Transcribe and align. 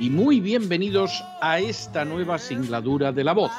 y 0.00 0.10
muy 0.10 0.40
bienvenidos 0.40 1.24
a 1.40 1.58
esta 1.58 2.04
nueva 2.04 2.38
singladura 2.38 3.10
de 3.10 3.24
la 3.24 3.32
voz. 3.32 3.50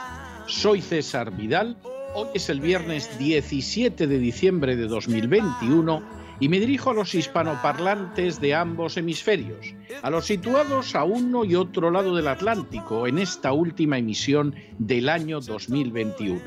Soy 0.47 0.81
César 0.81 1.35
Vidal, 1.35 1.75
hoy 2.13 2.29
es 2.33 2.49
el 2.49 2.61
viernes 2.61 3.17
17 3.19 4.07
de 4.07 4.19
diciembre 4.19 4.75
de 4.77 4.87
2021 4.87 6.01
y 6.39 6.47
me 6.47 6.59
dirijo 6.59 6.91
a 6.91 6.93
los 6.93 7.13
hispanoparlantes 7.13 8.39
de 8.39 8.55
ambos 8.55 8.95
hemisferios, 8.95 9.73
a 10.01 10.09
los 10.09 10.25
situados 10.25 10.95
a 10.95 11.03
uno 11.03 11.43
y 11.43 11.55
otro 11.55 11.91
lado 11.91 12.15
del 12.15 12.29
Atlántico 12.29 13.05
en 13.05 13.19
esta 13.19 13.51
última 13.51 13.97
emisión 13.97 14.55
del 14.77 15.09
año 15.09 15.41
2021. 15.41 16.39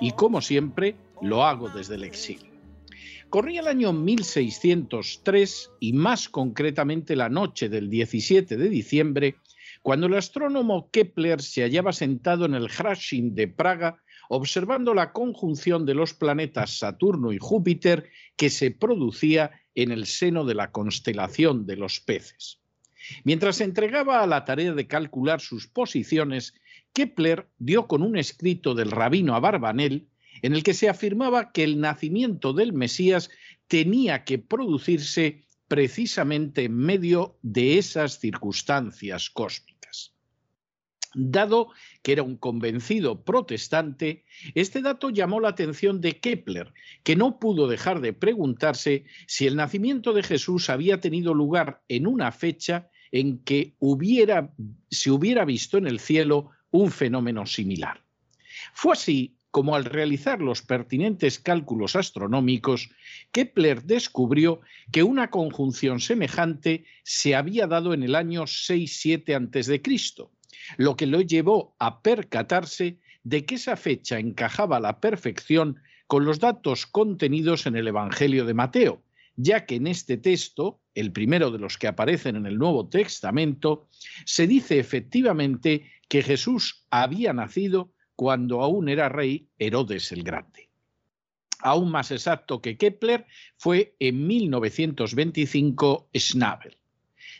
Y 0.00 0.12
como 0.12 0.40
siempre, 0.40 0.94
lo 1.20 1.44
hago 1.44 1.68
desde 1.68 1.96
el 1.96 2.04
exilio. 2.04 2.49
Corría 3.30 3.60
el 3.60 3.68
año 3.68 3.92
1603 3.92 5.70
y 5.78 5.92
más 5.92 6.28
concretamente 6.28 7.14
la 7.14 7.28
noche 7.28 7.68
del 7.68 7.88
17 7.88 8.56
de 8.56 8.68
diciembre, 8.68 9.36
cuando 9.82 10.08
el 10.08 10.14
astrónomo 10.14 10.90
Kepler 10.90 11.40
se 11.40 11.62
hallaba 11.62 11.92
sentado 11.92 12.44
en 12.44 12.54
el 12.54 12.68
Hrasin 12.68 13.36
de 13.36 13.46
Praga 13.46 14.02
observando 14.28 14.94
la 14.94 15.12
conjunción 15.12 15.86
de 15.86 15.94
los 15.94 16.12
planetas 16.12 16.78
Saturno 16.78 17.32
y 17.32 17.38
Júpiter 17.38 18.10
que 18.34 18.50
se 18.50 18.72
producía 18.72 19.52
en 19.76 19.92
el 19.92 20.06
seno 20.06 20.44
de 20.44 20.56
la 20.56 20.72
constelación 20.72 21.66
de 21.66 21.76
los 21.76 22.00
peces. 22.00 22.58
Mientras 23.22 23.56
se 23.56 23.64
entregaba 23.64 24.22
a 24.22 24.26
la 24.26 24.44
tarea 24.44 24.72
de 24.72 24.88
calcular 24.88 25.40
sus 25.40 25.68
posiciones, 25.68 26.54
Kepler 26.92 27.48
dio 27.58 27.86
con 27.86 28.02
un 28.02 28.18
escrito 28.18 28.74
del 28.74 28.90
rabino 28.90 29.36
Abarbanel 29.36 30.08
en 30.42 30.54
el 30.54 30.62
que 30.62 30.74
se 30.74 30.88
afirmaba 30.88 31.52
que 31.52 31.64
el 31.64 31.80
nacimiento 31.80 32.52
del 32.52 32.72
Mesías 32.72 33.30
tenía 33.68 34.24
que 34.24 34.38
producirse 34.38 35.44
precisamente 35.68 36.64
en 36.64 36.76
medio 36.76 37.38
de 37.42 37.78
esas 37.78 38.18
circunstancias 38.18 39.30
cósmicas. 39.30 40.14
Dado 41.14 41.68
que 42.02 42.12
era 42.12 42.22
un 42.22 42.36
convencido 42.36 43.24
protestante, 43.24 44.24
este 44.54 44.80
dato 44.80 45.10
llamó 45.10 45.40
la 45.40 45.48
atención 45.48 46.00
de 46.00 46.18
Kepler, 46.18 46.72
que 47.02 47.16
no 47.16 47.38
pudo 47.38 47.68
dejar 47.68 48.00
de 48.00 48.12
preguntarse 48.12 49.04
si 49.26 49.46
el 49.46 49.56
nacimiento 49.56 50.12
de 50.12 50.22
Jesús 50.22 50.70
había 50.70 51.00
tenido 51.00 51.34
lugar 51.34 51.82
en 51.88 52.06
una 52.06 52.32
fecha 52.32 52.90
en 53.12 53.38
que 53.38 53.74
hubiera, 53.78 54.52
se 54.90 55.10
hubiera 55.10 55.44
visto 55.44 55.78
en 55.78 55.86
el 55.86 55.98
cielo 55.98 56.50
un 56.70 56.90
fenómeno 56.90 57.46
similar. 57.46 58.04
Fue 58.72 58.92
así 58.92 59.36
como 59.50 59.74
al 59.74 59.84
realizar 59.84 60.40
los 60.40 60.62
pertinentes 60.62 61.38
cálculos 61.38 61.96
astronómicos, 61.96 62.90
Kepler 63.32 63.82
descubrió 63.82 64.60
que 64.92 65.02
una 65.02 65.30
conjunción 65.30 66.00
semejante 66.00 66.84
se 67.02 67.34
había 67.34 67.66
dado 67.66 67.92
en 67.92 68.02
el 68.02 68.14
año 68.14 68.44
6-7 68.44 69.34
a.C., 69.34 70.30
lo 70.76 70.96
que 70.96 71.06
lo 71.06 71.20
llevó 71.20 71.74
a 71.78 72.02
percatarse 72.02 72.98
de 73.24 73.44
que 73.44 73.56
esa 73.56 73.76
fecha 73.76 74.18
encajaba 74.18 74.76
a 74.76 74.80
la 74.80 75.00
perfección 75.00 75.80
con 76.06 76.24
los 76.24 76.40
datos 76.40 76.86
contenidos 76.86 77.66
en 77.66 77.76
el 77.76 77.88
Evangelio 77.88 78.44
de 78.44 78.54
Mateo, 78.54 79.02
ya 79.36 79.66
que 79.66 79.76
en 79.76 79.86
este 79.86 80.16
texto, 80.16 80.80
el 80.94 81.12
primero 81.12 81.50
de 81.50 81.58
los 81.58 81.78
que 81.78 81.88
aparecen 81.88 82.36
en 82.36 82.46
el 82.46 82.58
Nuevo 82.58 82.88
Testamento, 82.88 83.88
se 84.24 84.46
dice 84.46 84.78
efectivamente 84.78 85.90
que 86.08 86.22
Jesús 86.22 86.86
había 86.90 87.32
nacido 87.32 87.92
cuando 88.20 88.60
aún 88.60 88.90
era 88.90 89.08
rey 89.08 89.48
Herodes 89.58 90.12
el 90.12 90.22
Grande. 90.22 90.68
Aún 91.60 91.90
más 91.90 92.10
exacto 92.10 92.60
que 92.60 92.76
Kepler 92.76 93.24
fue 93.56 93.96
en 93.98 94.26
1925 94.26 96.10
Schnabel. 96.14 96.76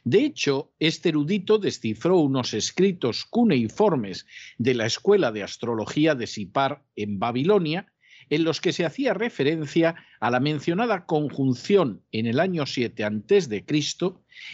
De 0.04 0.24
hecho, 0.24 0.72
este 0.78 1.10
erudito 1.10 1.58
descifró 1.58 2.16
unos 2.16 2.54
escritos 2.54 3.26
cuneiformes 3.26 4.24
de 4.56 4.72
la 4.72 4.86
Escuela 4.86 5.30
de 5.32 5.42
Astrología 5.42 6.14
de 6.14 6.26
Sipar 6.26 6.82
en 6.97 7.18
Babilonia, 7.18 7.92
en 8.30 8.44
los 8.44 8.60
que 8.60 8.72
se 8.72 8.84
hacía 8.84 9.12
referencia 9.12 9.96
a 10.20 10.30
la 10.30 10.41
mencionada 10.41 11.04
conjunción 11.04 12.02
en 12.12 12.26
el 12.26 12.41
año 12.41 12.64
7 12.64 13.04
a.C. 13.04 13.64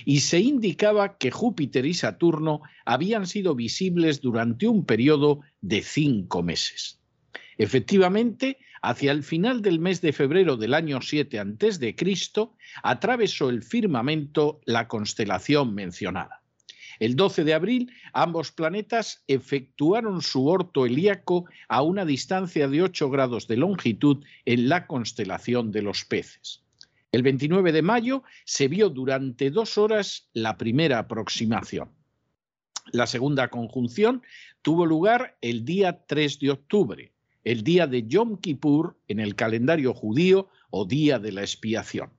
y 0.05 0.21
se 0.21 0.41
indicaba 0.41 1.19
que 1.19 1.31
Júpiter 1.31 1.87
y 1.87 1.95
Saturno 1.95 2.63
habían 2.85 3.27
sido 3.27 3.55
visibles 3.55 4.21
durante 4.21 4.67
un 4.67 4.85
periodo 4.85 5.41
de 5.61 5.83
cinco 5.83 6.43
meses. 6.43 7.01
Efectivamente, 7.59 8.59
hacia 8.83 9.13
el 9.13 9.23
final 9.23 9.63
del 9.63 9.79
mes 9.79 10.01
de 10.01 10.13
febrero 10.13 10.57
del 10.57 10.75
año 10.75 11.01
7 11.01 11.39
a.C., 11.39 11.95
atravesó 12.83 13.51
el 13.51 13.63
firmamento 13.63 14.61
la 14.65 14.89
constelación 14.89 15.75
mencionada. 15.75 16.43
El 16.99 17.17
12 17.17 17.45
de 17.45 17.55
abril, 17.55 17.93
ambos 18.13 18.53
planetas 18.53 19.23
efectuaron 19.27 20.23
su 20.23 20.47
orto 20.47 20.87
helíaco 20.87 21.45
a 21.69 21.83
una 21.83 22.05
distancia 22.05 22.69
de 22.69 22.83
8 22.83 23.11
grados 23.11 23.47
de 23.49 23.57
longitud 23.57 24.25
en 24.45 24.69
la 24.69 24.87
constelación 24.87 25.73
de 25.73 25.83
los 25.83 26.05
peces. 26.05 26.63
El 27.13 27.23
29 27.23 27.73
de 27.73 27.83
mayo 27.83 28.23
se 28.45 28.69
vio 28.69 28.91
durante 28.91 29.51
dos 29.51 29.79
horas 29.79 30.29
la 30.33 30.57
primera 30.57 30.99
aproximación. 30.99 31.91
La 32.93 33.07
segunda 33.07 33.49
conjunción 33.49 34.23
tuvo 34.63 34.87
lugar 34.87 35.37
el 35.41 35.65
día 35.65 36.05
3 36.07 36.39
de 36.41 36.51
octubre, 36.51 37.13
el 37.45 37.63
día 37.63 37.87
de 37.87 38.07
Yom 38.07 38.39
Kippur 38.39 38.97
en 39.09 39.21
el 39.21 39.35
calendario 39.35 39.95
judío 39.95 40.49
o 40.71 40.85
día 40.85 41.19
de 41.19 41.33
la 41.33 41.43
expiación. 41.43 42.11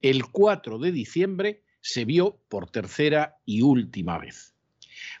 El 0.00 0.26
4 0.26 0.78
de 0.78 0.92
diciembre 0.92 1.62
se 1.80 2.04
vio 2.04 2.40
por 2.48 2.70
tercera 2.70 3.38
y 3.44 3.62
última 3.62 4.18
vez. 4.18 4.54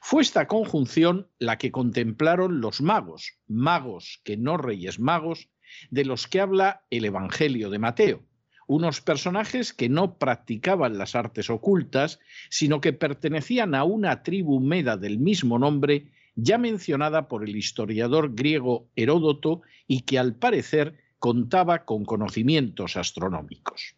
Fue 0.02 0.22
esta 0.22 0.46
conjunción 0.46 1.28
la 1.38 1.58
que 1.58 1.72
contemplaron 1.72 2.60
los 2.60 2.80
magos, 2.80 3.38
magos 3.48 4.20
que 4.24 4.36
no 4.36 4.56
reyes 4.56 4.98
magos, 4.98 5.48
de 5.90 6.04
los 6.04 6.26
que 6.26 6.40
habla 6.40 6.84
el 6.90 7.04
Evangelio 7.04 7.70
de 7.70 7.78
Mateo, 7.78 8.22
unos 8.66 9.00
personajes 9.00 9.72
que 9.72 9.88
no 9.88 10.18
practicaban 10.18 10.98
las 10.98 11.14
artes 11.14 11.50
ocultas, 11.50 12.20
sino 12.50 12.80
que 12.80 12.92
pertenecían 12.92 13.74
a 13.74 13.84
una 13.84 14.22
tribu 14.22 14.60
meda 14.60 14.96
del 14.96 15.18
mismo 15.18 15.58
nombre, 15.58 16.12
ya 16.34 16.58
mencionada 16.58 17.28
por 17.28 17.44
el 17.44 17.56
historiador 17.56 18.34
griego 18.34 18.88
Heródoto 18.96 19.62
y 19.86 20.02
que 20.02 20.18
al 20.18 20.34
parecer 20.34 20.98
contaba 21.18 21.84
con 21.84 22.04
conocimientos 22.04 22.96
astronómicos. 22.96 23.96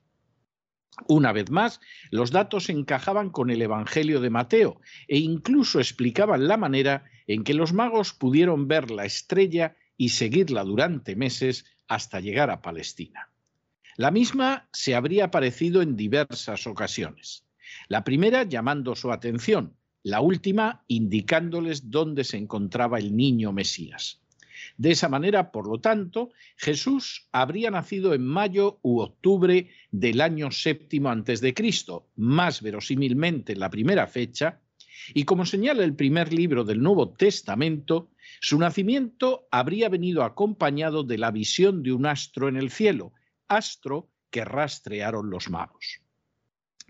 Una 1.08 1.32
vez 1.32 1.50
más, 1.50 1.80
los 2.10 2.30
datos 2.30 2.68
encajaban 2.68 3.30
con 3.30 3.50
el 3.50 3.62
Evangelio 3.62 4.20
de 4.20 4.30
Mateo 4.30 4.80
e 5.08 5.18
incluso 5.18 5.78
explicaban 5.78 6.46
la 6.46 6.56
manera 6.56 7.04
en 7.26 7.44
que 7.44 7.54
los 7.54 7.72
magos 7.72 8.12
pudieron 8.12 8.68
ver 8.68 8.90
la 8.90 9.04
estrella 9.04 9.76
y 9.96 10.10
seguirla 10.10 10.64
durante 10.64 11.16
meses 11.16 11.64
hasta 11.88 12.20
llegar 12.20 12.50
a 12.50 12.62
Palestina. 12.62 13.30
La 13.96 14.10
misma 14.10 14.68
se 14.72 14.94
habría 14.94 15.26
aparecido 15.26 15.82
en 15.82 15.96
diversas 15.96 16.66
ocasiones. 16.66 17.44
La 17.88 18.04
primera 18.04 18.44
llamando 18.44 18.94
su 18.94 19.12
atención, 19.12 19.76
la 20.02 20.20
última 20.20 20.84
indicándoles 20.88 21.90
dónde 21.90 22.24
se 22.24 22.36
encontraba 22.36 22.98
el 22.98 23.14
niño 23.14 23.52
Mesías. 23.52 24.21
De 24.76 24.90
esa 24.90 25.08
manera, 25.08 25.50
por 25.52 25.68
lo 25.68 25.80
tanto, 25.80 26.30
Jesús 26.56 27.28
habría 27.32 27.70
nacido 27.70 28.14
en 28.14 28.24
mayo 28.24 28.78
u 28.82 29.00
octubre 29.00 29.68
del 29.90 30.20
año 30.20 30.50
séptimo 30.50 31.10
antes 31.10 31.40
de 31.40 31.54
Cristo, 31.54 32.08
más 32.16 32.62
verosímilmente 32.62 33.56
la 33.56 33.70
primera 33.70 34.06
fecha, 34.06 34.60
Y 35.14 35.24
como 35.24 35.46
señala 35.46 35.82
el 35.84 35.94
primer 35.94 36.32
libro 36.32 36.64
del 36.64 36.80
Nuevo 36.80 37.10
Testamento, 37.10 38.10
su 38.40 38.58
nacimiento 38.58 39.48
habría 39.50 39.88
venido 39.88 40.22
acompañado 40.22 41.02
de 41.02 41.18
la 41.18 41.30
visión 41.30 41.82
de 41.82 41.92
un 41.92 42.06
astro 42.06 42.48
en 42.48 42.56
el 42.56 42.70
cielo, 42.70 43.12
astro 43.48 44.10
que 44.30 44.44
rastrearon 44.44 45.30
los 45.30 45.50
magos. 45.50 46.00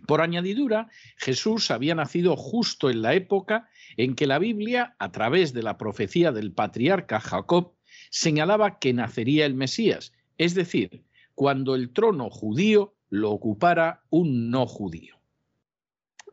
Por 0.06 0.20
añadidura, 0.20 0.88
Jesús 1.16 1.70
había 1.70 1.94
nacido 1.94 2.37
justo 2.37 2.90
en 2.90 3.02
la 3.02 3.14
época 3.14 3.69
en 3.96 4.14
que 4.14 4.26
la 4.26 4.38
Biblia, 4.38 4.96
a 4.99 5.12
través 5.12 5.52
de 5.52 5.62
la 5.62 5.78
profecía 5.78 6.32
del 6.32 6.52
patriarca 6.52 7.20
Jacob, 7.20 7.75
señalaba 8.10 8.78
que 8.78 8.93
nacería 8.93 9.46
el 9.46 9.54
Mesías, 9.54 10.12
es 10.38 10.54
decir, 10.54 11.04
cuando 11.34 11.75
el 11.75 11.93
trono 11.93 12.31
judío 12.31 12.94
lo 13.10 13.31
ocupara 13.31 14.02
un 14.10 14.50
no 14.50 14.66
judío. 14.66 15.20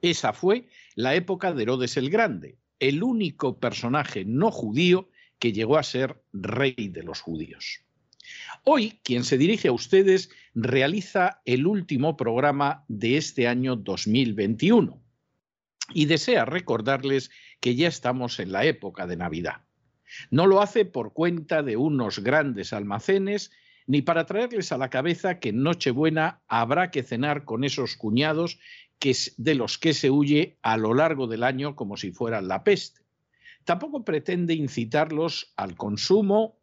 Esa 0.01 0.33
fue 0.33 0.67
la 0.95 1.15
época 1.15 1.53
de 1.53 1.63
Herodes 1.63 1.97
el 1.97 2.09
Grande, 2.09 2.57
el 2.79 3.03
único 3.03 3.59
personaje 3.59 4.23
no 4.25 4.51
judío 4.51 5.09
que 5.39 5.51
llegó 5.51 5.77
a 5.77 5.83
ser 5.83 6.21
rey 6.31 6.89
de 6.89 7.03
los 7.03 7.21
judíos. 7.21 7.83
Hoy, 8.63 8.99
quien 9.03 9.23
se 9.23 9.37
dirige 9.37 9.69
a 9.69 9.73
ustedes 9.73 10.29
realiza 10.53 11.41
el 11.45 11.67
último 11.67 12.17
programa 12.17 12.83
de 12.87 13.17
este 13.17 13.47
año 13.47 13.75
2021 13.75 15.01
y 15.93 16.05
desea 16.05 16.45
recordarles 16.45 17.31
que 17.59 17.75
ya 17.75 17.87
estamos 17.87 18.39
en 18.39 18.51
la 18.51 18.65
época 18.65 19.07
de 19.07 19.17
Navidad. 19.17 19.61
No 20.31 20.47
lo 20.47 20.61
hace 20.61 20.85
por 20.85 21.13
cuenta 21.13 21.61
de 21.61 21.77
unos 21.77 22.19
grandes 22.19 22.73
almacenes 22.73 23.51
ni 23.85 24.01
para 24.01 24.25
traerles 24.25 24.71
a 24.71 24.77
la 24.77 24.89
cabeza 24.89 25.39
que 25.39 25.49
en 25.49 25.63
Nochebuena 25.63 26.41
habrá 26.47 26.91
que 26.91 27.03
cenar 27.03 27.43
con 27.43 27.63
esos 27.63 27.95
cuñados 27.95 28.59
que 28.99 29.15
de 29.37 29.55
los 29.55 29.77
que 29.77 29.93
se 29.93 30.11
huye 30.11 30.57
a 30.61 30.77
lo 30.77 30.93
largo 30.93 31.27
del 31.27 31.43
año 31.43 31.75
como 31.75 31.97
si 31.97 32.11
fueran 32.11 32.47
la 32.47 32.63
peste. 32.63 33.01
Tampoco 33.63 34.03
pretende 34.03 34.53
incitarlos 34.53 35.53
al 35.55 35.75
consumo, 35.75 36.59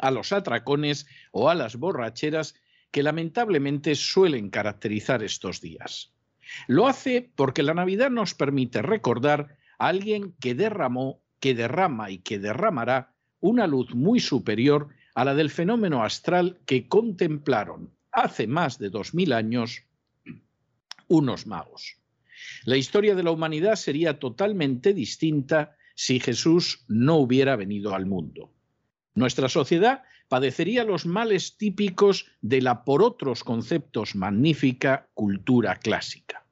a 0.00 0.10
los 0.10 0.32
atracones 0.32 1.06
o 1.30 1.50
a 1.50 1.54
las 1.54 1.76
borracheras 1.76 2.54
que 2.94 3.02
lamentablemente 3.02 3.96
suelen 3.96 4.50
caracterizar 4.50 5.24
estos 5.24 5.60
días. 5.60 6.12
Lo 6.68 6.86
hace 6.86 7.28
porque 7.34 7.64
la 7.64 7.74
Navidad 7.74 8.08
nos 8.08 8.34
permite 8.34 8.82
recordar 8.82 9.56
a 9.80 9.88
alguien 9.88 10.32
que 10.38 10.54
derramó, 10.54 11.20
que 11.40 11.56
derrama 11.56 12.12
y 12.12 12.18
que 12.18 12.38
derramará 12.38 13.12
una 13.40 13.66
luz 13.66 13.92
muy 13.96 14.20
superior 14.20 14.90
a 15.16 15.24
la 15.24 15.34
del 15.34 15.50
fenómeno 15.50 16.04
astral 16.04 16.60
que 16.66 16.86
contemplaron 16.86 17.90
hace 18.12 18.46
más 18.46 18.78
de 18.78 18.90
dos 18.90 19.12
mil 19.12 19.32
años 19.32 19.82
unos 21.08 21.48
magos. 21.48 21.96
La 22.64 22.76
historia 22.76 23.16
de 23.16 23.24
la 23.24 23.32
humanidad 23.32 23.74
sería 23.74 24.20
totalmente 24.20 24.94
distinta 24.94 25.76
si 25.96 26.20
Jesús 26.20 26.84
no 26.86 27.16
hubiera 27.16 27.56
venido 27.56 27.92
al 27.92 28.06
mundo. 28.06 28.52
Nuestra 29.16 29.48
sociedad 29.48 30.04
padecería 30.34 30.82
los 30.82 31.06
males 31.06 31.56
típicos 31.58 32.26
de 32.40 32.60
la 32.60 32.82
por 32.82 33.04
otros 33.04 33.44
conceptos 33.44 34.16
magnífica 34.16 35.08
cultura 35.14 35.76
clásica. 35.76 36.44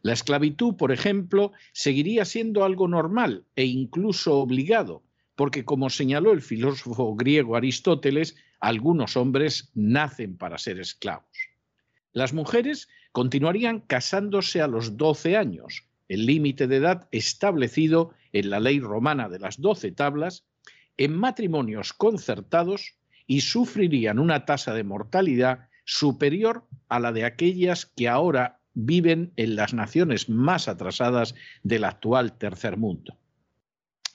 La 0.00 0.14
esclavitud, 0.14 0.76
por 0.76 0.90
ejemplo, 0.90 1.52
seguiría 1.74 2.24
siendo 2.24 2.64
algo 2.64 2.88
normal 2.88 3.44
e 3.56 3.66
incluso 3.66 4.38
obligado, 4.38 5.02
porque 5.34 5.66
como 5.66 5.90
señaló 5.90 6.32
el 6.32 6.40
filósofo 6.40 7.14
griego 7.14 7.56
Aristóteles, 7.56 8.36
algunos 8.58 9.18
hombres 9.18 9.70
nacen 9.74 10.38
para 10.38 10.56
ser 10.56 10.80
esclavos. 10.80 11.50
Las 12.14 12.32
mujeres 12.32 12.88
continuarían 13.12 13.80
casándose 13.80 14.62
a 14.62 14.66
los 14.66 14.96
12 14.96 15.36
años, 15.36 15.84
el 16.08 16.24
límite 16.24 16.66
de 16.66 16.76
edad 16.76 17.06
establecido 17.12 18.14
en 18.32 18.48
la 18.48 18.60
ley 18.60 18.80
romana 18.80 19.28
de 19.28 19.40
las 19.40 19.60
doce 19.60 19.92
tablas, 19.92 20.46
en 20.96 21.14
matrimonios 21.14 21.92
concertados 21.92 22.94
y 23.30 23.42
sufrirían 23.42 24.18
una 24.18 24.44
tasa 24.44 24.74
de 24.74 24.82
mortalidad 24.82 25.68
superior 25.84 26.64
a 26.88 26.98
la 26.98 27.12
de 27.12 27.24
aquellas 27.24 27.86
que 27.86 28.08
ahora 28.08 28.58
viven 28.74 29.32
en 29.36 29.54
las 29.54 29.72
naciones 29.72 30.28
más 30.28 30.66
atrasadas 30.66 31.36
del 31.62 31.84
actual 31.84 32.36
tercer 32.36 32.76
mundo. 32.76 33.16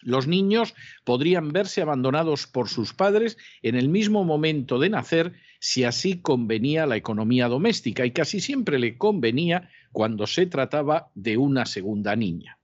Los 0.01 0.27
niños 0.27 0.75
podrían 1.05 1.53
verse 1.53 1.81
abandonados 1.81 2.45
por 2.45 2.67
sus 2.67 2.93
padres 2.93 3.37
en 3.61 3.75
el 3.75 3.87
mismo 3.87 4.25
momento 4.25 4.79
de 4.79 4.89
nacer 4.89 5.31
si 5.61 5.85
así 5.85 6.19
convenía 6.19 6.85
la 6.85 6.97
economía 6.97 7.47
doméstica 7.47 8.05
y 8.05 8.11
casi 8.11 8.41
siempre 8.41 8.79
le 8.79 8.97
convenía 8.97 9.69
cuando 9.93 10.27
se 10.27 10.45
trataba 10.45 11.09
de 11.15 11.37
una 11.37 11.65
segunda 11.65 12.17
niña. 12.17 12.54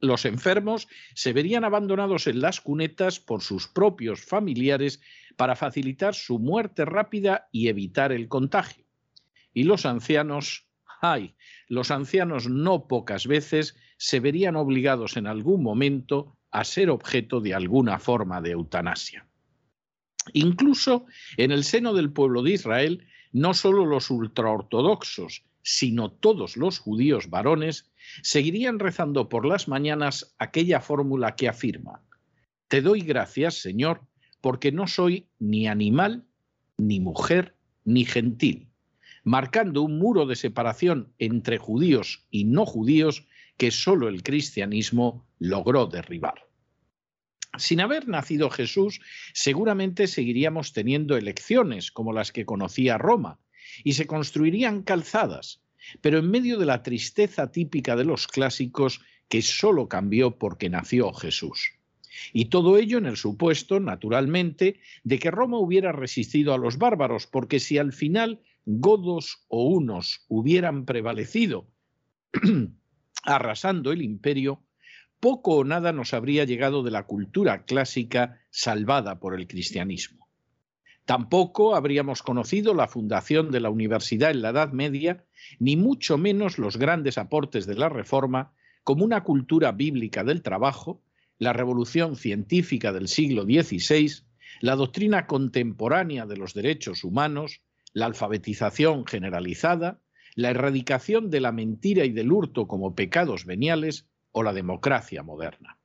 Los 0.00 0.24
enfermos 0.24 0.88
se 1.14 1.32
verían 1.32 1.64
abandonados 1.64 2.26
en 2.26 2.40
las 2.40 2.60
cunetas 2.60 3.18
por 3.18 3.42
sus 3.42 3.66
propios 3.68 4.20
familiares 4.20 5.00
para 5.36 5.56
facilitar 5.56 6.14
su 6.14 6.38
muerte 6.38 6.84
rápida 6.84 7.48
y 7.52 7.68
evitar 7.68 8.12
el 8.12 8.28
contagio. 8.28 8.84
Y 9.54 9.64
los 9.64 9.86
ancianos, 9.86 10.66
ay, 11.00 11.34
los 11.68 11.90
ancianos 11.90 12.48
no 12.48 12.88
pocas 12.88 13.26
veces 13.26 13.76
se 13.96 14.20
verían 14.20 14.56
obligados 14.56 15.16
en 15.16 15.26
algún 15.26 15.62
momento 15.62 16.36
a 16.50 16.64
ser 16.64 16.90
objeto 16.90 17.40
de 17.40 17.54
alguna 17.54 17.98
forma 17.98 18.40
de 18.40 18.50
eutanasia. 18.52 19.26
Incluso 20.32 21.06
en 21.36 21.52
el 21.52 21.64
seno 21.64 21.94
del 21.94 22.12
pueblo 22.12 22.42
de 22.42 22.52
Israel, 22.52 23.06
no 23.32 23.54
solo 23.54 23.86
los 23.86 24.10
ultraortodoxos, 24.10 25.44
sino 25.62 26.10
todos 26.10 26.56
los 26.56 26.78
judíos 26.78 27.28
varones 27.28 27.90
seguirían 28.22 28.78
rezando 28.78 29.28
por 29.28 29.46
las 29.46 29.68
mañanas 29.68 30.34
aquella 30.38 30.80
fórmula 30.80 31.36
que 31.36 31.48
afirma, 31.48 32.02
Te 32.68 32.82
doy 32.82 33.00
gracias, 33.00 33.60
Señor, 33.60 34.02
porque 34.40 34.72
no 34.72 34.86
soy 34.86 35.26
ni 35.38 35.68
animal, 35.68 36.24
ni 36.78 37.00
mujer, 37.00 37.54
ni 37.84 38.04
gentil, 38.04 38.68
marcando 39.24 39.82
un 39.82 39.98
muro 39.98 40.26
de 40.26 40.36
separación 40.36 41.12
entre 41.18 41.58
judíos 41.58 42.26
y 42.30 42.44
no 42.44 42.66
judíos 42.66 43.26
que 43.56 43.70
solo 43.70 44.08
el 44.08 44.22
cristianismo 44.22 45.26
logró 45.38 45.86
derribar. 45.86 46.46
Sin 47.58 47.80
haber 47.80 48.06
nacido 48.06 48.50
Jesús, 48.50 49.00
seguramente 49.32 50.06
seguiríamos 50.06 50.72
teniendo 50.72 51.16
elecciones 51.16 51.90
como 51.90 52.12
las 52.12 52.32
que 52.32 52.44
conocía 52.44 52.98
Roma, 52.98 53.40
y 53.82 53.94
se 53.94 54.06
construirían 54.06 54.82
calzadas, 54.82 55.62
pero 56.00 56.18
en 56.18 56.30
medio 56.30 56.58
de 56.58 56.66
la 56.66 56.82
tristeza 56.82 57.50
típica 57.50 57.96
de 57.96 58.04
los 58.04 58.26
clásicos 58.26 59.00
que 59.28 59.42
solo 59.42 59.88
cambió 59.88 60.38
porque 60.38 60.68
nació 60.68 61.12
Jesús. 61.12 61.72
Y 62.32 62.46
todo 62.46 62.78
ello 62.78 62.98
en 62.98 63.06
el 63.06 63.16
supuesto, 63.16 63.80
naturalmente, 63.80 64.80
de 65.04 65.18
que 65.18 65.30
Roma 65.30 65.58
hubiera 65.58 65.92
resistido 65.92 66.54
a 66.54 66.58
los 66.58 66.78
bárbaros, 66.78 67.26
porque 67.26 67.60
si 67.60 67.78
al 67.78 67.92
final 67.92 68.40
godos 68.64 69.44
o 69.48 69.66
unos 69.68 70.24
hubieran 70.28 70.84
prevalecido, 70.84 71.68
arrasando 73.22 73.92
el 73.92 74.02
imperio, 74.02 74.62
poco 75.20 75.56
o 75.56 75.64
nada 75.64 75.92
nos 75.92 76.14
habría 76.14 76.44
llegado 76.44 76.82
de 76.82 76.90
la 76.90 77.04
cultura 77.04 77.64
clásica 77.64 78.40
salvada 78.50 79.18
por 79.18 79.38
el 79.38 79.46
cristianismo. 79.46 80.25
Tampoco 81.06 81.76
habríamos 81.76 82.22
conocido 82.22 82.74
la 82.74 82.88
fundación 82.88 83.52
de 83.52 83.60
la 83.60 83.70
universidad 83.70 84.32
en 84.32 84.42
la 84.42 84.48
Edad 84.50 84.72
Media, 84.72 85.24
ni 85.60 85.76
mucho 85.76 86.18
menos 86.18 86.58
los 86.58 86.78
grandes 86.78 87.16
aportes 87.16 87.64
de 87.64 87.76
la 87.76 87.88
Reforma, 87.88 88.52
como 88.82 89.04
una 89.04 89.22
cultura 89.22 89.70
bíblica 89.70 90.24
del 90.24 90.42
trabajo, 90.42 91.00
la 91.38 91.52
revolución 91.52 92.16
científica 92.16 92.92
del 92.92 93.06
siglo 93.06 93.44
XVI, 93.44 94.24
la 94.60 94.74
doctrina 94.74 95.28
contemporánea 95.28 96.26
de 96.26 96.36
los 96.36 96.54
derechos 96.54 97.04
humanos, 97.04 97.62
la 97.92 98.06
alfabetización 98.06 99.06
generalizada, 99.06 100.00
la 100.34 100.50
erradicación 100.50 101.30
de 101.30 101.40
la 101.40 101.52
mentira 101.52 102.04
y 102.04 102.10
del 102.10 102.32
hurto 102.32 102.66
como 102.66 102.96
pecados 102.96 103.44
veniales 103.44 104.08
o 104.32 104.42
la 104.42 104.52
democracia 104.52 105.22
moderna. 105.22 105.78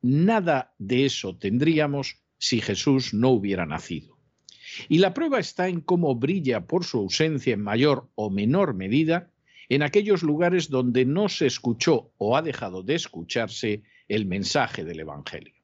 Nada 0.00 0.74
de 0.78 1.04
eso 1.04 1.36
tendríamos 1.36 2.22
si 2.38 2.62
Jesús 2.62 3.12
no 3.12 3.30
hubiera 3.30 3.66
nacido. 3.66 4.15
Y 4.88 4.98
la 4.98 5.14
prueba 5.14 5.38
está 5.38 5.68
en 5.68 5.80
cómo 5.80 6.14
brilla 6.14 6.66
por 6.66 6.84
su 6.84 6.98
ausencia 6.98 7.54
en 7.54 7.62
mayor 7.62 8.08
o 8.14 8.30
menor 8.30 8.74
medida 8.74 9.30
en 9.68 9.82
aquellos 9.82 10.22
lugares 10.22 10.68
donde 10.70 11.04
no 11.04 11.28
se 11.28 11.46
escuchó 11.46 12.12
o 12.18 12.36
ha 12.36 12.42
dejado 12.42 12.82
de 12.82 12.94
escucharse 12.94 13.82
el 14.08 14.26
mensaje 14.26 14.84
del 14.84 15.00
Evangelio. 15.00 15.54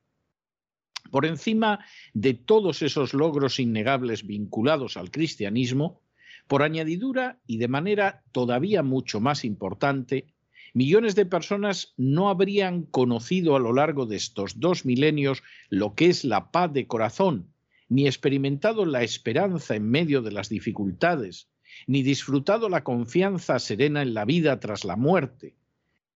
Por 1.10 1.26
encima 1.26 1.84
de 2.14 2.34
todos 2.34 2.82
esos 2.82 3.12
logros 3.14 3.60
innegables 3.60 4.26
vinculados 4.26 4.96
al 4.96 5.10
cristianismo, 5.10 6.00
por 6.48 6.62
añadidura 6.62 7.38
y 7.46 7.58
de 7.58 7.68
manera 7.68 8.22
todavía 8.32 8.82
mucho 8.82 9.20
más 9.20 9.44
importante, 9.44 10.26
millones 10.74 11.14
de 11.14 11.26
personas 11.26 11.94
no 11.96 12.28
habrían 12.28 12.82
conocido 12.82 13.56
a 13.56 13.60
lo 13.60 13.72
largo 13.72 14.06
de 14.06 14.16
estos 14.16 14.58
dos 14.58 14.84
milenios 14.84 15.42
lo 15.68 15.94
que 15.94 16.06
es 16.06 16.24
la 16.24 16.50
paz 16.50 16.72
de 16.72 16.86
corazón 16.86 17.51
ni 17.92 18.06
experimentado 18.06 18.86
la 18.86 19.02
esperanza 19.02 19.76
en 19.76 19.90
medio 19.90 20.22
de 20.22 20.32
las 20.32 20.48
dificultades, 20.48 21.50
ni 21.86 22.02
disfrutado 22.02 22.70
la 22.70 22.84
confianza 22.84 23.58
serena 23.58 24.00
en 24.00 24.14
la 24.14 24.24
vida 24.24 24.58
tras 24.60 24.86
la 24.86 24.96
muerte, 24.96 25.56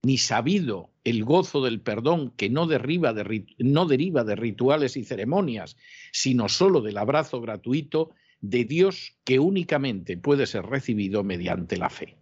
ni 0.02 0.16
sabido 0.16 0.90
el 1.04 1.22
gozo 1.24 1.62
del 1.62 1.82
perdón 1.82 2.30
que 2.30 2.48
no, 2.48 2.66
deriva 2.66 3.12
de, 3.12 3.44
deriva 3.58 4.24
de 4.24 4.36
rituales 4.36 4.96
y 4.96 5.04
ceremonias, 5.04 5.76
sino 6.12 6.48
solo 6.48 6.80
del 6.80 6.96
abrazo 6.96 7.42
gratuito 7.42 8.14
de 8.40 8.64
Dios 8.64 9.18
que 9.24 9.38
únicamente 9.38 10.16
puede 10.16 10.46
ser 10.46 10.64
recibido 10.64 11.24
mediante 11.24 11.76
la 11.76 11.90
fe. 11.90 12.16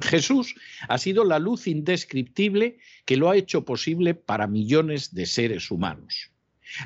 Jesús 0.00 0.54
ha 0.88 0.96
sido 0.96 1.24
la 1.24 1.38
luz 1.38 1.66
indescriptible 1.66 2.78
que 3.04 3.18
lo 3.18 3.28
ha 3.28 3.36
hecho 3.36 3.66
posible 3.66 4.14
para 4.14 4.46
millones 4.46 5.14
de 5.14 5.26
seres 5.26 5.70
humanos. 5.70 6.30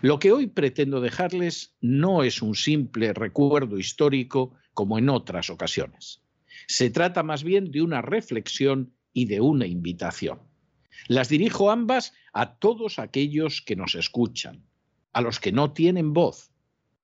Lo 0.02 0.18
que 0.18 0.32
hoy 0.32 0.46
pretendo 0.46 1.00
dejarles 1.00 1.74
no 1.80 2.22
es 2.22 2.42
un 2.42 2.54
simple 2.54 3.12
recuerdo 3.12 3.78
histórico 3.78 4.54
como 4.74 4.98
en 4.98 5.08
otras 5.08 5.50
ocasiones. 5.50 6.22
Se 6.66 6.90
trata 6.90 7.22
más 7.22 7.42
bien 7.42 7.70
de 7.70 7.82
una 7.82 8.02
reflexión 8.02 8.92
y 9.12 9.26
de 9.26 9.40
una 9.40 9.66
invitación. 9.66 10.40
Las 11.08 11.28
dirijo 11.28 11.70
ambas 11.70 12.12
a 12.32 12.54
todos 12.54 12.98
aquellos 12.98 13.62
que 13.62 13.76
nos 13.76 13.94
escuchan, 13.94 14.64
a 15.12 15.20
los 15.20 15.40
que 15.40 15.52
no 15.52 15.72
tienen 15.72 16.12
voz, 16.12 16.52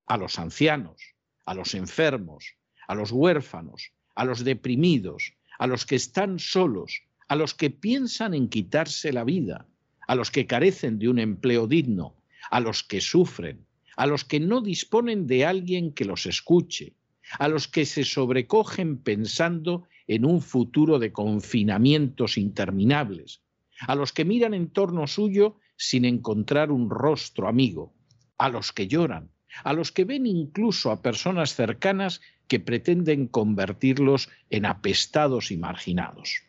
a 0.06 0.16
los 0.16 0.38
ancianos, 0.38 1.00
a 1.45 1.54
los 1.54 1.75
enfermos, 1.75 2.56
a 2.87 2.95
los 2.95 3.11
huérfanos, 3.11 3.92
a 4.14 4.25
los 4.25 4.45
deprimidos, 4.45 5.35
a 5.59 5.66
los 5.66 5.87
que 5.87 5.97
están 5.97 6.38
solos, 6.38 7.02
a 7.28 7.37
los 7.37 7.54
que 7.54 7.71
piensan 7.71 8.35
en 8.35 8.49
quitarse 8.49 9.12
la 9.12 9.25
vida, 9.25 9.66
a 10.06 10.14
los 10.14 10.30
que 10.30 10.47
carecen 10.47 10.99
de 10.99 11.09
un 11.09 11.18
empleo 11.18 11.66
digno, 11.66 12.14
a 12.50 12.61
los 12.61 12.83
que 12.83 13.00
sufren, 13.00 13.67
a 13.97 14.07
los 14.07 14.25
que 14.25 14.41
no 14.41 14.61
disponen 14.61 15.26
de 15.26 15.47
alguien 15.47 15.93
que 15.93 16.05
los 16.05 16.26
escuche, 16.26 16.95
a 17.38 17.49
los 17.49 17.69
que 17.69 17.87
se 17.87 18.05
sobrecogen 18.05 18.99
pensando 18.99 19.85
en 20.07 20.25
un 20.25 20.41
futuro 20.41 20.99
de 20.99 21.12
confinamientos 21.12 22.38
interminables, 22.38 23.43
a 23.81 23.95
los 23.95 24.12
que 24.12 24.25
miran 24.25 24.55
en 24.55 24.71
torno 24.71 25.07
suyo 25.07 25.59
sin 25.76 26.05
encontrar 26.05 26.71
un 26.71 26.91
rostro 26.91 27.49
amigo, 27.49 27.95
a 28.38 28.49
los 28.49 28.73
que 28.73 28.87
lloran, 28.87 29.31
a 29.65 29.73
los 29.73 29.93
que 29.93 30.05
ven 30.05 30.26
incluso 30.26 30.91
a 30.91 31.03
personas 31.03 31.55
cercanas 31.55 32.21
que 32.49 32.61
pretenden 32.61 33.26
convertirlos 33.26 34.29
en 34.50 34.67
apestados 34.67 35.50
y 35.50 35.57
marginados. 35.57 36.43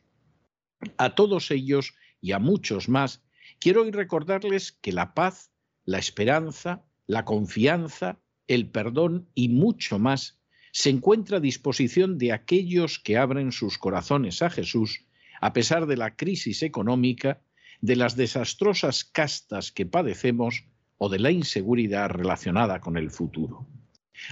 A 0.97 1.15
todos 1.15 1.51
ellos 1.51 1.95
y 2.21 2.33
a 2.33 2.39
muchos 2.39 2.89
más, 2.89 3.23
quiero 3.59 3.83
hoy 3.83 3.91
recordarles 3.91 4.71
que 4.71 4.91
la 4.91 5.13
paz, 5.13 5.51
la 5.87 5.97
esperanza, 5.97 6.83
la 7.07 7.25
confianza, 7.25 8.19
el 8.47 8.69
perdón 8.69 9.29
y 9.33 9.49
mucho 9.49 9.97
más 9.97 10.37
se 10.73 10.89
encuentra 10.89 11.37
a 11.37 11.39
disposición 11.39 12.17
de 12.17 12.33
aquellos 12.33 12.99
que 12.99 13.17
abren 13.17 13.51
sus 13.51 13.77
corazones 13.77 14.41
a 14.41 14.49
Jesús, 14.49 15.05
a 15.39 15.53
pesar 15.53 15.87
de 15.87 15.95
la 15.97 16.15
crisis 16.15 16.61
económica, 16.61 17.41
de 17.79 17.95
las 17.95 18.17
desastrosas 18.17 19.05
castas 19.05 19.71
que 19.71 19.85
padecemos 19.85 20.65
o 20.97 21.07
de 21.07 21.19
la 21.19 21.31
inseguridad 21.31 22.09
relacionada 22.09 22.81
con 22.81 22.97
el 22.97 23.09
futuro. 23.09 23.65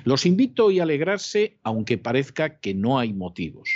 Los 0.04 0.26
invito 0.26 0.66
hoy 0.66 0.80
a 0.80 0.84
alegrarse 0.84 1.58
aunque 1.64 1.98
parezca 1.98 2.60
que 2.60 2.74
no 2.74 3.00
hay 3.00 3.14
motivos. 3.14 3.70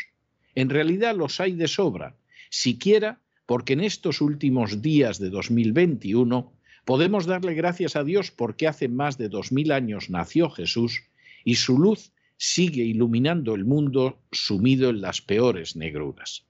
En 0.53 0.69
realidad 0.69 1.15
los 1.15 1.39
hay 1.39 1.53
de 1.53 1.69
sobra, 1.69 2.17
siquiera 2.49 3.21
porque 3.45 3.73
en 3.73 3.81
estos 3.81 4.19
últimos 4.19 4.81
días 4.81 5.17
de 5.17 5.29
2021 5.29 6.58
podemos 6.89 7.27
darle 7.27 7.53
gracias 7.53 7.95
a 7.95 8.03
Dios 8.03 8.31
porque 8.31 8.67
hace 8.67 8.87
más 8.87 9.19
de 9.19 9.29
dos 9.29 9.51
mil 9.51 9.71
años 9.71 10.09
nació 10.09 10.49
Jesús 10.49 11.03
y 11.45 11.53
su 11.53 11.77
luz 11.77 12.13
sigue 12.35 12.81
iluminando 12.81 13.53
el 13.53 13.63
mundo 13.63 14.17
sumido 14.31 14.89
en 14.89 14.99
las 14.99 15.21
peores 15.21 15.75
negruras. 15.75 16.47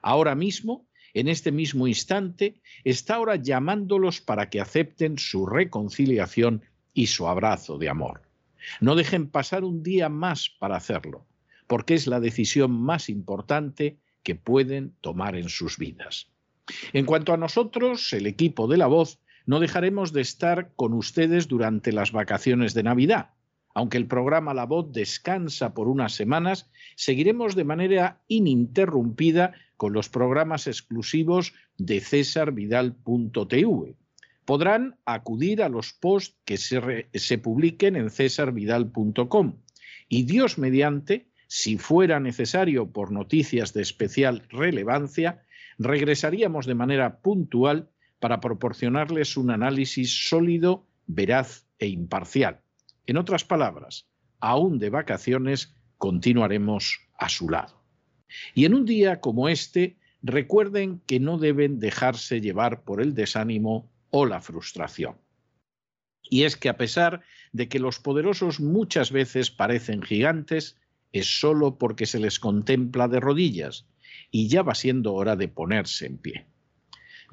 Ahora 0.00 0.34
mismo, 0.34 0.86
en 1.12 1.28
este 1.28 1.52
mismo 1.52 1.86
instante, 1.86 2.62
está 2.82 3.16
ahora 3.16 3.36
llamándolos 3.36 4.22
para 4.22 4.48
que 4.48 4.58
acepten 4.58 5.18
su 5.18 5.44
reconciliación 5.44 6.62
y 6.94 7.08
su 7.08 7.28
abrazo 7.28 7.76
de 7.76 7.90
amor. 7.90 8.22
No 8.80 8.94
dejen 8.94 9.28
pasar 9.28 9.64
un 9.64 9.82
día 9.82 10.08
más 10.08 10.48
para 10.48 10.76
hacerlo, 10.76 11.26
porque 11.66 11.92
es 11.92 12.06
la 12.06 12.20
decisión 12.20 12.70
más 12.70 13.10
importante 13.10 13.98
que 14.22 14.34
pueden 14.34 14.94
tomar 15.02 15.36
en 15.36 15.50
sus 15.50 15.76
vidas. 15.76 16.28
En 16.94 17.04
cuanto 17.04 17.34
a 17.34 17.36
nosotros, 17.36 18.14
el 18.14 18.26
equipo 18.26 18.66
de 18.66 18.78
la 18.78 18.86
voz, 18.86 19.18
no 19.46 19.60
dejaremos 19.60 20.12
de 20.12 20.22
estar 20.22 20.72
con 20.76 20.92
ustedes 20.94 21.48
durante 21.48 21.92
las 21.92 22.12
vacaciones 22.12 22.74
de 22.74 22.82
Navidad. 22.82 23.30
Aunque 23.74 23.98
el 23.98 24.06
programa 24.06 24.54
La 24.54 24.66
Voz 24.66 24.92
descansa 24.92 25.74
por 25.74 25.88
unas 25.88 26.14
semanas, 26.14 26.70
seguiremos 26.94 27.56
de 27.56 27.64
manera 27.64 28.22
ininterrumpida 28.28 29.52
con 29.76 29.92
los 29.92 30.08
programas 30.08 30.66
exclusivos 30.66 31.52
de 31.76 32.00
cesarvidal.tv. 32.00 33.96
Podrán 34.44 34.96
acudir 35.04 35.62
a 35.62 35.68
los 35.68 35.92
posts 35.92 36.36
que 36.44 36.56
se, 36.56 37.38
publiquen 37.38 37.96
en 37.96 38.10
cesarvidal.com 38.10 39.56
y 40.08 40.22
Dios 40.24 40.58
mediante, 40.58 41.26
si 41.48 41.78
fuera 41.78 42.20
necesario 42.20 42.92
por 42.92 43.10
noticias 43.10 43.72
de 43.72 43.82
especial 43.82 44.46
relevancia, 44.50 45.42
regresaríamos 45.78 46.66
de 46.66 46.74
manera 46.74 47.20
puntual 47.20 47.90
para 48.24 48.40
proporcionarles 48.40 49.36
un 49.36 49.50
análisis 49.50 50.30
sólido, 50.30 50.86
veraz 51.06 51.66
e 51.78 51.88
imparcial. 51.88 52.62
En 53.04 53.18
otras 53.18 53.44
palabras, 53.44 54.08
aún 54.40 54.78
de 54.78 54.88
vacaciones, 54.88 55.74
continuaremos 55.98 57.00
a 57.18 57.28
su 57.28 57.50
lado. 57.50 57.84
Y 58.54 58.64
en 58.64 58.72
un 58.72 58.86
día 58.86 59.20
como 59.20 59.50
este, 59.50 59.98
recuerden 60.22 61.02
que 61.04 61.20
no 61.20 61.36
deben 61.36 61.80
dejarse 61.80 62.40
llevar 62.40 62.84
por 62.84 63.02
el 63.02 63.12
desánimo 63.12 63.92
o 64.08 64.24
la 64.24 64.40
frustración. 64.40 65.18
Y 66.22 66.44
es 66.44 66.56
que 66.56 66.70
a 66.70 66.78
pesar 66.78 67.20
de 67.52 67.68
que 67.68 67.78
los 67.78 67.98
poderosos 67.98 68.58
muchas 68.58 69.12
veces 69.12 69.50
parecen 69.50 70.00
gigantes, 70.00 70.78
es 71.12 71.40
solo 71.40 71.76
porque 71.76 72.06
se 72.06 72.20
les 72.20 72.40
contempla 72.40 73.06
de 73.06 73.20
rodillas 73.20 73.86
y 74.30 74.48
ya 74.48 74.62
va 74.62 74.74
siendo 74.74 75.12
hora 75.12 75.36
de 75.36 75.48
ponerse 75.48 76.06
en 76.06 76.16
pie. 76.16 76.53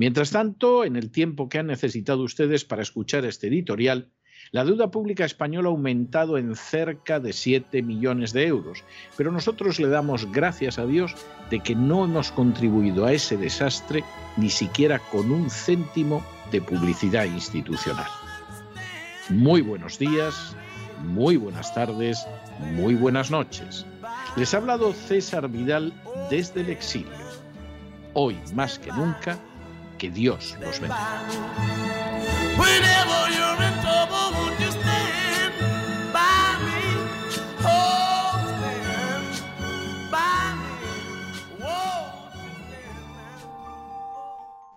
Mientras 0.01 0.31
tanto, 0.31 0.83
en 0.83 0.95
el 0.95 1.11
tiempo 1.11 1.47
que 1.47 1.59
han 1.59 1.67
necesitado 1.67 2.23
ustedes 2.23 2.65
para 2.65 2.81
escuchar 2.81 3.23
este 3.23 3.49
editorial, 3.49 4.09
la 4.49 4.65
deuda 4.65 4.89
pública 4.89 5.25
española 5.25 5.69
ha 5.69 5.73
aumentado 5.73 6.39
en 6.39 6.55
cerca 6.55 7.19
de 7.19 7.33
7 7.33 7.83
millones 7.83 8.33
de 8.33 8.47
euros, 8.47 8.83
pero 9.15 9.31
nosotros 9.31 9.79
le 9.79 9.89
damos 9.89 10.31
gracias 10.31 10.79
a 10.79 10.87
Dios 10.87 11.13
de 11.51 11.59
que 11.59 11.75
no 11.75 12.03
hemos 12.05 12.31
contribuido 12.31 13.05
a 13.05 13.13
ese 13.13 13.37
desastre 13.37 14.03
ni 14.37 14.49
siquiera 14.49 14.97
con 14.97 15.29
un 15.29 15.51
céntimo 15.51 16.25
de 16.51 16.63
publicidad 16.63 17.25
institucional. 17.25 18.09
Muy 19.29 19.61
buenos 19.61 19.99
días, 19.99 20.55
muy 21.03 21.37
buenas 21.37 21.75
tardes, 21.75 22.25
muy 22.73 22.95
buenas 22.95 23.29
noches. 23.29 23.85
Les 24.35 24.51
ha 24.55 24.57
hablado 24.57 24.93
César 24.93 25.47
Vidal 25.47 25.93
desde 26.31 26.61
el 26.61 26.71
exilio. 26.71 27.11
Hoy 28.13 28.35
más 28.55 28.79
que 28.79 28.91
nunca, 28.91 29.39
que 30.01 30.09
Dios 30.09 30.57
los 30.59 30.79
bendiga. 30.79 31.21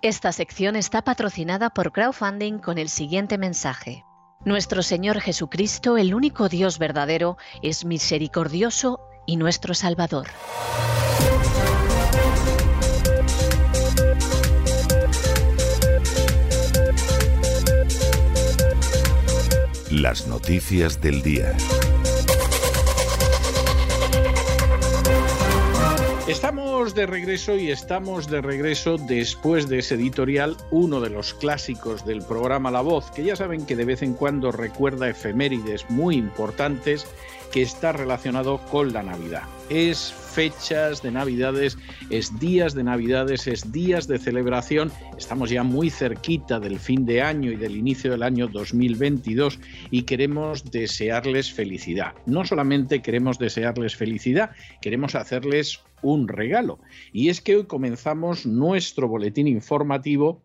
Esta 0.03 0.33
sección 0.33 0.77
está 0.77 1.01
patrocinada 1.01 1.71
por 1.71 1.93
crowdfunding 1.93 2.59
con 2.59 2.77
el 2.77 2.91
siguiente 2.91 3.39
mensaje. 3.39 4.05
Nuestro 4.45 4.83
Señor 4.83 5.23
Jesucristo, 5.23 5.97
el 5.97 6.15
único 6.15 6.51
Dios 6.51 6.79
verdadero, 6.79 7.39
es 7.63 7.87
misericordioso 7.87 9.01
y 9.27 9.39
nuestro 9.39 9.73
Salvador. 9.73 10.27
Las 20.01 20.27
noticias 20.27 21.01
del 21.01 21.23
día. 21.23 21.57
Estamos 26.27 26.97
de 26.97 27.07
regreso 27.07 27.55
y 27.55 27.71
estamos 27.71 28.29
de 28.29 28.41
regreso 28.41 28.97
después 28.99 29.69
de 29.69 29.79
ese 29.79 29.95
editorial, 29.95 30.57
uno 30.73 31.01
de 31.01 31.11
los 31.11 31.33
clásicos 31.35 32.05
del 32.05 32.23
programa 32.23 32.73
La 32.73 32.81
Voz, 32.81 33.13
que 33.13 33.23
ya 33.23 33.37
saben 33.37 33.67
que 33.67 33.77
de 33.77 33.85
vez 33.85 34.03
en 34.03 34.15
cuando 34.15 34.51
recuerda 34.51 35.09
efemérides 35.09 35.89
muy 35.89 36.17
importantes 36.17 37.07
que 37.53 37.63
está 37.63 37.93
relacionado 37.93 38.59
con 38.73 38.93
la 38.93 39.05
Navidad. 39.05 39.45
Es 39.69 40.13
fechas 40.35 41.01
de 41.01 41.13
Navidades, 41.13 41.79
es 42.11 42.41
días 42.41 42.75
de 42.75 42.83
Navidades, 42.83 43.47
es 43.47 43.71
días 43.71 44.09
de 44.09 44.19
celebración. 44.19 44.91
Estamos 45.17 45.49
ya 45.49 45.63
muy 45.63 45.91
cerquita 45.91 46.59
del 46.59 46.81
fin 46.81 47.07
de 47.07 47.23
año 47.23 47.53
y 47.53 47.57
del 47.57 47.77
inicio 47.77 48.11
del 48.11 48.25
año 48.25 48.49
2022 48.49 49.61
y 49.93 50.03
queremos 50.03 50.65
desearles 50.73 51.53
felicidad. 51.53 52.15
No 52.27 52.45
solamente 52.45 53.01
queremos 53.01 53.39
desearles 53.39 53.95
felicidad, 53.95 54.51
queremos 54.83 55.15
hacerles 55.15 55.81
un 56.03 56.27
regalo. 56.27 56.81
Y 57.13 57.29
es 57.29 57.41
que 57.41 57.55
hoy 57.55 57.67
comenzamos 57.67 58.45
nuestro 58.45 59.07
boletín 59.07 59.47
informativo 59.47 60.45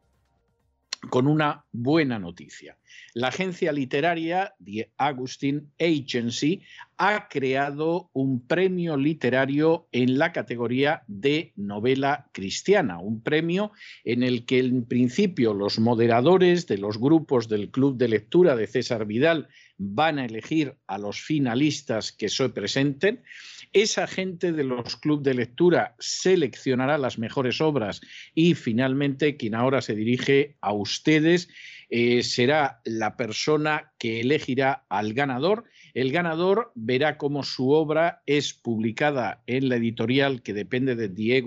con 1.10 1.26
una 1.26 1.66
buena 1.72 2.20
noticia. 2.20 2.78
La 3.14 3.30
agencia 3.30 3.72
literaria 3.72 4.54
The 4.64 4.92
Augustine 4.98 5.64
Agency 5.80 6.62
ha 6.98 7.28
creado 7.30 8.10
un 8.14 8.46
premio 8.46 8.98
literario 8.98 9.88
en 9.92 10.18
la 10.18 10.32
categoría 10.32 11.04
de 11.08 11.54
novela 11.56 12.30
cristiana, 12.34 13.00
un 13.00 13.22
premio 13.22 13.72
en 14.04 14.22
el 14.22 14.46
que 14.46 14.60
en 14.60 14.86
principio 14.86 15.54
los 15.54 15.80
moderadores 15.80 16.68
de 16.68 16.78
los 16.78 17.00
grupos 17.00 17.48
del 17.48 17.72
Club 17.72 17.98
de 17.98 18.10
Lectura 18.10 18.56
de 18.56 18.68
César 18.68 19.06
Vidal 19.06 19.48
van 19.78 20.20
a 20.20 20.26
elegir 20.26 20.76
a 20.88 20.98
los 20.98 21.22
finalistas 21.22 22.12
que 22.12 22.28
se 22.28 22.50
presenten. 22.50 23.24
Esa 23.72 24.08
gente 24.08 24.52
de 24.52 24.66
los 24.66 24.98
clubes 24.98 25.24
de 25.24 25.34
lectura 25.36 25.96
seleccionará 26.00 26.98
las 26.98 27.18
mejores 27.18 27.62
obras 27.62 28.02
y 28.36 28.56
finalmente 28.56 29.38
quien 29.38 29.56
ahora 29.56 29.82
se 29.82 29.96
dirige 29.96 30.58
a 30.60 30.74
ustedes 30.74 31.48
eh, 31.90 32.22
será 32.24 32.82
la 32.86 33.18
persona 33.18 33.92
que 33.98 34.22
elegirá 34.22 34.86
al 34.90 35.14
ganador. 35.14 35.66
El 35.94 36.12
ganador 36.12 36.72
verá 36.76 37.18
cómo 37.18 37.44
su 37.44 37.72
obra 37.72 38.22
es 38.26 38.54
publicada 38.54 39.42
en 39.48 39.70
la 39.70 39.78
editorial 39.78 40.44
que 40.44 40.54
depende 40.54 40.96
de 40.96 41.10
The 41.10 41.38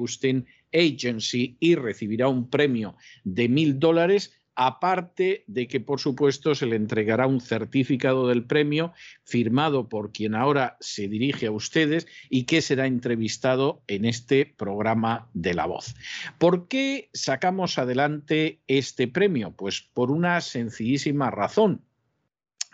Agency 0.73 1.57
y 1.61 1.75
recibirá 1.75 2.29
un 2.29 2.51
premio 2.51 2.97
de 3.25 3.49
mil 3.49 3.79
dólares 3.79 4.42
aparte 4.55 5.45
de 5.47 5.67
que, 5.69 5.81
por 5.81 6.01
supuesto, 6.01 6.55
se 6.55 6.67
le 6.67 6.77
entregará 6.77 7.27
un 7.27 7.41
certificado 7.41 8.29
del 8.29 8.45
premio 8.45 8.93
firmado 9.25 9.89
por 9.89 10.13
quien 10.13 10.35
ahora 10.35 10.77
se 10.81 11.09
dirige 11.09 11.47
a 11.47 11.53
ustedes 11.53 12.07
y 12.29 12.45
que 12.45 12.63
será 12.63 12.87
entrevistado 12.87 13.83
en 13.87 14.05
este 14.05 14.47
programa 14.47 15.29
de 15.35 15.55
La 15.55 15.67
Voz. 15.67 15.95
¿Por 16.39 16.69
qué 16.69 17.11
sacamos 17.13 17.79
adelante 17.79 18.61
este 18.67 19.09
premio? 19.09 19.53
Pues 19.53 19.81
por 19.81 20.11
una 20.11 20.41
sencillísima 20.41 21.31
razón 21.31 21.83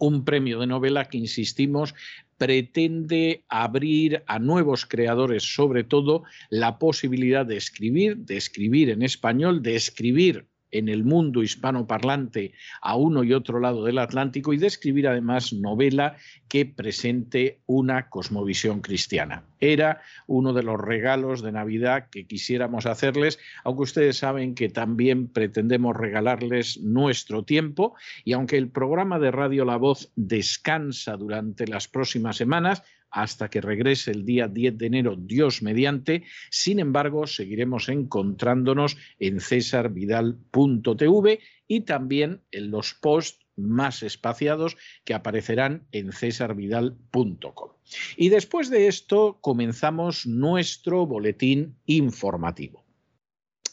Un 0.00 0.24
premio 0.24 0.58
de 0.58 0.66
novela 0.66 1.04
que, 1.04 1.18
insistimos, 1.18 1.94
pretende 2.36 3.44
abrir 3.48 4.24
a 4.26 4.40
nuevos 4.40 4.84
creadores, 4.84 5.54
sobre 5.54 5.84
todo, 5.84 6.24
la 6.50 6.80
posibilidad 6.80 7.46
de 7.46 7.56
escribir, 7.56 8.16
de 8.16 8.36
escribir 8.36 8.90
en 8.90 9.02
español, 9.02 9.62
de 9.62 9.76
escribir 9.76 10.48
en 10.74 10.88
el 10.88 11.04
mundo 11.04 11.42
hispanoparlante 11.42 12.52
a 12.82 12.96
uno 12.96 13.24
y 13.24 13.32
otro 13.32 13.60
lado 13.60 13.84
del 13.84 13.98
Atlántico 13.98 14.52
y 14.52 14.58
de 14.58 14.66
escribir 14.66 15.08
además 15.08 15.52
novela 15.52 16.16
que 16.48 16.66
presente 16.66 17.60
una 17.66 18.08
cosmovisión 18.10 18.80
cristiana. 18.80 19.44
Era 19.60 20.02
uno 20.26 20.52
de 20.52 20.62
los 20.62 20.78
regalos 20.80 21.42
de 21.42 21.52
Navidad 21.52 22.08
que 22.10 22.26
quisiéramos 22.26 22.86
hacerles, 22.86 23.38
aunque 23.62 23.84
ustedes 23.84 24.18
saben 24.18 24.54
que 24.54 24.68
también 24.68 25.28
pretendemos 25.28 25.96
regalarles 25.96 26.80
nuestro 26.80 27.44
tiempo 27.44 27.94
y 28.24 28.32
aunque 28.32 28.58
el 28.58 28.68
programa 28.68 29.18
de 29.18 29.30
Radio 29.30 29.64
La 29.64 29.76
Voz 29.76 30.10
descansa 30.16 31.16
durante 31.16 31.66
las 31.66 31.88
próximas 31.88 32.36
semanas, 32.36 32.82
hasta 33.14 33.48
que 33.48 33.60
regrese 33.60 34.10
el 34.10 34.24
día 34.24 34.48
10 34.48 34.76
de 34.76 34.86
enero, 34.86 35.14
Dios 35.16 35.62
mediante. 35.62 36.24
Sin 36.50 36.80
embargo, 36.80 37.28
seguiremos 37.28 37.88
encontrándonos 37.88 38.96
en 39.20 39.40
cesarvidal.tv 39.40 41.38
y 41.68 41.80
también 41.82 42.42
en 42.50 42.72
los 42.72 42.94
posts 42.94 43.38
más 43.56 44.02
espaciados 44.02 44.76
que 45.04 45.14
aparecerán 45.14 45.86
en 45.92 46.10
cesarvidal.com. 46.12 47.70
Y 48.16 48.30
después 48.30 48.68
de 48.68 48.88
esto 48.88 49.38
comenzamos 49.40 50.26
nuestro 50.26 51.06
boletín 51.06 51.76
informativo. 51.86 52.83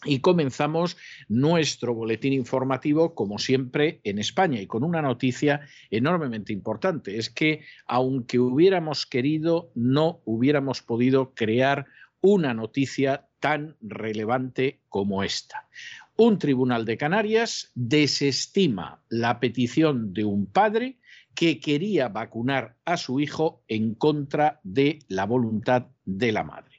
Y 0.03 0.19
comenzamos 0.19 0.97
nuestro 1.27 1.93
boletín 1.93 2.33
informativo, 2.33 3.13
como 3.13 3.37
siempre, 3.37 4.01
en 4.03 4.17
España 4.17 4.59
y 4.59 4.65
con 4.65 4.83
una 4.83 5.01
noticia 5.01 5.61
enormemente 5.91 6.53
importante. 6.53 7.17
Es 7.17 7.29
que, 7.29 7.63
aunque 7.85 8.39
hubiéramos 8.39 9.05
querido, 9.05 9.71
no 9.75 10.21
hubiéramos 10.25 10.81
podido 10.81 11.33
crear 11.35 11.85
una 12.19 12.53
noticia 12.53 13.27
tan 13.39 13.75
relevante 13.81 14.81
como 14.89 15.23
esta. 15.23 15.67
Un 16.15 16.37
tribunal 16.39 16.85
de 16.85 16.97
Canarias 16.97 17.71
desestima 17.73 19.03
la 19.09 19.39
petición 19.39 20.13
de 20.13 20.25
un 20.25 20.45
padre 20.45 20.99
que 21.33 21.59
quería 21.59 22.09
vacunar 22.09 22.75
a 22.85 22.97
su 22.97 23.19
hijo 23.19 23.63
en 23.67 23.95
contra 23.95 24.59
de 24.63 24.99
la 25.07 25.25
voluntad 25.25 25.87
de 26.05 26.31
la 26.31 26.43
madre. 26.43 26.70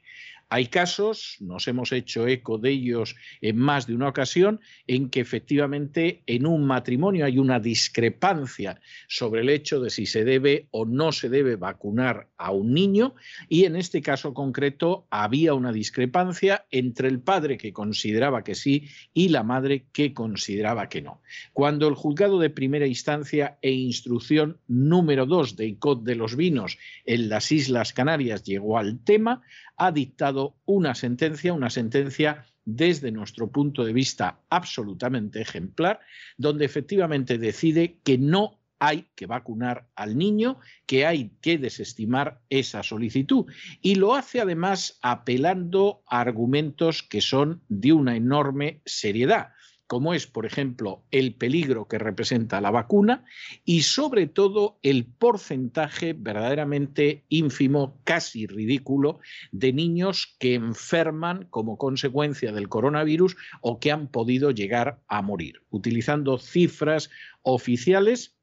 Hay 0.55 0.67
casos, 0.67 1.39
nos 1.41 1.67
hemos 1.67 1.93
hecho 1.93 2.29
eco 2.29 2.59
de 2.59 2.73
ellos 2.73 3.17
en 3.41 3.57
más 3.57 3.87
de 3.87 3.95
una 3.95 4.09
ocasión, 4.09 4.61
en 4.87 5.09
que 5.09 5.21
efectivamente 5.21 6.25
en 6.27 6.45
un 6.45 6.67
matrimonio 6.67 7.25
hay 7.25 7.39
una 7.39 7.59
discrepancia 7.59 8.79
sobre 9.09 9.41
el 9.41 9.49
hecho 9.49 9.81
de 9.81 9.89
si 9.89 10.05
se 10.05 10.27
debe 10.27 10.67
o 10.71 10.85
no 10.85 11.11
se 11.13 11.31
debe 11.31 11.57
vacunar 11.57 12.29
a 12.37 12.51
un 12.51 12.75
niño 12.75 13.15
y 13.49 13.65
en 13.65 13.77
este 13.77 14.03
caso 14.03 14.35
concreto 14.35 15.07
había 15.09 15.55
una 15.55 15.73
discrepancia 15.73 16.67
entre 16.71 17.09
el 17.09 17.21
padre 17.21 17.57
que 17.57 17.73
consideraba 17.73 18.45
que 18.45 18.55
sí 18.55 18.89
y 19.15 19.31
la 19.31 19.45
madre 19.45 19.87
que 19.91 20.13
consideraba 20.13 20.91
que 20.91 21.01
no. 21.01 21.23
Cuando 21.55 21.89
el 21.89 21.95
juzgado 21.95 22.39
de 22.39 22.51
primera 22.51 22.87
instancia 22.87 23.57
e 23.63 23.71
instrucción 23.71 24.59
número 24.69 25.25
2 25.25 25.57
de 25.57 25.69
ICOT 25.69 26.03
de 26.03 26.15
los 26.15 26.37
vinos 26.37 26.77
en 27.07 27.31
las 27.31 27.51
Islas 27.53 27.95
Canarias 27.95 28.45
llegó 28.45 28.77
al 28.77 29.03
tema, 29.03 29.41
ha 29.83 29.93
dictado 29.93 30.55
una 30.65 30.95
sentencia, 30.95 31.53
una 31.53 31.71
sentencia 31.71 32.47
desde 32.65 33.11
nuestro 33.11 33.51
punto 33.51 33.85
de 33.85 33.93
vista 33.93 34.39
absolutamente 34.49 35.41
ejemplar, 35.41 36.01
donde 36.37 36.65
efectivamente 36.65 37.37
decide 37.37 37.99
que 38.05 38.17
no 38.17 38.61
hay 38.79 39.09
que 39.15 39.27
vacunar 39.27 39.89
al 39.95 40.17
niño, 40.17 40.59
que 40.87 41.07
hay 41.07 41.31
que 41.41 41.59
desestimar 41.59 42.41
esa 42.51 42.83
solicitud. 42.83 43.47
Y 43.81 43.97
lo 43.97 44.15
hace 44.15 44.41
además 44.41 44.99
apelando 45.03 46.03
a 46.07 46.21
argumentos 46.21 47.03
que 47.03 47.21
son 47.21 47.63
de 47.69 47.93
una 47.93 48.17
enorme 48.17 48.83
seriedad 48.85 49.53
como 49.93 50.15
es, 50.15 50.27
por 50.27 50.47
ejemplo, 50.47 51.05
el 51.11 51.35
peligro 51.35 51.87
que 51.87 51.99
representa 51.99 52.63
la 52.63 52.71
vacuna 52.71 53.27
y 53.63 53.83
sobre 53.83 54.27
todo 54.27 54.79
el 54.83 55.05
porcentaje 55.05 56.15
verdaderamente 56.15 57.27
ínfimo, 57.29 58.01
casi 58.03 58.47
ridículo, 58.47 59.19
de 59.51 59.75
niños 59.75 60.35
que 60.39 60.55
enferman 60.55 61.45
como 61.51 61.77
consecuencia 61.77 62.53
del 62.53 62.71
coronavirus 62.71 63.37
o 63.61 63.81
que 63.81 63.93
han 63.93 64.09
podido 64.09 64.51
llegar 64.51 65.03
a 65.09 65.21
morir. 65.21 65.61
Utilizando 65.69 66.39
cifras 66.39 67.11
oficiales, 67.43 68.39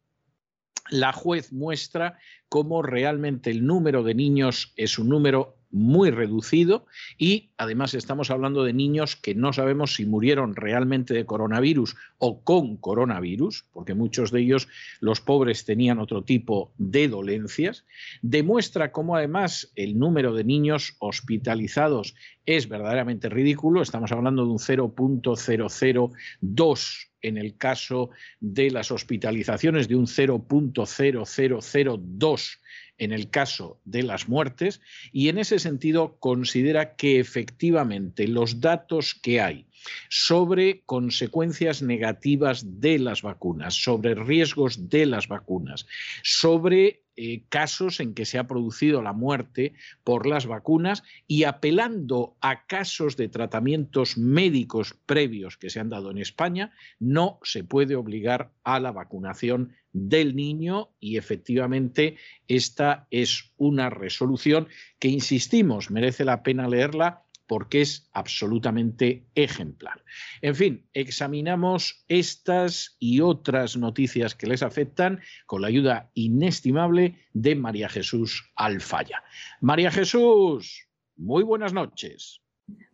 la 0.92 1.14
juez 1.14 1.52
muestra 1.52 2.20
cómo 2.48 2.84
realmente 2.84 3.50
el 3.50 3.66
número 3.66 4.04
de 4.04 4.14
niños 4.14 4.72
es 4.76 5.00
un 5.00 5.10
número 5.10 5.59
muy 5.72 6.12
reducido 6.12 6.86
y 7.18 7.50
además 7.58 7.94
estamos 7.94 8.32
hablando 8.32 8.64
de 8.64 8.72
niños 8.74 9.16
que 9.16 9.36
no 9.36 9.54
sabemos 9.54 9.94
si 9.96 10.06
murieron 10.06 10.56
realmente 10.56 11.14
de 11.14 11.26
coronavirus 11.26 11.96
o 12.18 12.44
con 12.44 12.76
coronavirus, 12.78 13.66
porque 13.72 13.94
muchos 13.94 14.32
de 14.32 14.42
ellos, 14.42 14.68
los 15.00 15.22
pobres, 15.22 15.64
tenían 15.66 16.00
otro 16.00 16.24
tipo 16.24 16.74
de 16.78 17.08
dolencias, 17.08 17.86
demuestra 18.22 18.92
cómo 18.92 19.16
además 19.16 19.72
el 19.76 19.98
número 20.00 20.34
de 20.34 20.44
niños 20.44 20.96
hospitalizados 21.00 22.16
es 22.46 22.68
verdaderamente 22.68 23.30
ridículo, 23.30 23.82
estamos 23.82 24.12
hablando 24.12 24.44
de 24.44 24.52
un 24.52 24.58
0.002 24.58 27.10
en 27.22 27.38
el 27.38 27.58
caso 27.58 28.12
de 28.40 28.72
las 28.72 28.92
hospitalizaciones, 28.92 29.88
de 29.88 29.96
un 29.96 30.08
0.0002 30.08 32.60
en 33.00 33.12
el 33.12 33.30
caso 33.30 33.80
de 33.86 34.04
las 34.04 34.30
muertes 34.30 34.82
y 35.12 35.30
en 35.30 35.38
ese 35.40 35.58
sentido 35.58 36.18
considera 36.20 36.96
que 36.96 37.20
efectivamente 37.20 38.28
los 38.28 38.62
datos 38.62 39.16
que 39.16 39.42
hay 39.42 39.66
sobre 40.10 40.82
consecuencias 40.86 41.82
negativas 41.82 42.82
de 42.82 43.00
las 43.00 43.22
vacunas, 43.22 43.76
sobre 43.76 44.16
riesgos 44.16 44.90
de 44.90 45.06
las 45.06 45.28
vacunas, 45.28 45.88
sobre 46.24 47.04
eh, 47.22 47.44
casos 47.50 48.00
en 48.00 48.14
que 48.14 48.24
se 48.24 48.38
ha 48.38 48.48
producido 48.48 49.02
la 49.02 49.12
muerte 49.12 49.74
por 50.06 50.26
las 50.26 50.46
vacunas 50.46 51.04
y 51.28 51.44
apelando 51.44 52.38
a 52.40 52.66
casos 52.66 53.18
de 53.18 53.28
tratamientos 53.28 54.18
médicos 54.18 54.96
previos 55.06 55.58
que 55.58 55.70
se 55.70 55.82
han 55.82 55.90
dado 55.90 56.12
en 56.12 56.18
España, 56.18 56.72
no 56.98 57.40
se 57.44 57.66
puede 57.66 57.98
obligar 57.98 58.52
a 58.64 58.80
la 58.80 58.94
vacunación 58.94 59.74
del 59.92 60.34
niño 60.34 60.92
y 61.02 61.18
efectivamente 61.18 62.16
esta 62.48 63.08
es 63.12 63.52
una 63.58 63.90
resolución 63.90 64.70
que, 64.98 65.10
insistimos, 65.10 65.92
merece 65.92 66.24
la 66.24 66.42
pena 66.42 66.70
leerla 66.70 67.26
porque 67.50 67.82
es 67.82 68.08
absolutamente 68.14 69.26
ejemplar. 69.34 70.06
En 70.44 70.54
fin, 70.54 70.86
examinamos 70.94 72.06
estas 72.08 72.96
y 73.00 73.22
otras 73.22 73.76
noticias 73.76 74.36
que 74.36 74.46
les 74.46 74.62
afectan 74.62 75.22
con 75.48 75.64
la 75.64 75.68
ayuda 75.70 76.12
inestimable 76.14 77.16
de 77.34 77.56
María 77.56 77.90
Jesús 77.90 78.52
Alfaya. 78.56 79.24
María 79.62 79.90
Jesús, 79.90 80.88
muy 81.18 81.42
buenas 81.42 81.74
noches. 81.74 82.40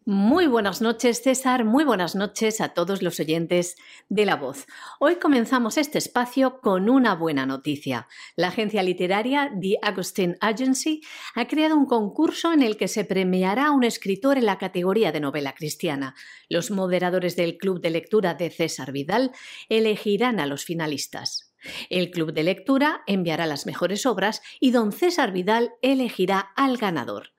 Muy 0.07 0.45
buenas 0.45 0.81
noches, 0.81 1.23
César. 1.23 1.65
Muy 1.65 1.83
buenas 1.83 2.13
noches 2.13 2.61
a 2.61 2.75
todos 2.75 3.01
los 3.01 3.19
oyentes 3.19 3.75
de 4.07 4.27
La 4.27 4.35
Voz. 4.35 4.67
Hoy 4.99 5.15
comenzamos 5.15 5.79
este 5.79 5.97
espacio 5.97 6.61
con 6.61 6.91
una 6.91 7.15
buena 7.15 7.47
noticia. 7.47 8.07
La 8.35 8.49
agencia 8.49 8.83
literaria 8.83 9.51
The 9.59 9.79
Agustin 9.81 10.37
Agency 10.41 11.01
ha 11.33 11.47
creado 11.47 11.75
un 11.75 11.87
concurso 11.87 12.53
en 12.53 12.61
el 12.61 12.77
que 12.77 12.87
se 12.87 13.03
premiará 13.03 13.65
a 13.65 13.71
un 13.71 13.83
escritor 13.83 14.37
en 14.37 14.45
la 14.45 14.59
categoría 14.59 15.11
de 15.11 15.21
novela 15.21 15.55
cristiana. 15.55 16.13
Los 16.49 16.69
moderadores 16.69 17.35
del 17.35 17.57
Club 17.57 17.81
de 17.81 17.89
Lectura 17.89 18.35
de 18.35 18.51
César 18.51 18.91
Vidal 18.91 19.31
elegirán 19.69 20.39
a 20.39 20.45
los 20.45 20.65
finalistas. 20.65 21.51
El 21.89 22.11
Club 22.11 22.31
de 22.31 22.43
Lectura 22.43 23.01
enviará 23.07 23.47
las 23.47 23.65
mejores 23.65 24.05
obras 24.05 24.43
y 24.59 24.69
don 24.69 24.91
César 24.91 25.31
Vidal 25.31 25.71
elegirá 25.81 26.51
al 26.55 26.77
ganador. 26.77 27.34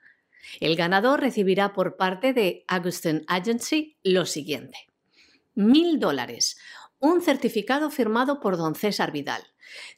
El 0.60 0.76
ganador 0.76 1.20
recibirá 1.20 1.72
por 1.72 1.96
parte 1.96 2.32
de 2.32 2.64
Augustin 2.68 3.24
Agency 3.28 3.96
lo 4.02 4.26
siguiente. 4.26 4.78
Mil 5.54 5.98
dólares. 5.98 6.58
Un 6.98 7.22
certificado 7.22 7.90
firmado 7.90 8.40
por 8.40 8.56
don 8.56 8.74
César 8.74 9.12
Vidal. 9.12 9.42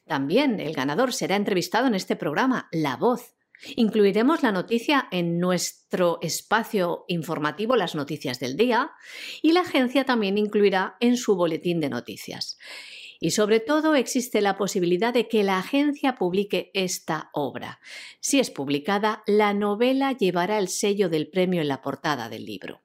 También 0.05 0.59
el 0.59 0.73
ganador 0.73 1.13
será 1.13 1.35
entrevistado 1.35 1.87
en 1.87 1.95
este 1.95 2.15
programa, 2.15 2.67
La 2.71 2.97
Voz. 2.97 3.35
Incluiremos 3.75 4.41
la 4.41 4.53
noticia 4.53 5.07
en 5.11 5.39
nuestro 5.39 6.19
espacio 6.21 7.03
informativo 7.07 7.75
Las 7.75 7.93
Noticias 7.93 8.39
del 8.39 8.55
Día 8.55 8.91
y 9.41 9.51
la 9.51 9.61
agencia 9.61 10.05
también 10.05 10.37
incluirá 10.37 10.95
en 11.01 11.17
su 11.17 11.35
boletín 11.35 11.81
de 11.81 11.89
noticias. 11.89 12.57
Y 13.19 13.31
sobre 13.31 13.59
todo 13.59 13.95
existe 13.95 14.41
la 14.41 14.55
posibilidad 14.55 15.13
de 15.13 15.27
que 15.27 15.43
la 15.43 15.59
agencia 15.59 16.15
publique 16.15 16.71
esta 16.73 17.29
obra. 17.33 17.81
Si 18.21 18.39
es 18.39 18.49
publicada, 18.49 19.23
la 19.27 19.53
novela 19.53 20.13
llevará 20.13 20.57
el 20.57 20.69
sello 20.69 21.09
del 21.09 21.29
premio 21.29 21.61
en 21.61 21.67
la 21.67 21.81
portada 21.81 22.29
del 22.29 22.45
libro. 22.45 22.81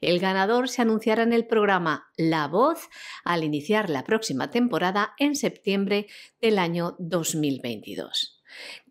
El 0.00 0.20
ganador 0.20 0.68
se 0.68 0.82
anunciará 0.82 1.24
en 1.24 1.32
el 1.32 1.46
programa 1.46 2.10
La 2.16 2.46
Voz 2.46 2.88
al 3.24 3.42
iniciar 3.44 3.88
la 3.90 4.04
próxima 4.04 4.50
temporada 4.50 5.14
en 5.18 5.34
septiembre 5.34 6.06
del 6.40 6.58
año 6.58 6.94
2022. 6.98 8.38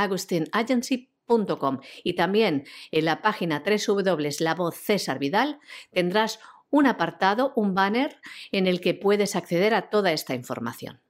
Y 2.03 2.15
también 2.15 2.65
en 2.91 3.05
la 3.05 3.23
página 3.23 3.63
voz 4.55 4.77
César 4.77 5.19
Vidal 5.19 5.59
tendrás 5.93 6.41
un 6.71 6.87
apartado, 6.87 7.53
un 7.57 7.75
banner 7.75 8.21
en 8.53 8.67
el 8.67 8.81
que 8.81 8.95
puedes 8.95 9.37
acceder 9.37 9.75
a 9.75 9.91
toda 9.91 10.13
esta 10.13 10.35
información. 10.35 11.01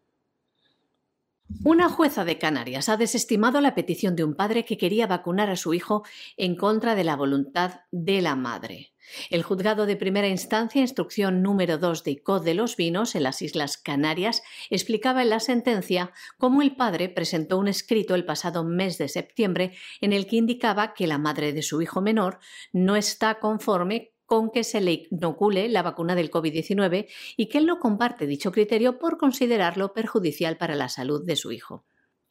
Una 1.64 1.88
jueza 1.88 2.26
de 2.26 2.36
Canarias 2.36 2.90
ha 2.90 2.98
desestimado 2.98 3.62
la 3.62 3.74
petición 3.74 4.14
de 4.14 4.22
un 4.22 4.34
padre 4.34 4.66
que 4.66 4.76
quería 4.76 5.06
vacunar 5.06 5.48
a 5.48 5.56
su 5.56 5.72
hijo 5.72 6.04
en 6.36 6.56
contra 6.56 6.94
de 6.94 7.04
la 7.04 7.16
voluntad 7.16 7.80
de 7.90 8.20
la 8.20 8.36
madre. 8.36 8.92
El 9.30 9.42
juzgado 9.42 9.86
de 9.86 9.96
primera 9.96 10.28
instancia, 10.28 10.82
instrucción 10.82 11.42
número 11.42 11.78
2 11.78 12.04
de 12.04 12.10
ICOD 12.10 12.44
de 12.44 12.52
los 12.52 12.76
Vinos 12.76 13.14
en 13.14 13.22
las 13.22 13.40
Islas 13.40 13.78
Canarias, 13.78 14.42
explicaba 14.68 15.22
en 15.22 15.30
la 15.30 15.40
sentencia 15.40 16.12
cómo 16.36 16.60
el 16.60 16.76
padre 16.76 17.08
presentó 17.08 17.56
un 17.56 17.68
escrito 17.68 18.14
el 18.14 18.26
pasado 18.26 18.62
mes 18.62 18.98
de 18.98 19.08
septiembre 19.08 19.72
en 20.02 20.12
el 20.12 20.26
que 20.26 20.36
indicaba 20.36 20.92
que 20.92 21.06
la 21.06 21.16
madre 21.16 21.54
de 21.54 21.62
su 21.62 21.80
hijo 21.80 22.02
menor 22.02 22.40
no 22.72 22.94
está 22.94 23.38
conforme 23.38 24.12
con 24.28 24.50
que 24.50 24.62
se 24.62 24.82
le 24.82 25.08
inocule 25.10 25.70
la 25.70 25.82
vacuna 25.82 26.14
del 26.14 26.30
COVID-19 26.30 27.08
y 27.38 27.46
que 27.46 27.56
él 27.56 27.66
no 27.66 27.78
comparte 27.78 28.26
dicho 28.26 28.52
criterio 28.52 28.98
por 28.98 29.16
considerarlo 29.16 29.94
perjudicial 29.94 30.58
para 30.58 30.76
la 30.76 30.90
salud 30.90 31.24
de 31.24 31.34
su 31.34 31.50
hijo. 31.50 31.86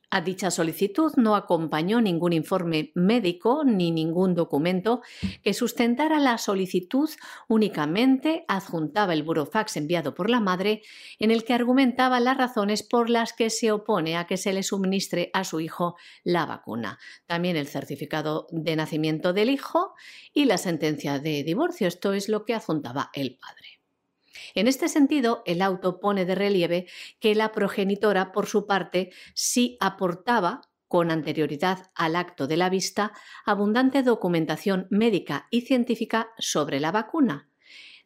A 0.10 0.22
dicha 0.22 0.52
solicitud 0.52 1.12
no 1.18 1.36
acompañó 1.36 2.00
ningún 2.00 2.32
informe 2.32 2.92
médico 2.96 3.64
ni 3.66 3.92
ningún 3.92 4.36
documento 4.36 5.02
que 5.44 5.54
sustentara 5.54 6.18
la 6.20 6.38
solicitud, 6.38 7.10
únicamente 7.50 8.46
adjuntaba 8.48 9.12
el 9.14 9.24
burofax 9.24 9.76
enviado 9.76 10.16
por 10.16 10.30
la 10.30 10.40
madre 10.40 10.82
en 11.20 11.30
el 11.30 11.44
que 11.44 11.54
argumentaba 11.54 12.22
las 12.22 12.38
razones 12.38 12.84
por 12.84 13.10
las 13.10 13.34
que 13.34 13.50
se 13.50 13.74
opone 13.74 14.16
a 14.16 14.28
que 14.28 14.38
se 14.38 14.54
le 14.54 14.64
suministre 14.64 15.30
a 15.34 15.44
su 15.44 15.60
hijo 15.60 15.98
la 16.24 16.46
vacuna. 16.46 17.00
También 17.26 17.58
el 17.58 17.68
certificado 17.68 18.48
de 18.52 18.78
nacimiento 18.78 19.34
del 19.34 19.50
hijo 19.50 19.94
y 20.34 20.46
la 20.46 20.58
sentencia 20.58 21.20
de 21.20 21.44
divorcio. 21.44 21.86
Esto 21.86 22.14
es 22.14 22.30
lo 22.30 22.46
que 22.46 22.54
adjuntaba 22.54 23.10
el 23.14 23.36
padre. 23.36 23.77
En 24.56 24.68
este 24.68 24.90
sentido, 24.90 25.44
el 25.46 25.62
auto 25.62 26.00
pone 26.00 26.26
de 26.26 26.36
relieve 26.36 26.88
que 27.20 27.36
la 27.36 27.52
progenitora, 27.52 28.32
por 28.32 28.48
su 28.48 28.66
parte, 28.66 29.12
sí 29.34 29.78
aportaba 29.80 30.62
con 30.88 31.12
anterioridad 31.12 31.92
al 31.96 32.16
acto 32.16 32.48
de 32.48 32.58
la 32.58 32.70
vista, 32.70 33.12
abundante 33.46 34.04
documentación 34.04 34.88
médica 34.90 35.48
y 35.52 35.62
científica 35.62 36.30
sobre 36.38 36.80
la 36.80 36.92
vacuna, 36.92 37.50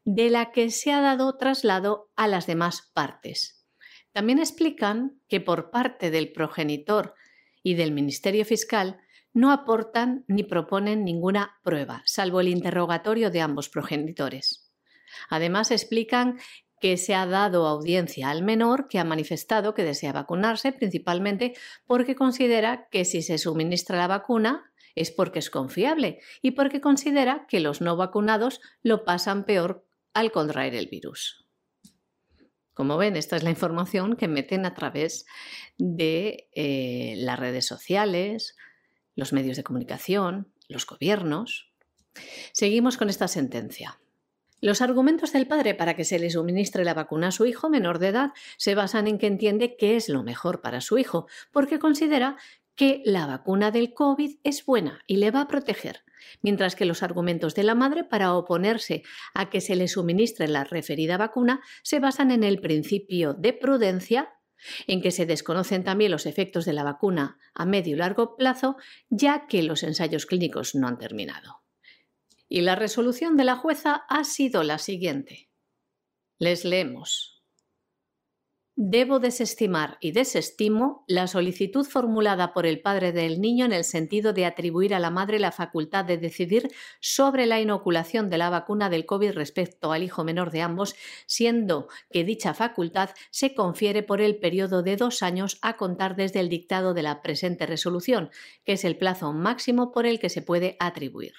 de 0.04 0.30
la 0.30 0.52
que 0.52 0.72
se 0.72 0.92
ha 0.92 1.02
dado 1.02 1.38
traslado 1.38 2.12
a 2.16 2.28
las 2.28 2.48
demás 2.48 2.92
partes. 2.94 3.66
También 4.12 4.40
explican 4.40 5.22
que 5.28 5.40
por 5.40 5.72
parte 5.72 6.12
del 6.12 6.32
progenitor 6.32 7.14
y 7.64 7.76
del 7.76 7.92
Ministerio 7.92 8.44
Fiscal 8.46 9.00
no 9.34 9.52
aportan 9.52 10.26
ni 10.28 10.44
proponen 10.44 11.06
ninguna 11.06 11.60
prueba, 11.64 12.02
salvo 12.06 12.42
el 12.42 12.50
interrogatorio 12.50 13.32
de 13.32 13.42
ambos 13.42 13.70
progenitores. 13.70 14.61
Además, 15.30 15.72
explican 15.72 16.40
que 16.82 16.98
se 16.98 17.14
ha 17.14 17.26
dado 17.28 17.68
audiencia 17.68 18.30
al 18.30 18.42
menor 18.44 18.88
que 18.88 19.00
ha 19.00 19.04
manifestado 19.04 19.74
que 19.74 19.84
desea 19.84 20.12
vacunarse, 20.12 20.74
principalmente 20.74 21.54
porque 21.86 22.16
considera 22.16 22.88
que 22.90 23.06
si 23.06 23.22
se 23.22 23.38
suministra 23.38 23.98
la 23.98 24.08
vacuna 24.08 24.74
es 24.96 25.12
porque 25.12 25.40
es 25.40 25.50
confiable 25.50 26.20
y 26.42 26.52
porque 26.52 26.82
considera 26.82 27.46
que 27.48 27.60
los 27.60 27.82
no 27.82 27.96
vacunados 27.96 28.60
lo 28.82 29.06
pasan 29.06 29.46
peor 29.46 29.86
al 30.14 30.32
contraer 30.32 30.76
el 30.76 30.88
virus. 30.88 31.46
Como 32.74 32.98
ven, 32.98 33.16
esta 33.16 33.36
es 33.36 33.44
la 33.44 33.52
información 33.52 34.16
que 34.16 34.28
meten 34.28 34.66
a 34.66 34.74
través 34.74 35.26
de 35.78 36.50
eh, 36.56 37.14
las 37.18 37.40
redes 37.40 37.68
sociales, 37.68 38.56
los 39.16 39.34
medios 39.34 39.56
de 39.56 39.64
comunicación, 39.64 40.52
los 40.68 40.88
gobiernos. 40.88 41.72
Seguimos 42.54 42.98
con 42.98 43.10
esta 43.10 43.28
sentencia. 43.28 44.01
Los 44.62 44.82
argumentos 44.82 45.34
del 45.34 45.48
padre 45.48 45.74
para 45.74 45.96
que 45.96 46.06
se 46.06 46.20
le 46.20 46.30
suministre 46.30 46.86
la 46.86 46.94
vacuna 46.94 47.30
a 47.30 47.32
su 47.32 47.48
hijo 47.48 47.68
menor 47.68 47.98
de 47.98 48.10
edad 48.10 48.32
se 48.58 48.76
basan 48.76 49.08
en 49.08 49.18
que 49.18 49.26
entiende 49.26 49.76
que 49.76 49.96
es 49.96 50.08
lo 50.08 50.22
mejor 50.22 50.62
para 50.62 50.82
su 50.82 51.00
hijo, 51.00 51.28
porque 51.52 51.80
considera 51.80 52.38
que 52.76 53.02
la 53.04 53.26
vacuna 53.26 53.72
del 53.72 53.96
COVID 53.96 54.38
es 54.44 54.64
buena 54.64 55.02
y 55.08 55.18
le 55.18 55.32
va 55.32 55.42
a 55.42 55.48
proteger, 55.48 56.04
mientras 56.44 56.76
que 56.76 56.86
los 56.86 57.02
argumentos 57.02 57.56
de 57.56 57.64
la 57.64 57.74
madre 57.74 58.04
para 58.04 58.36
oponerse 58.36 59.02
a 59.34 59.50
que 59.50 59.62
se 59.62 59.76
le 59.76 59.88
suministre 59.88 60.48
la 60.48 60.64
referida 60.64 61.18
vacuna 61.18 61.62
se 61.82 62.00
basan 62.00 62.30
en 62.30 62.44
el 62.44 62.62
principio 62.62 63.34
de 63.34 63.54
prudencia, 63.54 64.30
en 64.86 65.02
que 65.02 65.10
se 65.10 65.26
desconocen 65.26 65.84
también 65.84 66.12
los 66.12 66.28
efectos 66.28 66.66
de 66.66 66.74
la 66.74 66.84
vacuna 66.84 67.40
a 67.56 67.66
medio 67.66 67.96
y 67.96 67.98
largo 67.98 68.36
plazo, 68.36 68.78
ya 69.10 69.48
que 69.48 69.64
los 69.64 69.82
ensayos 69.82 70.28
clínicos 70.28 70.76
no 70.76 70.88
han 70.88 71.00
terminado. 71.00 71.61
Y 72.54 72.60
la 72.60 72.76
resolución 72.76 73.38
de 73.38 73.46
la 73.46 73.56
jueza 73.56 74.04
ha 74.10 74.26
sido 74.26 74.64
la 74.64 74.78
siguiente. 74.78 75.50
Les 76.38 76.66
leemos. 76.66 77.42
Debo 78.76 79.20
desestimar 79.20 79.98
y 80.02 80.12
desestimo 80.12 81.06
la 81.08 81.28
solicitud 81.28 81.86
formulada 81.86 82.52
por 82.52 82.66
el 82.66 82.82
padre 82.82 83.14
del 83.14 83.40
niño 83.40 83.64
en 83.64 83.72
el 83.72 83.86
sentido 83.86 84.34
de 84.34 84.46
atribuir 84.46 84.94
a 84.94 85.00
la 85.00 85.12
madre 85.12 85.40
la 85.40 85.54
facultad 85.54 86.04
de 86.04 86.18
decidir 86.18 86.68
sobre 87.00 87.46
la 87.46 87.62
inoculación 87.62 88.30
de 88.30 88.40
la 88.40 88.50
vacuna 88.50 88.90
del 88.90 89.06
COVID 89.06 89.32
respecto 89.32 89.94
al 89.94 90.04
hijo 90.04 90.26
menor 90.26 90.52
de 90.52 90.62
ambos, 90.62 90.98
siendo 91.28 91.88
que 92.10 92.26
dicha 92.26 92.54
facultad 92.54 93.12
se 93.30 93.56
confiere 93.56 94.04
por 94.04 94.20
el 94.20 94.40
periodo 94.40 94.84
de 94.84 94.98
dos 94.98 95.24
años 95.24 95.58
a 95.62 95.78
contar 95.78 96.18
desde 96.18 96.42
el 96.42 96.50
dictado 96.50 96.94
de 96.94 97.04
la 97.04 97.22
presente 97.22 97.66
resolución, 97.66 98.30
que 98.66 98.74
es 98.74 98.84
el 98.84 98.98
plazo 98.98 99.32
máximo 99.32 99.94
por 99.94 100.06
el 100.06 100.20
que 100.20 100.28
se 100.28 100.42
puede 100.42 100.76
atribuir. 100.82 101.32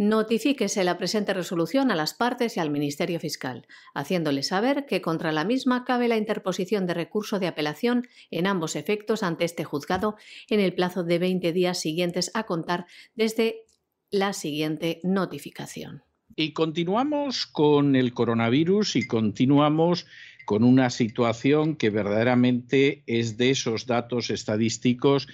Notifíquese 0.00 0.84
la 0.84 0.96
presente 0.96 1.34
resolución 1.34 1.90
a 1.90 1.96
las 1.96 2.14
partes 2.14 2.56
y 2.56 2.60
al 2.60 2.70
Ministerio 2.70 3.18
Fiscal, 3.18 3.66
haciéndole 3.94 4.44
saber 4.44 4.86
que 4.86 5.02
contra 5.02 5.32
la 5.32 5.44
misma 5.44 5.84
cabe 5.84 6.06
la 6.06 6.16
interposición 6.16 6.86
de 6.86 6.94
recurso 6.94 7.40
de 7.40 7.48
apelación 7.48 8.06
en 8.30 8.46
ambos 8.46 8.76
efectos 8.76 9.24
ante 9.24 9.44
este 9.44 9.64
juzgado 9.64 10.14
en 10.48 10.60
el 10.60 10.72
plazo 10.72 11.02
de 11.02 11.18
20 11.18 11.52
días 11.52 11.80
siguientes 11.80 12.30
a 12.34 12.44
contar 12.44 12.86
desde 13.16 13.64
la 14.12 14.34
siguiente 14.34 15.00
notificación. 15.02 16.04
Y 16.36 16.52
continuamos 16.52 17.46
con 17.46 17.96
el 17.96 18.14
coronavirus 18.14 18.94
y 18.94 19.08
continuamos 19.08 20.06
con 20.46 20.62
una 20.62 20.90
situación 20.90 21.74
que 21.74 21.90
verdaderamente 21.90 23.02
es 23.06 23.36
de 23.36 23.50
esos 23.50 23.86
datos 23.86 24.30
estadísticos 24.30 25.26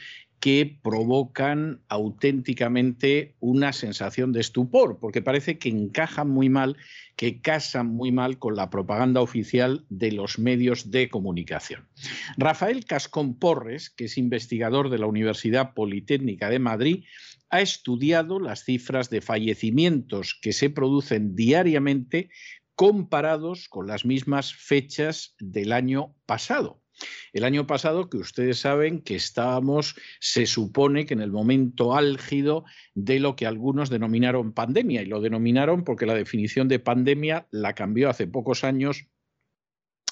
que 0.44 0.78
provocan 0.82 1.80
auténticamente 1.88 3.34
una 3.40 3.72
sensación 3.72 4.34
de 4.34 4.40
estupor, 4.40 4.98
porque 5.00 5.22
parece 5.22 5.56
que 5.56 5.70
encajan 5.70 6.28
muy 6.28 6.50
mal, 6.50 6.76
que 7.16 7.40
casan 7.40 7.86
muy 7.86 8.12
mal 8.12 8.38
con 8.38 8.54
la 8.54 8.68
propaganda 8.68 9.22
oficial 9.22 9.86
de 9.88 10.12
los 10.12 10.38
medios 10.38 10.90
de 10.90 11.08
comunicación. 11.08 11.88
Rafael 12.36 12.84
Cascón 12.84 13.38
Porres, 13.38 13.88
que 13.88 14.04
es 14.04 14.18
investigador 14.18 14.90
de 14.90 14.98
la 14.98 15.06
Universidad 15.06 15.72
Politécnica 15.72 16.50
de 16.50 16.58
Madrid, 16.58 17.04
ha 17.48 17.62
estudiado 17.62 18.38
las 18.38 18.64
cifras 18.64 19.08
de 19.08 19.22
fallecimientos 19.22 20.38
que 20.42 20.52
se 20.52 20.68
producen 20.68 21.34
diariamente 21.34 22.28
comparados 22.74 23.66
con 23.70 23.86
las 23.86 24.04
mismas 24.04 24.52
fechas 24.52 25.36
del 25.38 25.72
año 25.72 26.14
pasado. 26.26 26.83
El 27.32 27.44
año 27.44 27.66
pasado, 27.66 28.08
que 28.08 28.18
ustedes 28.18 28.58
saben 28.58 29.00
que 29.00 29.16
estábamos, 29.16 29.96
se 30.20 30.46
supone 30.46 31.06
que 31.06 31.14
en 31.14 31.20
el 31.20 31.32
momento 31.32 31.94
álgido 31.94 32.64
de 32.94 33.20
lo 33.20 33.36
que 33.36 33.46
algunos 33.46 33.90
denominaron 33.90 34.52
pandemia, 34.52 35.02
y 35.02 35.06
lo 35.06 35.20
denominaron 35.20 35.84
porque 35.84 36.06
la 36.06 36.14
definición 36.14 36.68
de 36.68 36.78
pandemia 36.78 37.46
la 37.50 37.74
cambió 37.74 38.08
hace 38.08 38.26
pocos 38.26 38.64
años 38.64 39.06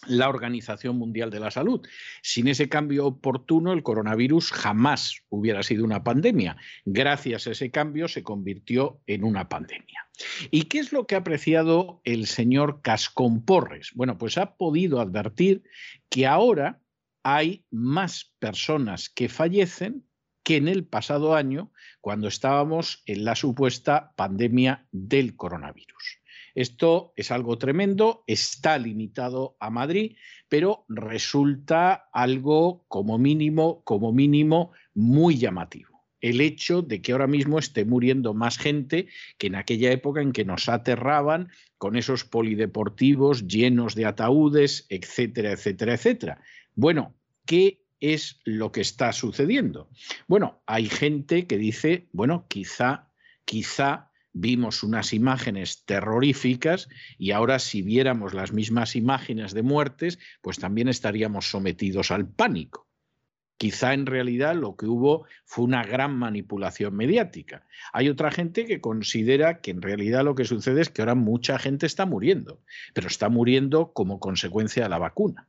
la 0.06 0.28
Organización 0.28 0.96
Mundial 0.96 1.30
de 1.30 1.40
la 1.40 1.50
Salud. 1.50 1.86
Sin 2.22 2.48
ese 2.48 2.68
cambio 2.68 3.06
oportuno, 3.06 3.72
el 3.72 3.82
coronavirus 3.82 4.52
jamás 4.52 5.22
hubiera 5.28 5.62
sido 5.62 5.84
una 5.84 6.02
pandemia. 6.02 6.56
Gracias 6.84 7.46
a 7.46 7.52
ese 7.52 7.70
cambio 7.70 8.08
se 8.08 8.22
convirtió 8.22 9.00
en 9.06 9.24
una 9.24 9.48
pandemia. 9.48 10.08
¿Y 10.50 10.64
qué 10.64 10.78
es 10.78 10.92
lo 10.92 11.06
que 11.06 11.14
ha 11.14 11.18
apreciado 11.18 12.00
el 12.04 12.26
señor 12.26 12.80
Cascón 12.82 13.44
Porres? 13.44 13.90
Bueno, 13.94 14.18
pues 14.18 14.38
ha 14.38 14.56
podido 14.56 15.00
advertir 15.00 15.62
que 16.08 16.26
ahora 16.26 16.80
hay 17.22 17.64
más 17.70 18.34
personas 18.38 19.08
que 19.08 19.28
fallecen 19.28 20.04
que 20.42 20.56
en 20.56 20.66
el 20.66 20.84
pasado 20.84 21.36
año, 21.36 21.72
cuando 22.00 22.26
estábamos 22.26 23.02
en 23.06 23.24
la 23.24 23.36
supuesta 23.36 24.12
pandemia 24.16 24.86
del 24.90 25.36
coronavirus. 25.36 26.21
Esto 26.54 27.12
es 27.16 27.30
algo 27.30 27.58
tremendo, 27.58 28.24
está 28.26 28.78
limitado 28.78 29.56
a 29.60 29.70
Madrid, 29.70 30.16
pero 30.48 30.84
resulta 30.88 32.08
algo 32.12 32.84
como 32.88 33.18
mínimo, 33.18 33.82
como 33.84 34.12
mínimo, 34.12 34.72
muy 34.94 35.38
llamativo. 35.38 36.04
El 36.20 36.40
hecho 36.40 36.82
de 36.82 37.02
que 37.02 37.12
ahora 37.12 37.26
mismo 37.26 37.58
esté 37.58 37.84
muriendo 37.84 38.32
más 38.32 38.56
gente 38.56 39.08
que 39.38 39.48
en 39.48 39.56
aquella 39.56 39.90
época 39.90 40.22
en 40.22 40.32
que 40.32 40.44
nos 40.44 40.68
aterraban 40.68 41.50
con 41.78 41.96
esos 41.96 42.24
polideportivos 42.24 43.48
llenos 43.48 43.96
de 43.96 44.06
ataúdes, 44.06 44.86
etcétera, 44.88 45.50
etcétera, 45.50 45.94
etcétera. 45.94 46.40
Bueno, 46.76 47.16
¿qué 47.44 47.82
es 47.98 48.40
lo 48.44 48.70
que 48.70 48.82
está 48.82 49.12
sucediendo? 49.12 49.88
Bueno, 50.28 50.62
hay 50.66 50.88
gente 50.88 51.48
que 51.48 51.58
dice, 51.58 52.08
bueno, 52.12 52.46
quizá, 52.48 53.10
quizá 53.44 54.11
vimos 54.32 54.82
unas 54.82 55.12
imágenes 55.12 55.84
terroríficas 55.84 56.88
y 57.18 57.32
ahora 57.32 57.58
si 57.58 57.82
viéramos 57.82 58.34
las 58.34 58.52
mismas 58.52 58.96
imágenes 58.96 59.54
de 59.54 59.62
muertes, 59.62 60.18
pues 60.40 60.58
también 60.58 60.88
estaríamos 60.88 61.50
sometidos 61.50 62.10
al 62.10 62.28
pánico. 62.28 62.88
Quizá 63.58 63.94
en 63.94 64.06
realidad 64.06 64.56
lo 64.56 64.76
que 64.76 64.86
hubo 64.86 65.26
fue 65.44 65.64
una 65.64 65.84
gran 65.84 66.16
manipulación 66.16 66.96
mediática. 66.96 67.64
Hay 67.92 68.08
otra 68.08 68.32
gente 68.32 68.64
que 68.64 68.80
considera 68.80 69.60
que 69.60 69.70
en 69.70 69.82
realidad 69.82 70.24
lo 70.24 70.34
que 70.34 70.44
sucede 70.44 70.80
es 70.80 70.88
que 70.88 71.02
ahora 71.02 71.14
mucha 71.14 71.58
gente 71.58 71.86
está 71.86 72.04
muriendo, 72.04 72.60
pero 72.92 73.06
está 73.06 73.28
muriendo 73.28 73.92
como 73.92 74.18
consecuencia 74.18 74.82
de 74.82 74.88
la 74.88 74.98
vacuna 74.98 75.48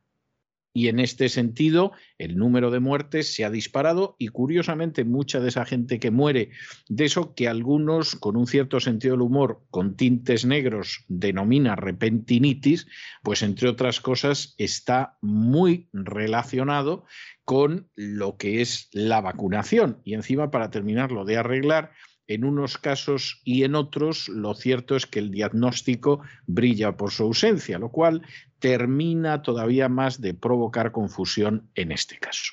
y 0.74 0.88
en 0.88 0.98
este 0.98 1.30
sentido 1.30 1.92
el 2.18 2.36
número 2.36 2.70
de 2.70 2.80
muertes 2.80 3.32
se 3.32 3.44
ha 3.44 3.50
disparado 3.50 4.16
y 4.18 4.28
curiosamente 4.28 5.04
mucha 5.04 5.40
de 5.40 5.48
esa 5.48 5.64
gente 5.64 6.00
que 6.00 6.10
muere, 6.10 6.50
de 6.88 7.04
eso 7.04 7.34
que 7.34 7.48
algunos 7.48 8.16
con 8.16 8.36
un 8.36 8.46
cierto 8.46 8.80
sentido 8.80 9.14
del 9.14 9.22
humor, 9.22 9.62
con 9.70 9.96
tintes 9.96 10.44
negros, 10.44 11.04
denomina 11.08 11.76
repentinitis, 11.76 12.88
pues 13.22 13.42
entre 13.42 13.68
otras 13.68 14.00
cosas 14.00 14.54
está 14.58 15.16
muy 15.22 15.88
relacionado 15.92 17.06
con 17.44 17.88
lo 17.94 18.36
que 18.36 18.60
es 18.60 18.88
la 18.92 19.20
vacunación. 19.20 20.00
Y 20.04 20.14
encima, 20.14 20.50
para 20.50 20.70
terminarlo 20.70 21.24
de 21.24 21.36
arreglar, 21.36 21.92
en 22.26 22.44
unos 22.44 22.78
casos 22.78 23.40
y 23.44 23.64
en 23.64 23.74
otros, 23.74 24.28
lo 24.28 24.54
cierto 24.54 24.96
es 24.96 25.06
que 25.06 25.18
el 25.18 25.30
diagnóstico 25.30 26.20
brilla 26.46 26.96
por 26.96 27.10
su 27.10 27.24
ausencia, 27.24 27.78
lo 27.78 27.90
cual 27.90 28.22
termina 28.58 29.42
todavía 29.42 29.88
más 29.88 30.20
de 30.20 30.34
provocar 30.34 30.92
confusión 30.92 31.68
en 31.74 31.92
este 31.92 32.18
caso. 32.18 32.52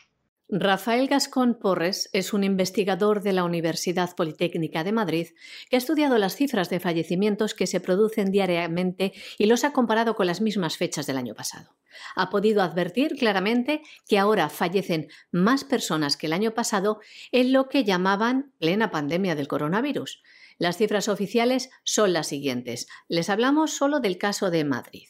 Rafael 0.53 1.07
Gascón 1.07 1.57
Porres 1.57 2.09
es 2.11 2.33
un 2.33 2.43
investigador 2.43 3.21
de 3.21 3.31
la 3.31 3.45
Universidad 3.45 4.13
Politécnica 4.17 4.83
de 4.83 4.91
Madrid 4.91 5.27
que 5.69 5.77
ha 5.77 5.79
estudiado 5.79 6.17
las 6.17 6.35
cifras 6.35 6.69
de 6.69 6.81
fallecimientos 6.81 7.53
que 7.53 7.67
se 7.67 7.79
producen 7.79 8.31
diariamente 8.31 9.13
y 9.37 9.45
los 9.45 9.63
ha 9.63 9.71
comparado 9.71 10.13
con 10.15 10.27
las 10.27 10.41
mismas 10.41 10.75
fechas 10.75 11.07
del 11.07 11.15
año 11.15 11.35
pasado. 11.35 11.73
Ha 12.15 12.29
podido 12.29 12.61
advertir 12.61 13.15
claramente 13.15 13.81
que 14.07 14.19
ahora 14.19 14.49
fallecen 14.49 15.07
más 15.31 15.63
personas 15.63 16.17
que 16.17 16.27
el 16.27 16.33
año 16.33 16.53
pasado 16.53 16.99
en 17.31 17.53
lo 17.53 17.69
que 17.69 17.83
llamaban 17.83 18.53
plena 18.59 18.91
pandemia 18.91 19.35
del 19.35 19.47
coronavirus. 19.47 20.21
Las 20.57 20.77
cifras 20.77 21.07
oficiales 21.07 21.69
son 21.83 22.13
las 22.13 22.27
siguientes. 22.27 22.87
Les 23.07 23.29
hablamos 23.29 23.71
solo 23.71 23.99
del 23.99 24.17
caso 24.17 24.51
de 24.51 24.63
Madrid. 24.63 25.07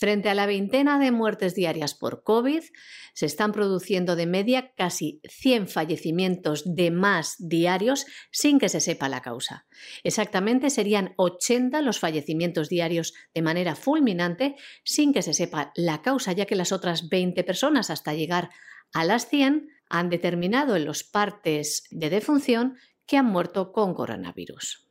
Frente 0.00 0.30
a 0.30 0.34
la 0.34 0.46
veintena 0.46 0.98
de 0.98 1.12
muertes 1.12 1.54
diarias 1.54 1.94
por 1.94 2.22
COVID, 2.22 2.62
se 3.12 3.26
están 3.26 3.52
produciendo 3.52 4.16
de 4.16 4.24
media 4.24 4.72
casi 4.74 5.20
100 5.28 5.68
fallecimientos 5.68 6.62
de 6.64 6.90
más 6.90 7.36
diarios 7.38 8.06
sin 8.32 8.58
que 8.58 8.70
se 8.70 8.80
sepa 8.80 9.10
la 9.10 9.20
causa. 9.20 9.66
Exactamente 10.02 10.70
serían 10.70 11.12
80 11.18 11.82
los 11.82 11.98
fallecimientos 11.98 12.70
diarios 12.70 13.12
de 13.34 13.42
manera 13.42 13.76
fulminante 13.76 14.56
sin 14.84 15.12
que 15.12 15.20
se 15.20 15.34
sepa 15.34 15.70
la 15.74 16.00
causa, 16.00 16.32
ya 16.32 16.46
que 16.46 16.56
las 16.56 16.72
otras 16.72 17.10
20 17.10 17.44
personas 17.44 17.90
hasta 17.90 18.14
llegar 18.14 18.48
a 18.94 19.04
las 19.04 19.28
100 19.28 19.68
han 19.90 20.08
determinado 20.08 20.76
en 20.76 20.86
los 20.86 21.04
partes 21.04 21.84
de 21.90 22.08
defunción 22.08 22.78
que 23.04 23.18
han 23.18 23.26
muerto 23.26 23.70
con 23.70 23.92
coronavirus. 23.92 24.88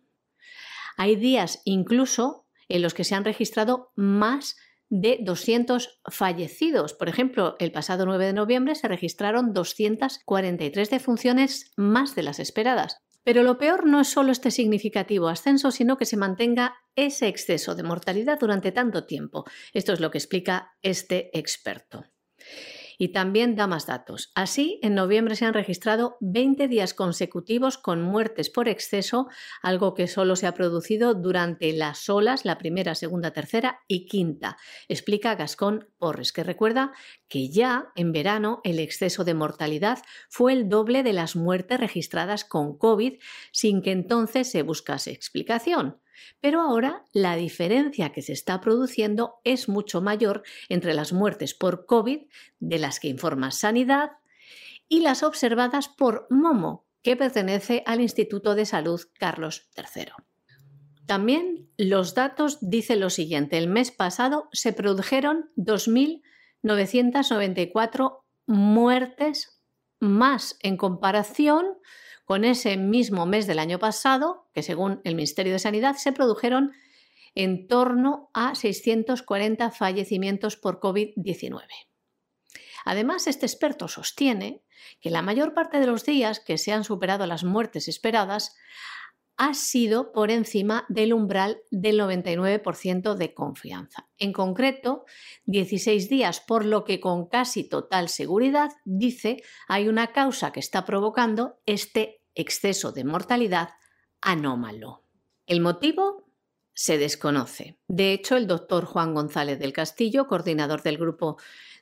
Hay 0.97 1.15
días 1.15 1.63
incluso 1.65 2.45
en 2.67 2.83
los 2.83 2.93
que 2.93 3.03
se 3.03 3.15
han 3.15 3.25
registrado 3.25 3.91
más 3.95 4.55
de 4.89 5.19
200 5.21 6.01
fallecidos. 6.09 6.93
Por 6.93 7.09
ejemplo, 7.09 7.55
el 7.59 7.71
pasado 7.71 8.05
9 8.05 8.25
de 8.25 8.33
noviembre 8.33 8.75
se 8.75 8.87
registraron 8.87 9.53
243 9.53 10.89
defunciones 10.89 11.71
más 11.77 12.15
de 12.15 12.23
las 12.23 12.39
esperadas. 12.39 12.97
Pero 13.23 13.43
lo 13.43 13.57
peor 13.57 13.85
no 13.85 13.99
es 13.99 14.07
solo 14.07 14.31
este 14.31 14.49
significativo 14.49 15.27
ascenso, 15.27 15.71
sino 15.71 15.97
que 15.97 16.05
se 16.05 16.17
mantenga 16.17 16.75
ese 16.95 17.27
exceso 17.27 17.75
de 17.75 17.83
mortalidad 17.83 18.39
durante 18.39 18.71
tanto 18.71 19.05
tiempo. 19.05 19.45
Esto 19.73 19.93
es 19.93 19.99
lo 19.99 20.09
que 20.09 20.17
explica 20.17 20.71
este 20.81 21.37
experto 21.37 22.05
y 22.99 23.07
también 23.13 23.55
da 23.55 23.65
más 23.65 23.87
datos. 23.87 24.31
Así, 24.35 24.79
en 24.83 24.93
noviembre 24.93 25.35
se 25.35 25.45
han 25.45 25.53
registrado 25.53 26.17
20 26.19 26.67
días 26.67 26.93
consecutivos 26.93 27.77
con 27.77 28.01
muertes 28.01 28.49
por 28.49 28.67
exceso, 28.67 29.29
algo 29.63 29.95
que 29.95 30.07
solo 30.07 30.35
se 30.35 30.45
ha 30.45 30.53
producido 30.53 31.13
durante 31.15 31.71
las 31.73 32.09
olas, 32.09 32.43
la 32.43 32.57
primera, 32.57 32.93
segunda, 32.95 33.31
tercera 33.31 33.79
y 33.87 34.05
quinta, 34.05 34.57
explica 34.89 35.35
Gascón 35.35 35.87
Porres, 35.97 36.33
que 36.33 36.43
recuerda 36.43 36.91
que 37.29 37.49
ya 37.49 37.91
en 37.95 38.11
verano 38.11 38.59
el 38.65 38.79
exceso 38.79 39.23
de 39.23 39.33
mortalidad 39.33 39.99
fue 40.27 40.51
el 40.51 40.67
doble 40.67 41.01
de 41.01 41.13
las 41.13 41.37
muertes 41.37 41.79
registradas 41.79 42.43
con 42.43 42.77
COVID, 42.77 43.13
sin 43.53 43.81
que 43.81 43.91
entonces 43.91 44.51
se 44.51 44.61
buscase 44.61 45.11
explicación. 45.11 46.01
Pero 46.41 46.61
ahora 46.61 47.05
la 47.13 47.35
diferencia 47.35 48.11
que 48.11 48.21
se 48.21 48.33
está 48.33 48.61
produciendo 48.61 49.35
es 49.43 49.69
mucho 49.69 50.01
mayor 50.01 50.43
entre 50.69 50.93
las 50.93 51.13
muertes 51.13 51.53
por 51.53 51.85
COVID, 51.85 52.27
de 52.59 52.79
las 52.79 52.99
que 52.99 53.07
informa 53.07 53.51
Sanidad, 53.51 54.11
y 54.87 55.01
las 55.01 55.23
observadas 55.23 55.87
por 55.87 56.27
Momo, 56.29 56.87
que 57.01 57.15
pertenece 57.15 57.83
al 57.85 58.01
Instituto 58.01 58.55
de 58.55 58.65
Salud 58.65 58.99
Carlos 59.17 59.69
III. 59.77 60.07
También 61.05 61.69
los 61.77 62.13
datos 62.13 62.57
dicen 62.61 62.99
lo 62.99 63.09
siguiente. 63.09 63.57
El 63.57 63.67
mes 63.67 63.91
pasado 63.91 64.49
se 64.51 64.73
produjeron 64.73 65.49
2.994 65.55 68.19
muertes 68.45 69.59
más 69.99 70.57
en 70.61 70.77
comparación 70.77 71.65
con 72.29 72.45
ese 72.45 72.77
mismo 72.77 73.25
mes 73.25 73.47
del 73.47 73.57
año 73.57 73.79
pasado, 73.79 74.51
que 74.53 74.61
según 74.61 75.01
el 75.03 75.15
Ministerio 75.15 75.51
de 75.51 75.57
Sanidad 75.57 75.95
se 75.95 76.11
produjeron 76.11 76.73
en 77.33 77.67
torno 77.67 78.29
a 78.35 78.53
640 78.53 79.71
fallecimientos 79.71 80.55
por 80.55 80.79
COVID-19. 80.79 81.63
Además, 82.85 83.25
este 83.25 83.47
experto 83.47 83.87
sostiene 83.87 84.61
que 85.01 85.09
la 85.09 85.23
mayor 85.23 85.55
parte 85.55 85.79
de 85.79 85.87
los 85.87 86.05
días 86.05 86.39
que 86.39 86.59
se 86.59 86.71
han 86.71 86.83
superado 86.83 87.25
las 87.25 87.43
muertes 87.43 87.87
esperadas 87.87 88.55
ha 89.35 89.55
sido 89.55 90.11
por 90.11 90.29
encima 90.29 90.85
del 90.87 91.13
umbral 91.13 91.61
del 91.71 91.99
99% 91.99 93.15
de 93.15 93.33
confianza. 93.33 94.07
En 94.19 94.33
concreto, 94.33 95.05
16 95.45 96.09
días, 96.09 96.41
por 96.41 96.63
lo 96.63 96.83
que 96.83 96.99
con 96.99 97.27
casi 97.27 97.67
total 97.67 98.09
seguridad 98.09 98.69
dice 98.83 99.41
hay 99.67 99.87
una 99.87 100.11
causa 100.11 100.51
que 100.51 100.59
está 100.59 100.85
provocando 100.85 101.57
este 101.65 102.18
exceso 102.39 102.91
de 102.91 103.03
mortalidad 103.03 103.69
anómalo. 104.21 105.05
El 105.45 105.61
motivo 105.61 106.29
se 106.73 106.97
desconoce. 106.97 107.77
De 107.87 108.13
hecho, 108.13 108.37
el 108.37 108.47
doctor 108.47 108.85
Juan 108.85 109.13
González 109.13 109.59
del 109.59 109.73
Castillo, 109.73 110.27
coordinador 110.27 110.81
del 110.81 110.97
grupo 110.97 111.37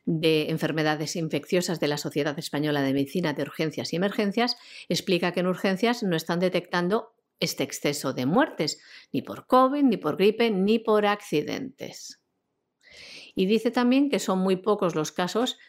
de 0.06 0.50
enfermedades 0.50 1.16
infecciosas 1.16 1.80
de 1.80 1.88
la 1.88 1.98
Sociedad 1.98 2.38
Española 2.40 2.82
de 2.82 2.94
Medicina 2.94 3.34
de 3.34 3.44
Urgencias 3.44 3.94
y 3.94 3.98
Emergencias, 3.98 4.58
explica 4.90 5.34
que 5.34 5.42
en 5.42 5.48
urgencias 5.48 6.02
no 6.02 6.16
están 6.16 6.40
detectando 6.40 7.14
este 7.40 7.64
exceso 7.64 8.14
de 8.14 8.26
muertes, 8.26 8.82
ni 9.12 9.22
por 9.22 9.46
COVID, 9.46 9.84
ni 9.84 9.98
por 9.98 10.18
gripe, 10.18 10.50
ni 10.50 10.80
por 10.80 11.06
accidentes. 11.06 12.24
Y 13.36 13.46
dice 13.46 13.70
también 13.70 14.10
que 14.10 14.18
son 14.18 14.40
muy 14.40 14.56
pocos 14.56 14.96
los 14.96 15.12
casos 15.12 15.60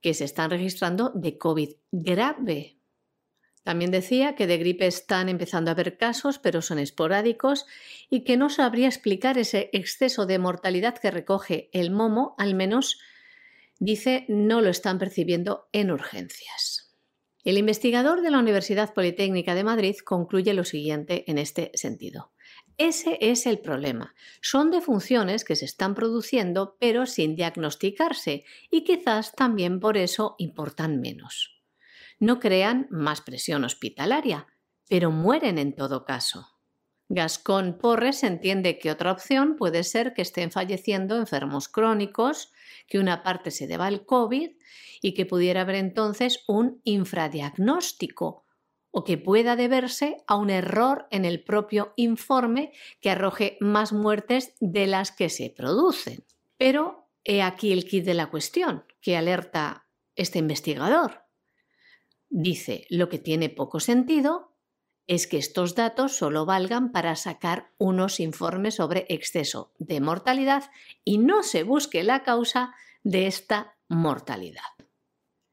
que 0.00 0.14
se 0.14 0.24
están 0.24 0.50
registrando 0.50 1.10
de 1.14 1.36
COVID 1.36 1.70
grave, 1.90 2.77
también 3.62 3.90
decía 3.90 4.34
que 4.34 4.46
de 4.46 4.58
gripe 4.58 4.86
están 4.86 5.28
empezando 5.28 5.70
a 5.70 5.74
haber 5.74 5.96
casos, 5.96 6.38
pero 6.38 6.62
son 6.62 6.78
esporádicos, 6.78 7.66
y 8.08 8.24
que 8.24 8.36
no 8.36 8.50
sabría 8.50 8.88
explicar 8.88 9.38
ese 9.38 9.70
exceso 9.72 10.26
de 10.26 10.38
mortalidad 10.38 10.96
que 10.98 11.10
recoge 11.10 11.68
el 11.72 11.90
momo, 11.90 12.34
al 12.38 12.54
menos 12.54 12.98
dice 13.78 14.24
no 14.28 14.60
lo 14.60 14.70
están 14.70 14.98
percibiendo 14.98 15.68
en 15.72 15.90
urgencias. 15.90 16.96
El 17.44 17.56
investigador 17.56 18.20
de 18.20 18.30
la 18.30 18.38
Universidad 18.38 18.92
Politécnica 18.92 19.54
de 19.54 19.64
Madrid 19.64 19.96
concluye 20.04 20.52
lo 20.54 20.64
siguiente 20.64 21.24
en 21.30 21.38
este 21.38 21.70
sentido. 21.74 22.32
Ese 22.76 23.18
es 23.20 23.46
el 23.46 23.58
problema. 23.58 24.14
Son 24.40 24.70
defunciones 24.70 25.44
que 25.44 25.56
se 25.56 25.64
están 25.64 25.94
produciendo 25.94 26.76
pero 26.78 27.06
sin 27.06 27.36
diagnosticarse 27.36 28.44
y 28.70 28.84
quizás 28.84 29.34
también 29.34 29.80
por 29.80 29.96
eso 29.96 30.34
importan 30.38 31.00
menos 31.00 31.57
no 32.18 32.40
crean 32.40 32.86
más 32.90 33.20
presión 33.20 33.64
hospitalaria, 33.64 34.46
pero 34.88 35.10
mueren 35.10 35.58
en 35.58 35.74
todo 35.74 36.04
caso. 36.04 36.58
Gascón 37.10 37.78
Porres 37.78 38.22
entiende 38.22 38.78
que 38.78 38.90
otra 38.90 39.12
opción 39.12 39.56
puede 39.56 39.82
ser 39.82 40.12
que 40.12 40.22
estén 40.22 40.50
falleciendo 40.50 41.16
enfermos 41.16 41.68
crónicos, 41.68 42.52
que 42.86 42.98
una 42.98 43.22
parte 43.22 43.50
se 43.50 43.66
deba 43.66 43.86
al 43.86 44.04
COVID 44.04 44.50
y 45.00 45.14
que 45.14 45.24
pudiera 45.24 45.62
haber 45.62 45.76
entonces 45.76 46.44
un 46.46 46.82
infradiagnóstico 46.84 48.44
o 48.90 49.04
que 49.04 49.16
pueda 49.16 49.56
deberse 49.56 50.16
a 50.26 50.36
un 50.36 50.50
error 50.50 51.06
en 51.10 51.24
el 51.24 51.44
propio 51.44 51.92
informe 51.96 52.72
que 53.00 53.10
arroje 53.10 53.56
más 53.60 53.92
muertes 53.92 54.54
de 54.60 54.86
las 54.86 55.12
que 55.12 55.30
se 55.30 55.50
producen. 55.50 56.24
Pero 56.56 57.08
he 57.24 57.42
aquí 57.42 57.72
el 57.72 57.84
kit 57.84 58.04
de 58.04 58.14
la 58.14 58.30
cuestión 58.30 58.84
que 59.00 59.16
alerta 59.16 59.86
este 60.14 60.38
investigador. 60.38 61.27
Dice, 62.30 62.86
lo 62.90 63.08
que 63.08 63.18
tiene 63.18 63.48
poco 63.48 63.80
sentido 63.80 64.54
es 65.06 65.26
que 65.26 65.38
estos 65.38 65.74
datos 65.74 66.16
solo 66.16 66.44
valgan 66.44 66.92
para 66.92 67.16
sacar 67.16 67.72
unos 67.78 68.20
informes 68.20 68.74
sobre 68.74 69.06
exceso 69.08 69.72
de 69.78 70.00
mortalidad 70.00 70.70
y 71.02 71.16
no 71.18 71.42
se 71.42 71.62
busque 71.62 72.04
la 72.04 72.22
causa 72.22 72.74
de 73.02 73.26
esta 73.26 73.76
mortalidad. 73.88 74.62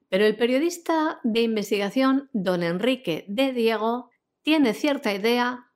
Pero 0.10 0.26
el 0.26 0.36
periodista 0.36 1.20
de 1.24 1.42
investigación, 1.42 2.30
don 2.34 2.64
Enrique 2.64 3.26
de 3.30 3.54
Diego, 3.54 4.12
tiene 4.42 4.74
cierta 4.74 5.14
idea 5.14 5.72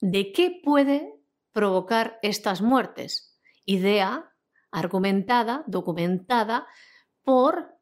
de 0.00 0.32
qué 0.32 0.60
puede 0.62 1.14
provocar 1.52 2.18
estas 2.22 2.60
muertes. 2.60 3.38
Idea 3.64 4.32
argumentada, 4.72 5.62
documentada 5.68 6.66
por 7.22 7.73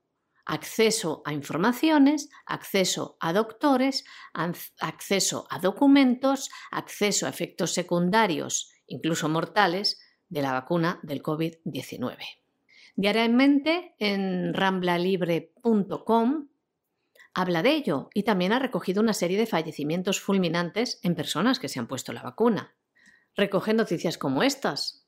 acceso 0.45 1.23
a 1.25 1.33
informaciones, 1.33 2.29
acceso 2.47 3.17
a 3.21 3.33
doctores, 3.33 4.05
acceso 4.33 5.47
a 5.51 5.59
documentos, 5.59 6.51
acceso 6.71 7.27
a 7.27 7.31
efectos 7.31 7.73
secundarios, 7.73 8.73
incluso 8.87 9.29
mortales, 9.29 10.01
de 10.29 10.43
la 10.43 10.53
vacuna 10.53 10.99
del 11.03 11.23
COVID-19. 11.23 12.17
Diariamente 12.97 13.95
en 13.99 14.55
ramblalibre.com 14.55 16.49
habla 17.35 17.63
de 17.63 17.71
ello 17.71 18.09
y 18.15 18.23
también 18.23 18.53
ha 18.53 18.59
recogido 18.59 19.03
una 19.03 19.13
serie 19.13 19.39
de 19.39 19.47
fallecimientos 19.47 20.21
fulminantes 20.21 21.01
en 21.03 21.15
personas 21.15 21.59
que 21.59 21.69
se 21.69 21.79
han 21.79 21.87
puesto 21.87 22.13
la 22.13 22.23
vacuna. 22.23 22.75
Recoge 23.35 23.73
noticias 23.75 24.19
como 24.19 24.43
estas, 24.43 25.07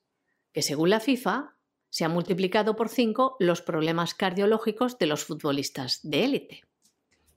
que 0.53 0.62
según 0.62 0.90
la 0.90 1.01
FIFA 1.01 1.54
se 1.95 2.05
han 2.05 2.11
multiplicado 2.11 2.75
por 2.75 2.89
cinco 2.89 3.37
los 3.39 3.63
problemas 3.63 4.15
cardiológicos 4.15 4.99
de 4.99 5.07
los 5.07 5.23
futbolistas 5.23 6.01
de 6.03 6.25
élite. 6.25 6.63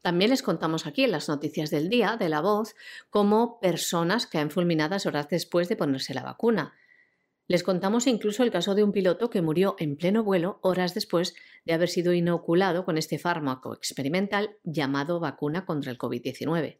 También 0.02 0.32
les 0.32 0.42
contamos 0.42 0.88
aquí 0.88 1.04
en 1.04 1.12
las 1.12 1.30
noticias 1.30 1.70
del 1.70 1.90
día 1.90 2.18
de 2.18 2.28
la 2.28 2.42
voz 2.42 2.74
como 3.12 3.60
personas 3.60 4.26
caen 4.26 4.50
fulminadas 4.50 5.06
horas 5.06 5.30
después 5.30 5.70
de 5.70 5.76
ponerse 5.76 6.16
la 6.16 6.24
vacuna. 6.24 6.74
Les 7.48 7.62
contamos 7.62 8.08
incluso 8.08 8.42
el 8.42 8.50
caso 8.50 8.74
de 8.74 8.84
un 8.84 8.94
piloto 8.94 9.30
que 9.30 9.44
murió 9.44 9.76
en 9.78 9.96
pleno 9.96 10.24
vuelo 10.24 10.58
horas 10.64 10.96
después 10.96 11.36
de 11.64 11.74
haber 11.74 11.90
sido 11.90 12.12
inoculado 12.12 12.84
con 12.84 12.98
este 12.98 13.20
fármaco 13.20 13.76
experimental 13.76 14.58
llamado 14.64 15.20
vacuna 15.20 15.68
contra 15.68 15.92
el 15.92 16.00
COVID-19. 16.00 16.80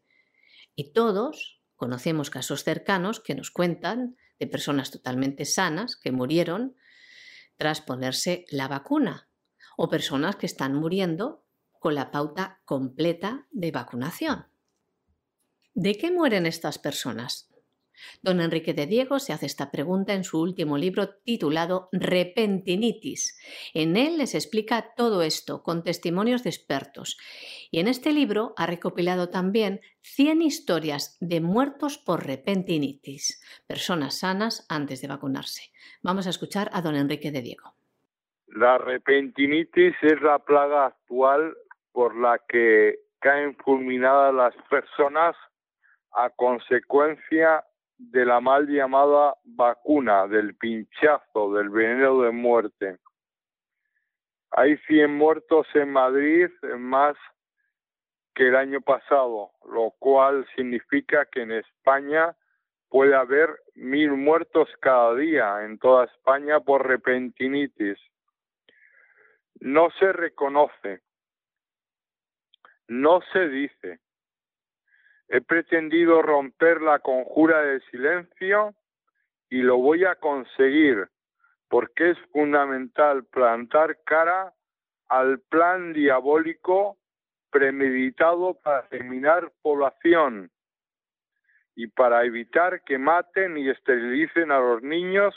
Y 0.74 0.92
todos 0.92 1.60
conocemos 1.76 2.28
casos 2.30 2.64
cercanos 2.64 3.20
que 3.20 3.36
nos 3.36 3.52
cuentan 3.52 4.16
de 4.40 4.48
personas 4.48 4.90
totalmente 4.90 5.44
sanas 5.44 5.94
que 5.94 6.10
murieron 6.10 6.74
tras 7.58 7.82
ponerse 7.82 8.46
la 8.50 8.68
vacuna 8.68 9.28
o 9.76 9.88
personas 9.88 10.36
que 10.36 10.46
están 10.46 10.74
muriendo 10.74 11.44
con 11.78 11.94
la 11.94 12.10
pauta 12.10 12.60
completa 12.64 13.46
de 13.50 13.70
vacunación. 13.70 14.46
¿De 15.74 15.96
qué 15.96 16.10
mueren 16.10 16.46
estas 16.46 16.78
personas? 16.78 17.47
Don 18.22 18.40
Enrique 18.40 18.74
de 18.74 18.86
Diego 18.86 19.18
se 19.18 19.32
hace 19.32 19.46
esta 19.46 19.70
pregunta 19.70 20.14
en 20.14 20.24
su 20.24 20.40
último 20.40 20.78
libro 20.78 21.08
titulado 21.24 21.88
Repentinitis. 21.92 23.38
En 23.74 23.96
él 23.96 24.18
les 24.18 24.34
explica 24.34 24.94
todo 24.96 25.22
esto 25.22 25.62
con 25.62 25.82
testimonios 25.82 26.42
de 26.44 26.50
expertos. 26.50 27.18
Y 27.70 27.80
en 27.80 27.88
este 27.88 28.12
libro 28.12 28.54
ha 28.56 28.66
recopilado 28.66 29.28
también 29.28 29.80
100 30.02 30.42
historias 30.42 31.16
de 31.20 31.40
muertos 31.40 31.98
por 31.98 32.26
repentinitis, 32.26 33.42
personas 33.66 34.20
sanas 34.20 34.66
antes 34.68 35.02
de 35.02 35.08
vacunarse. 35.08 35.70
Vamos 36.02 36.26
a 36.26 36.30
escuchar 36.30 36.70
a 36.72 36.82
don 36.82 36.96
Enrique 36.96 37.30
de 37.30 37.42
Diego. 37.42 37.74
La 38.48 38.78
repentinitis 38.78 39.94
es 40.02 40.20
la 40.22 40.38
plaga 40.38 40.86
actual 40.86 41.54
por 41.92 42.16
la 42.16 42.40
que 42.48 43.00
caen 43.20 43.56
fulminadas 43.56 44.32
las 44.32 44.54
personas 44.70 45.36
a 46.12 46.30
consecuencia 46.30 47.64
de 47.98 48.24
la 48.24 48.40
mal 48.40 48.66
llamada 48.66 49.34
vacuna, 49.44 50.26
del 50.26 50.56
pinchazo, 50.56 51.52
del 51.52 51.68
veneno 51.68 52.22
de 52.22 52.30
muerte. 52.30 52.98
Hay 54.52 54.76
100 54.86 55.14
muertos 55.14 55.66
en 55.74 55.92
Madrid, 55.92 56.48
más 56.78 57.16
que 58.34 58.48
el 58.48 58.56
año 58.56 58.80
pasado, 58.80 59.50
lo 59.70 59.90
cual 59.98 60.46
significa 60.54 61.26
que 61.26 61.42
en 61.42 61.52
España 61.52 62.36
puede 62.88 63.14
haber 63.14 63.50
mil 63.74 64.12
muertos 64.12 64.68
cada 64.80 65.14
día 65.14 65.64
en 65.64 65.78
toda 65.78 66.04
España 66.04 66.60
por 66.60 66.86
repentinitis. 66.86 67.98
No 69.60 69.90
se 69.98 70.12
reconoce, 70.12 71.02
no 72.86 73.20
se 73.32 73.48
dice. 73.48 73.98
He 75.28 75.40
pretendido 75.42 76.22
romper 76.22 76.80
la 76.80 77.00
conjura 77.00 77.62
del 77.62 77.82
silencio 77.90 78.74
y 79.50 79.62
lo 79.62 79.76
voy 79.76 80.04
a 80.04 80.14
conseguir 80.14 81.08
porque 81.68 82.10
es 82.10 82.18
fundamental 82.32 83.24
plantar 83.24 83.98
cara 84.04 84.54
al 85.08 85.40
plan 85.40 85.92
diabólico 85.92 86.96
premeditado 87.50 88.54
para 88.62 88.88
terminar 88.88 89.52
población 89.62 90.50
y 91.74 91.86
para 91.88 92.24
evitar 92.24 92.82
que 92.82 92.98
maten 92.98 93.56
y 93.58 93.68
esterilicen 93.68 94.50
a 94.50 94.58
los 94.58 94.82
niños 94.82 95.34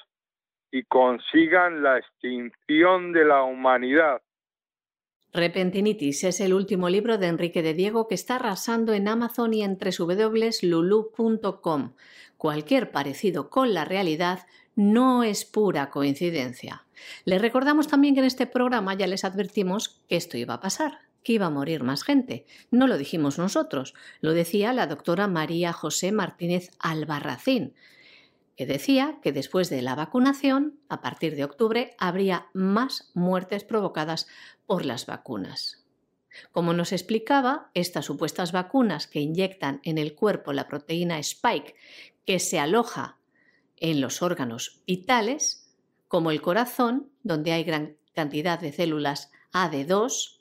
y 0.71 0.83
consigan 0.83 1.83
la 1.83 1.97
extinción 1.97 3.11
de 3.11 3.25
la 3.25 3.43
humanidad. 3.43 4.21
Repentinitis 5.33 6.25
es 6.25 6.41
el 6.41 6.53
último 6.53 6.89
libro 6.89 7.17
de 7.17 7.27
Enrique 7.27 7.63
de 7.63 7.73
Diego 7.73 8.09
que 8.09 8.15
está 8.15 8.35
arrasando 8.35 8.93
en 8.93 9.07
Amazon 9.07 9.53
y 9.53 9.63
en 9.63 9.77
www.lulu.com. 9.77 11.13
Cualquier 12.35 12.91
parecido 12.91 13.49
con 13.49 13.73
la 13.73 13.85
realidad 13.85 14.45
no 14.75 15.23
es 15.23 15.45
pura 15.45 15.89
coincidencia. 15.89 16.85
Les 17.23 17.41
recordamos 17.41 17.87
también 17.87 18.13
que 18.13 18.19
en 18.19 18.25
este 18.25 18.45
programa 18.45 18.93
ya 18.93 19.07
les 19.07 19.23
advertimos 19.23 20.01
que 20.09 20.17
esto 20.17 20.37
iba 20.37 20.55
a 20.55 20.59
pasar, 20.59 20.99
que 21.23 21.31
iba 21.33 21.45
a 21.45 21.49
morir 21.51 21.83
más 21.83 22.03
gente. 22.03 22.45
No 22.69 22.87
lo 22.87 22.97
dijimos 22.97 23.37
nosotros, 23.37 23.93
lo 24.19 24.33
decía 24.33 24.73
la 24.73 24.87
doctora 24.87 25.27
María 25.27 25.71
José 25.71 26.11
Martínez 26.11 26.71
Albarracín, 26.79 27.73
que 28.55 28.65
decía 28.65 29.19
que 29.21 29.31
después 29.31 29.69
de 29.69 29.81
la 29.81 29.95
vacunación, 29.95 30.79
a 30.89 31.01
partir 31.01 31.35
de 31.35 31.43
octubre, 31.43 31.95
habría 31.97 32.47
más 32.53 33.11
muertes 33.13 33.63
provocadas 33.63 34.27
por 34.65 34.85
las 34.85 35.05
vacunas. 35.05 35.85
Como 36.51 36.73
nos 36.73 36.91
explicaba, 36.91 37.69
estas 37.73 38.05
supuestas 38.05 38.51
vacunas 38.51 39.07
que 39.07 39.19
inyectan 39.19 39.81
en 39.83 39.97
el 39.97 40.15
cuerpo 40.15 40.53
la 40.53 40.67
proteína 40.67 41.19
Spike, 41.19 41.75
que 42.25 42.39
se 42.39 42.59
aloja 42.59 43.17
en 43.77 43.99
los 43.99 44.21
órganos 44.21 44.81
vitales, 44.85 45.75
como 46.07 46.31
el 46.31 46.41
corazón, 46.41 47.09
donde 47.23 47.51
hay 47.51 47.63
gran 47.63 47.97
cantidad 48.13 48.59
de 48.59 48.71
células 48.71 49.31
AD2, 49.53 50.39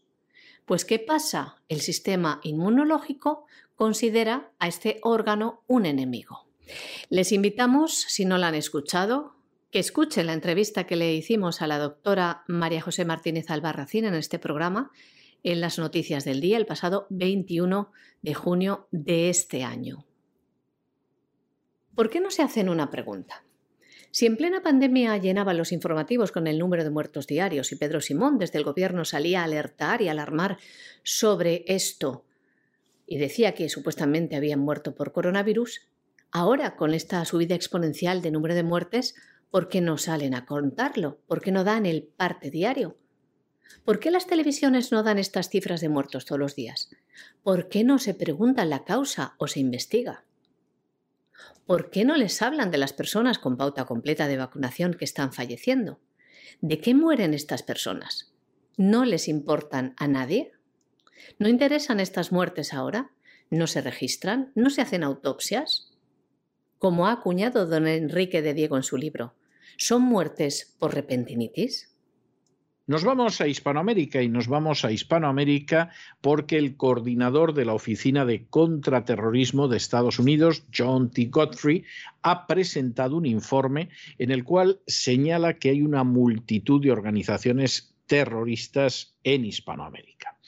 pues 0.67 0.85
¿qué 0.85 0.99
pasa? 0.99 1.63
El 1.69 1.81
sistema 1.81 2.41
inmunológico 2.45 3.47
considera 3.75 4.53
a 4.59 4.69
este 4.69 5.01
órgano 5.03 5.63
un 5.67 5.87
enemigo. 5.87 6.50
Les 7.09 7.33
invitamos, 7.33 7.95
si 7.95 8.25
no 8.25 8.39
la 8.39 8.49
han 8.49 8.55
escuchado, 8.55 9.35
que 9.71 9.79
escuchen 9.79 10.27
la 10.27 10.33
entrevista 10.33 10.87
que 10.87 10.97
le 10.97 11.15
hicimos 11.15 11.63
a 11.63 11.67
la 11.67 11.79
doctora 11.79 12.45
María 12.49 12.81
José 12.81 13.05
Martínez 13.05 13.51
Albarracín 13.51 14.05
en 14.05 14.15
este 14.15 14.39
programa, 14.39 14.91
en 15.43 15.61
las 15.61 15.79
noticias 15.79 16.25
del 16.25 16.41
día, 16.41 16.57
el 16.57 16.67
pasado 16.67 17.07
21 17.11 17.93
de 18.23 18.35
junio 18.35 18.89
de 18.91 19.31
este 19.31 19.65
año. 19.65 20.05
¿Por 21.95 22.11
qué 22.11 22.21
no 22.21 22.31
se 22.31 22.43
hacen 22.43 22.69
una 22.69 22.91
pregunta? 22.91 23.45
Si 24.13 24.27
en 24.27 24.37
plena 24.37 24.63
pandemia 24.63 25.17
llenaban 25.19 25.57
los 25.57 25.71
informativos 25.71 26.33
con 26.33 26.47
el 26.47 26.59
número 26.59 26.83
de 26.83 26.91
muertos 26.91 27.27
diarios 27.27 27.71
y 27.71 27.77
Pedro 27.77 28.01
Simón 28.01 28.39
desde 28.39 28.59
el 28.59 28.65
gobierno 28.65 29.05
salía 29.05 29.43
a 29.43 29.45
alertar 29.45 30.03
y 30.03 30.09
alarmar 30.09 30.59
sobre 31.05 31.65
esto 31.69 32.25
y 33.07 33.19
decía 33.19 33.55
que 33.55 33.69
supuestamente 33.69 34.37
habían 34.37 34.61
muerto 34.61 34.95
por 34.95 35.13
coronavirus, 35.13 35.90
ahora 36.33 36.77
con 36.77 36.95
esta 36.95 37.25
subida 37.25 37.55
exponencial 37.55 38.23
de 38.23 38.31
número 38.31 38.55
de 38.55 38.63
muertes, 38.63 39.15
¿por 39.51 39.69
qué 39.69 39.81
no 39.81 39.99
salen 39.99 40.35
a 40.35 40.47
contarlo? 40.47 41.21
¿Por 41.27 41.41
qué 41.41 41.53
no 41.53 41.65
dan 41.65 41.87
el 41.87 42.05
parte 42.05 42.51
diario? 42.51 42.97
¿Por 43.85 44.01
qué 44.01 44.11
las 44.11 44.27
televisiones 44.27 44.93
no 44.93 45.03
dan 45.03 45.19
estas 45.19 45.49
cifras 45.49 45.81
de 45.81 45.89
muertos 45.89 46.25
todos 46.25 46.39
los 46.39 46.57
días? 46.57 46.91
¿Por 47.43 47.69
qué 47.69 47.85
no 47.85 47.99
se 47.99 48.15
pregunta 48.15 48.65
la 48.65 48.85
causa 48.85 49.35
o 49.39 49.47
se 49.47 49.61
investiga? 49.61 50.25
¿Por 51.67 51.91
qué 51.91 52.05
no 52.05 52.17
les 52.17 52.43
hablan 52.43 52.71
de 52.71 52.79
las 52.79 52.93
personas 52.93 53.39
con 53.39 53.57
pauta 53.57 53.85
completa 53.85 54.27
de 54.27 54.37
vacunación 54.37 54.95
que 54.95 55.05
están 55.05 55.33
falleciendo? 55.33 56.01
¿De 56.61 56.81
qué 56.81 56.95
mueren 56.95 57.33
estas 57.33 57.63
personas? 57.63 58.33
¿No 58.77 59.05
les 59.05 59.29
importan 59.29 59.95
a 59.97 60.09
nadie? 60.09 60.53
¿No 61.39 61.49
interesan 61.49 62.01
estas 62.01 62.33
muertes 62.33 62.75
ahora? 62.75 63.13
¿No 63.51 63.67
se 63.67 63.83
registran? 63.83 64.53
¿No 64.55 64.71
se 64.71 64.83
hacen 64.83 65.05
autopsias? 65.05 65.90
Como 66.81 67.07
ha 67.07 67.13
acuñado 67.13 67.67
don 67.67 67.87
Enrique 67.87 68.41
de 68.41 68.55
Diego 68.55 68.79
en 68.79 68.83
su 68.83 68.97
libro, 68.97 69.35
¿son 69.77 70.01
muertes 70.01 70.75
por 70.79 70.95
repentinitis? 70.95 71.95
Nos 72.87 73.05
vamos 73.05 73.43
a 73.43 73.47
Hispanoamérica 73.47 74.23
y 74.23 74.31
nos 74.31 74.49
vamos 74.49 74.87
a 74.87 74.91
Hispanoamérica 74.91 75.91
porque 76.23 76.57
el 76.57 76.79
coordinador 76.79 77.53
de 77.53 77.67
la 77.67 77.75
Oficina 77.75 78.25
de 78.25 78.47
Contraterrorismo 78.47 79.69
de 79.69 79.77
Estados 79.77 80.19
Unidos, 80.19 80.65
John 80.75 81.11
T. 81.11 81.27
Godfrey, 81.27 81.85
ha 82.23 82.47
presentado 82.47 83.19
un 83.19 83.27
informe 83.27 83.91
en 84.17 84.31
el 84.31 84.43
cual 84.43 84.81
señala 84.87 85.59
que 85.59 85.69
hay 85.69 85.83
una 85.83 86.03
multitud 86.03 86.81
de 86.81 86.93
organizaciones 86.93 87.95
terroristas 88.07 89.19
en 89.23 89.45
Hispanoamérica. 89.45 90.39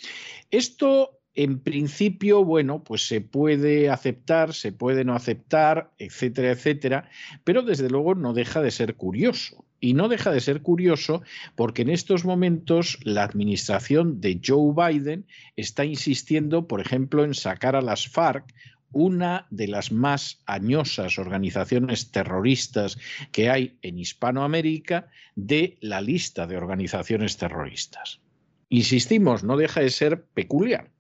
Esto 0.51 1.22
en 1.35 1.61
principio, 1.61 2.45
bueno, 2.45 2.85
pues 2.85 3.07
se 3.07 3.21
puede 3.21 3.89
aceptar, 3.89 4.53
se 4.53 4.73
puede 4.73 5.05
no 5.05 5.15
aceptar, 5.15 5.91
etcétera, 5.99 6.51
etcétera, 6.51 7.09
pero 7.45 7.63
desde 7.63 7.89
luego 7.89 8.15
no 8.15 8.35
deja 8.35 8.61
de 8.61 8.71
ser 8.71 8.97
curioso. 8.97 9.65
Y 9.81 9.95
no 9.95 10.09
deja 10.09 10.31
de 10.31 10.41
ser 10.41 10.63
curioso 10.63 11.23
porque 11.57 11.83
en 11.83 11.91
estos 11.91 12.25
momentos 12.25 12.99
la 13.03 13.25
administración 13.25 14.21
de 14.21 14.41
Joe 14.45 14.73
Biden 14.77 15.27
está 15.57 15.85
insistiendo, 15.85 16.69
por 16.69 16.81
ejemplo, 16.81 17.25
en 17.25 17.35
sacar 17.35 17.75
a 17.75 17.83
las 17.83 18.07
FARC, 18.07 18.55
una 18.93 19.47
de 19.51 19.69
las 19.69 19.91
más 19.91 20.43
añosas 20.47 21.19
organizaciones 21.19 22.13
terroristas 22.13 22.99
que 23.33 23.51
hay 23.51 23.79
en 23.83 23.99
Hispanoamérica, 23.99 25.09
de 25.35 25.79
la 25.81 26.01
lista 26.01 26.47
de 26.47 26.59
organizaciones 26.59 27.39
terroristas. 27.39 28.21
Insistimos, 28.69 29.43
no 29.43 29.57
deja 29.57 29.81
de 29.81 29.91
ser 29.91 30.25
peculiar. 30.35 30.91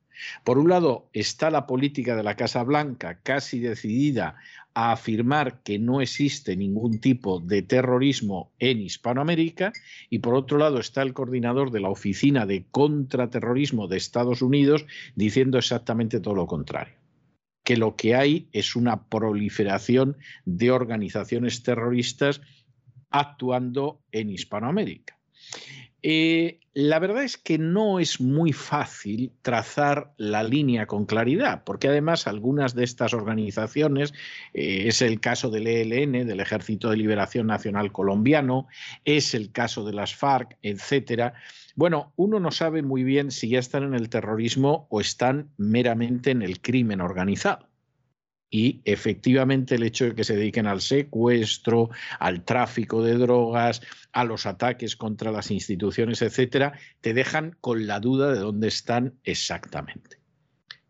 Por 0.44 0.58
un 0.58 0.68
lado 0.68 1.08
está 1.12 1.50
la 1.50 1.66
política 1.66 2.16
de 2.16 2.22
la 2.22 2.36
Casa 2.36 2.62
Blanca 2.62 3.20
casi 3.22 3.60
decidida 3.60 4.36
a 4.74 4.92
afirmar 4.92 5.62
que 5.62 5.78
no 5.78 6.00
existe 6.00 6.56
ningún 6.56 7.00
tipo 7.00 7.40
de 7.40 7.62
terrorismo 7.62 8.52
en 8.58 8.80
Hispanoamérica 8.80 9.72
y 10.08 10.20
por 10.20 10.34
otro 10.34 10.58
lado 10.58 10.78
está 10.78 11.02
el 11.02 11.12
coordinador 11.12 11.70
de 11.70 11.80
la 11.80 11.90
Oficina 11.90 12.46
de 12.46 12.64
Contraterrorismo 12.70 13.88
de 13.88 13.98
Estados 13.98 14.40
Unidos 14.40 14.86
diciendo 15.14 15.58
exactamente 15.58 16.20
todo 16.20 16.34
lo 16.34 16.46
contrario 16.46 17.02
que 17.64 17.76
lo 17.76 17.96
que 17.96 18.14
hay 18.14 18.48
es 18.52 18.76
una 18.76 19.04
proliferación 19.04 20.16
de 20.44 20.70
organizaciones 20.70 21.62
terroristas 21.62 22.40
actuando 23.10 24.00
en 24.10 24.30
Hispanoamérica. 24.30 25.18
Eh, 26.02 26.58
la 26.74 26.98
verdad 26.98 27.22
es 27.22 27.36
que 27.36 27.58
no 27.58 28.00
es 28.00 28.20
muy 28.20 28.52
fácil 28.52 29.32
trazar 29.42 30.14
la 30.16 30.42
línea 30.42 30.86
con 30.86 31.04
claridad, 31.04 31.64
porque 31.64 31.88
además 31.88 32.26
algunas 32.26 32.74
de 32.74 32.84
estas 32.84 33.12
organizaciones, 33.12 34.14
eh, 34.54 34.84
es 34.86 35.02
el 35.02 35.20
caso 35.20 35.50
del 35.50 35.66
ELN, 35.66 36.26
del 36.26 36.40
Ejército 36.40 36.90
de 36.90 36.96
Liberación 36.96 37.46
Nacional 37.46 37.92
Colombiano, 37.92 38.68
es 39.04 39.34
el 39.34 39.52
caso 39.52 39.84
de 39.84 39.92
las 39.92 40.14
FARC, 40.14 40.56
etcétera. 40.62 41.34
Bueno, 41.76 42.12
uno 42.16 42.40
no 42.40 42.50
sabe 42.50 42.82
muy 42.82 43.04
bien 43.04 43.30
si 43.30 43.50
ya 43.50 43.58
están 43.58 43.84
en 43.84 43.94
el 43.94 44.08
terrorismo 44.08 44.86
o 44.90 45.00
están 45.00 45.50
meramente 45.58 46.30
en 46.30 46.42
el 46.42 46.60
crimen 46.60 47.00
organizado. 47.00 47.71
Y 48.54 48.82
efectivamente 48.84 49.76
el 49.76 49.82
hecho 49.82 50.04
de 50.04 50.14
que 50.14 50.24
se 50.24 50.36
dediquen 50.36 50.66
al 50.66 50.82
secuestro, 50.82 51.88
al 52.18 52.44
tráfico 52.44 53.02
de 53.02 53.14
drogas, 53.14 53.80
a 54.12 54.24
los 54.24 54.44
ataques 54.44 54.94
contra 54.94 55.32
las 55.32 55.50
instituciones, 55.50 56.20
etcétera, 56.20 56.78
te 57.00 57.14
dejan 57.14 57.56
con 57.62 57.86
la 57.86 57.98
duda 57.98 58.30
de 58.30 58.40
dónde 58.40 58.68
están 58.68 59.14
exactamente. 59.24 60.18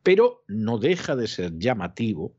Pero 0.03 0.43
no 0.49 0.79
deja 0.79 1.15
de 1.15 1.29
ser 1.29 1.57
llamativo 1.57 2.35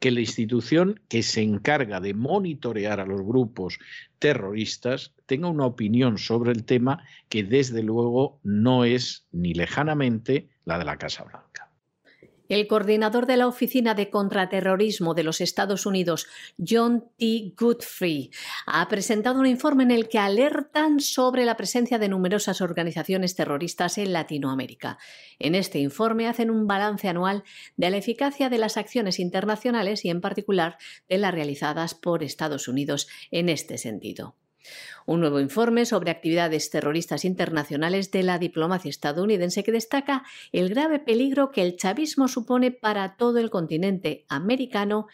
que 0.00 0.10
la 0.10 0.20
institución 0.20 1.00
que 1.08 1.22
se 1.22 1.40
encarga 1.40 2.00
de 2.00 2.12
monitorear 2.12 3.00
a 3.00 3.06
los 3.06 3.22
grupos 3.22 3.78
terroristas 4.18 5.14
tenga 5.24 5.48
una 5.48 5.64
opinión 5.64 6.18
sobre 6.18 6.52
el 6.52 6.64
tema 6.64 7.02
que 7.30 7.42
desde 7.42 7.82
luego 7.82 8.38
no 8.42 8.84
es 8.84 9.26
ni 9.32 9.54
lejanamente 9.54 10.50
la 10.66 10.78
de 10.78 10.84
la 10.84 10.98
Casa 10.98 11.24
Blanca. 11.24 11.47
El 12.48 12.66
coordinador 12.66 13.26
de 13.26 13.36
la 13.36 13.46
Oficina 13.46 13.94
de 13.94 14.08
Contraterrorismo 14.08 15.12
de 15.12 15.22
los 15.22 15.40
Estados 15.40 15.84
Unidos, 15.84 16.26
John 16.58 17.04
T. 17.18 17.52
Goodfree, 17.56 18.30
ha 18.66 18.88
presentado 18.88 19.38
un 19.38 19.46
informe 19.46 19.82
en 19.82 19.90
el 19.90 20.08
que 20.08 20.18
alertan 20.18 21.00
sobre 21.00 21.44
la 21.44 21.56
presencia 21.56 21.98
de 21.98 22.08
numerosas 22.08 22.60
organizaciones 22.60 23.34
terroristas 23.34 23.98
en 23.98 24.14
Latinoamérica. 24.14 24.98
En 25.38 25.54
este 25.54 25.78
informe 25.78 26.26
hacen 26.26 26.50
un 26.50 26.66
balance 26.66 27.08
anual 27.08 27.44
de 27.76 27.90
la 27.90 27.98
eficacia 27.98 28.48
de 28.48 28.58
las 28.58 28.78
acciones 28.78 29.18
internacionales 29.18 30.04
y 30.04 30.10
en 30.10 30.20
particular 30.20 30.78
de 31.08 31.18
las 31.18 31.34
realizadas 31.34 31.94
por 31.94 32.22
Estados 32.22 32.66
Unidos 32.66 33.08
en 33.30 33.50
este 33.50 33.76
sentido. 33.76 34.36
Un 35.06 35.20
nuevo 35.20 35.40
informe 35.40 35.86
sobre 35.86 36.10
actividades 36.10 36.68
terroristas 36.68 37.24
internacionales 37.24 38.10
de 38.10 38.22
la 38.22 38.38
diplomacia 38.38 38.90
estadounidense 38.90 39.64
que 39.64 39.72
destaca 39.72 40.22
el 40.52 40.68
grave 40.68 40.98
peligro 40.98 41.50
que 41.50 41.62
el 41.62 41.76
chavismo 41.76 42.28
supone 42.28 42.72
para 42.72 43.16
todo 43.16 43.38
el 43.38 43.48
continente 43.48 44.26
americano 44.28 45.06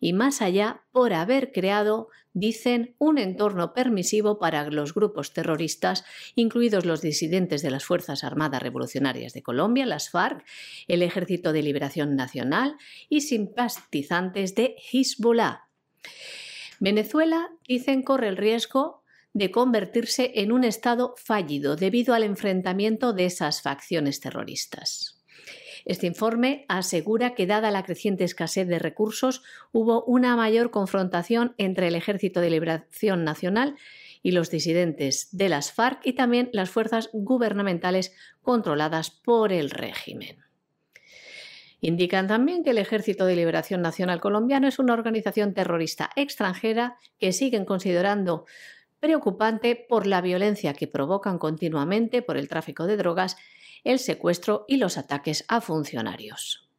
y 0.00 0.14
más 0.14 0.40
allá 0.40 0.82
por 0.90 1.12
haber 1.12 1.52
creado, 1.52 2.08
dicen, 2.32 2.94
un 2.96 3.18
entorno 3.18 3.74
permisivo 3.74 4.38
para 4.38 4.70
los 4.70 4.94
grupos 4.94 5.34
terroristas, 5.34 6.04
incluidos 6.34 6.86
los 6.86 7.02
disidentes 7.02 7.60
de 7.60 7.70
las 7.70 7.84
Fuerzas 7.84 8.24
Armadas 8.24 8.62
Revolucionarias 8.62 9.34
de 9.34 9.42
Colombia, 9.42 9.84
las 9.84 10.08
FARC, 10.08 10.44
el 10.88 11.02
Ejército 11.02 11.52
de 11.52 11.62
Liberación 11.62 12.16
Nacional 12.16 12.76
y 13.10 13.20
simpatizantes 13.20 14.54
de 14.54 14.76
Hezbollah. 14.90 15.68
Venezuela, 16.80 17.50
dicen, 17.68 18.02
corre 18.02 18.28
el 18.28 18.36
riesgo 18.36 19.01
de 19.34 19.50
convertirse 19.50 20.32
en 20.36 20.52
un 20.52 20.64
Estado 20.64 21.14
fallido 21.16 21.76
debido 21.76 22.14
al 22.14 22.22
enfrentamiento 22.22 23.12
de 23.12 23.26
esas 23.26 23.62
facciones 23.62 24.20
terroristas. 24.20 25.22
Este 25.84 26.06
informe 26.06 26.64
asegura 26.68 27.34
que, 27.34 27.46
dada 27.46 27.70
la 27.70 27.82
creciente 27.82 28.24
escasez 28.24 28.68
de 28.68 28.78
recursos, 28.78 29.42
hubo 29.72 30.04
una 30.04 30.36
mayor 30.36 30.70
confrontación 30.70 31.54
entre 31.58 31.88
el 31.88 31.96
Ejército 31.96 32.40
de 32.40 32.50
Liberación 32.50 33.24
Nacional 33.24 33.76
y 34.22 34.30
los 34.30 34.50
disidentes 34.50 35.28
de 35.36 35.48
las 35.48 35.72
FARC 35.72 36.06
y 36.06 36.12
también 36.12 36.50
las 36.52 36.70
fuerzas 36.70 37.10
gubernamentales 37.12 38.14
controladas 38.42 39.10
por 39.10 39.52
el 39.52 39.70
régimen. 39.70 40.36
Indican 41.80 42.28
también 42.28 42.62
que 42.62 42.70
el 42.70 42.78
Ejército 42.78 43.26
de 43.26 43.34
Liberación 43.34 43.82
Nacional 43.82 44.20
colombiano 44.20 44.68
es 44.68 44.78
una 44.78 44.92
organización 44.92 45.52
terrorista 45.52 46.10
extranjera 46.14 46.96
que 47.18 47.32
siguen 47.32 47.64
considerando 47.64 48.46
preocupante 49.02 49.74
por 49.74 50.06
la 50.06 50.20
violencia 50.20 50.74
que 50.74 50.86
provocan 50.86 51.38
continuamente 51.38 52.22
por 52.22 52.36
el 52.36 52.48
tráfico 52.48 52.86
de 52.86 52.96
drogas, 52.96 53.36
el 53.82 53.98
secuestro 53.98 54.64
y 54.68 54.76
los 54.76 54.96
ataques 54.96 55.44
a 55.48 55.60
funcionarios. 55.60 56.70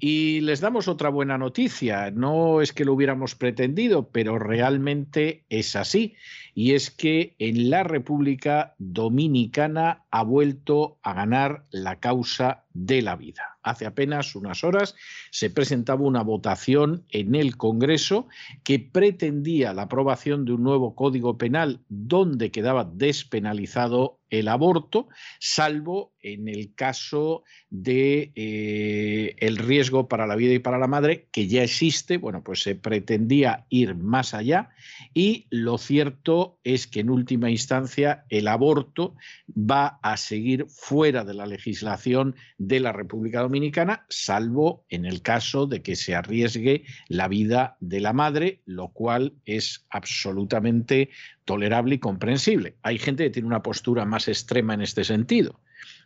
Y 0.00 0.40
les 0.40 0.60
damos 0.60 0.88
otra 0.88 1.10
buena 1.10 1.38
noticia. 1.38 2.10
No 2.10 2.60
es 2.60 2.72
que 2.72 2.84
lo 2.84 2.94
hubiéramos 2.94 3.36
pretendido, 3.36 4.08
pero 4.08 4.36
realmente 4.38 5.44
es 5.48 5.76
así. 5.76 6.16
Y 6.54 6.72
es 6.72 6.90
que 6.90 7.36
en 7.38 7.70
la 7.70 7.84
República 7.84 8.74
Dominicana 8.78 10.06
ha 10.10 10.24
vuelto 10.24 10.98
a 11.02 11.14
ganar 11.14 11.66
la 11.70 12.00
causa 12.00 12.64
de 12.72 13.02
la 13.02 13.16
vida. 13.16 13.58
Hace 13.62 13.86
apenas 13.86 14.34
unas 14.36 14.64
horas 14.64 14.94
se 15.30 15.50
presentaba 15.50 16.02
una 16.02 16.22
votación 16.22 17.04
en 17.10 17.34
el 17.34 17.56
Congreso 17.56 18.28
que 18.64 18.78
pretendía 18.78 19.74
la 19.74 19.82
aprobación 19.82 20.44
de 20.44 20.52
un 20.52 20.62
nuevo 20.62 20.94
código 20.94 21.36
penal 21.36 21.80
donde 21.88 22.50
quedaba 22.50 22.84
despenalizado 22.84 24.20
el 24.30 24.48
aborto, 24.48 25.08
salvo 25.40 26.14
en 26.22 26.48
el 26.48 26.74
caso 26.74 27.42
de 27.68 28.32
eh, 28.36 29.34
el 29.38 29.56
riesgo 29.56 30.08
para 30.08 30.26
la 30.26 30.36
vida 30.36 30.54
y 30.54 30.60
para 30.60 30.78
la 30.78 30.86
madre, 30.86 31.26
que 31.32 31.48
ya 31.48 31.64
existe, 31.64 32.16
bueno, 32.16 32.42
pues 32.44 32.62
se 32.62 32.76
pretendía 32.76 33.66
ir 33.68 33.96
más 33.96 34.32
allá 34.32 34.70
y 35.14 35.46
lo 35.50 35.78
cierto 35.78 36.58
es 36.62 36.86
que 36.86 37.00
en 37.00 37.10
última 37.10 37.50
instancia 37.50 38.24
el 38.28 38.48
aborto 38.48 39.16
va 39.48 39.98
a 40.02 40.16
seguir 40.16 40.66
fuera 40.68 41.24
de 41.24 41.34
la 41.34 41.46
legislación 41.46 42.36
de 42.60 42.78
la 42.78 42.92
República 42.92 43.40
Dominicana, 43.40 44.04
salvo 44.10 44.84
en 44.90 45.06
el 45.06 45.22
caso 45.22 45.66
de 45.66 45.80
que 45.80 45.96
se 45.96 46.14
arriesgue 46.14 46.84
la 47.08 47.26
vida 47.26 47.78
de 47.80 48.00
la 48.00 48.12
madre, 48.12 48.60
lo 48.66 48.88
cual 48.88 49.32
es 49.46 49.86
absolutamente 49.88 51.08
tolerable 51.46 51.94
y 51.94 51.98
comprensible. 51.98 52.76
Hay 52.82 52.98
gente 52.98 53.24
que 53.24 53.30
tiene 53.30 53.48
una 53.48 53.62
postura 53.62 54.04
más 54.04 54.28
extrema 54.28 54.74
en 54.74 54.82
este 54.82 55.04
sentido 55.04 55.58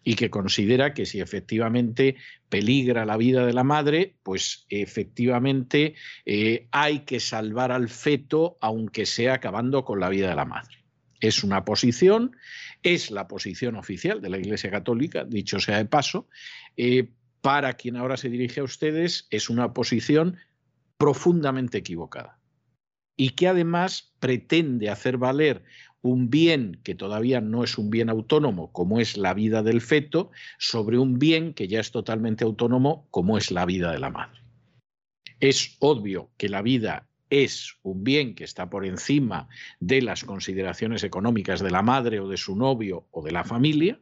y 0.05 0.15
que 0.15 0.31
considera 0.31 0.95
que 0.95 1.07
si 1.07 1.21
efectivamente 1.21 2.15
peligra 2.49 3.05
la 3.05 3.17
vida 3.17 3.45
de 3.45 3.53
la 3.53 3.65
madre, 3.65 4.15
pues 4.23 4.65
efectivamente 4.69 5.97
eh, 6.25 6.69
hay 6.71 7.01
que 7.01 7.19
salvar 7.19 7.73
al 7.73 7.89
feto 7.89 8.59
aunque 8.61 9.07
sea 9.07 9.35
acabando 9.35 9.85
con 9.85 9.99
la 9.99 10.09
vida 10.09 10.29
de 10.29 10.37
la 10.37 10.45
madre. 10.45 10.84
Es 11.25 11.43
una 11.43 11.65
posición, 11.65 12.37
es 12.83 13.11
la 13.11 13.27
posición 13.29 13.77
oficial 13.77 14.21
de 14.21 14.29
la 14.29 14.37
Iglesia 14.37 14.71
Católica, 14.71 15.25
dicho 15.25 15.59
sea 15.59 15.79
de 15.79 15.87
paso, 15.87 16.29
eh, 16.77 17.09
para 17.41 17.73
quien 17.73 17.97
ahora 17.97 18.19
se 18.19 18.29
dirige 18.29 18.61
a 18.61 18.65
ustedes, 18.65 19.27
es 19.31 19.49
una 19.49 19.73
posición 19.73 20.37
profundamente 20.99 21.79
equivocada 21.79 22.39
y 23.17 23.31
que 23.31 23.49
además 23.49 24.13
pretende 24.21 24.91
hacer 24.91 25.17
valer 25.17 25.65
un 26.03 26.29
bien 26.29 26.79
que 26.85 26.95
todavía 26.95 27.41
no 27.41 27.65
es 27.65 27.79
un 27.79 27.89
bien 27.89 28.11
autónomo, 28.11 28.71
como 28.73 29.01
es 29.01 29.17
la 29.17 29.33
vida 29.33 29.63
del 29.63 29.81
feto, 29.81 30.31
sobre 30.59 30.99
un 30.99 31.19
bien 31.19 31.55
que 31.55 31.69
ya 31.69 31.81
es 31.81 31.91
totalmente 31.91 32.45
autónomo, 32.45 33.09
como 33.11 33.39
es 33.39 33.51
la 33.51 33.65
vida 33.65 33.93
de 33.93 33.99
la 33.99 34.11
madre. 34.11 34.43
Es 35.41 35.79
obvio 35.81 36.31
que 36.37 36.51
la 36.51 36.61
vida 36.61 37.09
es 37.43 37.77
un 37.83 38.05
bien 38.05 38.35
que 38.35 38.45
está 38.45 38.71
por 38.71 38.85
encima 38.85 39.49
de 39.81 40.03
las 40.03 40.25
consideraciones 40.25 41.03
económicas 41.03 41.61
de 41.61 41.71
la 41.71 41.83
madre 41.83 42.21
o 42.21 42.29
de 42.29 42.37
su 42.37 42.55
novio 42.55 43.07
o 43.11 43.23
de 43.23 43.33
la 43.33 43.45
familia, 43.45 43.99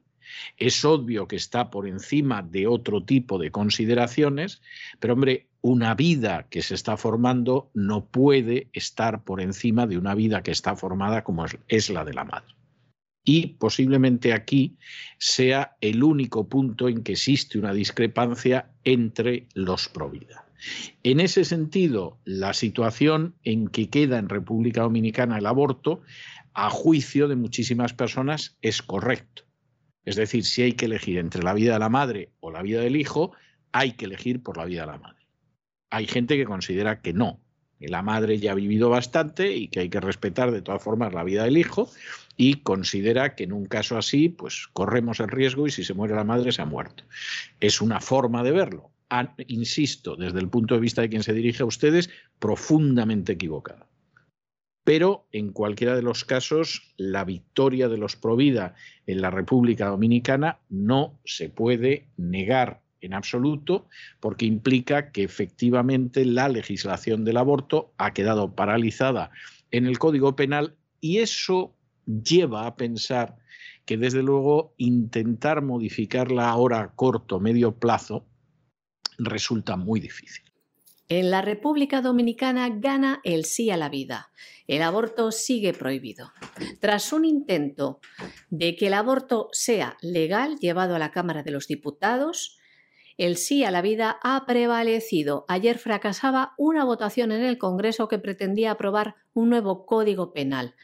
es 0.57 0.85
obvio 0.85 1.26
que 1.26 1.37
está 1.37 1.70
por 1.70 1.89
encima 1.89 2.43
de 2.43 2.66
otro 2.66 3.05
tipo 3.05 3.39
de 3.39 3.51
consideraciones, 3.51 4.62
pero 5.01 5.14
hombre, 5.14 5.49
una 5.61 5.95
vida 5.95 6.47
que 6.51 6.62
se 6.62 6.74
está 6.74 6.97
formando 6.97 7.70
no 7.74 8.07
puede 8.07 8.68
estar 8.72 9.24
por 9.24 9.41
encima 9.41 9.87
de 9.87 9.97
una 9.97 10.14
vida 10.14 10.43
que 10.43 10.51
está 10.51 10.76
formada 10.76 11.24
como 11.24 11.47
es 11.68 11.91
la 11.91 12.05
de 12.05 12.14
la 12.14 12.24
madre. 12.24 12.55
Y 13.24 13.55
posiblemente 13.59 14.33
aquí 14.33 14.76
sea 15.18 15.76
el 15.80 16.03
único 16.03 16.49
punto 16.49 16.89
en 16.89 17.05
que 17.05 17.12
existe 17.12 17.59
una 17.59 17.72
discrepancia 17.72 18.72
entre 18.83 19.47
los 19.55 19.89
pro 19.89 20.11
vida. 20.11 20.45
En 21.03 21.21
ese 21.21 21.45
sentido, 21.45 22.19
la 22.25 22.55
situación 22.55 23.35
en 23.45 23.69
que 23.69 23.89
queda 23.89 24.19
en 24.19 24.29
República 24.29 24.83
Dominicana 24.83 25.39
el 25.39 25.47
aborto, 25.47 26.03
a 26.55 26.71
juicio 26.71 27.29
de 27.29 27.37
muchísimas 27.37 27.95
personas, 27.95 28.57
es 28.63 28.83
correcto. 28.83 29.45
Es 30.05 30.17
decir, 30.17 30.45
si 30.45 30.63
hay 30.63 30.73
que 30.73 30.87
elegir 30.87 31.19
entre 31.19 31.43
la 31.43 31.55
vida 31.55 31.75
de 31.75 31.79
la 31.79 31.89
madre 31.89 32.31
o 32.41 32.51
la 32.51 32.63
vida 32.63 32.81
del 32.81 32.97
hijo, 32.97 33.33
hay 33.73 33.93
que 33.93 34.05
elegir 34.05 34.43
por 34.43 34.57
la 34.57 34.65
vida 34.65 34.83
de 34.83 34.87
la 34.89 34.99
madre 34.99 35.23
hay 35.93 36.07
gente 36.07 36.39
que 36.39 36.47
considera 36.47 37.03
que 37.03 37.13
no, 37.13 37.39
que 37.79 37.89
la 37.89 38.01
madre 38.01 38.39
ya 38.39 38.53
ha 38.53 38.55
vivido 38.55 38.89
bastante 38.89 39.55
y 39.55 39.69
que 39.69 39.81
hay 39.81 39.91
que 39.91 40.01
respetar 40.01 40.51
de 40.51 40.63
todas 40.63 40.83
formas 40.83 41.13
la 41.13 41.23
vida 41.23 41.45
del 41.45 41.59
hijo 41.59 41.91
y 42.35 42.63
considera 42.63 43.35
que 43.35 43.45
en 43.45 43.53
un 43.53 43.67
caso 43.67 43.99
así, 43.99 44.31
pues 44.31 44.69
corremos 44.73 45.21
el 45.21 45.29
riesgo 45.29 45.67
y 45.67 45.71
si 45.71 45.85
se 45.85 45.93
muere 45.93 46.15
la 46.15 46.25
madre 46.25 46.51
se 46.51 46.63
ha 46.63 46.65
muerto. 46.65 47.05
Es 47.61 47.83
una 47.83 48.01
forma 48.01 48.43
de 48.43 48.53
verlo. 48.53 48.91
Insisto, 49.47 50.17
desde 50.17 50.41
el 50.41 50.49
punto 50.49 50.75
de 50.75 50.81
vista 50.81 51.03
de 51.03 51.09
quien 51.09 51.23
se 51.23 51.33
dirige 51.33 51.63
a 51.63 51.67
ustedes, 51.67 52.11
profundamente 52.39 53.33
equivocada. 53.33 53.89
Pero 54.85 55.29
en 55.31 55.53
cualquiera 55.53 55.95
de 55.95 56.03
los 56.03 56.25
casos, 56.25 56.93
la 56.97 57.25
victoria 57.25 57.89
de 57.89 57.99
los 57.99 58.17
Provida 58.17 58.75
en 59.07 59.21
la 59.21 59.31
República 59.31 59.87
Dominicana 59.87 60.59
no 60.69 61.21
se 61.25 61.49
puede 61.49 62.09
negar 62.17 62.83
en 63.01 63.15
absoluto, 63.15 63.89
porque 64.21 64.47
implica 64.47 65.11
que 65.11 65.25
efectivamente 65.25 66.25
la 66.25 66.49
legislación 66.49 67.25
del 67.25 67.37
aborto 67.37 67.93
ha 67.99 68.13
quedado 68.13 68.55
paralizada 68.55 69.31
en 69.71 69.87
el 69.87 69.99
Código 69.99 70.37
Penal 70.37 70.77
y 71.01 71.19
eso 71.19 71.75
lleva 72.07 72.67
a 72.67 72.77
pensar 72.77 73.37
que 73.85 73.97
desde 73.97 74.23
luego 74.23 74.75
intentar 74.77 75.63
modificarla 75.63 76.49
ahora 76.49 76.81
a 76.81 76.95
corto 76.95 77.41
medio 77.41 77.77
plazo 77.77 78.25
resulta 79.25 79.77
muy 79.77 80.01
difícil. 80.01 80.45
En 81.09 81.31
la 81.31 81.43
República 81.43 82.01
Dominicana 82.01 82.70
gana 82.70 83.20
el 83.23 83.45
sí 83.45 83.70
a 83.70 83.77
la 83.77 83.91
vida. 83.91 84.31
El 84.66 84.81
aborto 84.81 85.31
sigue 85.31 85.75
prohibido. 85.75 86.33
Tras 86.81 87.12
un 87.12 87.27
intento 87.27 88.01
de 88.49 88.77
que 88.77 88.87
el 88.87 88.95
aborto 88.95 89.49
sea 89.53 89.99
legal 90.01 90.59
llevado 90.59 90.95
a 90.95 90.99
la 90.99 91.11
Cámara 91.11 91.43
de 91.43 91.51
los 91.51 91.66
Diputados, 91.66 92.59
El 93.18 93.37
sí 93.37 93.62
a 93.62 93.70
la 93.70 93.83
vida 93.83 94.18
ha 94.23 94.47
prevalecido. 94.47 95.45
Ayer 95.49 95.79
fracasaba 95.79 96.55
una 96.57 96.83
votación 96.83 97.31
en 97.31 97.43
el 97.43 97.59
Congreso 97.59 98.09
que 98.09 98.18
pretendía 98.18 98.70
aprobar 98.70 99.16
un 99.35 99.51
nuevo 99.51 99.85
código 99.85 100.33
penal. 100.33 100.75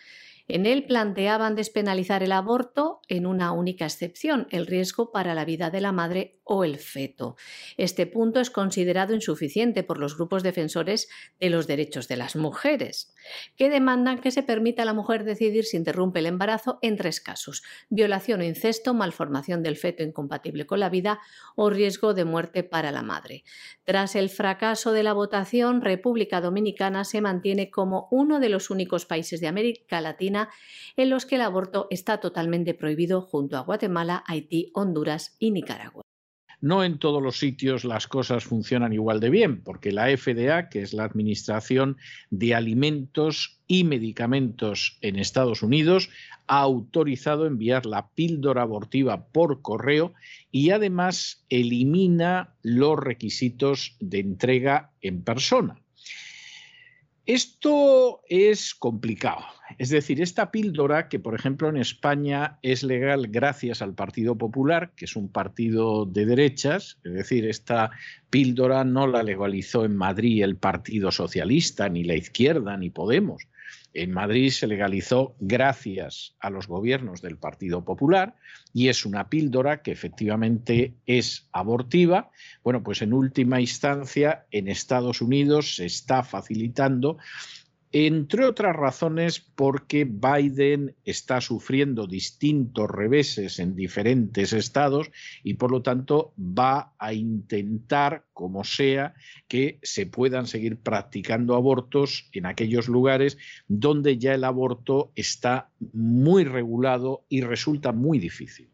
En 0.46 0.64
él 0.66 0.84
planteaban 0.84 1.54
despenalizar 1.54 2.22
el 2.22 2.32
aborto 2.32 3.00
en 3.08 3.26
una 3.26 3.52
única 3.52 3.84
excepción, 3.84 4.46
el 4.50 4.66
riesgo 4.66 5.10
para 5.10 5.34
la 5.34 5.44
vida 5.44 5.70
de 5.70 5.80
la 5.80 5.92
madre 5.92 6.37
o 6.48 6.64
el 6.64 6.78
feto. 6.78 7.36
Este 7.76 8.06
punto 8.06 8.40
es 8.40 8.50
considerado 8.50 9.14
insuficiente 9.14 9.84
por 9.84 9.98
los 9.98 10.16
grupos 10.16 10.42
defensores 10.42 11.08
de 11.38 11.50
los 11.50 11.66
derechos 11.66 12.08
de 12.08 12.16
las 12.16 12.34
mujeres, 12.34 13.14
que 13.56 13.68
demandan 13.68 14.20
que 14.20 14.30
se 14.30 14.42
permita 14.42 14.82
a 14.82 14.86
la 14.86 14.94
mujer 14.94 15.24
decidir 15.24 15.64
si 15.64 15.76
interrumpe 15.76 16.18
el 16.20 16.26
embarazo 16.26 16.78
en 16.82 16.96
tres 16.96 17.20
casos: 17.20 17.62
violación 17.90 18.40
o 18.40 18.44
incesto, 18.44 18.94
malformación 18.94 19.62
del 19.62 19.76
feto 19.76 20.02
incompatible 20.02 20.66
con 20.66 20.80
la 20.80 20.88
vida 20.88 21.20
o 21.54 21.68
riesgo 21.68 22.14
de 22.14 22.24
muerte 22.24 22.64
para 22.64 22.90
la 22.90 23.02
madre. 23.02 23.44
Tras 23.84 24.16
el 24.16 24.30
fracaso 24.30 24.92
de 24.92 25.02
la 25.02 25.12
votación, 25.12 25.82
República 25.82 26.40
Dominicana 26.40 27.04
se 27.04 27.20
mantiene 27.20 27.70
como 27.70 28.08
uno 28.10 28.40
de 28.40 28.48
los 28.48 28.70
únicos 28.70 29.04
países 29.04 29.40
de 29.40 29.48
América 29.48 30.00
Latina 30.00 30.48
en 30.96 31.10
los 31.10 31.26
que 31.26 31.34
el 31.34 31.42
aborto 31.42 31.88
está 31.90 32.20
totalmente 32.20 32.72
prohibido 32.72 33.20
junto 33.20 33.58
a 33.58 33.60
Guatemala, 33.60 34.24
Haití, 34.26 34.70
Honduras 34.74 35.36
y 35.38 35.50
Nicaragua. 35.50 36.07
No 36.60 36.82
en 36.82 36.98
todos 36.98 37.22
los 37.22 37.38
sitios 37.38 37.84
las 37.84 38.08
cosas 38.08 38.44
funcionan 38.44 38.92
igual 38.92 39.20
de 39.20 39.30
bien, 39.30 39.62
porque 39.62 39.92
la 39.92 40.06
FDA, 40.16 40.68
que 40.68 40.82
es 40.82 40.92
la 40.92 41.04
Administración 41.04 41.96
de 42.30 42.54
Alimentos 42.54 43.60
y 43.68 43.84
Medicamentos 43.84 44.98
en 45.00 45.16
Estados 45.16 45.62
Unidos, 45.62 46.10
ha 46.48 46.60
autorizado 46.60 47.46
enviar 47.46 47.86
la 47.86 48.08
píldora 48.08 48.62
abortiva 48.62 49.26
por 49.26 49.62
correo 49.62 50.14
y 50.50 50.70
además 50.70 51.44
elimina 51.48 52.54
los 52.62 52.98
requisitos 52.98 53.96
de 54.00 54.18
entrega 54.18 54.90
en 55.00 55.22
persona. 55.22 55.80
Esto 57.28 58.22
es 58.30 58.74
complicado. 58.74 59.44
Es 59.76 59.90
decir, 59.90 60.22
esta 60.22 60.50
píldora, 60.50 61.10
que 61.10 61.18
por 61.18 61.34
ejemplo 61.34 61.68
en 61.68 61.76
España 61.76 62.58
es 62.62 62.82
legal 62.82 63.26
gracias 63.26 63.82
al 63.82 63.94
Partido 63.94 64.38
Popular, 64.38 64.92
que 64.96 65.04
es 65.04 65.14
un 65.14 65.28
partido 65.28 66.06
de 66.06 66.24
derechas, 66.24 66.96
es 67.04 67.12
decir, 67.12 67.44
esta 67.44 67.90
píldora 68.30 68.82
no 68.84 69.06
la 69.06 69.22
legalizó 69.22 69.84
en 69.84 69.94
Madrid 69.94 70.42
el 70.42 70.56
Partido 70.56 71.12
Socialista, 71.12 71.90
ni 71.90 72.02
la 72.02 72.14
izquierda, 72.14 72.78
ni 72.78 72.88
Podemos. 72.88 73.46
En 73.94 74.12
Madrid 74.12 74.50
se 74.50 74.66
legalizó 74.66 75.34
gracias 75.40 76.34
a 76.40 76.50
los 76.50 76.68
gobiernos 76.68 77.22
del 77.22 77.36
Partido 77.36 77.84
Popular 77.84 78.36
y 78.74 78.88
es 78.88 79.06
una 79.06 79.28
píldora 79.28 79.82
que 79.82 79.92
efectivamente 79.92 80.94
es 81.06 81.48
abortiva. 81.52 82.30
Bueno, 82.62 82.82
pues 82.82 83.02
en 83.02 83.12
última 83.12 83.60
instancia 83.60 84.46
en 84.50 84.68
Estados 84.68 85.20
Unidos 85.22 85.76
se 85.76 85.86
está 85.86 86.22
facilitando 86.22 87.18
entre 87.92 88.44
otras 88.44 88.76
razones 88.76 89.40
porque 89.40 90.04
Biden 90.04 90.94
está 91.04 91.40
sufriendo 91.40 92.06
distintos 92.06 92.90
reveses 92.90 93.58
en 93.58 93.74
diferentes 93.74 94.52
estados 94.52 95.10
y 95.42 95.54
por 95.54 95.70
lo 95.70 95.82
tanto 95.82 96.34
va 96.38 96.92
a 96.98 97.14
intentar, 97.14 98.24
como 98.34 98.62
sea, 98.64 99.14
que 99.48 99.78
se 99.82 100.04
puedan 100.04 100.46
seguir 100.46 100.78
practicando 100.78 101.54
abortos 101.54 102.28
en 102.32 102.46
aquellos 102.46 102.88
lugares 102.88 103.38
donde 103.68 104.18
ya 104.18 104.34
el 104.34 104.44
aborto 104.44 105.12
está 105.14 105.70
muy 105.92 106.44
regulado 106.44 107.24
y 107.28 107.40
resulta 107.40 107.92
muy 107.92 108.18
difícil. 108.18 108.68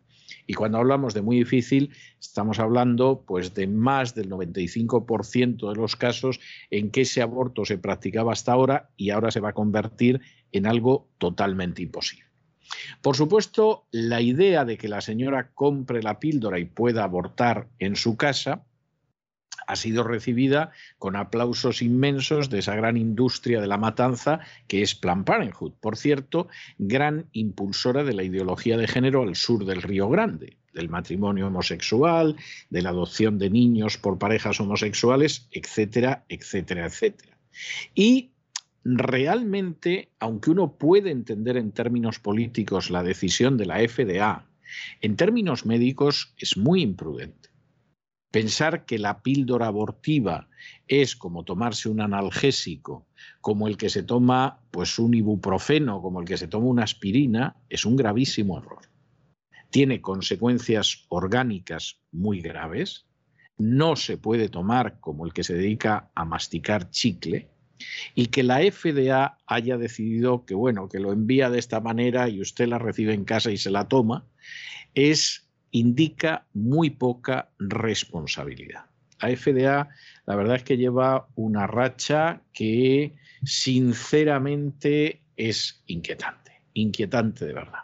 Y 0.47 0.55
cuando 0.55 0.79
hablamos 0.79 1.15
de 1.15 1.23
muy 1.23 1.37
difícil, 1.37 1.91
estamos 2.21 2.59
hablando 2.59 3.25
pues 3.27 3.55
de 3.55 3.67
más 3.67 4.15
del 4.15 4.31
95% 4.31 5.71
de 5.71 5.77
los 5.77 5.97
casos 5.97 6.41
en 6.71 6.91
que 6.91 7.03
ese 7.03 7.23
aborto 7.23 7.65
se 7.65 7.79
practicaba 7.79 8.33
hasta 8.33 8.53
ahora 8.53 8.91
y 8.97 9.11
ahora 9.11 9.31
se 9.31 9.41
va 9.41 9.51
a 9.51 9.55
convertir 9.55 10.21
en 10.53 10.67
algo 10.67 11.09
totalmente 11.19 11.83
imposible. 11.83 12.25
Por 13.03 13.17
supuesto, 13.17 13.87
la 13.91 14.21
idea 14.21 14.65
de 14.65 14.77
que 14.77 14.89
la 14.89 15.01
señora 15.01 15.51
compre 15.55 16.03
la 16.03 16.19
píldora 16.19 16.59
y 16.59 16.65
pueda 16.65 17.05
abortar 17.05 17.69
en 17.79 17.97
su 17.97 18.17
casa 18.17 18.65
ha 19.67 19.77
sido 19.77 20.05
recibida 20.05 20.73
con 20.99 21.17
aplausos 21.17 21.83
inmensos 21.83 22.51
de 22.51 22.59
esa 22.61 22.75
gran 22.75 22.97
industria 22.97 23.61
de 23.61 23.67
la 23.67 23.79
matanza 23.79 24.41
que 24.69 24.83
es 24.83 24.95
Plan 24.95 25.25
Parenthood. 25.25 25.73
Por 25.81 25.97
cierto, 25.97 26.49
gran 26.79 27.27
impulsora 27.33 28.05
de 28.05 28.15
la 28.15 28.23
ideología 28.23 28.77
de 28.77 28.89
género 28.89 29.23
al 29.23 29.37
sur 29.37 29.65
del 29.65 29.83
Río 29.83 30.09
Grande, 30.09 30.57
del 30.73 30.89
matrimonio 30.89 31.47
homosexual, 31.47 32.37
de 32.71 32.83
la 32.83 32.91
adopción 32.91 33.39
de 33.39 33.51
niños 33.51 33.97
por 33.97 34.19
parejas 34.19 34.61
homosexuales, 34.61 35.49
etcétera, 35.51 36.25
etcétera, 36.29 36.87
etcétera. 36.87 37.39
Y 37.95 38.33
realmente, 38.85 40.11
aunque 40.19 40.51
uno 40.51 40.77
puede 40.77 41.11
entender 41.11 41.57
en 41.57 41.73
términos 41.73 42.19
políticos 42.19 42.91
la 42.91 43.03
decisión 43.03 43.57
de 43.57 43.67
la 43.67 43.79
FDA, 43.79 44.47
en 45.01 45.17
términos 45.17 45.67
médicos 45.67 46.35
es 46.39 46.57
muy 46.57 46.83
imprudente. 46.83 47.44
Pensar 48.35 48.85
que 48.85 48.99
la 48.99 49.23
píldora 49.23 49.69
abortiva 49.69 50.49
es 50.89 51.15
como 51.15 51.45
tomarse 51.45 51.89
un 51.89 52.01
analgésico, 52.01 53.07
como 53.41 53.69
el 53.69 53.77
que 53.77 53.89
se 53.89 54.03
toma 54.03 54.59
pues 54.73 54.99
un 54.99 55.15
ibuprofeno, 55.15 56.03
como 56.03 56.21
el 56.21 56.27
que 56.27 56.37
se 56.37 56.49
toma 56.49 56.67
una 56.67 56.83
aspirina, 56.83 57.55
es 57.69 57.87
un 57.87 57.95
gravísimo 57.95 58.59
error. 58.59 58.89
Tiene 59.71 60.01
consecuencias 60.01 61.07
orgánicas 61.11 62.01
muy 62.11 62.41
graves, 62.41 63.07
no 63.57 63.95
se 63.95 64.19
puede 64.19 64.49
tomar 64.49 64.99
como 64.99 65.27
el 65.27 65.33
que 65.33 65.45
se 65.45 65.55
dedica 65.55 66.11
a 66.17 66.25
masticar 66.25 66.91
chicle 66.91 67.51
y 68.17 68.27
que 68.27 68.43
la 68.43 68.59
FDA 68.69 69.39
haya 69.47 69.79
decidido 69.79 70.45
que 70.45 70.57
bueno, 70.57 70.89
que 70.89 70.99
lo 70.99 71.13
envía 71.13 71.51
de 71.51 71.61
esta 71.61 71.79
manera 71.79 72.29
y 72.29 72.41
usted 72.41 72.67
la 72.67 72.81
recibe 72.81 73.15
en 73.15 73.25
casa 73.25 73.53
y 73.53 73.59
se 73.59 73.71
la 73.71 73.87
toma, 73.87 74.27
es 74.93 75.44
indica 75.75 76.47
muy 76.55 76.91
poca 76.91 77.51
responsabilidad. 77.59 78.85
La 79.21 79.37
FDA, 79.37 79.89
la 80.25 80.37
verdad 80.37 80.57
es 80.57 80.63
que 80.63 80.77
lleva 80.77 81.27
una 81.35 81.67
racha 81.67 82.43
que 82.53 83.17
sinceramente 83.43 85.23
es 85.37 85.83
inquietante, 85.87 86.63
inquietante 86.75 87.45
de 87.47 87.55
verdad. 87.55 87.81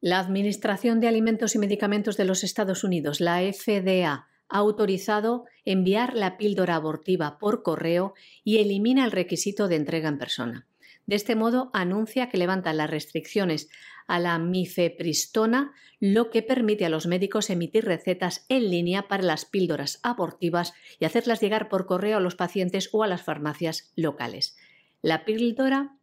La 0.00 0.18
Administración 0.18 0.98
de 0.98 1.06
Alimentos 1.06 1.54
y 1.54 1.58
Medicamentos 1.58 2.16
de 2.16 2.24
los 2.24 2.42
Estados 2.42 2.82
Unidos, 2.82 3.20
la 3.20 3.40
FDA, 3.40 4.26
ha 4.48 4.58
autorizado 4.58 5.44
enviar 5.64 6.14
la 6.14 6.36
píldora 6.36 6.74
abortiva 6.74 7.38
por 7.38 7.62
correo 7.62 8.14
y 8.42 8.58
elimina 8.58 9.04
el 9.04 9.12
requisito 9.12 9.68
de 9.68 9.76
entrega 9.76 10.08
en 10.08 10.18
persona. 10.18 10.66
De 11.06 11.16
este 11.16 11.34
modo, 11.34 11.70
anuncia 11.72 12.28
que 12.28 12.38
levanta 12.38 12.72
las 12.72 12.90
restricciones 12.90 13.68
a 14.06 14.18
la 14.18 14.38
mifepristona, 14.38 15.72
lo 16.00 16.30
que 16.30 16.42
permite 16.42 16.84
a 16.84 16.88
los 16.88 17.06
médicos 17.06 17.50
emitir 17.50 17.84
recetas 17.84 18.44
en 18.48 18.70
línea 18.70 19.08
para 19.08 19.22
las 19.22 19.44
píldoras 19.44 20.00
abortivas 20.02 20.74
y 20.98 21.04
hacerlas 21.04 21.40
llegar 21.40 21.68
por 21.68 21.86
correo 21.86 22.18
a 22.18 22.20
los 22.20 22.34
pacientes 22.34 22.88
o 22.92 23.04
a 23.04 23.06
las 23.06 23.22
farmacias 23.22 23.92
locales. 23.96 24.56
La 25.02 25.24
píldora, 25.24 25.96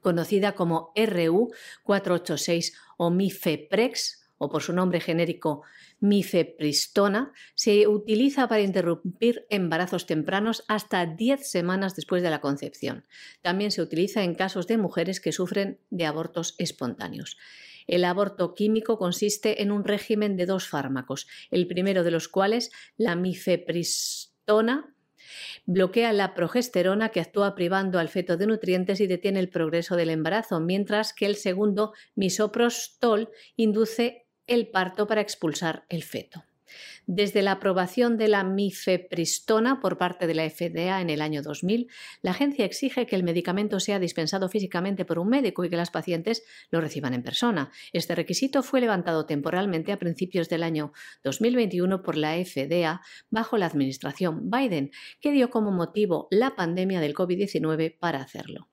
conocida 0.00 0.52
como 0.52 0.92
RU486 0.94 2.74
o 2.96 3.10
Mifeprex, 3.10 4.28
o 4.38 4.48
por 4.48 4.62
su 4.62 4.72
nombre 4.72 5.00
genérico 5.00 5.62
mifepristona, 6.00 7.32
se 7.54 7.86
utiliza 7.86 8.48
para 8.48 8.62
interrumpir 8.62 9.46
embarazos 9.50 10.06
tempranos 10.06 10.64
hasta 10.68 11.06
10 11.06 11.48
semanas 11.48 11.96
después 11.96 12.22
de 12.22 12.30
la 12.30 12.40
concepción. 12.40 13.04
También 13.42 13.70
se 13.70 13.82
utiliza 13.82 14.22
en 14.22 14.34
casos 14.34 14.66
de 14.66 14.78
mujeres 14.78 15.20
que 15.20 15.32
sufren 15.32 15.80
de 15.90 16.06
abortos 16.06 16.54
espontáneos. 16.58 17.36
El 17.86 18.04
aborto 18.04 18.54
químico 18.54 18.98
consiste 18.98 19.62
en 19.62 19.72
un 19.72 19.82
régimen 19.82 20.36
de 20.36 20.46
dos 20.46 20.68
fármacos, 20.68 21.26
el 21.50 21.66
primero 21.66 22.04
de 22.04 22.10
los 22.10 22.28
cuales, 22.28 22.70
la 22.98 23.16
mifepristona, 23.16 24.94
bloquea 25.66 26.12
la 26.12 26.34
progesterona 26.34 27.08
que 27.10 27.20
actúa 27.20 27.54
privando 27.54 27.98
al 27.98 28.08
feto 28.08 28.36
de 28.36 28.46
nutrientes 28.46 29.00
y 29.00 29.06
detiene 29.06 29.40
el 29.40 29.48
progreso 29.48 29.96
del 29.96 30.10
embarazo, 30.10 30.60
mientras 30.60 31.12
que 31.12 31.26
el 31.26 31.36
segundo, 31.36 31.92
misoprostol, 32.14 33.30
induce 33.56 34.27
el 34.48 34.68
parto 34.68 35.06
para 35.06 35.20
expulsar 35.20 35.84
el 35.88 36.02
feto. 36.02 36.42
Desde 37.06 37.42
la 37.42 37.52
aprobación 37.52 38.18
de 38.18 38.28
la 38.28 38.44
mifepristona 38.44 39.80
por 39.80 39.96
parte 39.96 40.26
de 40.26 40.34
la 40.34 40.48
FDA 40.48 41.00
en 41.00 41.10
el 41.10 41.22
año 41.22 41.42
2000, 41.42 41.88
la 42.20 42.32
agencia 42.32 42.64
exige 42.64 43.06
que 43.06 43.16
el 43.16 43.22
medicamento 43.22 43.80
sea 43.80 43.98
dispensado 43.98 44.48
físicamente 44.48 45.04
por 45.04 45.18
un 45.18 45.28
médico 45.28 45.64
y 45.64 45.70
que 45.70 45.76
las 45.76 45.90
pacientes 45.90 46.44
lo 46.70 46.80
reciban 46.80 47.14
en 47.14 47.22
persona. 47.22 47.70
Este 47.92 48.14
requisito 48.14 48.62
fue 48.62 48.80
levantado 48.80 49.24
temporalmente 49.24 49.92
a 49.92 49.98
principios 49.98 50.48
del 50.48 50.62
año 50.62 50.92
2021 51.24 52.02
por 52.02 52.16
la 52.16 52.34
FDA 52.44 53.00
bajo 53.30 53.56
la 53.56 53.66
administración 53.66 54.50
Biden, 54.50 54.90
que 55.20 55.32
dio 55.32 55.50
como 55.50 55.70
motivo 55.70 56.28
la 56.30 56.56
pandemia 56.56 57.00
del 57.00 57.14
COVID-19 57.14 57.98
para 57.98 58.20
hacerlo. 58.20 58.68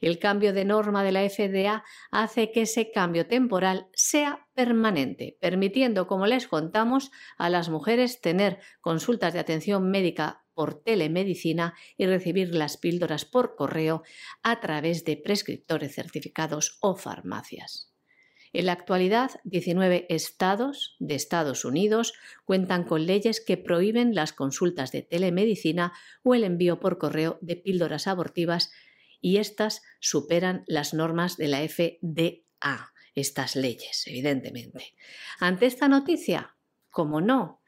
El 0.00 0.18
cambio 0.18 0.52
de 0.52 0.64
norma 0.64 1.02
de 1.04 1.12
la 1.12 1.28
FDA 1.28 1.84
hace 2.10 2.50
que 2.52 2.62
ese 2.62 2.90
cambio 2.90 3.26
temporal 3.26 3.88
sea 3.94 4.46
permanente, 4.54 5.36
permitiendo, 5.40 6.06
como 6.06 6.26
les 6.26 6.48
contamos, 6.48 7.10
a 7.36 7.50
las 7.50 7.68
mujeres 7.68 8.20
tener 8.20 8.58
consultas 8.80 9.32
de 9.32 9.40
atención 9.40 9.90
médica 9.90 10.44
por 10.54 10.82
telemedicina 10.82 11.74
y 11.96 12.06
recibir 12.06 12.54
las 12.54 12.76
píldoras 12.76 13.24
por 13.24 13.54
correo 13.54 14.02
a 14.42 14.60
través 14.60 15.04
de 15.04 15.16
prescriptores 15.16 15.94
certificados 15.94 16.78
o 16.80 16.96
farmacias. 16.96 17.92
En 18.52 18.66
la 18.66 18.72
actualidad, 18.72 19.30
19 19.44 20.06
estados 20.08 20.96
de 20.98 21.14
Estados 21.14 21.64
Unidos 21.64 22.14
cuentan 22.44 22.84
con 22.84 23.06
leyes 23.06 23.40
que 23.44 23.58
prohíben 23.58 24.14
las 24.14 24.32
consultas 24.32 24.90
de 24.90 25.02
telemedicina 25.02 25.92
o 26.22 26.34
el 26.34 26.44
envío 26.44 26.80
por 26.80 26.98
correo 26.98 27.38
de 27.42 27.56
píldoras 27.56 28.06
abortivas 28.06 28.72
y 29.20 29.38
estas 29.38 29.82
superan 30.00 30.64
las 30.66 30.94
normas 30.94 31.36
de 31.36 31.48
la 31.48 31.66
FDA, 31.66 32.92
estas 33.14 33.56
leyes, 33.56 34.04
evidentemente. 34.06 34.94
Ante 35.40 35.66
esta 35.66 35.88
noticia, 35.88 36.56
como 36.90 37.20
no, 37.20 37.62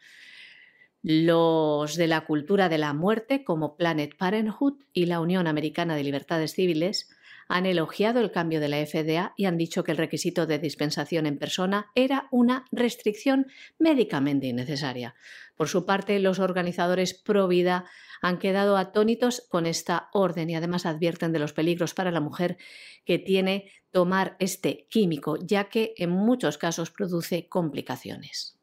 los 1.02 1.96
de 1.96 2.06
la 2.06 2.26
cultura 2.26 2.68
de 2.68 2.78
la 2.78 2.92
muerte, 2.92 3.42
como 3.44 3.76
Planet 3.76 4.16
Parenthood 4.16 4.84
y 4.92 5.06
la 5.06 5.20
Unión 5.20 5.46
Americana 5.46 5.96
de 5.96 6.04
Libertades 6.04 6.52
Civiles, 6.52 7.08
han 7.48 7.66
elogiado 7.66 8.20
el 8.20 8.30
cambio 8.30 8.60
de 8.60 8.68
la 8.68 8.86
FDA 8.86 9.34
y 9.36 9.46
han 9.46 9.56
dicho 9.56 9.82
que 9.82 9.90
el 9.90 9.98
requisito 9.98 10.46
de 10.46 10.60
dispensación 10.60 11.26
en 11.26 11.36
persona 11.36 11.90
era 11.96 12.28
una 12.30 12.64
restricción 12.70 13.46
médicamente 13.76 14.46
innecesaria. 14.46 15.16
Por 15.56 15.68
su 15.68 15.84
parte, 15.84 16.20
los 16.20 16.38
organizadores 16.38 17.12
pro 17.12 17.48
vida 17.48 17.86
han 18.20 18.38
quedado 18.38 18.76
atónitos 18.76 19.46
con 19.48 19.66
esta 19.66 20.08
orden 20.12 20.50
y 20.50 20.54
además 20.54 20.86
advierten 20.86 21.32
de 21.32 21.38
los 21.38 21.52
peligros 21.52 21.94
para 21.94 22.10
la 22.10 22.20
mujer 22.20 22.58
que 23.04 23.18
tiene 23.18 23.70
tomar 23.90 24.36
este 24.38 24.86
químico, 24.88 25.36
ya 25.40 25.68
que 25.68 25.94
en 25.96 26.10
muchos 26.10 26.58
casos 26.58 26.90
produce 26.90 27.48
complicaciones. 27.48 28.58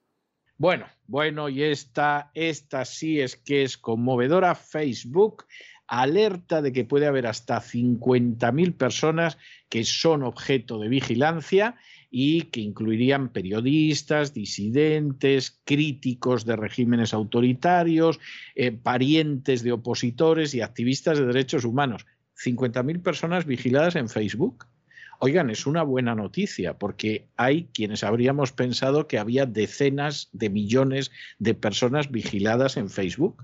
Bueno, 0.57 0.87
bueno, 1.05 1.49
y 1.49 1.63
esta, 1.63 2.31
esta 2.33 2.85
sí 2.85 3.19
es 3.19 3.35
que 3.35 3.63
es 3.63 3.77
conmovedora. 3.77 4.55
Facebook 4.55 5.45
alerta 5.87 6.61
de 6.61 6.73
que 6.73 6.83
puede 6.83 7.07
haber 7.07 7.27
hasta 7.27 7.61
50.000 7.61 8.75
personas 8.75 9.37
que 9.69 9.83
son 9.85 10.23
objeto 10.23 10.79
de 10.79 10.89
vigilancia 10.89 11.75
y 12.09 12.43
que 12.43 12.61
incluirían 12.61 13.29
periodistas, 13.29 14.33
disidentes, 14.33 15.59
críticos 15.65 16.45
de 16.45 16.55
regímenes 16.55 17.13
autoritarios, 17.13 18.19
eh, 18.55 18.71
parientes 18.71 19.63
de 19.63 19.73
opositores 19.73 20.53
y 20.53 20.61
activistas 20.61 21.17
de 21.17 21.25
derechos 21.25 21.65
humanos. 21.65 22.05
50.000 22.37 23.01
personas 23.01 23.45
vigiladas 23.45 23.95
en 23.95 24.09
Facebook. 24.09 24.67
Oigan, 25.19 25.49
es 25.49 25.65
una 25.65 25.81
buena 25.81 26.13
noticia 26.13 26.77
porque 26.77 27.27
hay 27.35 27.69
quienes 27.73 28.03
habríamos 28.03 28.51
pensado 28.51 29.07
que 29.07 29.17
había 29.17 29.47
decenas 29.47 30.29
de 30.31 30.49
millones 30.49 31.11
de 31.39 31.55
personas 31.55 32.11
vigiladas 32.11 32.77
en 32.77 32.89
Facebook. 32.89 33.43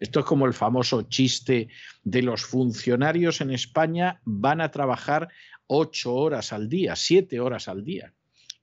Esto 0.00 0.18
es 0.18 0.26
como 0.26 0.46
el 0.46 0.52
famoso 0.52 1.02
chiste 1.02 1.68
de 2.02 2.22
los 2.22 2.44
funcionarios 2.44 3.40
en 3.40 3.52
España 3.52 4.20
van 4.24 4.60
a 4.60 4.72
trabajar 4.72 5.28
ocho 5.66 6.14
horas 6.14 6.52
al 6.52 6.68
día, 6.68 6.96
siete 6.96 7.40
horas 7.40 7.68
al 7.68 7.84
día. 7.84 8.12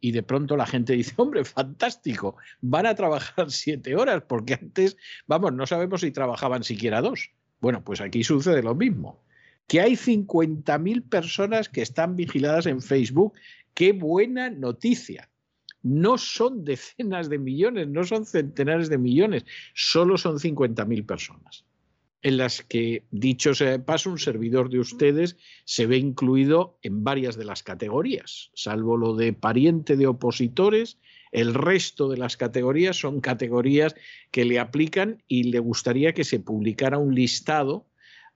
Y 0.01 0.11
de 0.11 0.23
pronto 0.23 0.55
la 0.55 0.65
gente 0.65 0.93
dice, 0.93 1.13
hombre, 1.17 1.43
fantástico, 1.45 2.37
van 2.61 2.85
a 2.85 2.95
trabajar 2.95 3.51
siete 3.51 3.95
horas, 3.95 4.23
porque 4.27 4.55
antes, 4.55 4.97
vamos, 5.27 5.53
no 5.53 5.65
sabemos 5.65 6.01
si 6.01 6.11
trabajaban 6.11 6.63
siquiera 6.63 7.01
dos. 7.01 7.31
Bueno, 7.61 7.83
pues 7.83 7.99
aquí 7.99 8.23
sucede 8.23 8.63
lo 8.63 8.75
mismo 8.75 9.21
que 9.67 9.81
hay 9.81 9.93
50.000 9.93 11.07
personas 11.07 11.69
que 11.69 11.83
están 11.83 12.15
vigiladas 12.15 12.65
en 12.65 12.81
Facebook. 12.81 13.33
¡Qué 13.75 13.93
buena 13.93 14.49
noticia! 14.49 15.29
No 15.83 16.17
son 16.17 16.65
decenas 16.65 17.29
de 17.29 17.37
millones, 17.37 17.87
no 17.87 18.03
son 18.03 18.25
centenares 18.25 18.89
de 18.89 18.97
millones, 18.97 19.45
solo 19.75 20.17
son 20.17 20.39
50.000 20.39 21.05
personas 21.05 21.68
en 22.21 22.37
las 22.37 22.63
que, 22.63 23.05
dicho 23.11 23.53
sea 23.55 23.71
de 23.71 23.79
paso, 23.79 24.09
un 24.09 24.19
servidor 24.19 24.69
de 24.69 24.79
ustedes 24.79 25.37
se 25.63 25.85
ve 25.85 25.97
incluido 25.97 26.77
en 26.81 27.03
varias 27.03 27.37
de 27.37 27.45
las 27.45 27.63
categorías, 27.63 28.51
salvo 28.53 28.97
lo 28.97 29.15
de 29.15 29.33
pariente 29.33 29.95
de 29.95 30.07
opositores, 30.07 30.97
el 31.31 31.53
resto 31.53 32.09
de 32.09 32.17
las 32.17 32.37
categorías 32.37 32.97
son 32.97 33.21
categorías 33.21 33.95
que 34.31 34.45
le 34.45 34.59
aplican 34.59 35.23
y 35.27 35.43
le 35.43 35.59
gustaría 35.59 36.13
que 36.13 36.23
se 36.23 36.39
publicara 36.39 36.97
un 36.97 37.13
listado 37.13 37.87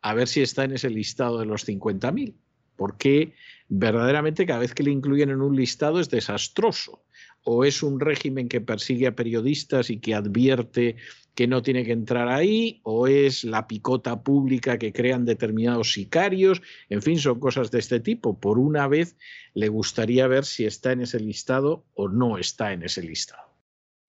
a 0.02 0.14
ver 0.14 0.28
si 0.28 0.42
está 0.42 0.64
en 0.64 0.74
ese 0.74 0.90
listado 0.90 1.40
de 1.40 1.46
los 1.46 1.68
50.000, 1.68 2.36
porque 2.76 3.34
verdaderamente 3.68 4.46
cada 4.46 4.60
vez 4.60 4.74
que 4.74 4.84
le 4.84 4.92
incluyen 4.92 5.30
en 5.30 5.42
un 5.42 5.56
listado 5.56 6.00
es 6.00 6.10
desastroso. 6.10 7.04
O 7.44 7.66
es 7.66 7.84
un 7.84 8.00
régimen 8.00 8.48
que 8.48 8.62
persigue 8.62 9.08
a 9.08 9.16
periodistas 9.16 9.90
y 9.90 10.00
que 10.00 10.16
advierte 10.16 10.96
que 11.36 11.48
no 11.48 11.62
tiene 11.64 11.84
que 11.84 11.92
entrar 11.92 12.28
ahí, 12.28 12.80
o 12.84 13.08
es 13.08 13.44
la 13.44 13.68
picota 13.68 14.24
pública 14.24 14.78
que 14.78 14.94
crean 14.94 15.26
determinados 15.26 15.94
sicarios, 15.94 16.62
en 16.90 17.02
fin, 17.02 17.18
son 17.18 17.40
cosas 17.40 17.72
de 17.72 17.80
este 17.80 18.00
tipo. 18.00 18.40
Por 18.40 18.60
una 18.60 18.88
vez 18.88 19.18
le 19.54 19.68
gustaría 19.68 20.28
ver 20.28 20.46
si 20.46 20.66
está 20.66 20.92
en 20.92 21.02
ese 21.02 21.20
listado 21.20 21.86
o 21.96 22.08
no 22.08 22.38
está 22.38 22.72
en 22.72 22.84
ese 22.84 23.02
listado. 23.02 23.44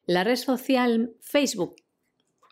La 0.07 0.23
red 0.23 0.37
social 0.37 1.13
Facebook, 1.21 1.77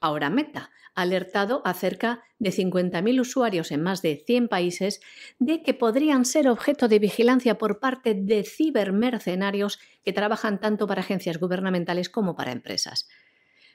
ahora 0.00 0.30
Meta, 0.30 0.71
alertado 0.94 1.62
a 1.64 1.74
cerca 1.74 2.22
de 2.38 2.50
50.000 2.50 3.20
usuarios 3.20 3.70
en 3.70 3.82
más 3.82 4.02
de 4.02 4.22
100 4.26 4.48
países 4.48 5.00
de 5.38 5.62
que 5.62 5.74
podrían 5.74 6.24
ser 6.24 6.48
objeto 6.48 6.88
de 6.88 6.98
vigilancia 6.98 7.58
por 7.58 7.80
parte 7.80 8.14
de 8.14 8.44
cibermercenarios 8.44 9.78
que 10.04 10.12
trabajan 10.12 10.60
tanto 10.60 10.86
para 10.86 11.00
agencias 11.00 11.38
gubernamentales 11.38 12.08
como 12.08 12.34
para 12.36 12.52
empresas. 12.52 13.08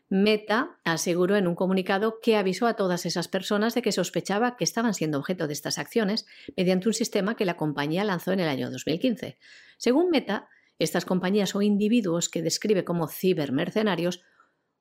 Meta 0.09 0.77
aseguró 0.85 1.35
en 1.35 1.47
un 1.47 1.55
comunicado 1.55 2.19
que 2.21 2.37
avisó 2.37 2.67
a 2.67 2.75
todas 2.75 3.05
esas 3.05 3.27
personas 3.27 3.73
de 3.73 3.81
que 3.81 3.91
sospechaba 3.91 4.55
que 4.55 4.63
estaban 4.63 4.93
siendo 4.93 5.17
objeto 5.17 5.47
de 5.47 5.53
estas 5.53 5.77
acciones 5.77 6.25
mediante 6.55 6.87
un 6.87 6.93
sistema 6.93 7.35
que 7.35 7.43
la 7.43 7.57
compañía 7.57 8.05
lanzó 8.05 8.31
en 8.31 8.39
el 8.39 8.47
año 8.47 8.71
2015. 8.71 9.37
Según 9.77 10.09
Meta, 10.09 10.47
estas 10.79 11.03
compañías 11.03 11.55
o 11.55 11.61
individuos 11.61 12.29
que 12.29 12.41
describe 12.41 12.85
como 12.85 13.09
cibermercenarios 13.09 14.21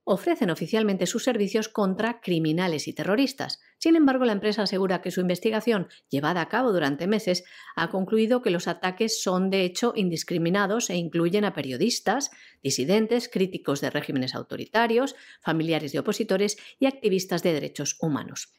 ofrecen 0.08 0.50
oficialmente 0.50 1.04
sus 1.06 1.24
servicios 1.24 1.68
contra 1.68 2.20
criminales 2.20 2.86
y 2.86 2.92
terroristas. 2.92 3.60
Sin 3.78 3.96
embargo, 3.96 4.24
la 4.24 4.32
empresa 4.32 4.62
asegura 4.62 5.02
que 5.02 5.10
su 5.10 5.20
investigación, 5.20 5.88
llevada 6.08 6.40
a 6.42 6.48
cabo 6.48 6.72
durante 6.72 7.08
meses, 7.08 7.42
ha 7.74 7.90
concluido 7.90 8.40
que 8.40 8.50
los 8.50 8.68
ataques 8.68 9.20
son 9.20 9.50
de 9.50 9.64
hecho 9.64 9.92
indiscriminados 9.96 10.90
e 10.90 10.96
incluyen 10.96 11.44
a 11.44 11.54
periodistas, 11.54 12.30
disidentes, 12.62 13.28
críticos 13.28 13.80
de 13.80 13.90
regímenes 13.90 14.36
autoritarios, 14.36 15.16
familiares 15.42 15.90
de 15.90 15.98
opositores 15.98 16.56
y 16.78 16.86
activistas 16.86 17.42
de 17.42 17.52
derechos 17.52 17.96
humanos. 18.00 18.52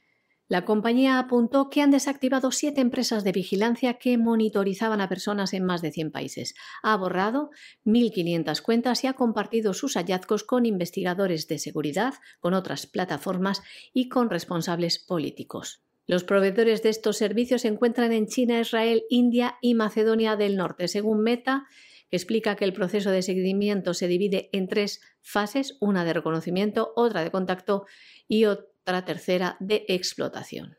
La 0.49 0.63
compañía 0.63 1.19
apuntó 1.19 1.69
que 1.69 1.81
han 1.81 1.91
desactivado 1.91 2.51
siete 2.51 2.79
empresas 2.79 3.25
de 3.25 3.33
vigilancia 3.33 3.95
que 3.95 4.17
monitorizaban 4.17 5.01
a 5.01 5.09
personas 5.09 5.53
en 5.53 5.65
más 5.65 5.81
de 5.81 5.91
100 5.91 6.11
países. 6.11 6.55
Ha 6.83 6.95
borrado 6.95 7.49
1.500 7.83 8.61
cuentas 8.61 9.03
y 9.03 9.07
ha 9.07 9.13
compartido 9.13 9.73
sus 9.73 9.95
hallazgos 9.95 10.45
con 10.45 10.65
investigadores 10.65 11.49
de 11.49 11.59
seguridad, 11.59 12.13
con 12.39 12.53
otras 12.53 12.87
plataformas 12.87 13.61
y 13.93 14.07
con 14.07 14.29
responsables 14.29 14.99
políticos. 14.99 15.83
Los 16.05 16.23
proveedores 16.23 16.81
de 16.81 16.89
estos 16.89 17.17
servicios 17.17 17.63
se 17.63 17.67
encuentran 17.67 18.13
en 18.13 18.27
China, 18.27 18.61
Israel, 18.61 19.03
India 19.09 19.57
y 19.61 19.73
Macedonia 19.73 20.37
del 20.37 20.55
Norte, 20.55 20.87
según 20.87 21.23
Meta, 21.23 21.65
que 22.09 22.15
explica 22.15 22.55
que 22.55 22.63
el 22.63 22.71
proceso 22.71 23.11
de 23.11 23.21
seguimiento 23.21 23.93
se 23.93 24.07
divide 24.07 24.49
en 24.53 24.69
tres 24.69 25.01
fases, 25.21 25.75
una 25.81 26.05
de 26.05 26.13
reconocimiento, 26.13 26.93
otra 26.95 27.21
de 27.21 27.31
contacto 27.31 27.85
y 28.29 28.45
otra 28.45 28.76
tercera 29.05 29.57
de 29.59 29.85
explotación. 29.87 30.77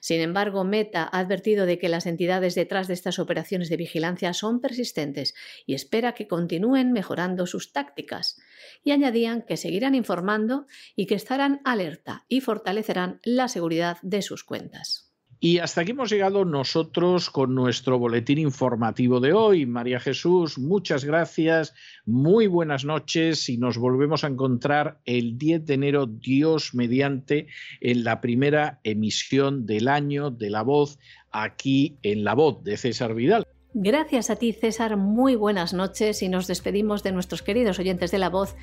Sin 0.00 0.20
embargo, 0.20 0.64
Meta 0.64 1.08
ha 1.10 1.18
advertido 1.18 1.66
de 1.66 1.78
que 1.78 1.88
las 1.88 2.06
entidades 2.06 2.54
detrás 2.54 2.88
de 2.88 2.94
estas 2.94 3.18
operaciones 3.18 3.68
de 3.68 3.76
vigilancia 3.76 4.32
son 4.32 4.60
persistentes 4.60 5.34
y 5.66 5.74
espera 5.74 6.14
que 6.14 6.28
continúen 6.28 6.92
mejorando 6.92 7.46
sus 7.46 7.72
tácticas. 7.72 8.40
Y 8.82 8.92
añadían 8.92 9.42
que 9.42 9.56
seguirán 9.56 9.94
informando 9.94 10.66
y 10.96 11.06
que 11.06 11.14
estarán 11.14 11.60
alerta 11.64 12.24
y 12.28 12.40
fortalecerán 12.40 13.20
la 13.24 13.48
seguridad 13.48 13.98
de 14.02 14.22
sus 14.22 14.44
cuentas. 14.44 15.03
Y 15.44 15.58
hasta 15.58 15.82
aquí 15.82 15.90
hemos 15.90 16.10
llegado 16.10 16.46
nosotros 16.46 17.28
con 17.28 17.54
nuestro 17.54 17.98
boletín 17.98 18.38
informativo 18.38 19.20
de 19.20 19.34
hoy. 19.34 19.66
María 19.66 20.00
Jesús, 20.00 20.56
muchas 20.58 21.04
gracias, 21.04 21.74
muy 22.06 22.46
buenas 22.46 22.86
noches 22.86 23.50
y 23.50 23.58
nos 23.58 23.76
volvemos 23.76 24.24
a 24.24 24.28
encontrar 24.28 25.00
el 25.04 25.36
10 25.36 25.66
de 25.66 25.74
enero, 25.74 26.06
Dios 26.06 26.74
mediante, 26.74 27.48
en 27.82 28.04
la 28.04 28.22
primera 28.22 28.80
emisión 28.84 29.66
del 29.66 29.88
año 29.88 30.30
de 30.30 30.48
La 30.48 30.62
Voz, 30.62 30.98
aquí 31.30 31.98
en 32.02 32.24
La 32.24 32.32
Voz 32.32 32.64
de 32.64 32.78
César 32.78 33.12
Vidal. 33.14 33.46
Gracias 33.76 34.30
a 34.30 34.36
ti, 34.36 34.52
César. 34.52 34.96
Muy 34.96 35.34
buenas 35.34 35.74
noches 35.74 36.22
y 36.22 36.28
nos 36.28 36.46
despedimos 36.46 37.02
de 37.02 37.10
nuestros 37.10 37.42
queridos 37.42 37.80
oyentes 37.80 38.12
de 38.12 38.18
la 38.18 38.30
voz 38.30 38.54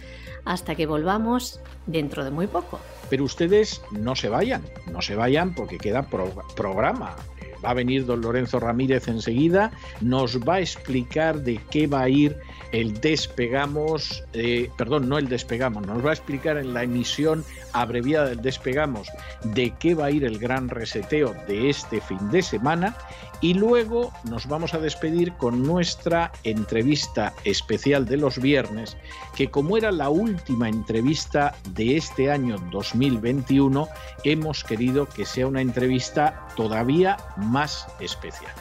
hasta 0.45 0.74
que 0.76 0.86
volvamos 0.86 1.59
dentro 1.86 2.24
de 2.24 2.32
muy 2.32 2.47
poco. 2.47 2.80
Pero 3.09 3.26
ustedes 3.26 3.82
no 3.91 4.16
se 4.16 4.30
vayan, 4.30 4.64
no 4.89 5.01
se 5.01 5.16
vayan 5.16 5.53
porque 5.53 5.78
queda 5.78 6.07
programa. 6.07 7.18
va 7.64 7.72
a 7.72 7.74
venir 7.74 8.05
don 8.05 8.22
Lorenzo 8.22 8.62
Ramírez 8.62 9.09
enseguida, 9.09 9.72
nos 9.99 10.39
va 10.39 10.55
a 10.55 10.59
explicar 10.62 11.41
de 11.41 11.59
qué 11.70 11.88
va 11.88 12.03
a 12.03 12.09
ir 12.09 12.38
el 12.72 13.01
despegamos, 13.01 14.24
eh, 14.32 14.70
perdón, 14.78 15.09
no 15.09 15.18
el 15.18 15.28
despegamos, 15.28 15.86
nos 15.86 16.03
va 16.03 16.12
a 16.12 16.14
explicar 16.14 16.57
en 16.57 16.74
la 16.74 16.84
emisión 16.84 17.43
abreviada 17.74 18.30
del 18.30 18.41
despegamos 18.41 19.09
de 19.43 19.74
qué 19.78 19.93
va 19.93 20.05
a 20.05 20.12
ir 20.12 20.24
el 20.24 20.39
gran 20.39 20.70
reseteo 20.70 21.36
de 21.47 21.70
este 21.70 21.99
fin 22.01 22.32
de 22.32 22.41
semana 22.41 22.95
y 23.41 23.55
luego 23.55 24.13
nos 24.23 24.47
vamos 24.47 24.73
a 24.73 24.79
despedir 24.79 25.33
con 25.33 25.63
nuestra 25.63 26.31
entrevista 26.43 27.33
especial 27.43 28.05
de 28.05 28.17
los 28.17 28.39
viernes, 28.39 28.95
que 29.35 29.49
como 29.49 29.77
era 29.77 29.91
la 29.91 30.09
última 30.09 30.69
entrevista 30.69 31.55
de 31.71 31.97
este 31.97 32.31
año 32.31 32.57
2021, 32.71 33.87
hemos 34.23 34.63
querido 34.63 35.07
que 35.07 35.25
sea 35.25 35.47
una 35.47 35.61
entrevista 35.61 36.47
todavía 36.55 37.17
más 37.37 37.87
especial. 37.99 38.53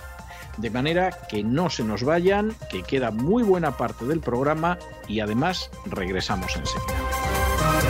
De 0.56 0.70
manera 0.70 1.10
que 1.28 1.42
no 1.44 1.70
se 1.70 1.84
nos 1.84 2.02
vayan, 2.02 2.54
que 2.70 2.82
queda 2.82 3.10
muy 3.10 3.42
buena 3.42 3.76
parte 3.76 4.04
del 4.04 4.20
programa 4.20 4.78
y 5.06 5.20
además 5.20 5.70
regresamos 5.86 6.56
enseguida. 6.56 7.89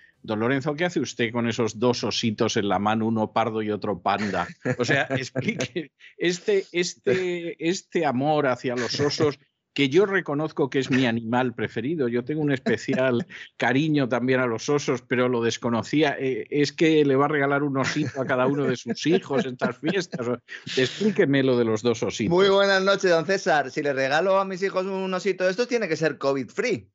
Don 0.23 0.39
Lorenzo, 0.39 0.75
¿qué 0.75 0.85
hace 0.85 0.99
usted 0.99 1.31
con 1.31 1.47
esos 1.47 1.79
dos 1.79 2.03
ositos 2.03 2.57
en 2.57 2.69
la 2.69 2.79
mano, 2.79 3.07
uno 3.07 3.31
pardo 3.31 3.61
y 3.61 3.71
otro 3.71 4.01
panda? 4.01 4.47
O 4.77 4.85
sea, 4.85 5.07
explique 5.09 5.91
este, 6.17 6.65
este, 6.71 7.55
este 7.69 8.05
amor 8.05 8.47
hacia 8.47 8.75
los 8.75 8.99
osos 8.99 9.39
que 9.73 9.89
yo 9.89 10.05
reconozco 10.05 10.69
que 10.69 10.79
es 10.79 10.91
mi 10.91 11.05
animal 11.05 11.53
preferido. 11.53 12.07
Yo 12.07 12.23
tengo 12.23 12.41
un 12.41 12.51
especial 12.51 13.25
cariño 13.57 14.09
también 14.09 14.39
a 14.39 14.45
los 14.45 14.67
osos, 14.69 15.01
pero 15.07 15.29
lo 15.29 15.41
desconocía. 15.41 16.15
Eh, 16.19 16.45
es 16.49 16.73
que 16.73 17.05
le 17.05 17.15
va 17.15 17.25
a 17.25 17.29
regalar 17.29 17.63
un 17.63 17.77
osito 17.77 18.21
a 18.21 18.25
cada 18.25 18.47
uno 18.47 18.65
de 18.65 18.75
sus 18.75 19.05
hijos 19.05 19.45
en 19.45 19.53
estas 19.53 19.77
fiestas. 19.77 20.27
Explíqueme 20.77 21.43
lo 21.43 21.57
de 21.57 21.65
los 21.65 21.81
dos 21.81 22.03
ositos. 22.03 22.35
Muy 22.35 22.49
buenas 22.49 22.83
noches, 22.83 23.09
don 23.09 23.25
César. 23.25 23.71
Si 23.71 23.81
le 23.81 23.93
regalo 23.93 24.39
a 24.39 24.45
mis 24.45 24.61
hijos 24.61 24.85
un 24.85 25.13
osito 25.13 25.45
de 25.45 25.51
estos, 25.51 25.67
tiene 25.67 25.87
que 25.87 25.95
ser 25.95 26.17
COVID-free. 26.17 26.89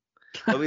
No, 0.46 0.58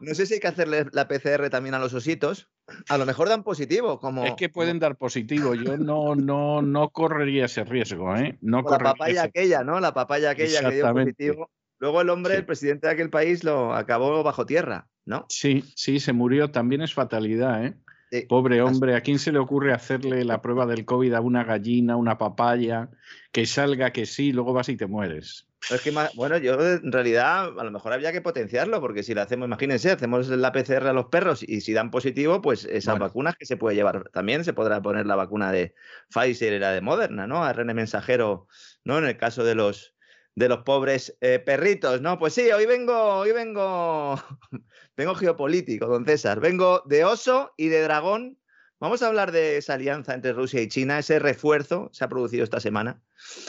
no, 0.00 0.14
sé 0.14 0.26
si 0.26 0.34
hay 0.34 0.40
que 0.40 0.48
hacerle 0.48 0.86
la 0.92 1.08
PCR 1.08 1.50
también 1.50 1.74
a 1.74 1.78
los 1.78 1.94
ositos. 1.94 2.50
A 2.88 2.98
lo 2.98 3.06
mejor 3.06 3.28
dan 3.28 3.42
positivo. 3.42 3.98
Como, 3.98 4.24
es 4.24 4.34
que 4.34 4.48
pueden 4.48 4.78
dar 4.78 4.96
positivo. 4.96 5.54
Yo 5.54 5.76
no, 5.76 6.14
no, 6.14 6.62
no 6.62 6.90
correría 6.90 7.46
ese 7.46 7.64
riesgo. 7.64 8.14
¿eh? 8.16 8.38
No 8.40 8.62
la 8.62 8.78
papaya 8.78 9.20
ese... 9.20 9.28
aquella, 9.28 9.64
¿no? 9.64 9.80
La 9.80 9.94
papaya 9.94 10.30
aquella 10.30 10.68
que 10.68 10.76
dio 10.76 10.92
positivo. 10.92 11.50
Luego 11.80 12.00
el 12.00 12.10
hombre, 12.10 12.34
sí. 12.34 12.38
el 12.38 12.46
presidente 12.46 12.88
de 12.88 12.92
aquel 12.92 13.10
país, 13.10 13.44
lo 13.44 13.72
acabó 13.72 14.22
bajo 14.22 14.46
tierra, 14.46 14.88
¿no? 15.04 15.26
Sí, 15.28 15.64
sí, 15.76 16.00
se 16.00 16.12
murió. 16.12 16.50
También 16.50 16.82
es 16.82 16.92
fatalidad, 16.92 17.64
¿eh? 17.64 17.74
Sí. 18.10 18.22
Pobre 18.22 18.62
hombre, 18.62 18.94
¿a 18.94 19.02
quién 19.02 19.18
se 19.18 19.32
le 19.32 19.38
ocurre 19.38 19.72
hacerle 19.72 20.24
la 20.24 20.40
prueba 20.42 20.66
del 20.66 20.84
COVID 20.84 21.14
a 21.14 21.20
una 21.20 21.44
gallina, 21.44 21.96
una 21.96 22.18
papaya, 22.18 22.90
que 23.32 23.46
salga 23.46 23.92
que 23.92 24.06
sí, 24.06 24.32
luego 24.32 24.52
vas 24.52 24.68
y 24.68 24.76
te 24.76 24.86
mueres? 24.86 25.48
Es 25.70 25.82
que, 25.82 25.92
bueno, 26.14 26.38
yo 26.38 26.54
en 26.54 26.92
realidad 26.92 27.58
a 27.58 27.64
lo 27.64 27.70
mejor 27.70 27.92
habría 27.92 28.12
que 28.12 28.22
potenciarlo, 28.22 28.80
porque 28.80 29.02
si 29.02 29.12
lo 29.12 29.22
hacemos, 29.22 29.46
imagínense, 29.46 29.90
hacemos 29.90 30.28
la 30.28 30.52
PCR 30.52 30.86
a 30.86 30.92
los 30.92 31.06
perros 31.06 31.42
y 31.42 31.60
si 31.60 31.72
dan 31.72 31.90
positivo, 31.90 32.40
pues 32.40 32.64
esas 32.64 32.94
bueno. 32.94 33.06
vacunas 33.06 33.36
que 33.36 33.44
se 33.44 33.56
puede 33.56 33.76
llevar. 33.76 34.08
También 34.10 34.44
se 34.44 34.52
podrá 34.52 34.80
poner 34.80 35.04
la 35.06 35.16
vacuna 35.16 35.50
de 35.52 35.74
Pfizer 36.10 36.52
y 36.54 36.58
la 36.58 36.70
de 36.70 36.80
Moderna, 36.80 37.26
¿no? 37.26 37.44
ARN 37.44 37.74
mensajero, 37.74 38.46
¿no? 38.84 38.98
En 38.98 39.04
el 39.04 39.16
caso 39.16 39.44
de 39.44 39.56
los 39.56 39.94
de 40.38 40.48
los 40.48 40.62
pobres 40.62 41.16
eh, 41.20 41.40
perritos, 41.40 42.00
¿no? 42.00 42.16
Pues 42.16 42.32
sí, 42.32 42.50
hoy 42.52 42.64
vengo, 42.64 42.94
hoy 42.94 43.32
vengo, 43.32 44.14
vengo 44.96 45.14
geopolítico, 45.16 45.86
don 45.86 46.06
César. 46.06 46.38
Vengo 46.38 46.82
de 46.86 47.04
oso 47.04 47.52
y 47.56 47.66
de 47.68 47.82
dragón. 47.82 48.38
Vamos 48.80 49.02
a 49.02 49.08
hablar 49.08 49.32
de 49.32 49.56
esa 49.56 49.74
alianza 49.74 50.14
entre 50.14 50.32
Rusia 50.32 50.62
y 50.62 50.68
China, 50.68 51.00
ese 51.00 51.18
refuerzo 51.18 51.90
se 51.92 52.04
ha 52.04 52.08
producido 52.08 52.44
esta 52.44 52.60
semana. 52.60 53.02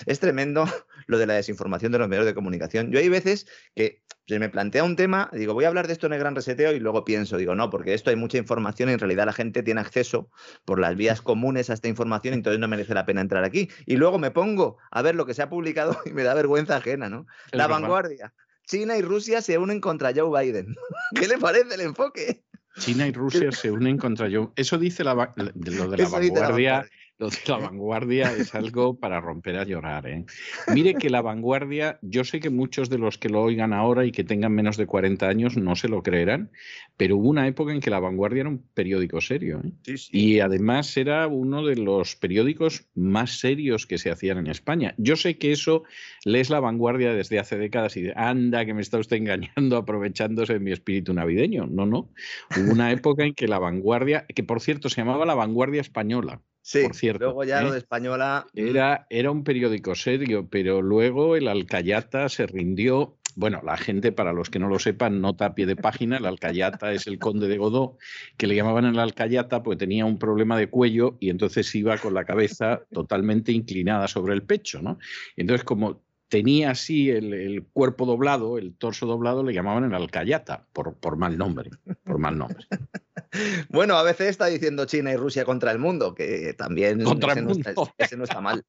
Es 0.07 0.19
tremendo 0.19 0.65
lo 1.07 1.19
de 1.19 1.27
la 1.27 1.35
desinformación 1.35 1.91
de 1.91 1.99
los 1.99 2.09
medios 2.09 2.25
de 2.25 2.33
comunicación. 2.33 2.91
Yo 2.91 2.97
hay 2.97 3.09
veces 3.09 3.45
que 3.75 4.01
se 4.27 4.39
me 4.39 4.49
plantea 4.49 4.83
un 4.83 4.95
tema, 4.95 5.29
digo, 5.31 5.53
voy 5.53 5.65
a 5.65 5.67
hablar 5.67 5.85
de 5.85 5.93
esto 5.93 6.07
en 6.07 6.13
el 6.13 6.19
gran 6.19 6.35
reseteo 6.35 6.71
y 6.71 6.79
luego 6.79 7.05
pienso, 7.05 7.37
digo, 7.37 7.53
no, 7.53 7.69
porque 7.69 7.93
esto 7.93 8.09
hay 8.09 8.15
mucha 8.15 8.39
información 8.39 8.89
y 8.89 8.93
en 8.93 8.99
realidad 8.99 9.27
la 9.27 9.33
gente 9.33 9.61
tiene 9.61 9.81
acceso 9.81 10.31
por 10.65 10.79
las 10.79 10.95
vías 10.95 11.21
comunes 11.21 11.69
a 11.69 11.73
esta 11.73 11.87
información, 11.87 12.33
entonces 12.33 12.59
no 12.59 12.67
merece 12.67 12.95
la 12.95 13.05
pena 13.05 13.21
entrar 13.21 13.43
aquí. 13.43 13.69
Y 13.85 13.97
luego 13.97 14.17
me 14.17 14.31
pongo 14.31 14.77
a 14.89 15.03
ver 15.03 15.13
lo 15.13 15.27
que 15.27 15.35
se 15.35 15.43
ha 15.43 15.49
publicado 15.49 15.95
y 16.05 16.11
me 16.11 16.23
da 16.23 16.33
vergüenza 16.33 16.77
ajena, 16.77 17.07
¿no? 17.07 17.27
Es 17.51 17.57
la 17.57 17.67
vanguardia. 17.67 18.33
China 18.65 18.97
y 18.97 19.01
Rusia 19.01 19.41
se 19.41 19.57
unen 19.57 19.81
contra 19.81 20.11
Joe 20.15 20.43
Biden. 20.43 20.75
¿Qué 21.15 21.27
le 21.27 21.37
parece 21.37 21.73
el 21.73 21.81
enfoque? 21.81 22.43
China 22.77 23.07
y 23.07 23.11
Rusia 23.11 23.51
se 23.51 23.71
unen 23.71 23.97
contra 23.97 24.29
Joe. 24.31 24.49
Eso 24.55 24.77
dice 24.77 25.03
la, 25.03 25.13
lo 25.35 25.89
de 25.89 25.97
la 25.97 26.09
vanguardia. 26.09 26.85
Lo 27.19 27.29
de 27.29 27.37
la 27.47 27.57
vanguardia 27.57 28.33
es 28.33 28.55
algo 28.55 28.97
para 28.97 29.19
romper 29.19 29.57
a 29.57 29.65
llorar. 29.65 30.07
¿eh? 30.07 30.25
Mire 30.73 30.93
que 30.93 31.09
la 31.09 31.21
vanguardia, 31.21 31.99
yo 32.01 32.23
sé 32.23 32.39
que 32.39 32.49
muchos 32.49 32.89
de 32.89 32.97
los 32.97 33.17
que 33.17 33.27
lo 33.27 33.41
oigan 33.41 33.73
ahora 33.73 34.05
y 34.05 34.13
que 34.13 34.23
tengan 34.23 34.53
menos 34.53 34.77
de 34.77 34.85
40 34.85 35.27
años 35.27 35.57
no 35.57 35.75
se 35.75 35.89
lo 35.89 36.01
creerán, 36.01 36.49
pero 36.95 37.17
hubo 37.17 37.27
una 37.27 37.45
época 37.45 37.73
en 37.73 37.81
que 37.81 37.89
la 37.89 37.99
vanguardia 37.99 38.41
era 38.41 38.49
un 38.49 38.63
periódico 38.73 39.19
serio. 39.19 39.59
¿eh? 39.61 39.71
Sí, 39.83 39.97
sí. 39.97 40.09
Y 40.13 40.39
además 40.39 40.95
era 40.95 41.27
uno 41.27 41.65
de 41.65 41.75
los 41.75 42.15
periódicos 42.15 42.87
más 42.95 43.39
serios 43.39 43.85
que 43.85 43.97
se 43.97 44.11
hacían 44.11 44.37
en 44.37 44.47
España. 44.47 44.95
Yo 44.97 45.17
sé 45.17 45.37
que 45.37 45.51
eso 45.51 45.83
lees 46.23 46.49
la 46.49 46.61
vanguardia 46.61 47.13
desde 47.13 47.37
hace 47.37 47.57
décadas 47.57 47.97
y 47.97 48.09
anda, 48.15 48.65
que 48.65 48.73
me 48.73 48.81
está 48.81 48.97
usted 48.97 49.17
engañando 49.17 49.75
aprovechándose 49.75 50.53
de 50.53 50.59
mi 50.61 50.71
espíritu 50.71 51.13
navideño. 51.13 51.67
No, 51.67 51.85
no. 51.85 52.13
Hubo 52.55 52.71
una 52.71 52.93
época 52.93 53.25
en 53.25 53.33
que 53.33 53.49
la 53.49 53.59
vanguardia, 53.59 54.25
que 54.33 54.43
por 54.45 54.61
cierto 54.61 54.87
se 54.87 55.01
llamaba 55.01 55.25
la 55.25 55.35
vanguardia 55.35 55.81
española. 55.81 56.41
Sí, 56.69 56.83
por 56.83 56.95
cierto, 56.95 57.25
luego 57.25 57.43
ya 57.45 57.61
¿eh? 57.61 57.63
lo 57.63 57.71
de 57.71 57.79
Española. 57.79 58.45
Era, 58.53 59.07
era 59.09 59.31
un 59.31 59.43
periódico 59.43 59.95
serio, 59.95 60.47
pero 60.47 60.83
luego 60.83 61.35
el 61.35 61.47
Alcayata 61.47 62.29
se 62.29 62.45
rindió. 62.45 63.17
Bueno, 63.35 63.59
la 63.63 63.75
gente, 63.75 64.11
para 64.11 64.33
los 64.33 64.51
que 64.51 64.59
no 64.59 64.67
lo 64.67 64.77
sepan, 64.77 65.19
nota 65.19 65.47
a 65.47 65.55
pie 65.55 65.65
de 65.65 65.75
página, 65.75 66.17
el 66.17 66.27
Alcayata 66.27 66.93
es 66.93 67.07
el 67.07 67.17
conde 67.17 67.47
de 67.47 67.57
Godó, 67.57 67.97
que 68.37 68.45
le 68.45 68.53
llamaban 68.53 68.85
el 68.85 68.99
Alcayata 68.99 69.63
porque 69.63 69.79
tenía 69.79 70.05
un 70.05 70.19
problema 70.19 70.59
de 70.59 70.69
cuello 70.69 71.17
y 71.19 71.31
entonces 71.31 71.73
iba 71.73 71.97
con 71.97 72.13
la 72.13 72.23
cabeza 72.23 72.83
totalmente 72.91 73.51
inclinada 73.51 74.07
sobre 74.07 74.35
el 74.35 74.43
pecho, 74.43 74.79
¿no? 74.79 74.99
Entonces, 75.37 75.63
como 75.63 76.03
tenía 76.29 76.71
así 76.71 77.09
el, 77.09 77.33
el, 77.33 77.65
cuerpo 77.73 78.05
doblado, 78.05 78.57
el 78.57 78.75
torso 78.75 79.05
doblado, 79.05 79.43
le 79.43 79.53
llamaban 79.53 79.83
el 79.83 79.93
alcayata, 79.93 80.67
por, 80.71 80.95
por 80.95 81.17
mal 81.17 81.37
nombre, 81.37 81.71
por 82.03 82.19
mal 82.19 82.37
nombre. 82.37 82.65
bueno, 83.69 83.95
a 83.95 84.03
veces 84.03 84.29
está 84.29 84.45
diciendo 84.45 84.85
China 84.85 85.11
y 85.11 85.17
Rusia 85.17 85.43
contra 85.43 85.71
el 85.71 85.79
mundo, 85.79 86.13
que 86.13 86.53
también 86.53 87.03
contra 87.03 87.31
ese, 87.31 87.39
el 87.39 87.45
mundo. 87.47 87.63
No 87.65 87.83
está, 87.83 87.93
ese, 87.97 88.17
no 88.17 88.23
está, 88.23 88.41
mal. 88.41 88.63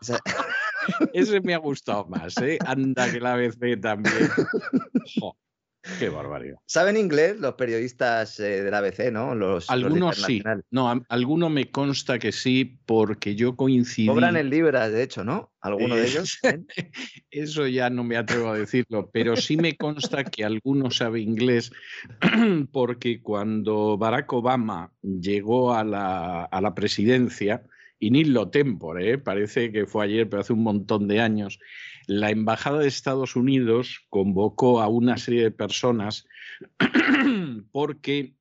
ese 1.12 1.40
me 1.42 1.54
ha 1.54 1.58
gustado 1.58 2.06
más, 2.06 2.36
¿eh? 2.38 2.58
Anda 2.66 3.10
que 3.12 3.20
la 3.20 3.34
ABC 3.34 3.80
también. 3.80 4.14
Jo. 5.20 5.36
Qué 5.98 6.08
barbaridad. 6.08 6.56
¿Saben 6.66 6.96
inglés 6.96 7.38
los 7.38 7.54
periodistas 7.54 8.38
eh, 8.40 8.62
del 8.62 8.74
ABC, 8.74 9.12
no? 9.12 9.34
Los, 9.34 9.70
algunos 9.70 10.16
sí. 10.22 10.42
No, 10.70 11.04
alguno 11.08 11.48
me 11.48 11.70
consta 11.70 12.18
que 12.18 12.32
sí, 12.32 12.78
porque 12.86 13.34
yo 13.34 13.56
coincidí. 13.56 14.08
Cobran 14.08 14.36
en 14.36 14.50
libras, 14.50 14.92
de 14.92 15.02
hecho, 15.02 15.24
¿no? 15.24 15.52
¿Alguno 15.60 15.96
de 15.96 16.06
ellos? 16.06 16.38
Eso 17.30 17.66
ya 17.66 17.90
no 17.90 18.04
me 18.04 18.16
atrevo 18.16 18.50
a 18.50 18.58
decirlo, 18.58 19.10
pero 19.12 19.36
sí 19.36 19.56
me 19.56 19.76
consta 19.76 20.24
que 20.24 20.44
alguno 20.44 20.90
sabe 20.90 21.20
inglés, 21.20 21.72
porque 22.72 23.20
cuando 23.20 23.98
Barack 23.98 24.32
Obama 24.32 24.92
llegó 25.02 25.74
a 25.74 25.84
la, 25.84 26.44
a 26.44 26.60
la 26.60 26.74
presidencia, 26.74 27.62
y 27.98 28.10
ni 28.10 28.24
lo 28.24 28.50
tempore, 28.50 29.12
¿eh? 29.12 29.18
parece 29.18 29.72
que 29.72 29.86
fue 29.86 30.04
ayer, 30.04 30.28
pero 30.28 30.42
hace 30.42 30.52
un 30.52 30.62
montón 30.62 31.08
de 31.08 31.20
años, 31.20 31.58
la 32.06 32.30
Embajada 32.30 32.78
de 32.78 32.88
Estados 32.88 33.36
Unidos 33.36 34.06
convocó 34.08 34.80
a 34.80 34.88
una 34.88 35.16
serie 35.16 35.42
de 35.42 35.50
personas 35.50 36.26
porque 37.72 38.36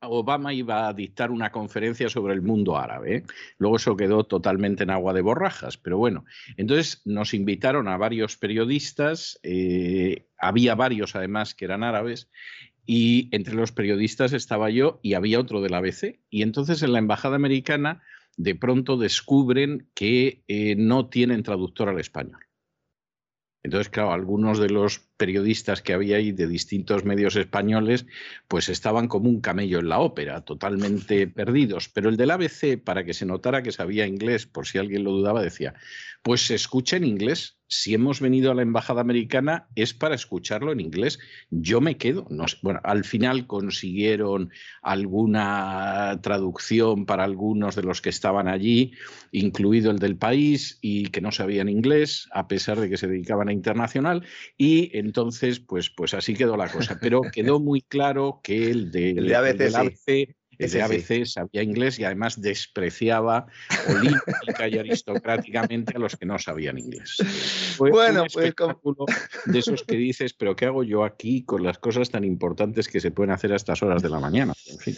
Obama 0.00 0.52
iba 0.52 0.88
a 0.88 0.92
dictar 0.92 1.30
una 1.30 1.50
conferencia 1.50 2.08
sobre 2.08 2.34
el 2.34 2.42
mundo 2.42 2.76
árabe. 2.76 3.24
Luego 3.58 3.76
eso 3.76 3.96
quedó 3.96 4.24
totalmente 4.24 4.84
en 4.84 4.90
agua 4.90 5.12
de 5.12 5.22
borrajas, 5.22 5.76
pero 5.76 5.98
bueno, 5.98 6.24
entonces 6.56 7.02
nos 7.04 7.34
invitaron 7.34 7.88
a 7.88 7.96
varios 7.96 8.36
periodistas, 8.36 9.38
eh, 9.42 10.28
había 10.38 10.74
varios 10.74 11.16
además 11.16 11.54
que 11.54 11.64
eran 11.64 11.82
árabes, 11.82 12.28
y 12.84 13.28
entre 13.32 13.54
los 13.54 13.72
periodistas 13.72 14.32
estaba 14.32 14.70
yo 14.70 15.00
y 15.02 15.14
había 15.14 15.40
otro 15.40 15.60
del 15.60 15.74
ABC. 15.74 16.20
Y 16.30 16.42
entonces 16.42 16.82
en 16.82 16.92
la 16.92 17.00
Embajada 17.00 17.34
Americana 17.36 18.02
de 18.36 18.54
pronto 18.54 18.96
descubren 18.96 19.88
que 19.94 20.44
eh, 20.46 20.76
no 20.76 21.08
tienen 21.08 21.42
traductor 21.42 21.88
al 21.88 21.98
español. 21.98 22.45
Entonces, 23.66 23.88
claro, 23.90 24.12
algunos 24.12 24.60
de 24.60 24.70
los 24.70 25.05
periodistas 25.16 25.82
que 25.82 25.92
había 25.92 26.16
ahí 26.16 26.32
de 26.32 26.46
distintos 26.46 27.04
medios 27.04 27.36
españoles, 27.36 28.06
pues 28.48 28.68
estaban 28.68 29.08
como 29.08 29.28
un 29.28 29.40
camello 29.40 29.78
en 29.78 29.88
la 29.88 29.98
ópera, 29.98 30.42
totalmente 30.42 31.26
perdidos. 31.26 31.88
Pero 31.88 32.08
el 32.08 32.16
del 32.16 32.30
ABC, 32.30 32.82
para 32.82 33.04
que 33.04 33.14
se 33.14 33.26
notara 33.26 33.62
que 33.62 33.72
sabía 33.72 34.06
inglés, 34.06 34.46
por 34.46 34.66
si 34.66 34.78
alguien 34.78 35.04
lo 35.04 35.12
dudaba, 35.12 35.42
decía, 35.42 35.74
pues 36.22 36.46
se 36.46 36.54
escucha 36.54 36.96
en 36.96 37.04
inglés, 37.04 37.56
si 37.68 37.94
hemos 37.94 38.20
venido 38.20 38.50
a 38.50 38.54
la 38.54 38.62
embajada 38.62 39.00
americana 39.00 39.66
es 39.74 39.92
para 39.92 40.14
escucharlo 40.14 40.72
en 40.72 40.80
inglés. 40.80 41.18
Yo 41.50 41.80
me 41.80 41.96
quedo. 41.96 42.26
No 42.30 42.44
bueno, 42.62 42.80
al 42.84 43.04
final 43.04 43.46
consiguieron 43.46 44.50
alguna 44.82 46.20
traducción 46.22 47.06
para 47.06 47.24
algunos 47.24 47.74
de 47.74 47.82
los 47.82 48.00
que 48.00 48.10
estaban 48.10 48.46
allí, 48.46 48.92
incluido 49.32 49.90
el 49.90 49.98
del 49.98 50.16
país 50.16 50.78
y 50.80 51.06
que 51.06 51.20
no 51.20 51.32
sabían 51.32 51.68
inglés, 51.68 52.28
a 52.32 52.46
pesar 52.46 52.78
de 52.80 52.88
que 52.88 52.96
se 52.96 53.08
dedicaban 53.08 53.48
a 53.48 53.52
internacional. 53.52 54.24
Y 54.56 54.96
entonces, 55.06 55.60
pues, 55.60 55.88
pues 55.90 56.12
así 56.14 56.34
quedó 56.34 56.56
la 56.56 56.68
cosa. 56.68 56.98
Pero 57.00 57.22
quedó 57.32 57.58
muy 57.60 57.80
claro 57.80 58.40
que 58.42 58.70
el 58.70 58.90
de, 58.90 59.10
el 59.10 59.26
del 59.26 59.74
ABC 59.74 60.36
ese 60.58 60.82
ABC 60.82 61.26
sabía 61.26 61.62
inglés 61.62 61.98
y 61.98 62.04
además 62.04 62.40
despreciaba 62.40 63.46
olímpica 63.88 64.68
y 64.68 64.78
aristocráticamente 64.78 65.94
a 65.96 65.98
los 65.98 66.16
que 66.16 66.26
no 66.26 66.38
sabían 66.38 66.78
inglés. 66.78 67.16
Fue 67.76 67.90
bueno, 67.90 68.22
un 68.22 68.28
pues 68.32 68.54
de 69.46 69.58
esos 69.58 69.84
que 69.84 69.96
dices, 69.96 70.32
pero 70.34 70.56
¿qué 70.56 70.66
hago 70.66 70.82
yo 70.82 71.04
aquí 71.04 71.42
con 71.42 71.62
las 71.62 71.78
cosas 71.78 72.10
tan 72.10 72.24
importantes 72.24 72.88
que 72.88 73.00
se 73.00 73.10
pueden 73.10 73.32
hacer 73.32 73.52
a 73.52 73.56
estas 73.56 73.82
horas 73.82 74.02
de 74.02 74.08
la 74.08 74.20
mañana? 74.20 74.54
En 74.66 74.78
fin. 74.78 74.96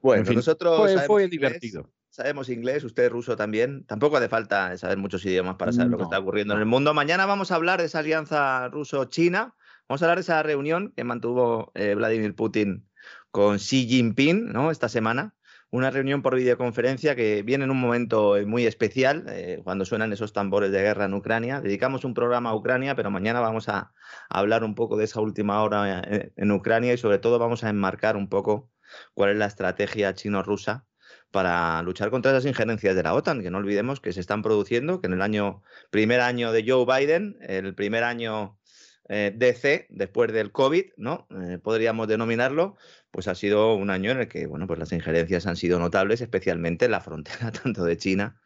Bueno, 0.00 0.30
nosotros 0.32 0.94
fue, 1.06 1.28
divertido. 1.28 1.90
sabemos 2.10 2.48
inglés, 2.48 2.84
usted 2.84 3.10
ruso 3.10 3.36
también. 3.36 3.84
Tampoco 3.86 4.16
hace 4.16 4.28
falta 4.28 4.76
saber 4.78 4.98
muchos 4.98 5.24
idiomas 5.24 5.56
para 5.56 5.72
saber 5.72 5.90
lo 5.90 5.96
que 5.96 6.04
está 6.04 6.18
ocurriendo 6.18 6.54
en 6.54 6.60
el 6.60 6.66
mundo. 6.66 6.94
Mañana 6.94 7.26
vamos 7.26 7.50
a 7.50 7.56
hablar 7.56 7.80
de 7.80 7.86
esa 7.86 8.00
alianza 8.00 8.68
ruso-china. 8.68 9.54
Vamos 9.88 10.02
a 10.02 10.04
hablar 10.06 10.18
de 10.18 10.22
esa 10.22 10.42
reunión 10.42 10.92
que 10.96 11.04
mantuvo 11.04 11.72
eh, 11.74 11.94
Vladimir 11.94 12.34
Putin 12.34 12.88
con 13.30 13.58
Xi 13.58 13.86
Jinping 13.86 14.52
¿no? 14.52 14.70
esta 14.70 14.88
semana. 14.88 15.34
Una 15.70 15.90
reunión 15.90 16.22
por 16.22 16.36
videoconferencia 16.36 17.16
que 17.16 17.42
viene 17.42 17.64
en 17.64 17.70
un 17.70 17.80
momento 17.80 18.36
muy 18.46 18.66
especial, 18.66 19.26
eh, 19.28 19.60
cuando 19.64 19.84
suenan 19.84 20.12
esos 20.12 20.32
tambores 20.32 20.70
de 20.70 20.80
guerra 20.80 21.06
en 21.06 21.14
Ucrania. 21.14 21.60
Dedicamos 21.60 22.04
un 22.04 22.14
programa 22.14 22.50
a 22.50 22.54
Ucrania, 22.54 22.94
pero 22.94 23.10
mañana 23.10 23.40
vamos 23.40 23.68
a, 23.68 23.92
hablar 24.28 24.62
un 24.62 24.74
poco 24.74 24.96
de 24.96 25.04
esa 25.04 25.20
última 25.20 25.62
hora 25.62 26.02
eh, 26.06 26.32
en, 26.36 26.52
Ucrania 26.52 26.92
y 26.94 26.98
sobre 26.98 27.18
todo 27.18 27.38
vamos 27.38 27.64
a 27.64 27.68
enmarcar 27.68 28.16
un 28.16 28.28
poco 28.28 28.70
cuál 29.14 29.30
es 29.30 29.36
la 29.36 29.46
estrategia 29.46 30.14
chino-rusa 30.14 30.86
para 31.30 31.82
luchar 31.82 32.10
contra 32.10 32.32
esas 32.32 32.46
injerencias 32.46 32.94
de 32.96 33.02
la 33.02 33.14
OTAN, 33.14 33.42
que 33.42 33.50
no 33.50 33.58
olvidemos 33.58 34.00
que 34.00 34.12
se 34.12 34.20
están 34.20 34.42
produciendo, 34.42 35.00
que 35.00 35.06
en 35.06 35.14
el 35.14 35.22
año 35.22 35.62
primer 35.90 36.20
año 36.20 36.52
de 36.52 36.64
Joe 36.66 36.86
Biden, 36.86 37.36
el 37.40 37.74
primer 37.74 38.04
año 38.04 38.58
eh, 39.08 39.32
DC, 39.34 39.86
después 39.90 40.32
del 40.32 40.52
COVID, 40.52 40.84
¿no? 40.96 41.28
podríamos 41.62 42.08
denominarlo, 42.08 42.76
pues 43.10 43.28
ha 43.28 43.34
sido 43.34 43.74
un 43.74 43.90
año 43.90 44.10
en 44.10 44.20
el 44.20 44.28
que, 44.28 44.46
bueno, 44.46 44.66
pues 44.66 44.78
las 44.78 44.92
injerencias 44.92 45.46
han 45.46 45.56
sido 45.56 45.78
notables, 45.78 46.20
especialmente 46.20 46.86
en 46.86 46.90
la 46.90 47.00
frontera 47.00 47.52
tanto 47.62 47.84
de 47.84 47.96
China 47.96 48.40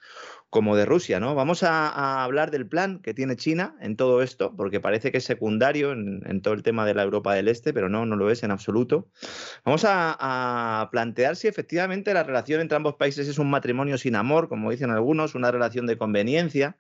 como 0.51 0.75
de 0.77 0.85
Rusia, 0.85 1.21
¿no? 1.21 1.37
Vamos 1.37 1.63
a, 1.63 2.25
hablar 2.25 2.51
del 2.51 2.67
plan 2.67 2.99
que 2.99 3.15
tiene 3.15 3.37
China 3.37 3.77
en 3.81 3.97
todo 3.97 4.21
esto, 4.21 4.53
porque 4.57 4.81
parece 4.81 5.13
que 5.13 5.19
es 5.19 5.25
secundario 5.25 5.93
en, 5.93 6.43
todo 6.43 6.55
el 6.55 6.65
tema 6.65 6.85
de 6.85 6.95
la 6.95 7.05
Europa 7.05 7.35
del 7.35 7.47
Este, 7.47 7.73
pero 7.73 7.89
no, 7.89 8.05
no 8.05 8.17
lo 8.17 8.31
es 8.31 8.43
en 8.43 8.51
absoluto. 8.51 9.09
Vamos 9.65 9.85
a, 9.87 10.89
plantear 10.91 11.37
si 11.37 11.47
efectivamente 11.47 12.13
la 12.13 12.25
relación 12.25 12.61
entre 12.61 12.77
ambos 12.77 12.97
países 12.97 13.29
es 13.29 13.39
un 13.39 13.49
matrimonio 13.49 13.97
sin 13.97 14.17
amor, 14.17 14.49
como 14.49 14.73
dicen 14.73 14.91
algunos, 14.91 15.37
una 15.37 15.53
relación 15.53 15.87
de 15.87 15.97
conveniencia, 15.97 16.77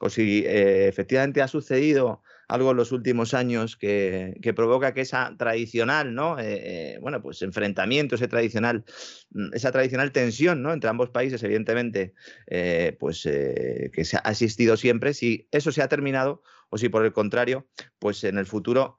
o 0.00 0.08
si 0.08 0.44
eh, 0.46 0.88
efectivamente 0.88 1.42
ha 1.42 1.48
sucedido 1.48 2.22
algo 2.52 2.72
en 2.72 2.76
los 2.76 2.92
últimos 2.92 3.32
años 3.32 3.76
que, 3.76 4.52
provoca 4.54 4.92
que 4.92 5.00
esa 5.00 5.34
tradicional, 5.38 6.14
¿no? 6.14 6.38
Eh, 6.38 6.94
eh, 6.94 6.98
bueno, 7.00 7.22
pues 7.22 7.40
enfrentamiento, 7.40 8.16
ese 8.16 8.28
tradicional, 8.28 8.84
mm, 9.30 9.54
esa 9.54 9.72
tradicional 9.72 10.12
tensión, 10.12 10.62
¿no? 10.62 10.74
Entre 10.74 10.90
ambos 10.90 11.08
países, 11.08 11.42
evidentemente, 11.42 12.12
eh, 12.46 12.94
pues 13.00 13.22
que 13.22 14.04
se 14.04 14.18
ha 14.22 14.30
existido 14.30 14.76
siempre, 14.76 15.14
si 15.14 15.48
eso 15.50 15.72
se 15.72 15.80
ha 15.80 15.88
terminado 15.88 16.42
o 16.68 16.76
si 16.76 16.90
por 16.90 17.04
el 17.06 17.12
contrario, 17.12 17.66
pues 17.98 18.22
en 18.24 18.36
el 18.36 18.46
futuro 18.46 18.98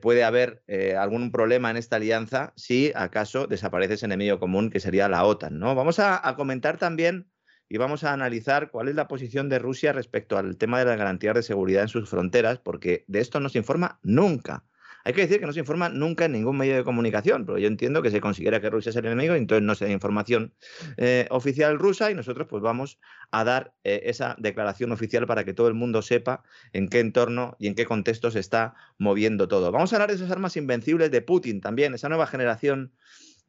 puede 0.00 0.24
haber 0.24 0.62
algún 0.96 1.30
problema 1.30 1.70
en 1.70 1.76
esta 1.76 1.96
alianza 1.96 2.52
si 2.56 2.92
acaso 2.94 3.46
desaparece 3.46 3.94
ese 3.94 4.06
enemigo 4.06 4.38
común 4.38 4.70
que 4.70 4.80
sería 4.80 5.08
la 5.08 5.24
OTAN, 5.24 5.58
¿no? 5.58 5.74
Vamos 5.74 5.98
a 5.98 6.34
comentar 6.36 6.78
también 6.78 7.26
y 7.68 7.78
vamos 7.78 8.04
a 8.04 8.12
analizar 8.12 8.70
cuál 8.70 8.88
es 8.88 8.94
la 8.94 9.08
posición 9.08 9.48
de 9.48 9.58
Rusia 9.58 9.92
respecto 9.92 10.38
al 10.38 10.56
tema 10.56 10.78
de 10.78 10.84
las 10.84 10.98
garantías 10.98 11.34
de 11.34 11.42
seguridad 11.42 11.82
en 11.82 11.88
sus 11.88 12.08
fronteras, 12.08 12.58
porque 12.58 13.04
de 13.08 13.20
esto 13.20 13.40
no 13.40 13.48
se 13.48 13.58
informa 13.58 13.98
nunca. 14.02 14.64
Hay 15.06 15.12
que 15.12 15.20
decir 15.20 15.38
que 15.38 15.44
no 15.44 15.52
se 15.52 15.60
informa 15.60 15.90
nunca 15.90 16.24
en 16.24 16.32
ningún 16.32 16.56
medio 16.56 16.76
de 16.76 16.82
comunicación, 16.82 17.44
pero 17.44 17.58
yo 17.58 17.68
entiendo 17.68 18.00
que 18.00 18.10
se 18.10 18.22
considera 18.22 18.62
que 18.62 18.70
Rusia 18.70 18.88
es 18.88 18.96
el 18.96 19.04
enemigo 19.04 19.34
entonces 19.34 19.62
no 19.62 19.74
se 19.74 19.84
da 19.84 19.90
información 19.90 20.54
eh, 20.96 21.26
oficial 21.30 21.78
rusa 21.78 22.10
y 22.10 22.14
nosotros 22.14 22.46
pues 22.48 22.62
vamos 22.62 22.98
a 23.30 23.44
dar 23.44 23.74
eh, 23.84 24.00
esa 24.04 24.34
declaración 24.38 24.92
oficial 24.92 25.26
para 25.26 25.44
que 25.44 25.52
todo 25.52 25.68
el 25.68 25.74
mundo 25.74 26.00
sepa 26.00 26.42
en 26.72 26.88
qué 26.88 27.00
entorno 27.00 27.54
y 27.58 27.66
en 27.66 27.74
qué 27.74 27.84
contexto 27.84 28.30
se 28.30 28.40
está 28.40 28.74
moviendo 28.96 29.46
todo. 29.46 29.70
Vamos 29.70 29.92
a 29.92 29.96
hablar 29.96 30.08
de 30.08 30.16
esas 30.16 30.30
armas 30.30 30.56
invencibles 30.56 31.10
de 31.10 31.20
Putin 31.20 31.60
también, 31.60 31.92
esa 31.92 32.08
nueva 32.08 32.26
generación 32.26 32.92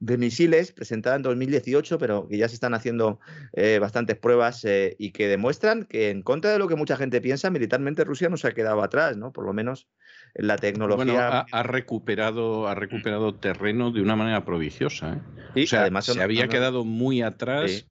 de 0.05 0.17
misiles 0.19 0.71
presentada 0.71 1.15
en 1.15 1.23
2018, 1.23 1.97
pero 1.97 2.27
que 2.27 2.37
ya 2.37 2.47
se 2.47 2.53
están 2.53 2.75
haciendo 2.75 3.19
eh, 3.53 3.79
bastantes 3.79 4.15
pruebas 4.17 4.63
eh, 4.63 4.95
y 4.99 5.11
que 5.11 5.27
demuestran 5.27 5.85
que 5.85 6.11
en 6.11 6.21
contra 6.21 6.51
de 6.51 6.59
lo 6.59 6.67
que 6.67 6.75
mucha 6.75 6.95
gente 6.95 7.21
piensa, 7.21 7.49
militarmente 7.49 8.03
Rusia 8.03 8.29
no 8.29 8.37
se 8.37 8.47
ha 8.47 8.53
quedado 8.53 8.83
atrás, 8.83 9.17
¿no? 9.17 9.33
Por 9.33 9.45
lo 9.45 9.53
menos 9.53 9.87
en 10.35 10.47
la 10.47 10.57
tecnología. 10.57 11.05
Bueno, 11.05 11.45
ha, 11.51 11.63
recuperado, 11.63 12.67
ha 12.67 12.75
recuperado 12.75 13.33
terreno 13.35 13.91
de 13.91 14.01
una 14.01 14.15
manera 14.15 14.45
prodigiosa. 14.45 15.21
¿eh? 15.55 15.63
o 15.63 15.67
sea, 15.67 15.81
además 15.81 16.05
se 16.05 16.21
había 16.21 16.47
quedado 16.47 16.85
muy 16.85 17.23
atrás. 17.23 17.87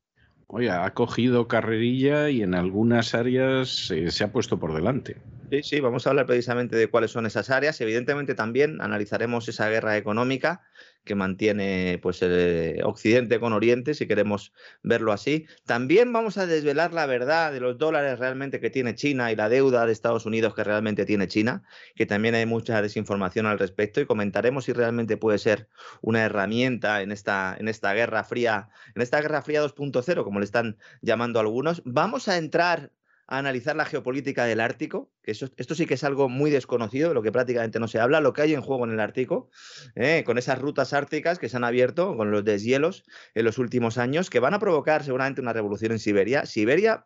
Oye, 0.47 0.71
ha 0.71 0.89
cogido 0.95 1.49
carrerilla 1.49 2.31
y 2.31 2.43
en 2.43 2.55
algunas 2.55 3.15
áreas 3.15 3.89
se 3.89 4.25
ha 4.25 4.31
puesto 4.31 4.61
por 4.61 4.73
delante. 4.73 5.17
Sí, 5.51 5.63
sí, 5.63 5.81
vamos 5.81 6.07
a 6.07 6.11
hablar 6.11 6.27
precisamente 6.27 6.77
de 6.77 6.89
cuáles 6.89 7.11
son 7.11 7.27
esas 7.27 7.51
áreas. 7.51 7.81
Evidentemente 7.81 8.35
también 8.35 8.81
analizaremos 8.81 9.49
esa 9.49 9.69
guerra 9.69 9.97
económica 9.97 10.63
que 11.05 11.15
mantiene 11.15 11.99
pues 12.03 12.23
el 12.23 12.81
Occidente 12.85 13.39
con 13.39 13.53
Oriente, 13.53 13.95
si 13.95 14.07
queremos 14.07 14.53
verlo 14.83 15.13
así. 15.13 15.47
También 15.67 16.13
vamos 16.13 16.39
a 16.39 16.47
desvelar 16.47 16.93
la 16.93 17.07
verdad 17.07 17.53
de 17.53 17.61
los 17.61 17.79
dólares 17.79 18.19
realmente 18.19 18.61
que 18.61 18.71
tiene 18.71 18.95
China 18.95 19.31
y 19.31 19.37
la 19.37 19.49
deuda 19.49 19.87
de 19.87 19.93
Estados 19.93 20.27
Unidos 20.27 20.55
que 20.55 20.65
realmente 20.65 21.05
tiene 21.05 21.29
China, 21.29 21.63
que 21.95 22.07
también 22.07 22.35
hay 22.35 22.47
mucha 22.47 22.81
desinformación 22.83 23.47
al 23.47 23.59
respecto 23.59 24.01
y 24.01 24.07
comentaremos 24.07 24.65
si 24.65 24.73
realmente 24.73 25.17
puede 25.17 25.39
ser 25.39 25.69
una 26.01 26.25
herramienta 26.25 27.03
en 27.03 27.13
esta, 27.13 27.57
en 27.59 27.69
esta 27.69 27.93
guerra 27.93 28.25
fría, 28.25 28.69
en 28.95 29.03
esta 29.03 29.21
guerra 29.21 29.43
fría 29.43 29.63
2.0, 29.63 30.25
como 30.25 30.39
le 30.39 30.45
están 30.45 30.79
llamando 31.03 31.39
algunos. 31.39 31.83
Vamos 31.85 32.29
a 32.29 32.39
entrar 32.39 32.91
a 33.27 33.39
analizar 33.39 33.75
la 33.77 33.85
geopolítica 33.85 34.45
del 34.45 34.61
Ártico, 34.61 35.11
que 35.23 35.31
esto 35.31 35.75
sí 35.75 35.87
que 35.87 35.95
es 35.95 36.05
algo 36.05 36.29
muy 36.29 36.51
desconocido, 36.51 37.09
de 37.09 37.15
lo 37.15 37.23
que 37.23 37.33
prácticamente 37.33 37.81
no 37.81 37.89
se 37.89 37.99
habla, 37.99 38.21
lo 38.21 38.33
que 38.33 38.43
hay 38.43 38.55
en 38.55 38.61
juego 38.61 38.85
en 38.85 38.93
el 38.93 39.01
Ártico, 39.01 39.51
¿eh? 39.95 40.25
con 40.27 40.39
esas 40.39 40.59
rutas 40.59 40.93
árticas 40.93 41.39
que 41.39 41.49
se 41.49 41.57
han 41.57 41.65
abierto, 41.65 42.17
con 42.17 42.31
los 42.31 42.45
deshielos 42.45 43.05
en 43.35 43.45
los 43.45 43.59
últimos 43.59 43.99
años, 43.99 44.31
que 44.31 44.41
van 44.41 44.55
a 44.55 44.59
provocar 44.59 45.05
seguramente 45.05 45.41
una 45.41 45.53
revolución 45.53 45.93
en 45.93 45.99
Siberia. 45.99 46.45
Siberia 46.47 47.03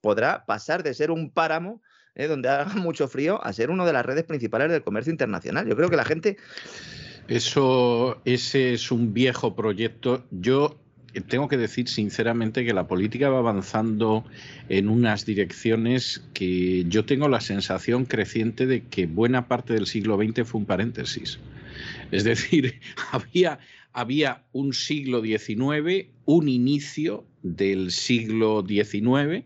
podrá 0.00 0.46
pasar 0.46 0.82
de 0.82 0.94
ser 0.94 1.10
un 1.10 1.30
páramo 1.30 1.82
¿eh? 2.14 2.26
donde 2.26 2.48
haga 2.48 2.74
mucho 2.74 3.08
frío, 3.08 3.42
a 3.44 3.52
ser 3.52 3.70
una 3.70 3.84
de 3.84 3.92
las 3.92 4.06
redes 4.06 4.24
principales 4.24 4.70
del 4.70 4.82
comercio 4.82 5.10
internacional. 5.10 5.66
Yo 5.66 5.76
creo 5.76 5.90
que 5.90 5.96
la 5.96 6.04
gente... 6.04 6.36
Eso, 7.28 8.22
ese 8.24 8.72
es 8.72 8.90
un 8.90 9.12
viejo 9.12 9.54
proyecto. 9.54 10.24
Yo 10.30 10.80
tengo 11.26 11.48
que 11.48 11.56
decir 11.56 11.88
sinceramente 11.88 12.64
que 12.64 12.74
la 12.74 12.86
política 12.86 13.30
va 13.30 13.38
avanzando 13.38 14.24
en 14.68 14.88
unas 14.88 15.24
direcciones 15.24 16.22
que 16.34 16.84
yo 16.88 17.04
tengo 17.04 17.28
la 17.28 17.40
sensación 17.40 18.04
creciente 18.04 18.66
de 18.66 18.84
que 18.84 19.06
buena 19.06 19.48
parte 19.48 19.72
del 19.74 19.86
siglo 19.86 20.16
XX 20.16 20.46
fue 20.46 20.60
un 20.60 20.66
paréntesis. 20.66 21.38
Es 22.10 22.24
decir, 22.24 22.80
había, 23.12 23.58
había 23.92 24.42
un 24.52 24.74
siglo 24.74 25.22
XIX, 25.22 26.08
un 26.26 26.48
inicio 26.48 27.24
del 27.42 27.90
siglo 27.90 28.64
XIX 28.66 29.44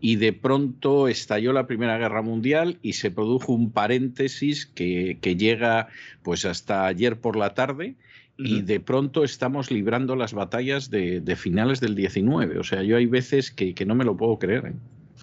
y 0.00 0.16
de 0.16 0.32
pronto 0.32 1.08
estalló 1.08 1.52
la 1.52 1.66
Primera 1.66 1.98
Guerra 1.98 2.20
Mundial 2.20 2.78
y 2.82 2.94
se 2.94 3.10
produjo 3.10 3.52
un 3.52 3.70
paréntesis 3.70 4.66
que, 4.66 5.18
que 5.20 5.36
llega 5.36 5.88
pues 6.22 6.44
hasta 6.44 6.86
ayer 6.86 7.18
por 7.18 7.36
la 7.36 7.54
tarde 7.54 7.96
y 8.38 8.62
de 8.62 8.78
pronto 8.78 9.24
estamos 9.24 9.70
librando 9.70 10.14
las 10.14 10.32
batallas 10.32 10.90
de, 10.90 11.36
finales 11.36 11.80
del 11.80 11.96
19. 11.96 12.58
O 12.58 12.64
sea, 12.64 12.82
yo 12.82 12.96
hay 12.96 13.06
veces 13.06 13.50
que, 13.50 13.74
que 13.74 13.84
no 13.84 13.94
me 13.94 14.04
lo 14.04 14.16
puedo 14.16 14.38
creer. 14.38 14.66
¿eh? 14.66 14.74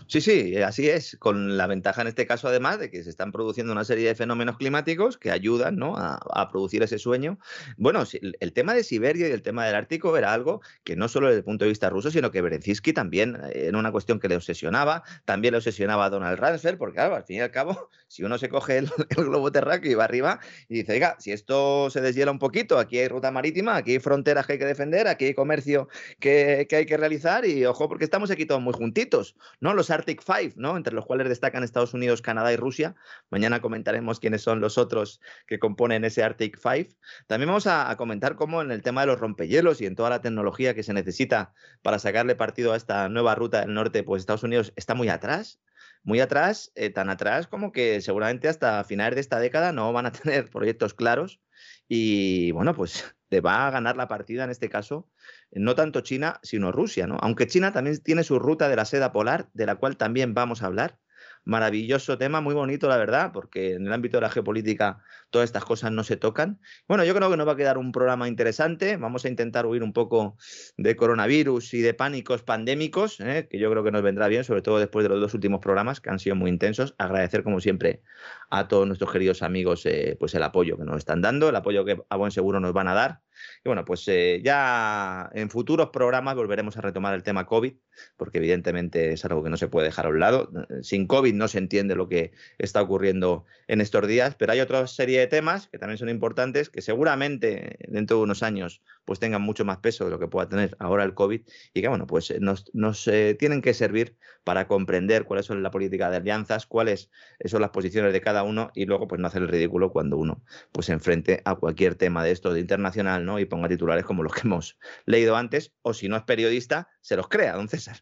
Sí, 0.08 0.22
sí, 0.22 0.58
así 0.58 0.88
es, 0.88 1.18
con 1.20 1.58
la 1.58 1.66
ventaja 1.66 2.01
en 2.01 2.08
este 2.08 2.28
caso 2.28 2.47
además 2.47 2.80
de 2.80 2.91
que 2.91 3.03
se 3.03 3.10
están 3.10 3.32
produciendo 3.32 3.74
una 3.74 3.84
serie 3.84 4.08
de 4.08 4.16
fenómenos 4.16 4.58
climáticos 4.58 5.18
que 5.18 5.32
ayudan 5.32 5.78
¿no? 5.78 5.95
a, 5.97 6.47
producir 6.51 6.84
ese 6.84 6.99
sueño. 6.99 7.39
Bueno, 7.78 8.03
el 8.39 8.53
tema 8.53 8.76
de 8.76 8.84
Siberia 8.84 9.28
y 9.28 9.32
el 9.32 9.41
tema 9.41 9.66
del 9.66 9.76
Ártico 9.76 10.16
era 10.16 10.32
algo 10.32 10.62
que 10.84 10.95
no 10.95 11.08
solo 11.08 11.28
desde 11.28 11.39
el 11.39 11.43
punto 11.43 11.66
de 11.66 11.70
vista 11.70 11.89
ruso, 11.89 12.12
sino 12.12 12.30
que 12.30 12.41
Berezinski 12.41 12.93
también 12.93 13.36
era 13.36 13.49
eh, 13.51 13.72
una 13.74 13.91
cuestión 13.91 14.20
que 14.20 14.28
le 14.28 14.36
obsesionaba, 14.36 15.03
también 15.26 15.53
le 15.53 15.58
obsesionaba 15.58 16.06
a 16.06 16.10
Donald 16.12 16.39
Rumsfeld, 16.39 16.78
porque 16.78 16.95
claro, 16.95 17.16
al 17.16 17.24
fin 17.24 17.38
y 17.38 17.41
al 17.41 17.51
cabo, 17.51 17.89
si 18.08 18.24
uno 18.24 18.38
se 18.38 18.47
coge 18.47 18.78
el, 18.78 18.89
globo 19.16 19.51
terráqueo 19.51 19.91
y 19.91 19.95
va 19.95 20.03
arriba 20.03 20.39
y 20.70 20.76
dice, 20.76 20.93
oiga, 20.93 21.16
si 21.20 21.32
esto 21.32 21.89
se 21.89 22.01
deshiela 22.01 22.32
un 22.32 22.39
poquito, 22.39 22.78
aquí 22.78 22.99
hay 22.99 23.08
ruta 23.08 23.32
marítima, 23.32 23.76
aquí 23.78 23.93
hay 23.93 23.99
fronteras 23.99 24.45
que 24.45 24.53
hay 24.53 24.60
que 24.60 24.66
defender, 24.66 25.08
aquí 25.08 25.26
hay 25.26 25.34
comercio 25.34 25.89
que, 26.20 26.68
que 26.70 26.76
hay 26.76 26.86
que 26.86 26.97
realizar 26.97 27.45
y 27.45 27.66
ojo, 27.66 27.89
porque 27.89 28.06
estamos 28.06 28.30
aquí 28.30 28.45
todos 28.45 28.62
muy 28.62 28.74
juntitos, 28.74 29.36
¿no? 29.60 29.74
Los 29.74 29.89
Arctic 29.96 30.22
Five, 30.24 30.54
¿no? 30.56 30.78
Entre 30.78 30.93
los 30.93 31.06
cuales 31.06 31.28
destacan 31.28 31.64
Estados 31.64 31.93
Unidos, 31.93 32.22
Canadá 32.22 32.54
y 32.54 32.56
Rusia. 32.56 32.96
Mañana 33.30 33.62
comentaremos 33.62 34.20
quiénes 34.20 34.41
son 34.41 34.62
los 34.62 34.78
otros 34.78 35.22
que 35.48 35.60
componen 35.60 36.06
ese 36.06 36.24
Arctic 36.24 36.60
Five. 36.60 36.89
También 37.28 37.48
vamos 37.48 37.68
a, 37.68 37.96
comentar 37.98 38.36
cómo 38.36 38.62
en 38.62 38.72
el 38.72 38.84
tema 38.84 39.02
de 39.02 39.08
los 39.08 39.20
rompehielos 39.20 39.82
y 39.82 39.86
en 39.86 39.96
toda 39.96 40.10
la 40.10 40.22
tecnología 40.22 40.74
que 40.76 40.84
se 40.84 40.93
necesita 40.93 41.54
para 41.82 42.00
sacarle 42.00 42.36
partido 42.36 42.74
a 42.74 42.78
esta 42.78 43.10
nueva 43.10 43.36
ruta 43.36 43.62
del 43.62 43.74
norte, 43.74 44.04
pues 44.04 44.22
Estados 44.22 44.43
Unidos 44.43 44.74
está 44.76 44.93
muy 44.93 45.10
atrás 45.10 45.60
muy 46.04 46.20
atrás, 46.20 46.72
eh, 46.76 46.91
tan 46.91 47.10
atrás 47.10 47.48
como 47.48 47.72
que 47.72 48.00
seguramente 48.00 48.48
hasta 48.48 48.84
finales 48.84 49.16
de 49.16 49.22
esta 49.22 49.39
década 49.39 49.72
no 49.72 49.91
van 49.91 50.06
a 50.06 50.12
tener 50.12 50.50
proyectos 50.50 50.93
claros 50.93 51.41
y 51.88 52.52
bueno, 52.52 52.76
pues 52.76 53.16
le 53.30 53.41
va 53.41 53.68
a 53.68 53.72
ganar 53.72 53.98
la 53.98 54.08
partida 54.08 54.43
en 54.43 54.52
este 54.52 54.70
caso 54.70 55.10
no 55.56 55.76
tanto 55.76 56.01
China, 56.01 56.39
sino 56.43 56.72
Rusia, 56.72 57.08
¿no? 57.08 57.18
Aunque 57.22 57.47
China 57.47 57.72
también 57.72 58.01
tiene 58.01 58.24
su 58.24 58.39
ruta 58.39 58.70
de 58.70 58.76
la 58.76 58.86
seda 58.86 59.12
polar, 59.12 59.49
de 59.53 59.66
la 59.66 59.76
cual 59.76 59.97
también 59.97 60.34
vamos 60.34 60.62
a 60.62 60.68
hablar. 60.68 60.99
Maravilloso 61.47 62.18
tema, 62.18 62.41
muy 62.41 62.56
bonito, 62.56 62.89
la 62.89 62.97
verdad, 62.97 63.32
porque 63.32 63.74
en 63.74 63.86
el 63.86 63.93
ámbito 63.93 64.18
de 64.18 64.22
la 64.22 64.32
geopolítica 64.32 65.03
todas 65.30 65.45
estas 65.45 65.64
cosas 65.64 65.91
no 65.91 66.03
se 66.03 66.18
tocan. 66.18 66.60
Bueno, 66.88 67.03
yo 67.03 67.14
creo 67.14 67.30
que 67.30 67.38
nos 67.38 67.47
va 67.47 67.51
a 67.51 67.56
quedar 67.56 67.78
un 67.78 67.91
programa 67.91 68.28
interesante. 68.28 68.97
Vamos 68.97 69.26
a 69.26 69.30
intentar 69.30 69.68
huir 69.68 69.84
un 69.84 69.93
poco 69.93 70.38
de 70.76 70.95
coronavirus 70.95 71.76
y 71.76 71.82
de 71.82 71.93
pánicos 71.93 72.41
pandémicos, 72.41 73.20
¿eh? 73.20 73.47
que 73.47 73.60
yo 73.60 73.70
creo 73.70 73.84
que 73.84 73.91
nos 73.91 74.01
vendrá 74.01 74.28
bien, 74.28 74.43
sobre 74.43 74.64
todo 74.64 74.80
después 74.80 75.03
de 75.03 75.10
los 75.10 75.22
dos 75.22 75.36
últimos 75.36 75.60
programas 75.60 76.01
que 76.01 76.10
han 76.10 76.18
sido 76.18 76.36
muy 76.36 76.49
intensos. 76.49 76.95
Agradecer, 76.97 77.43
como 77.43 77.62
siempre, 77.62 78.01
a 78.49 78.68
todos 78.68 78.88
nuestros 78.88 79.12
queridos 79.12 79.43
amigos 79.43 79.86
eh, 79.86 80.18
pues 80.20 80.34
el 80.34 80.41
apoyo 80.41 80.78
que 80.78 80.84
nos 80.84 80.97
están 80.97 81.22
dando, 81.22 81.49
el 81.49 81.56
apoyo 81.56 81.86
que 81.86 82.01
a 82.10 82.16
buen 82.18 82.32
seguro 82.32 82.60
nos 82.60 82.74
van 82.74 82.88
a 82.88 82.95
dar. 82.95 83.22
Y 83.64 83.70
bueno, 83.70 83.86
pues 83.86 84.08
eh, 84.08 84.42
ya 84.44 85.30
en 85.34 85.50
futuros 85.50 85.90
programas 85.90 86.36
volveremos 86.36 86.78
a 86.78 86.82
retomar 86.82 87.14
el 87.14 87.24
tema 87.24 87.46
COVID, 87.46 87.74
porque 88.18 88.38
evidentemente 88.38 89.14
es 89.14 89.26
algo 89.26 89.44
que 89.44 89.50
no 89.50 89.58
se 89.58 89.68
puede 89.68 89.88
dejar 89.88 90.06
a 90.06 90.10
un 90.10 90.20
lado. 90.20 90.50
Sin 90.82 91.08
COVID 91.08 91.34
no 91.34 91.48
se 91.48 91.58
entiende 91.58 91.96
lo 91.96 92.10
que 92.10 92.32
está 92.58 92.82
ocurriendo 92.82 93.46
en 93.68 93.82
estos 93.82 94.08
días, 94.08 94.36
pero 94.36 94.52
hay 94.52 94.60
otra 94.60 94.86
serie 94.88 95.20
de 95.20 95.28
temas 95.28 95.68
que 95.68 95.78
también 95.78 95.98
son 95.98 96.10
importantes, 96.10 96.70
que 96.70 96.82
seguramente 96.82 97.78
dentro 97.88 98.18
de 98.18 98.24
unos 98.24 98.44
años 98.44 98.82
pues 99.06 99.20
tengan 99.20 99.42
mucho 99.42 99.66
más 99.66 99.78
peso 99.78 100.06
de 100.06 100.12
lo 100.12 100.20
que 100.20 100.28
pueda 100.28 100.50
tener 100.50 100.76
ahora 100.80 101.04
el 101.04 101.14
COVID 101.14 101.42
y 101.74 101.82
que 101.82 101.88
bueno, 101.88 102.08
pues 102.08 102.34
nos, 102.40 102.70
nos 102.74 103.08
eh, 103.08 103.36
tienen 103.38 103.62
que 103.62 103.74
servir 103.74 104.18
para 104.44 104.68
comprender 104.68 105.26
cuáles 105.26 105.46
son 105.46 105.64
la 105.64 105.72
política 105.72 106.10
de 106.10 106.18
alianzas, 106.18 106.66
cuáles 106.66 107.10
son 107.46 107.62
las 107.62 107.72
posiciones 107.72 108.14
de 108.14 108.22
cada 108.22 108.44
uno 108.44 108.72
y 108.74 108.86
luego 108.86 109.08
pues 109.08 109.22
no 109.22 109.28
hacer 109.28 109.44
el 109.44 109.48
ridículo 109.48 109.92
cuando 109.92 110.18
uno 110.18 110.44
pues 110.72 110.88
se 110.88 110.94
enfrente 110.94 111.42
a 111.46 111.56
cualquier 111.56 111.96
tema 111.96 112.24
de 112.24 112.32
esto 112.32 112.54
de 112.54 112.60
internacional, 112.60 113.25
Y 113.40 113.46
ponga 113.46 113.68
titulares 113.68 114.06
como 114.06 114.24
los 114.24 114.34
que 114.34 114.42
hemos 114.46 114.78
leído 115.06 115.36
antes 115.36 115.74
o 115.82 115.94
si 115.94 116.08
no 116.08 116.16
es 116.16 116.24
periodista, 116.24 116.88
se 117.02 117.16
los 117.16 117.28
crea, 117.28 117.56
don 117.56 117.68
César. 117.68 117.98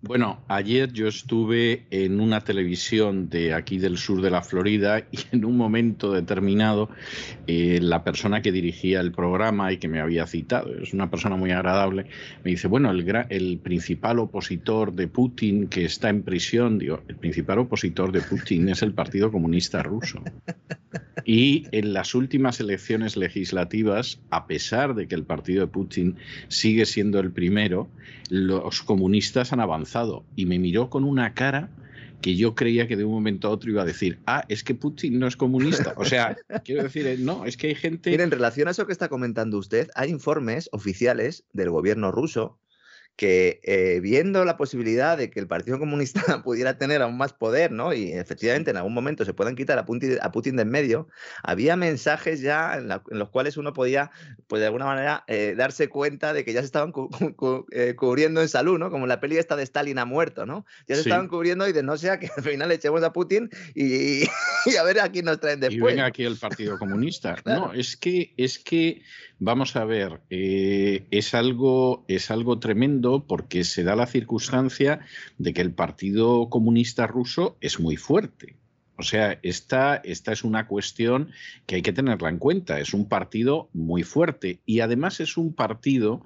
Bueno, 0.00 0.42
ayer 0.48 0.90
yo 0.94 1.08
estuve 1.08 1.84
en 1.90 2.18
una 2.18 2.40
televisión 2.40 3.28
de 3.28 3.52
aquí 3.52 3.76
del 3.76 3.98
sur 3.98 4.22
de 4.22 4.30
la 4.30 4.40
Florida 4.40 5.00
y 5.12 5.18
en 5.32 5.44
un 5.44 5.58
momento 5.58 6.10
determinado 6.10 6.88
eh, 7.46 7.80
la 7.82 8.02
persona 8.02 8.40
que 8.40 8.50
dirigía 8.50 9.00
el 9.00 9.12
programa 9.12 9.72
y 9.72 9.76
que 9.76 9.88
me 9.88 10.00
había 10.00 10.26
citado, 10.26 10.74
es 10.74 10.94
una 10.94 11.10
persona 11.10 11.36
muy 11.36 11.50
agradable, 11.50 12.06
me 12.44 12.52
dice, 12.52 12.66
bueno, 12.66 12.90
el, 12.90 13.04
el 13.28 13.58
principal 13.58 14.20
opositor 14.20 14.94
de 14.94 15.06
Putin 15.06 15.68
que 15.68 15.84
está 15.84 16.08
en 16.08 16.22
prisión, 16.22 16.78
digo, 16.78 17.02
el 17.06 17.16
principal 17.16 17.58
opositor 17.58 18.10
de 18.10 18.22
Putin 18.22 18.70
es 18.70 18.80
el 18.80 18.94
Partido 18.94 19.30
Comunista 19.30 19.82
Ruso. 19.82 20.22
Y 21.24 21.66
en 21.72 21.94
las 21.94 22.14
últimas 22.14 22.60
elecciones 22.60 23.16
legislativas, 23.16 24.20
a 24.30 24.46
pesar 24.46 24.94
de 24.94 25.08
que 25.08 25.14
el 25.14 25.24
partido 25.24 25.62
de 25.62 25.72
Putin 25.72 26.16
sigue 26.48 26.84
siendo 26.84 27.18
el 27.18 27.30
primero, 27.32 27.88
los 28.28 28.82
comunistas 28.82 29.52
han 29.52 29.60
avanzado 29.60 30.24
y 30.36 30.46
me 30.46 30.58
miró 30.58 30.90
con 30.90 31.04
una 31.04 31.34
cara 31.34 31.70
que 32.24 32.36
yo 32.36 32.54
creía 32.54 32.88
que 32.88 32.96
de 32.96 33.04
un 33.04 33.12
momento 33.12 33.48
a 33.48 33.50
otro 33.50 33.70
iba 33.70 33.82
a 33.82 33.84
decir, 33.84 34.18
ah, 34.26 34.44
es 34.48 34.64
que 34.64 34.74
Putin 34.74 35.18
no 35.18 35.26
es 35.26 35.36
comunista. 35.36 35.92
O 35.98 36.06
sea, 36.06 36.34
quiero 36.64 36.82
decir, 36.82 37.06
eh, 37.06 37.18
no, 37.18 37.44
es 37.44 37.58
que 37.58 37.66
hay 37.66 37.74
gente... 37.74 38.10
Mire, 38.10 38.24
en 38.24 38.30
relación 38.30 38.66
a 38.66 38.70
eso 38.70 38.86
que 38.86 38.92
está 38.92 39.10
comentando 39.10 39.58
usted, 39.58 39.90
hay 39.94 40.08
informes 40.08 40.70
oficiales 40.72 41.44
del 41.52 41.68
gobierno 41.68 42.10
ruso 42.12 42.58
que 43.16 43.60
eh, 43.62 44.00
viendo 44.00 44.44
la 44.44 44.56
posibilidad 44.56 45.16
de 45.16 45.30
que 45.30 45.38
el 45.38 45.46
Partido 45.46 45.78
Comunista 45.78 46.20
pudiera 46.44 46.78
tener 46.78 47.00
aún 47.02 47.16
más 47.16 47.32
poder, 47.32 47.70
¿no? 47.70 47.92
Y 47.92 48.12
efectivamente 48.12 48.70
en 48.70 48.76
algún 48.76 48.94
momento 48.94 49.24
se 49.24 49.34
puedan 49.34 49.54
quitar 49.54 49.78
a 49.78 49.86
Putin, 49.86 50.18
a 50.20 50.32
Putin 50.32 50.56
de 50.56 50.64
en 50.64 50.70
medio, 50.70 51.08
había 51.42 51.76
mensajes 51.76 52.40
ya 52.40 52.74
en, 52.74 52.88
los 52.88 53.28
cuales 53.28 53.56
uno 53.56 53.72
podía, 53.72 54.10
pues 54.48 54.60
de 54.60 54.66
alguna 54.66 54.86
manera, 54.86 55.24
eh, 55.28 55.54
darse 55.56 55.88
cuenta 55.88 56.32
de 56.32 56.44
que 56.44 56.52
ya 56.52 56.60
se 56.60 56.66
estaban 56.66 56.92
eh, 57.70 57.94
cubriendo 57.96 58.40
en 58.40 58.48
salud, 58.48 58.78
¿no? 58.78 58.90
Como 58.90 59.06
la 59.06 59.20
peli 59.20 59.36
esta 59.36 59.56
de 59.56 59.62
Stalin 59.62 59.98
ha 59.98 60.04
muerto, 60.04 60.46
¿no? 60.46 60.66
Ya 60.88 60.96
se 60.96 61.02
estaban 61.02 61.28
cubriendo 61.28 61.68
y 61.68 61.72
de 61.72 61.82
no 61.82 61.96
sea 61.96 62.18
que 62.18 62.30
al 62.36 62.42
final 62.42 62.72
echemos 62.72 63.02
a 63.02 63.12
Putin 63.12 63.50
y, 63.74 64.24
a 64.78 64.82
ver 64.82 65.00
a 65.00 65.12
quién 65.12 65.26
nos 65.26 65.38
traen 65.38 65.60
después. 65.60 65.92
Y 65.92 65.96
venga 65.96 66.06
aquí 66.06 66.24
el 66.24 66.36
Partido 66.36 66.78
Comunista. 66.80 67.36
No, 67.44 67.72
es 67.72 67.96
que, 67.96 68.34
es 68.36 68.58
que 68.58 69.02
Vamos 69.46 69.74
a 69.76 69.84
ver, 69.84 70.20
eh, 70.30 71.06
es, 71.10 71.34
algo, 71.34 72.04
es 72.08 72.30
algo 72.30 72.60
tremendo 72.60 73.03
porque 73.26 73.64
se 73.64 73.84
da 73.84 73.96
la 73.96 74.06
circunstancia 74.06 75.00
de 75.38 75.52
que 75.52 75.60
el 75.60 75.72
Partido 75.72 76.48
Comunista 76.48 77.06
Ruso 77.06 77.56
es 77.60 77.78
muy 77.78 77.96
fuerte. 77.96 78.56
O 78.96 79.02
sea, 79.02 79.38
esta, 79.42 79.96
esta 79.96 80.32
es 80.32 80.44
una 80.44 80.68
cuestión 80.68 81.30
que 81.66 81.76
hay 81.76 81.82
que 81.82 81.92
tenerla 81.92 82.28
en 82.28 82.38
cuenta. 82.38 82.78
Es 82.78 82.94
un 82.94 83.08
partido 83.08 83.68
muy 83.72 84.04
fuerte 84.04 84.60
y 84.66 84.80
además 84.80 85.20
es 85.20 85.36
un 85.36 85.52
partido 85.52 86.22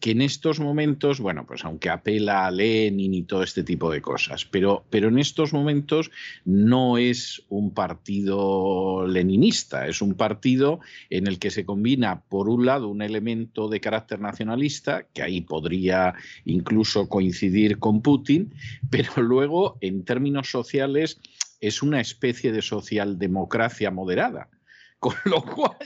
que 0.00 0.12
en 0.12 0.22
estos 0.22 0.60
momentos, 0.60 1.20
bueno, 1.20 1.46
pues 1.46 1.64
aunque 1.64 1.90
apela 1.90 2.46
a 2.46 2.50
Lenin 2.50 3.12
y 3.12 3.22
todo 3.22 3.42
este 3.42 3.62
tipo 3.62 3.90
de 3.90 4.00
cosas, 4.00 4.46
pero, 4.46 4.84
pero 4.88 5.08
en 5.08 5.18
estos 5.18 5.52
momentos 5.52 6.10
no 6.44 6.96
es 6.96 7.42
un 7.50 7.72
partido 7.74 9.06
leninista, 9.06 9.86
es 9.86 10.00
un 10.00 10.14
partido 10.14 10.80
en 11.10 11.26
el 11.26 11.38
que 11.38 11.50
se 11.50 11.66
combina, 11.66 12.22
por 12.22 12.48
un 12.48 12.64
lado, 12.64 12.88
un 12.88 13.02
elemento 13.02 13.68
de 13.68 13.80
carácter 13.80 14.20
nacionalista, 14.20 15.06
que 15.12 15.22
ahí 15.22 15.42
podría 15.42 16.14
incluso 16.46 17.08
coincidir 17.08 17.78
con 17.78 18.00
Putin, 18.00 18.54
pero 18.90 19.22
luego, 19.22 19.76
en 19.82 20.04
términos 20.04 20.50
sociales, 20.50 21.20
es 21.60 21.82
una 21.82 22.00
especie 22.00 22.52
de 22.52 22.62
socialdemocracia 22.62 23.90
moderada. 23.90 24.48
Con 25.00 25.14
lo 25.24 25.42
cual, 25.42 25.78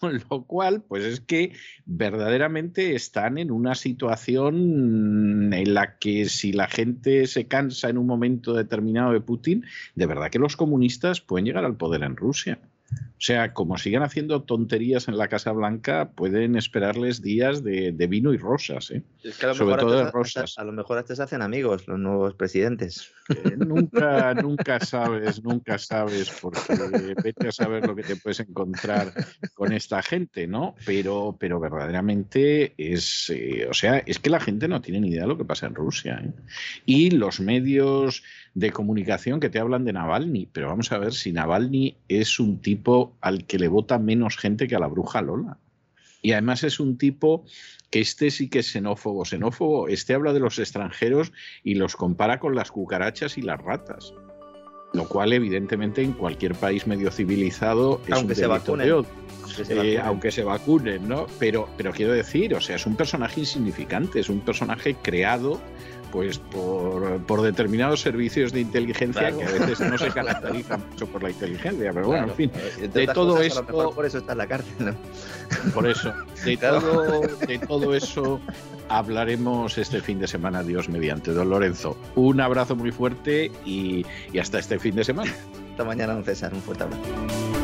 con 0.00 0.22
lo 0.30 0.44
cual, 0.44 0.82
pues 0.82 1.02
es 1.02 1.20
que 1.20 1.54
verdaderamente 1.86 2.94
están 2.94 3.36
en 3.36 3.50
una 3.50 3.74
situación 3.74 5.52
en 5.52 5.74
la 5.74 5.98
que 5.98 6.26
si 6.26 6.52
la 6.52 6.68
gente 6.68 7.26
se 7.26 7.48
cansa 7.48 7.88
en 7.88 7.98
un 7.98 8.06
momento 8.06 8.54
determinado 8.54 9.12
de 9.12 9.20
Putin, 9.20 9.64
de 9.96 10.06
verdad 10.06 10.30
que 10.30 10.38
los 10.38 10.56
comunistas 10.56 11.20
pueden 11.20 11.46
llegar 11.46 11.64
al 11.64 11.76
poder 11.76 12.04
en 12.04 12.14
Rusia. 12.14 12.60
O 13.24 13.26
sea, 13.26 13.54
como 13.54 13.78
sigan 13.78 14.02
haciendo 14.02 14.42
tonterías 14.42 15.08
en 15.08 15.16
la 15.16 15.28
Casa 15.28 15.50
Blanca, 15.52 16.10
pueden 16.14 16.56
esperarles 16.56 17.22
días 17.22 17.64
de, 17.64 18.06
vino 18.06 18.34
y 18.34 18.36
rosas, 18.36 18.90
¿eh? 18.90 19.02
Sobre 19.54 19.78
todo 19.78 19.96
de 19.96 20.10
rosas. 20.10 20.58
a 20.58 20.64
lo 20.64 20.72
mejor 20.72 20.98
hasta 20.98 21.16
se 21.16 21.22
hacen 21.22 21.40
amigos 21.40 21.88
los 21.88 21.98
nuevos 21.98 22.34
presidentes. 22.34 23.14
Eh, 23.30 23.56
nunca, 23.56 24.34
nunca 24.34 24.78
sabes, 24.80 25.42
nunca 25.42 25.78
sabes, 25.78 26.30
porque 26.42 27.14
vete 27.24 27.48
a 27.48 27.52
saber 27.52 27.86
lo 27.86 27.96
que 27.96 28.02
te 28.02 28.16
puedes 28.16 28.40
encontrar 28.40 29.14
con 29.54 29.72
esta 29.72 30.02
gente, 30.02 30.46
¿no? 30.46 30.74
Pero, 30.84 31.34
pero 31.40 31.58
verdaderamente 31.58 32.74
es, 32.76 33.30
eh, 33.30 33.66
o 33.70 33.72
sea, 33.72 34.00
es 34.04 34.18
que 34.18 34.28
la 34.28 34.40
gente 34.40 34.68
no 34.68 34.82
tiene 34.82 35.00
ni 35.00 35.08
idea 35.08 35.22
de 35.22 35.28
lo 35.28 35.38
que 35.38 35.46
pasa 35.46 35.66
en 35.66 35.74
Rusia. 35.74 36.20
¿eh? 36.22 36.30
Y 36.84 37.12
los 37.12 37.40
medios 37.40 38.22
de 38.54 38.70
comunicación 38.70 39.40
que 39.40 39.50
te 39.50 39.58
hablan 39.58 39.84
de 39.84 39.92
Navalny, 39.92 40.48
pero 40.52 40.68
vamos 40.68 40.92
a 40.92 40.98
ver 40.98 41.12
si 41.12 41.32
Navalny 41.32 41.96
es 42.08 42.38
un 42.38 42.60
tipo 42.60 43.16
al 43.20 43.44
que 43.46 43.58
le 43.58 43.68
vota 43.68 43.98
menos 43.98 44.36
gente 44.36 44.68
que 44.68 44.76
a 44.76 44.78
la 44.78 44.86
bruja 44.86 45.22
Lola. 45.22 45.58
Y 46.22 46.32
además 46.32 46.62
es 46.64 46.80
un 46.80 46.96
tipo 46.96 47.44
que 47.90 48.00
este 48.00 48.30
sí 48.30 48.48
que 48.48 48.60
es 48.60 48.72
xenófobo, 48.72 49.24
xenófobo, 49.24 49.88
este 49.88 50.14
habla 50.14 50.32
de 50.32 50.40
los 50.40 50.58
extranjeros 50.58 51.32
y 51.62 51.74
los 51.74 51.96
compara 51.96 52.40
con 52.40 52.54
las 52.54 52.70
cucarachas 52.70 53.36
y 53.36 53.42
las 53.42 53.60
ratas. 53.60 54.14
Lo 54.94 55.08
cual, 55.08 55.32
evidentemente, 55.32 56.02
en 56.02 56.12
cualquier 56.12 56.54
país 56.54 56.86
medio 56.86 57.10
civilizado 57.10 58.00
es 58.06 58.12
aunque 58.12 58.32
un 58.32 58.36
se 58.36 58.46
vacunen, 58.46 59.04
eh, 59.68 59.98
aunque 59.98 60.30
se 60.30 60.44
vacunen, 60.44 61.08
¿no? 61.08 61.26
Pero, 61.40 61.68
pero 61.76 61.92
quiero 61.92 62.12
decir, 62.12 62.54
o 62.54 62.60
sea, 62.60 62.76
es 62.76 62.86
un 62.86 62.94
personaje 62.94 63.40
insignificante, 63.40 64.20
es 64.20 64.28
un 64.28 64.40
personaje 64.40 64.94
creado 64.94 65.60
pues 66.14 66.38
por, 66.38 67.42
determinados 67.42 68.00
servicios 68.00 68.52
de 68.52 68.60
inteligencia 68.60 69.36
que 69.36 69.42
a 69.42 69.50
veces 69.50 69.80
no 69.80 69.98
se 69.98 70.08
caracterizan 70.14 70.80
mucho 70.88 71.08
por 71.08 71.24
la 71.24 71.30
inteligencia, 71.30 71.92
pero 71.92 72.06
bueno, 72.06 72.28
en 72.28 72.34
fin, 72.34 72.52
de 72.92 73.06
todo 73.08 73.42
esto... 73.42 73.66
por 73.66 74.06
eso 74.06 74.18
está 74.18 74.30
en 74.30 74.38
la 74.38 74.46
cárcel, 74.46 74.74
¿no? 74.78 74.94
Por 75.72 75.88
eso, 75.88 76.14
de, 76.44 76.56
todo, 76.56 77.20
de 77.20 77.58
todo 77.58 77.94
eso 77.96 78.40
hablaremos 78.88 79.76
este 79.76 80.00
fin 80.00 80.20
de 80.20 80.28
semana, 80.28 80.62
Dios 80.62 80.88
mediante. 80.88 81.32
Don 81.32 81.50
Lorenzo, 81.50 81.96
un 82.14 82.40
abrazo 82.40 82.76
muy 82.76 82.92
fuerte 82.92 83.50
y, 83.64 84.06
y 84.32 84.38
hasta 84.38 84.60
este 84.60 84.78
fin 84.78 84.94
de 84.94 85.02
semana. 85.02 85.34
Hasta 85.72 85.82
mañana, 85.82 86.14
don 86.14 86.22
César, 86.22 86.54
un 86.54 86.62
fuerte 86.62 86.84
abrazo. 86.84 87.63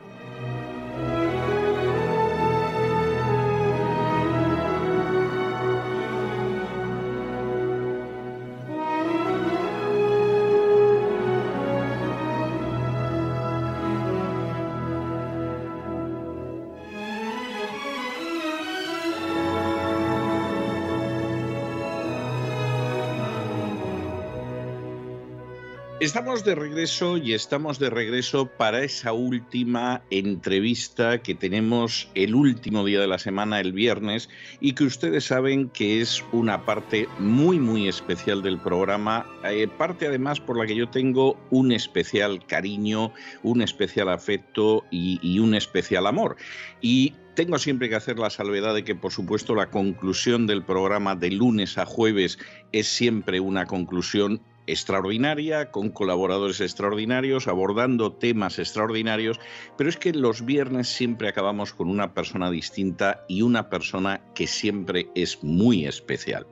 Estamos 26.01 26.43
de 26.43 26.55
regreso 26.55 27.17
y 27.17 27.33
estamos 27.33 27.77
de 27.77 27.91
regreso 27.91 28.47
para 28.47 28.83
esa 28.83 29.13
última 29.13 30.01
entrevista 30.09 31.21
que 31.21 31.35
tenemos 31.35 32.09
el 32.15 32.33
último 32.33 32.83
día 32.83 32.99
de 32.99 33.05
la 33.05 33.19
semana, 33.19 33.59
el 33.59 33.71
viernes, 33.71 34.27
y 34.59 34.73
que 34.73 34.85
ustedes 34.85 35.25
saben 35.25 35.69
que 35.69 36.01
es 36.01 36.23
una 36.31 36.65
parte 36.65 37.07
muy, 37.19 37.59
muy 37.59 37.87
especial 37.87 38.41
del 38.41 38.57
programa, 38.59 39.27
eh, 39.43 39.67
parte 39.67 40.07
además 40.07 40.39
por 40.39 40.57
la 40.57 40.65
que 40.65 40.75
yo 40.75 40.89
tengo 40.89 41.39
un 41.51 41.71
especial 41.71 42.43
cariño, 42.47 43.13
un 43.43 43.61
especial 43.61 44.09
afecto 44.09 44.83
y, 44.89 45.19
y 45.21 45.37
un 45.37 45.53
especial 45.53 46.07
amor. 46.07 46.35
Y 46.81 47.13
tengo 47.35 47.59
siempre 47.59 47.89
que 47.89 47.95
hacer 47.95 48.17
la 48.17 48.31
salvedad 48.31 48.73
de 48.73 48.83
que, 48.83 48.95
por 48.95 49.11
supuesto, 49.11 49.53
la 49.53 49.69
conclusión 49.69 50.47
del 50.47 50.63
programa 50.63 51.15
de 51.15 51.29
lunes 51.29 51.77
a 51.77 51.85
jueves 51.85 52.39
es 52.71 52.87
siempre 52.87 53.39
una 53.39 53.67
conclusión 53.67 54.41
extraordinaria, 54.67 55.71
con 55.71 55.89
colaboradores 55.89 56.61
extraordinarios, 56.61 57.47
abordando 57.47 58.13
temas 58.13 58.59
extraordinarios, 58.59 59.39
pero 59.77 59.89
es 59.89 59.97
que 59.97 60.13
los 60.13 60.45
viernes 60.45 60.89
siempre 60.89 61.27
acabamos 61.27 61.73
con 61.73 61.89
una 61.89 62.13
persona 62.13 62.51
distinta 62.51 63.25
y 63.27 63.41
una 63.41 63.69
persona 63.69 64.21
que 64.35 64.47
siempre 64.47 65.09
es 65.15 65.43
muy 65.43 65.85
especial. 65.85 66.45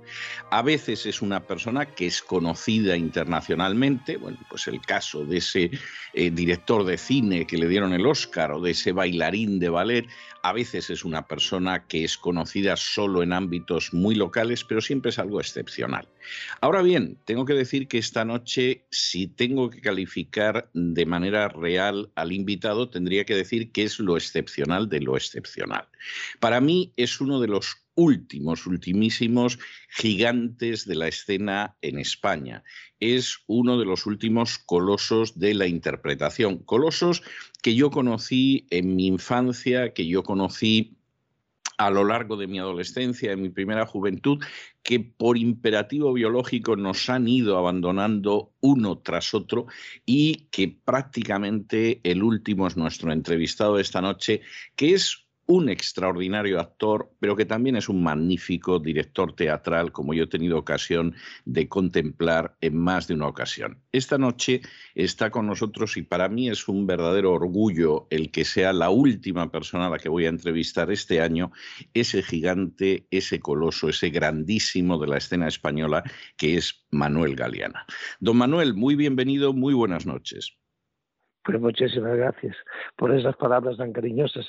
A 0.52 0.61
veces 0.61 1.06
es 1.06 1.22
una 1.22 1.41
persona 1.41 1.86
que 1.86 2.07
es 2.07 2.22
conocida 2.22 2.98
internacionalmente, 2.98 4.18
bueno, 4.18 4.38
pues 4.49 4.68
el 4.68 4.81
caso 4.81 5.26
de 5.26 5.38
ese 5.38 5.72
eh, 6.14 6.31
director 6.31 6.84
de 6.84 6.98
cine 6.98 7.45
que 7.45 7.57
le 7.57 7.68
dieron 7.68 7.94
el 7.94 8.06
Oscar 8.06 8.52
o 8.52 8.61
de 8.61 8.72
ese 8.72 8.91
bailarín 8.91 9.60
de 9.60 9.69
ballet, 9.69 10.07
a 10.44 10.53
veces 10.53 10.90
es 10.90 11.03
una 11.03 11.28
persona 11.28 11.88
que 11.88 12.03
es 12.03 12.18
conocida 12.18 12.76
solo 12.76 13.24
en 13.24 13.34
ámbitos 13.34 13.94
muy 13.94 14.16
locales, 14.16 14.64
pero 14.64 14.82
siempre 14.82 15.10
es 15.10 15.20
algo 15.20 15.40
excepcional. 15.40 16.07
Ahora 16.61 16.82
bien, 16.82 17.18
tengo 17.26 17.45
que 17.45 17.53
decir 17.53 17.88
que 17.88 17.98
esta 17.98 18.26
noche, 18.26 18.86
si 18.90 19.28
tengo 19.28 19.70
que 19.70 19.82
calificar 19.82 20.70
de 20.74 21.06
manera 21.06 21.48
real 21.49 22.11
al 22.16 22.32
invitado, 22.32 22.90
tendría 22.90 23.26
que 23.26 23.36
decir 23.36 23.72
que 23.72 23.84
es 23.84 23.99
lo 23.99 24.18
excepcional 24.18 24.90
de 24.90 25.02
lo 25.02 25.18
excepcional. 25.18 25.88
Para 26.40 26.61
mí 26.61 26.94
es 26.98 27.22
uno 27.22 27.40
de 27.40 27.48
los 27.48 27.78
últimos, 28.00 28.66
ultimísimos 28.66 29.60
gigantes 29.90 30.86
de 30.86 30.96
la 30.96 31.10
escena 31.10 31.76
en 31.82 32.00
España. 32.00 32.64
Es 33.00 33.40
uno 33.48 33.78
de 33.78 33.86
los 33.86 34.06
últimos 34.06 34.58
colosos 34.58 35.38
de 35.38 35.54
la 35.54 35.68
interpretación. 35.68 36.60
Colosos 36.60 37.22
que 37.62 37.76
yo 37.76 37.92
conocí 37.92 38.68
en 38.70 38.96
mi 38.96 39.08
infancia, 39.08 39.94
que 39.94 40.08
yo 40.08 40.24
conocí 40.24 40.96
a 41.78 41.90
lo 41.90 42.04
largo 42.04 42.36
de 42.36 42.48
mi 42.48 42.60
adolescencia, 42.60 43.32
en 43.32 43.42
mi 43.42 43.50
primera 43.50 43.86
juventud, 43.86 44.44
que 44.84 45.00
por 45.00 45.38
imperativo 45.38 46.12
biológico 46.14 46.76
nos 46.76 47.10
han 47.10 47.28
ido 47.28 47.58
abandonando 47.58 48.54
uno 48.60 49.00
tras 49.00 49.34
otro 49.34 49.68
y 50.06 50.48
que 50.52 50.68
prácticamente 50.68 52.02
el 52.04 52.24
último 52.24 52.68
es 52.68 52.76
nuestro 52.76 53.14
entrevistado 53.14 53.76
de 53.76 53.82
esta 53.82 54.02
noche, 54.02 54.42
que 54.76 54.94
es 54.94 55.29
un 55.50 55.68
extraordinario 55.68 56.60
actor, 56.60 57.10
pero 57.20 57.36
que 57.36 57.44
también 57.44 57.76
es 57.76 57.90
un 57.90 58.04
magnífico 58.04 58.78
director 58.78 59.36
teatral, 59.36 59.92
como 59.92 60.14
yo 60.14 60.26
he 60.26 60.28
tenido 60.28 60.60
ocasión 60.60 61.16
de 61.44 61.68
contemplar 61.68 62.56
en 62.62 62.78
más 62.78 63.08
de 63.08 63.16
una 63.16 63.26
ocasión. 63.26 63.82
Esta 63.92 64.20
noche 64.20 64.62
está 64.94 65.32
con 65.32 65.48
nosotros 65.48 65.98
y 65.98 66.04
para 66.04 66.30
mí 66.30 66.50
es 66.50 66.68
un 66.68 66.86
verdadero 66.86 67.34
orgullo 67.34 68.06
el 68.12 68.30
que 68.30 68.46
sea 68.46 68.74
la 68.74 68.92
última 68.92 69.50
persona 69.50 69.88
a 69.88 69.90
la 69.90 69.98
que 69.98 70.08
voy 70.08 70.28
a 70.28 70.30
entrevistar 70.30 70.92
este 70.92 71.20
año, 71.20 71.52
ese 71.96 72.22
gigante, 72.22 73.08
ese 73.10 73.40
coloso, 73.40 73.90
ese 73.90 74.12
grandísimo 74.12 75.00
de 75.00 75.08
la 75.08 75.18
escena 75.18 75.48
española 75.48 76.04
que 76.38 76.58
es 76.58 76.86
Manuel 76.92 77.36
Galeana. 77.36 77.88
Don 78.20 78.38
Manuel, 78.38 78.76
muy 78.76 78.96
bienvenido, 78.96 79.54
muy 79.54 79.74
buenas 79.74 80.06
noches. 80.06 80.56
Pues 81.44 81.60
muchísimas 81.60 82.16
gracias 82.16 82.56
por 82.96 83.16
esas 83.16 83.36
palabras 83.36 83.78
tan 83.78 83.94
cariñosas. 83.94 84.46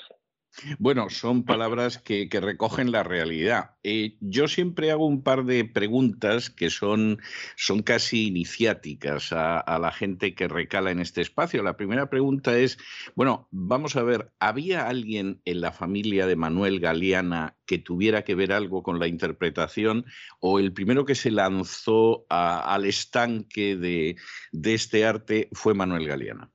Bueno, 0.79 1.11
son 1.11 1.45
palabras 1.45 1.99
que, 1.99 2.29
recogen 2.41 2.91
la 2.91 3.03
realidad. 3.03 3.77
Eh, 3.83 4.17
yo 4.21 4.49
siempre 4.49 4.91
hago 4.91 5.07
un 5.07 5.23
par 5.23 5.45
de 5.45 5.65
preguntas 5.65 6.51
que 6.51 6.71
son, 6.71 7.21
son 7.57 7.83
casi 7.83 8.27
iniciáticas 8.27 9.33
a, 9.33 9.79
la 9.81 9.93
gente 9.93 10.35
que 10.35 10.49
recala 10.49 10.91
en 10.91 11.01
este 11.01 11.21
espacio. 11.21 11.63
La 11.63 11.77
primera 11.77 12.11
pregunta 12.11 12.59
es, 12.59 12.79
bueno, 13.15 13.49
vamos 13.51 13.97
a 13.97 14.03
ver, 14.03 14.33
¿había 14.41 14.89
alguien 14.89 15.41
en 15.45 15.61
la 15.61 15.73
familia 15.73 16.27
de 16.27 16.37
Manuel 16.37 16.81
Galeana 16.81 17.57
que 17.65 17.79
tuviera 17.79 18.23
que 18.25 18.35
ver 18.35 18.53
algo 18.53 18.83
con 18.83 18.99
la 18.99 19.07
interpretación 19.07 20.05
o 20.41 20.59
el 20.59 20.73
primero 20.73 21.05
que 21.05 21.15
se 21.15 21.31
lanzó 21.31 22.27
al 22.29 22.85
estanque 22.85 23.77
de, 23.77 24.17
de 24.53 24.75
este 24.75 25.05
arte 25.07 25.49
fue 25.53 25.75
Manuel 25.75 26.07
Galeana? 26.07 26.51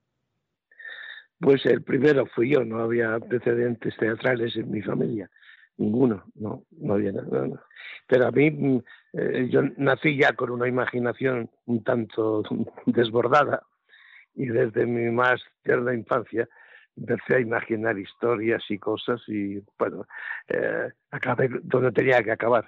Pues 1.40 1.66
el 1.66 1.84
primero 1.84 2.26
fui 2.28 2.52
yo, 2.52 2.64
no 2.64 2.80
había 2.80 3.16
antecedentes 3.16 3.96
teatrales 3.98 4.56
en 4.56 4.72
mi 4.72 4.82
familia, 4.82 5.30
ninguno, 5.78 6.24
no, 6.36 6.64
no 6.72 6.94
había 6.94 7.12
nada. 7.12 7.62
Pero 8.08 8.28
a 8.28 8.32
mí, 8.32 8.52
mm, 8.52 8.78
eh, 9.14 9.48
yo 9.50 9.62
nací 9.78 10.18
ya 10.18 10.34
con 10.34 10.52
una 10.52 10.68
imaginación 10.68 11.50
un 11.66 11.84
tanto 11.84 12.44
desbordada 12.86 13.64
y 14.34 14.48
desde 14.48 14.86
mi 14.86 15.12
más 15.12 15.42
tierna 15.64 15.94
infancia 15.94 16.48
empecé 16.98 17.36
a 17.36 17.40
imaginar 17.40 17.98
historias 17.98 18.64
y 18.70 18.78
cosas 18.80 19.22
y 19.28 19.62
bueno, 19.78 20.06
eh, 20.48 20.90
acabé 21.12 21.50
donde 21.64 21.92
tenía 21.92 22.24
que 22.24 22.32
acabar, 22.32 22.66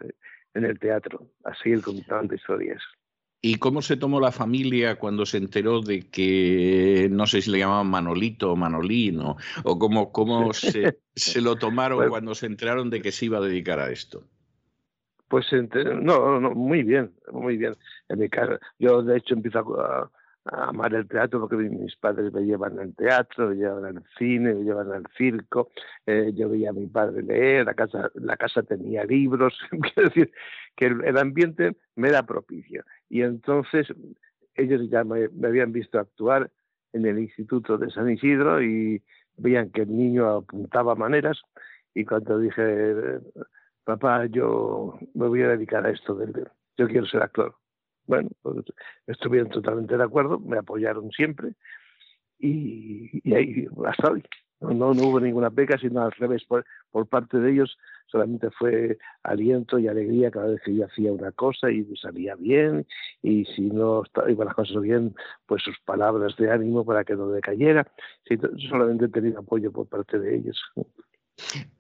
en 0.54 0.66
el 0.66 0.80
teatro, 0.80 1.28
a 1.44 1.54
seguir 1.56 1.82
contando 1.82 2.34
historias. 2.34 2.82
¿Y 3.42 3.56
cómo 3.56 3.82
se 3.82 3.98
tomó 3.98 4.20
la 4.20 4.32
familia 4.32 4.98
cuando 4.98 5.26
se 5.26 5.38
enteró 5.38 5.82
de 5.82 6.10
que, 6.10 7.08
no 7.12 7.28
sé 7.28 7.42
si 7.42 7.52
le 7.52 7.60
llamaban 7.60 7.88
Manolito 7.88 8.52
o 8.52 8.56
Manolino, 8.56 9.38
o 9.64 9.78
cómo, 9.78 10.12
cómo 10.12 10.54
se, 10.54 11.00
se, 11.16 11.42
lo 11.42 11.56
tomaron 11.56 12.10
cuando 12.10 12.34
se 12.34 12.48
enteraron 12.48 12.90
de 12.90 13.02
que 13.02 13.12
se 13.12 13.26
iba 13.26 13.38
a 13.38 13.42
dedicar 13.42 13.80
a 13.80 13.92
esto? 13.92 14.24
Pues 15.28 15.46
no, 15.52 16.40
no, 16.40 16.52
muy 16.52 16.84
bien, 16.84 17.14
muy 17.32 17.58
bien. 17.58 17.76
En 18.10 18.20
mi 18.20 18.30
casa, 18.30 18.60
yo 18.80 19.04
de 19.04 19.18
hecho 19.18 19.34
empiezo 19.34 19.80
a, 19.80 20.10
amar 20.52 20.94
el 20.94 21.08
teatro 21.08 21.40
porque 21.40 21.58
mis 21.58 21.96
padres 21.98 22.32
me 22.34 22.42
llevan 22.42 22.80
al 22.80 22.96
teatro, 22.96 23.50
me 23.50 23.56
llevan 23.56 23.86
al 23.86 24.04
cine, 24.18 24.54
me 24.54 24.64
llevan 24.64 24.92
al 24.92 25.04
circo, 25.18 25.72
eh, 26.06 26.32
yo 26.34 26.50
veía 26.50 26.70
a 26.70 26.74
mi 26.74 26.88
padre 26.88 27.24
leer, 27.24 27.66
la 27.66 27.74
casa, 27.74 28.12
la 28.16 28.38
casa 28.38 28.64
tenía 28.64 29.04
libros, 29.04 29.58
quiero 29.70 30.10
decir 30.10 30.32
que 30.76 30.86
el, 30.88 31.18
ambiente 31.18 31.78
me 31.96 32.10
era 32.10 32.24
propicio. 32.24 32.84
Y 33.10 33.22
entonces 33.22 33.88
ellos 34.56 34.90
ya 34.90 35.04
me, 35.04 35.30
habían 35.46 35.72
visto 35.72 36.00
actuar 36.00 36.52
en 36.94 37.06
el 37.06 37.20
Instituto 37.20 37.78
de 37.78 37.92
San 37.92 38.10
Isidro 38.10 38.62
y 38.62 39.04
veían 39.38 39.70
que 39.72 39.82
el 39.82 39.96
niño 39.96 40.30
apuntaba 40.30 40.96
maneras 40.96 41.42
y 41.94 42.06
cuando 42.06 42.40
dije, 42.40 43.20
papá, 43.84 44.26
yo 44.28 44.98
me 45.14 45.28
voy 45.28 45.42
a 45.44 45.50
dedicar 45.50 45.86
a 45.86 45.92
esto, 45.92 46.20
yo 46.78 46.88
quiero 46.88 47.06
ser 47.08 47.24
actor 47.24 47.56
bueno, 48.08 48.30
pues, 48.42 48.66
estuvieron 49.06 49.50
totalmente 49.50 49.98
de 49.98 50.04
acuerdo, 50.04 50.40
me 50.40 50.58
apoyaron 50.58 51.12
siempre 51.12 51.54
y, 52.40 53.34
ahí 53.34 53.68
hasta 53.86 54.12
hoy. 54.12 54.24
No, 54.60 54.90
hubo 54.90 55.20
ninguna 55.20 55.50
beca, 55.50 55.78
sino 55.78 56.02
al 56.02 56.12
revés, 56.14 56.44
por, 56.46 56.66
parte 57.08 57.38
de 57.38 57.52
ellos 57.52 57.78
solamente 58.08 58.50
fue 58.50 58.98
aliento 59.22 59.78
y 59.78 59.88
alegría 59.88 60.32
cada 60.32 60.48
vez 60.48 60.62
que 60.66 60.74
yo 60.74 60.86
hacía 60.86 61.12
una 61.12 61.32
cosa 61.32 61.70
y 61.70 61.86
salía 61.96 62.34
bien, 62.36 62.88
y 63.22 63.46
si 63.46 63.62
no 63.70 64.02
iban 64.28 64.48
las 64.48 64.56
cosas 64.56 64.82
bien, 64.82 65.14
pues 65.46 65.62
sus 65.62 65.78
palabras 65.82 66.36
de 66.38 66.50
ánimo 66.50 66.84
para 66.86 67.04
que 67.04 67.16
no 67.16 67.30
decayera. 67.30 67.86
Sí, 68.28 68.36
solamente 68.68 69.06
he 69.06 69.10
tenido 69.10 69.40
apoyo 69.40 69.72
por 69.72 69.88
parte 69.88 70.18
de 70.18 70.38
ellos. 70.38 70.60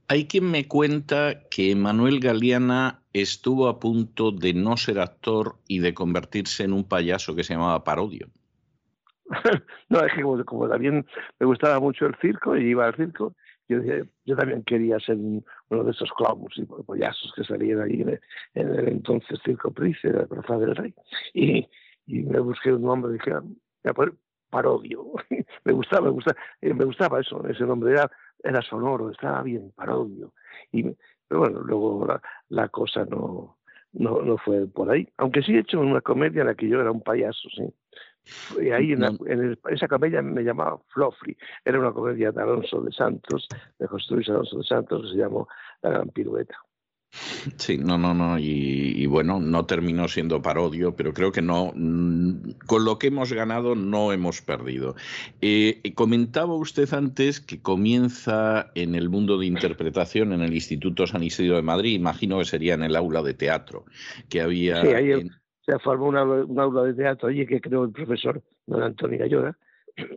Hay 0.09 0.27
quien 0.27 0.49
me 0.49 0.67
cuenta 0.67 1.41
que 1.49 1.75
Manuel 1.75 2.19
Galeana 2.19 3.01
estuvo 3.11 3.67
a 3.67 3.79
punto 3.79 4.31
de 4.31 4.53
no 4.53 4.77
ser 4.77 4.99
actor 4.99 5.55
y 5.67 5.79
de 5.79 5.93
convertirse 5.93 6.63
en 6.63 6.73
un 6.73 6.87
payaso 6.87 7.35
que 7.35 7.43
se 7.43 7.53
llamaba 7.53 7.83
Parodio. 7.83 8.27
no, 9.89 9.99
es 9.99 10.13
que 10.13 10.21
como, 10.45 10.69
también 10.69 11.05
me 11.39 11.45
gustaba 11.45 11.79
mucho 11.79 12.05
el 12.05 12.15
circo 12.21 12.55
y 12.55 12.69
iba 12.69 12.87
al 12.87 12.95
circo, 12.95 13.35
yo, 13.67 13.79
yo 14.25 14.35
también 14.37 14.63
quería 14.63 14.97
ser 14.99 15.17
uno 15.17 15.83
de 15.83 15.91
esos 15.91 16.09
clowns 16.13 16.57
y 16.57 16.65
payasos 16.83 17.33
que 17.35 17.43
salían 17.43 17.81
ahí 17.81 18.01
en 18.01 18.19
el, 18.53 18.87
entonces 18.87 19.39
Circo 19.43 19.71
Price, 19.71 20.07
la 20.09 20.25
Plaza 20.25 20.57
del 20.57 20.75
Rey. 20.75 20.93
Y, 21.33 21.67
me 22.07 22.39
busqué 22.39 22.71
un 22.71 22.83
nombre 22.83 23.11
y 23.11 23.13
dije, 23.15 23.33
ah, 23.33 23.93
Parodio. 24.49 25.13
me 25.65 25.73
gustaba, 25.73 26.07
me 26.07 26.11
gustaba, 26.11 26.39
eh, 26.61 26.73
me 26.73 26.85
gustaba 26.85 27.19
eso, 27.19 27.45
ese 27.47 27.63
nombre. 27.65 27.91
Era 27.91 28.09
era 28.43 28.61
sonoro, 28.61 29.11
estaba 29.11 29.41
bien, 29.43 29.71
parodio. 29.75 30.33
Y, 30.71 30.83
pero 31.27 31.41
bueno, 31.41 31.61
luego 31.61 32.07
la, 32.49 32.69
cosa 32.69 33.05
no, 33.05 33.57
no, 33.93 34.21
no, 34.21 34.37
fue 34.37 34.67
por 34.67 34.89
ahí. 34.89 35.07
Aunque 35.17 35.41
sí 35.41 35.55
he 35.55 35.59
hecho 35.59 35.79
una 35.79 36.01
comedia 36.01 36.41
en 36.41 36.47
la 36.47 36.55
que 36.55 36.67
yo 36.67 36.79
era 36.79 36.91
un 36.91 37.01
payaso, 37.01 37.49
sí. 37.49 37.73
Y 38.61 38.71
ahí 38.71 38.91
en, 38.91 39.03
en 39.03 39.57
esa 39.69 39.87
comedia 39.87 40.21
me 40.21 40.43
llamaba 40.43 40.79
Flofri. 40.89 41.37
Era 41.63 41.79
una 41.79 41.93
comedia 41.93 42.31
de 42.31 42.41
Alonso 42.41 42.81
de 42.81 42.91
Santos, 42.91 43.47
de 43.79 43.87
José 43.87 44.15
Luis 44.15 44.29
Alonso 44.29 44.57
de 44.57 44.63
Santos, 44.63 45.01
que 45.03 45.09
se 45.09 45.17
llamó 45.17 45.47
La 45.81 45.91
Gran 45.91 46.09
Pirueta. 46.09 46.57
Sí, 47.57 47.77
no, 47.77 47.97
no, 47.97 48.13
no, 48.13 48.37
y, 48.37 49.05
bueno, 49.07 49.39
no 49.39 49.65
terminó 49.65 50.07
siendo 50.07 50.41
parodio, 50.41 50.95
pero 50.95 51.13
creo 51.13 51.31
que 51.31 51.41
no, 51.41 51.71
mm, 51.73 52.51
con 52.65 52.85
lo 52.85 52.99
que 52.99 53.07
hemos 53.07 53.31
ganado 53.31 53.75
no 53.75 54.11
hemos 54.11 54.41
perdido. 54.41 54.95
Eh, 55.41 55.81
comentaba 55.95 56.53
usted 56.53 56.93
antes 56.93 57.39
que 57.39 57.61
comienza 57.61 58.71
en 58.75 58.95
el 58.95 59.09
mundo 59.09 59.37
de 59.37 59.45
interpretación 59.45 60.33
en 60.33 60.41
el 60.41 60.53
Instituto 60.53 61.07
San 61.07 61.23
Isidro 61.23 61.55
de 61.55 61.61
Madrid, 61.61 61.95
imagino 61.95 62.39
que 62.39 62.45
sería 62.45 62.73
en 62.73 62.83
el 62.83 62.95
aula 62.95 63.23
de 63.23 63.33
teatro 63.33 63.85
que 64.29 64.41
había. 64.41 64.81
Sí, 64.81 64.87
ahí 64.87 65.29
se 65.65 65.79
formó 65.79 66.07
una, 66.07 66.21
aula 66.21 66.83
de 66.83 66.93
teatro 66.93 67.29
allí 67.29 67.45
que 67.45 67.61
creó 67.61 67.85
el 67.85 67.91
profesor 67.91 68.43
don 68.65 68.83
Antonio 68.83 69.19
Gallora, 69.19 69.57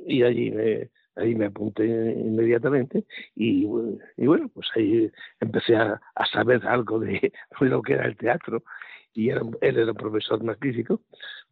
y 0.06 0.22
allí 0.22 0.50
me, 0.50 0.90
ahí 1.20 1.34
me 1.34 1.46
apunté 1.46 1.84
inmediatamente 1.86 3.04
y, 3.34 3.64
bueno, 3.66 4.48
pues 4.52 4.68
ahí 4.74 5.10
empecé 5.40 5.76
a, 5.76 6.00
saber 6.32 6.66
algo 6.66 6.98
de, 6.98 7.32
lo 7.60 7.82
que 7.82 7.94
era 7.94 8.06
el 8.06 8.16
teatro 8.16 8.62
y 9.12 9.30
era, 9.30 9.42
él 9.60 9.78
era 9.78 9.92
un 9.92 9.96
profesor 9.96 10.42
magnífico, 10.42 11.02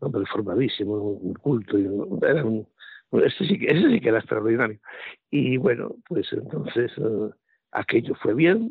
hombre 0.00 0.24
formadísimo, 0.26 0.94
un 0.94 1.34
culto, 1.34 1.78
y 1.78 1.86
era 2.22 2.44
un, 2.44 2.66
ese 3.12 3.44
sí, 3.46 3.58
ese 3.66 3.88
sí 3.90 4.00
que 4.00 4.08
era 4.08 4.18
extraordinario. 4.18 4.78
Y 5.30 5.56
bueno, 5.56 5.96
pues 6.06 6.32
entonces 6.32 6.92
eh, 6.98 7.30
aquello 7.72 8.14
fue 8.16 8.34
bien, 8.34 8.70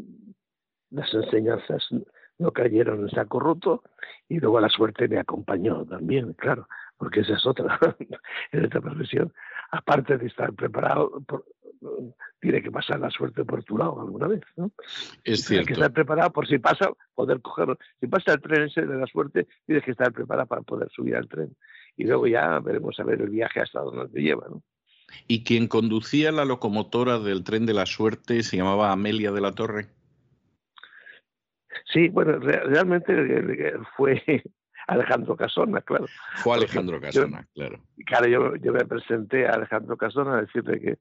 las 0.90 1.14
enseñanzas 1.14 1.86
no 2.38 2.52
cayeron 2.52 3.02
en 3.02 3.10
saco 3.10 3.40
roto 3.40 3.84
y 4.30 4.40
luego 4.40 4.60
la 4.60 4.69
suerte 4.69 5.07
me 5.07 5.19
acompañó 5.19 5.86
también, 5.86 6.34
claro, 6.34 6.68
porque 6.98 7.22
esa 7.22 7.34
es 7.34 7.45
otra 7.45 7.80
en 8.52 8.65
esta 8.65 8.80
profesión 8.82 9.34
aparte 9.72 10.18
de 10.18 10.27
estar 10.27 10.53
preparado, 10.53 11.23
tiene 12.39 12.61
que 12.61 12.72
pasar 12.72 12.99
la 12.99 13.10
suerte 13.10 13.44
por 13.45 13.64
tu 13.64 13.77
lado 13.77 13.99
alguna 14.02 14.27
vez, 14.27 14.41
¿no? 14.56 14.72
Es 15.23 15.44
cierto. 15.44 15.48
Tienes 15.48 15.68
que 15.68 15.73
estar 15.73 15.94
preparado 15.94 16.31
por 16.31 16.48
si 16.48 16.60
pasa, 16.60 16.91
poder 17.15 17.41
cogerlo. 17.41 17.77
Si 17.99 18.07
pasa 18.07 18.34
el 18.34 18.41
tren 18.41 18.64
ese 18.64 18.85
de 18.85 18.98
la 18.98 19.07
suerte, 19.07 19.48
tienes 19.65 19.84
que 19.84 19.91
estar 19.91 20.11
preparado 20.11 20.48
para 20.48 20.61
poder 20.61 20.89
subir 20.91 21.15
al 21.15 21.27
tren. 21.27 21.56
Y 21.95 22.06
luego 22.06 22.27
ya 22.27 22.60
veremos 22.60 22.99
a 22.99 23.03
ver 23.03 23.22
el 23.22 23.30
viaje 23.30 23.61
hasta 23.61 23.81
donde 23.81 24.10
te 24.10 24.22
lleva, 24.22 24.48
¿no? 24.49 24.61
¿Y 25.27 25.44
quien 25.44 25.68
conducía 25.68 26.31
la 26.31 26.45
locomotora 26.45 27.19
del 27.19 27.44
tren 27.44 27.65
de 27.65 27.73
la 27.73 27.85
suerte 27.85 28.44
se 28.44 28.57
llamaba 28.57 28.91
Amelia 28.91 29.31
de 29.31 29.41
la 29.41 29.53
Torre? 29.53 29.88
Sí, 31.94 32.10
bueno, 32.10 32.38
realmente 32.39 33.14
eh, 33.14 33.45
eh, 33.49 33.73
fue 33.95 34.22
Alejandro 34.88 35.36
Casona, 35.36 35.82
claro. 35.82 36.06
Fue 36.38 36.56
Alejandro 36.56 37.00
Casona, 37.00 37.46
claro. 37.54 37.80
Claro, 38.06 38.28
yo, 38.28 38.56
yo, 38.56 38.72
me 38.72 38.86
presenté 38.86 39.46
a 39.46 39.52
Alejandro 39.52 39.98
Casona 39.98 40.38
a 40.38 40.42
decirle 40.42 40.80
que, 40.80 40.98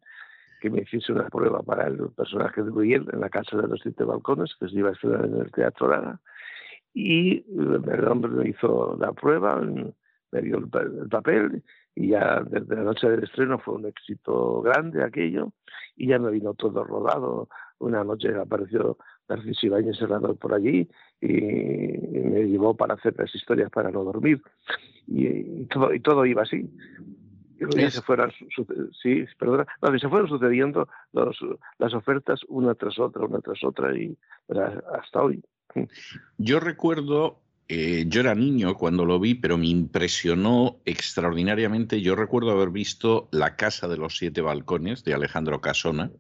que 0.61 0.71
me 0.71 0.83
hiciese 0.83 1.13
una 1.13 1.29
prueba 1.29 1.63
para 1.63 1.87
el 1.87 2.11
personaje 2.11 2.63
de 2.63 2.73
Miguel 2.73 3.07
en 3.13 3.21
la 3.21 3.31
Casa 3.31 3.57
de 3.57 3.69
los 3.69 3.81
Siete 3.81 4.05
Balcones, 4.05 4.55
que 4.59 4.69
se 4.69 4.75
iba 4.75 4.91
a 4.91 4.93
estudiar 4.93 5.25
en 5.25 5.37
el 5.37 5.53
Teatro 5.53 5.89
Lara. 5.89 6.21
Y 6.93 7.45
el 7.59 8.09
hombre 8.09 8.31
me 8.33 8.49
hizo 8.49 8.97
la 8.99 9.13
prueba, 9.13 9.61
me 9.61 10.43
dio 10.43 10.59
el, 10.59 11.09
papel 11.09 11.63
y 11.95 12.09
ya 12.09 12.43
desde 12.43 12.75
la 12.75 12.83
noche 12.83 13.09
del 13.09 13.25
estreno 13.25 13.59
fue 13.59 13.75
un 13.75 13.87
éxito 13.87 14.63
grande 14.63 15.05
aquello 15.05 15.53
y 15.95 16.09
ya 16.09 16.19
me 16.19 16.31
vino 16.31 16.55
todo 16.55 16.83
rodado. 16.85 17.49
Una 17.79 18.03
noche 18.03 18.35
apareció 18.35 18.97
Narciso 19.29 19.67
Ibáñez 19.67 19.99
Serrador 19.99 20.37
por 20.39 20.55
allí 20.55 20.89
y 21.21 21.29
me 21.29 22.45
llevó 22.45 22.77
para 22.77 22.95
hacer 22.95 23.15
las 23.19 23.35
historias 23.35 23.71
para 23.71 23.91
no 23.91 24.05
dormir. 24.05 24.43
Y, 25.07 25.65
todo 25.67 25.95
y 25.95 26.01
todo 26.01 26.27
iba 26.27 26.43
así. 26.43 26.69
Y 27.59 27.91
se 27.91 28.03
fueron 28.03 28.31
sí 29.03 29.25
perdona 29.39 29.67
se 29.99 30.09
fueron 30.11 30.29
sucediendo 30.29 30.89
los, 31.13 31.39
las 31.79 31.95
ofertas 31.95 32.41
una 32.49 32.75
tras 32.75 32.99
otra 32.99 33.25
una 33.25 33.41
tras 33.41 33.65
otra 33.65 33.97
y 33.97 34.15
hasta 34.93 35.23
hoy. 35.23 35.43
Yo 36.37 36.61
recuerdo 36.61 37.41
eh, 37.69 38.05
yo 38.07 38.21
era 38.21 38.35
niño 38.35 38.77
cuando 38.77 39.05
lo 39.05 39.19
vi, 39.19 39.35
pero 39.35 39.59
me 39.59 39.67
impresionó 39.67 40.79
extraordinariamente. 40.85 42.01
Yo 42.01 42.15
recuerdo 42.15 42.53
haber 42.53 42.71
visto 42.71 43.29
La 43.33 43.57
Casa 43.57 43.89
de 43.89 43.97
los 43.97 44.19
Siete 44.19 44.41
Balcones 44.41 45.03
de 45.03 45.15
Alejandro 45.15 45.61
Casona 45.61 46.13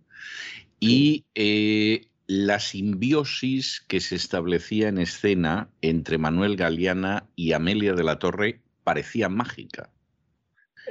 y 0.81 1.25
eh, 1.35 2.09
la 2.27 2.59
simbiosis 2.59 3.81
que 3.89 4.01
se 4.01 4.17
establecía 4.17 4.89
en 4.89 4.99
escena 4.99 5.69
entre 5.83 6.19
Manuel 6.19 6.57
Galeana 6.57 7.25
y 7.37 7.53
Amelia 7.53 7.95
de 7.95 8.05
la 8.05 8.19
Torre 8.19 8.61
parecía 8.85 9.29
mágica. 9.29 9.91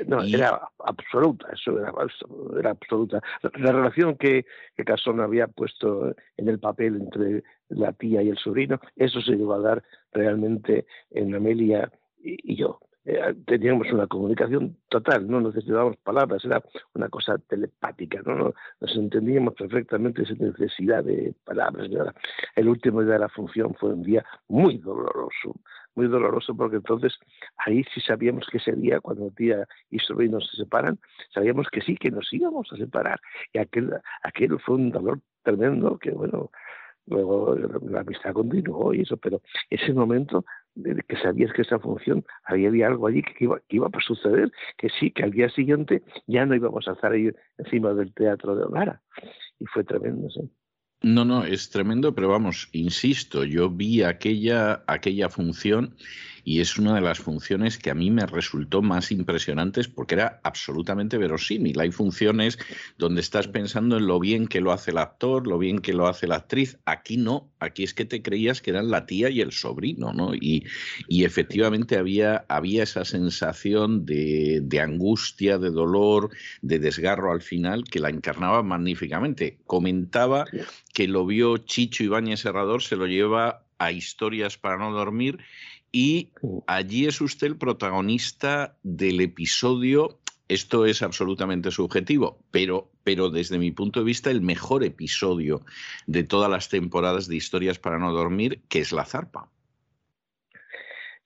No, 0.07 0.21
era 0.21 0.59
absoluta, 0.79 1.47
eso 1.53 1.79
era, 2.59 2.69
absoluta. 2.69 3.21
La, 3.53 3.71
relación 3.71 4.17
que, 4.17 4.45
que 4.75 4.83
Casón 4.83 5.21
había 5.21 5.47
puesto 5.47 6.13
en 6.35 6.49
el 6.49 6.59
papel 6.59 6.95
entre 6.95 7.43
la 7.69 7.93
tía 7.93 8.21
y 8.21 8.29
el 8.29 8.37
sobrino, 8.37 8.79
eso 8.97 9.21
se 9.21 9.31
llevó 9.31 9.53
a 9.53 9.59
dar 9.59 9.83
realmente 10.11 10.85
en 11.11 11.33
Amelia 11.33 11.91
y, 12.17 12.55
yo. 12.55 12.79
Eh, 13.07 13.35
teníamos 13.45 13.91
una 13.91 14.07
comunicación 14.07 14.77
total, 14.89 15.29
no 15.29 15.39
necesitábamos 15.39 15.95
palabras, 15.97 16.43
era 16.43 16.63
una 16.95 17.07
cosa 17.07 17.37
telepática, 17.37 18.19
¿no? 18.25 18.53
Nos 18.81 18.95
entendíamos 18.95 19.53
perfectamente 19.53 20.25
sin 20.25 20.39
necesidad 20.39 21.03
de 21.03 21.35
palabras. 21.43 21.87
El 22.55 22.67
último 22.67 23.03
día 23.03 23.13
de 23.13 23.19
la 23.19 23.29
función 23.29 23.75
fue 23.75 23.93
un 23.93 24.01
día 24.01 24.25
muy 24.47 24.79
doloroso, 24.79 25.55
muy 25.93 26.07
doloroso 26.07 26.55
porque 26.55 26.77
entonces 26.77 27.13
ahí 27.57 27.83
sí 27.93 28.01
sabíamos 28.01 28.47
que 28.47 28.57
ese 28.57 28.71
día, 28.71 28.99
cuando 28.99 29.29
tía 29.29 29.67
y 29.91 29.99
sobrino 29.99 30.41
se 30.41 30.57
separan, 30.57 30.97
sabíamos 31.31 31.67
que 31.71 31.81
sí, 31.81 31.95
que 31.97 32.09
nos 32.09 32.33
íbamos 32.33 32.73
a 32.73 32.75
separar. 32.75 33.19
Y 33.53 33.59
aquel, 33.59 33.93
aquel 34.23 34.59
fue 34.59 34.75
un 34.75 34.89
dolor 34.89 35.19
tremendo 35.43 35.99
que, 35.99 36.09
bueno, 36.09 36.49
luego 37.05 37.55
la 37.55 37.99
amistad 37.99 38.33
continuó 38.33 38.95
y 38.95 39.01
eso, 39.01 39.17
pero 39.17 39.41
ese 39.69 39.93
momento 39.93 40.43
que 41.07 41.17
sabías 41.17 41.53
que 41.53 41.61
esa 41.61 41.79
función 41.79 42.25
había, 42.43 42.87
algo 42.87 43.07
allí 43.07 43.23
que 43.23 43.45
iba, 43.45 43.59
que 43.67 43.77
iba 43.77 43.87
a 43.87 44.01
suceder, 44.01 44.51
que 44.77 44.89
sí, 44.99 45.11
que 45.11 45.23
al 45.23 45.31
día 45.31 45.49
siguiente 45.49 46.03
ya 46.27 46.45
no 46.45 46.55
íbamos 46.55 46.87
a 46.87 46.93
estar 46.93 47.11
ahí 47.11 47.29
encima 47.57 47.93
del 47.93 48.13
teatro 48.13 48.55
de 48.55 48.63
Onara. 48.63 49.01
Y 49.59 49.65
fue 49.65 49.83
tremendo, 49.83 50.29
sí. 50.29 50.41
No, 51.01 51.23
no, 51.23 51.43
es 51.43 51.69
tremendo, 51.69 52.15
pero 52.15 52.29
vamos, 52.29 52.69
insisto, 52.71 53.43
yo 53.43 53.69
vi 53.69 54.01
aquella, 54.01 54.83
aquella 54.87 55.29
función 55.29 55.95
y 56.45 56.61
es 56.61 56.77
una 56.77 56.93
de 56.93 57.01
las 57.01 57.17
funciones 57.17 57.79
que 57.79 57.89
a 57.89 57.95
mí 57.95 58.11
me 58.11 58.27
resultó 58.27 58.83
más 58.83 59.11
impresionantes 59.11 59.87
porque 59.87 60.13
era 60.13 60.39
absolutamente 60.43 61.17
verosímil. 61.17 61.79
Hay 61.79 61.91
funciones 61.91 62.59
donde 62.99 63.21
estás 63.21 63.47
pensando 63.47 63.97
en 63.97 64.05
lo 64.05 64.19
bien 64.19 64.47
que 64.47 64.61
lo 64.61 64.71
hace 64.71 64.91
el 64.91 64.99
actor, 64.99 65.47
lo 65.47 65.57
bien 65.57 65.79
que 65.79 65.93
lo 65.93 66.07
hace 66.07 66.27
la 66.27 66.35
actriz. 66.35 66.77
Aquí 66.85 67.17
no, 67.17 67.51
aquí 67.59 67.83
es 67.83 67.95
que 67.95 68.05
te 68.05 68.21
creías 68.21 68.61
que 68.61 68.69
eran 68.69 68.91
la 68.91 69.07
tía 69.07 69.31
y 69.31 69.41
el 69.41 69.51
sobrino, 69.51 70.13
¿no? 70.13 70.35
Y, 70.35 70.65
efectivamente 71.09 71.97
había, 71.97 72.45
había 72.47 72.83
esa 72.83 73.03
sensación 73.03 74.05
de, 74.05 74.61
de 74.61 74.79
angustia, 74.79 75.57
de 75.57 75.71
dolor, 75.71 76.29
de 76.61 76.77
desgarro 76.77 77.31
al 77.31 77.41
final 77.41 77.85
que 77.85 77.99
la 77.99 78.09
encarnaba 78.09 78.61
magníficamente. 78.61 79.57
Comentaba 79.65 80.45
que 80.93 81.07
lo 81.07 81.25
vio 81.25 81.57
Chicho 81.57 82.03
Ibáñez 82.03 82.41
Serrador, 82.41 82.83
se 82.83 82.95
lo 82.95 83.07
lleva 83.07 83.65
a 83.79 83.91
historias 83.91 84.57
para 84.57 84.77
no 84.77 84.91
dormir 84.91 85.39
y 85.95 86.33
allí 86.67 87.05
es 87.05 87.21
usted 87.21 87.47
el 87.47 87.57
protagonista 87.57 88.75
del 88.83 89.21
episodio. 89.21 90.19
Esto 90.49 90.85
es 90.85 91.01
absolutamente 91.01 91.71
subjetivo, 91.71 92.37
pero, 92.51 92.91
pero 93.05 93.29
desde 93.29 93.57
mi 93.57 93.71
punto 93.71 94.01
de 94.01 94.05
vista 94.05 94.29
el 94.29 94.41
mejor 94.41 94.83
episodio 94.83 95.61
de 96.05 96.25
todas 96.25 96.51
las 96.51 96.67
temporadas 96.67 97.29
de 97.29 97.37
Historias 97.37 97.79
para 97.79 97.97
no 97.97 98.11
dormir, 98.11 98.59
que 98.67 98.79
es 98.79 98.91
La 98.91 99.05
Zarpa. 99.05 99.49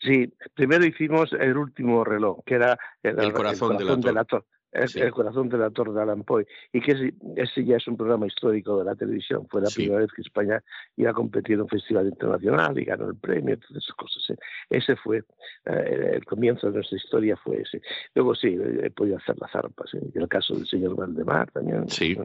Sí, 0.01 0.31
primero 0.53 0.85
hicimos 0.85 1.33
el 1.33 1.57
último 1.57 2.03
reloj, 2.03 2.43
que 2.45 2.53
era 2.53 2.77
el, 3.01 3.33
corazón, 3.33 3.75
de 3.75 4.13
la, 4.13 4.27
es 4.71 4.95
el 4.95 5.11
corazón 5.11 5.49
de 5.49 5.57
la 5.57 5.69
Torre 5.71 5.93
de 5.93 6.01
Alan 6.01 6.23
y 6.71 6.81
que 6.81 7.13
ese, 7.35 7.65
ya 7.65 7.77
es 7.77 7.87
un 7.87 7.97
programa 7.97 8.27
histórico 8.27 8.77
de 8.77 8.85
la 8.85 8.95
televisión. 8.95 9.47
Fue 9.49 9.61
la 9.61 9.69
primera 9.69 9.99
vez 9.99 10.11
que 10.11 10.21
España 10.21 10.63
iba 10.95 11.11
a 11.11 11.13
competir 11.13 11.55
en 11.55 11.61
un 11.61 11.69
festival 11.69 12.07
internacional 12.07 12.77
y 12.77 12.85
ganó 12.85 13.09
el 13.09 13.15
premio, 13.15 13.57
todas 13.57 13.83
esas 13.83 13.95
cosas. 13.95 14.29
¿eh? 14.29 14.37
Ese 14.69 14.95
fue 14.95 15.23
eh, 15.65 16.11
el 16.13 16.25
comienzo 16.25 16.67
de 16.67 16.73
nuestra 16.73 16.97
historia, 16.97 17.35
fue 17.37 17.61
ese. 17.61 17.81
Luego 18.13 18.35
sí, 18.35 18.57
he 18.81 18.91
podido 18.91 19.17
hacer 19.17 19.37
las 19.39 19.53
arpas, 19.55 19.93
¿eh? 19.93 20.01
el 20.13 20.27
caso 20.27 20.53
del 20.53 20.67
señor 20.67 20.95
Valdemar 20.95 21.49
también. 21.51 21.87
Sí, 21.89 22.15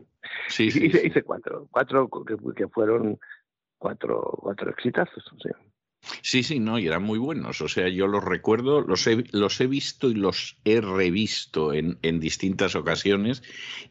sí, 0.48 0.64
hice, 0.64 1.22
cuatro, 1.22 1.68
cuatro 1.70 2.10
que, 2.26 2.36
que, 2.54 2.68
fueron 2.68 3.18
cuatro, 3.78 4.38
cuatro 4.42 4.70
exitazos. 4.70 5.24
¿sí? 5.42 5.48
Sí, 6.22 6.42
sí, 6.42 6.58
no, 6.58 6.78
y 6.78 6.86
eran 6.86 7.02
muy 7.02 7.18
buenos. 7.18 7.60
O 7.60 7.68
sea, 7.68 7.88
yo 7.88 8.06
los 8.06 8.24
recuerdo, 8.24 8.80
los 8.80 9.06
he, 9.06 9.24
los 9.32 9.60
he 9.60 9.66
visto 9.66 10.10
y 10.10 10.14
los 10.14 10.56
he 10.64 10.80
revisto 10.80 11.72
en, 11.72 11.98
en 12.02 12.20
distintas 12.20 12.74
ocasiones. 12.74 13.42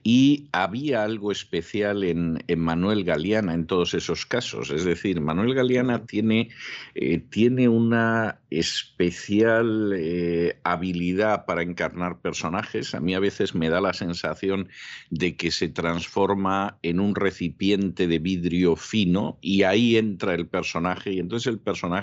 Y 0.03 0.48
había 0.52 1.03
algo 1.03 1.31
especial 1.31 2.03
en, 2.03 2.44
en, 2.48 2.60
Manuel 2.60 3.03
Galeana 3.03 3.53
en 3.53 3.65
todos 3.65 3.94
esos 3.94 4.26
casos. 4.26 4.72
Es 4.72 4.85
decir, 4.85 5.22
Manuel 5.22 5.53
Galeana 5.53 6.06
tiene, 6.06 6.49
eh, 6.95 7.19
tiene 7.19 7.68
una 7.68 8.40
especial 8.49 9.94
eh, 9.95 10.60
habilidad 10.64 11.45
para 11.45 11.64
encarnar 11.64 12.19
personajes. 12.19 12.94
A 12.94 12.99
mí 12.99 13.15
a 13.15 13.19
veces 13.19 13.56
me 13.56 13.69
da 13.69 13.81
la 13.81 13.94
sensación 13.94 14.69
de 15.10 15.35
que 15.35 15.52
se 15.52 15.69
transforma 15.69 16.77
en 16.84 16.99
un 16.99 17.15
recipiente 17.15 18.07
de 18.07 18.19
vidrio 18.19 18.76
fino 18.76 19.38
y 19.41 19.64
ahí 19.64 19.98
entra 19.98 20.35
el 20.35 20.48
personaje 20.48 21.14
y 21.14 21.19
entonces 21.19 21.48
el 21.48 21.60
personaje 21.60 22.03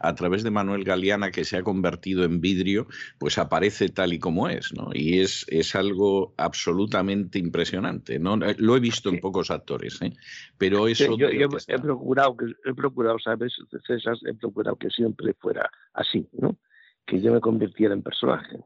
a 0.00 0.14
través 0.14 0.42
de 0.42 0.50
Manuel 0.50 0.84
Galeana 0.84 1.30
que 1.30 1.44
se 1.44 1.56
ha 1.56 1.62
convertido 1.62 2.24
en 2.24 2.40
vidrio 2.40 2.86
pues 3.18 3.38
aparece 3.38 3.88
tal 3.88 4.12
y 4.12 4.18
como 4.18 4.48
es 4.48 4.72
¿no? 4.74 4.90
y 4.92 5.20
es, 5.20 5.46
es 5.48 5.74
algo 5.74 6.34
absolutamente 6.36 7.38
impresionante. 7.38 8.18
¿no? 8.18 8.36
Lo 8.58 8.76
he 8.76 8.80
visto 8.80 9.08
en 9.08 9.20
pocos 9.20 9.50
actores, 9.50 10.00
¿eh? 10.02 10.12
pero 10.58 10.88
eso... 10.88 11.16
yo, 11.16 11.28
he, 11.28 11.78
procurado, 11.78 12.36
he 12.64 12.74
procurado, 12.74 13.18
¿sabes, 13.18 13.54
César? 13.86 14.16
He 14.26 14.34
procurado 14.34 14.76
que 14.76 14.90
siempre 14.90 15.34
fuera 15.34 15.70
así, 15.94 16.28
¿no? 16.32 16.58
Que 17.06 17.20
yo 17.20 17.32
me 17.32 17.40
convirtiera 17.40 17.94
en 17.94 18.02
personaje. 18.02 18.58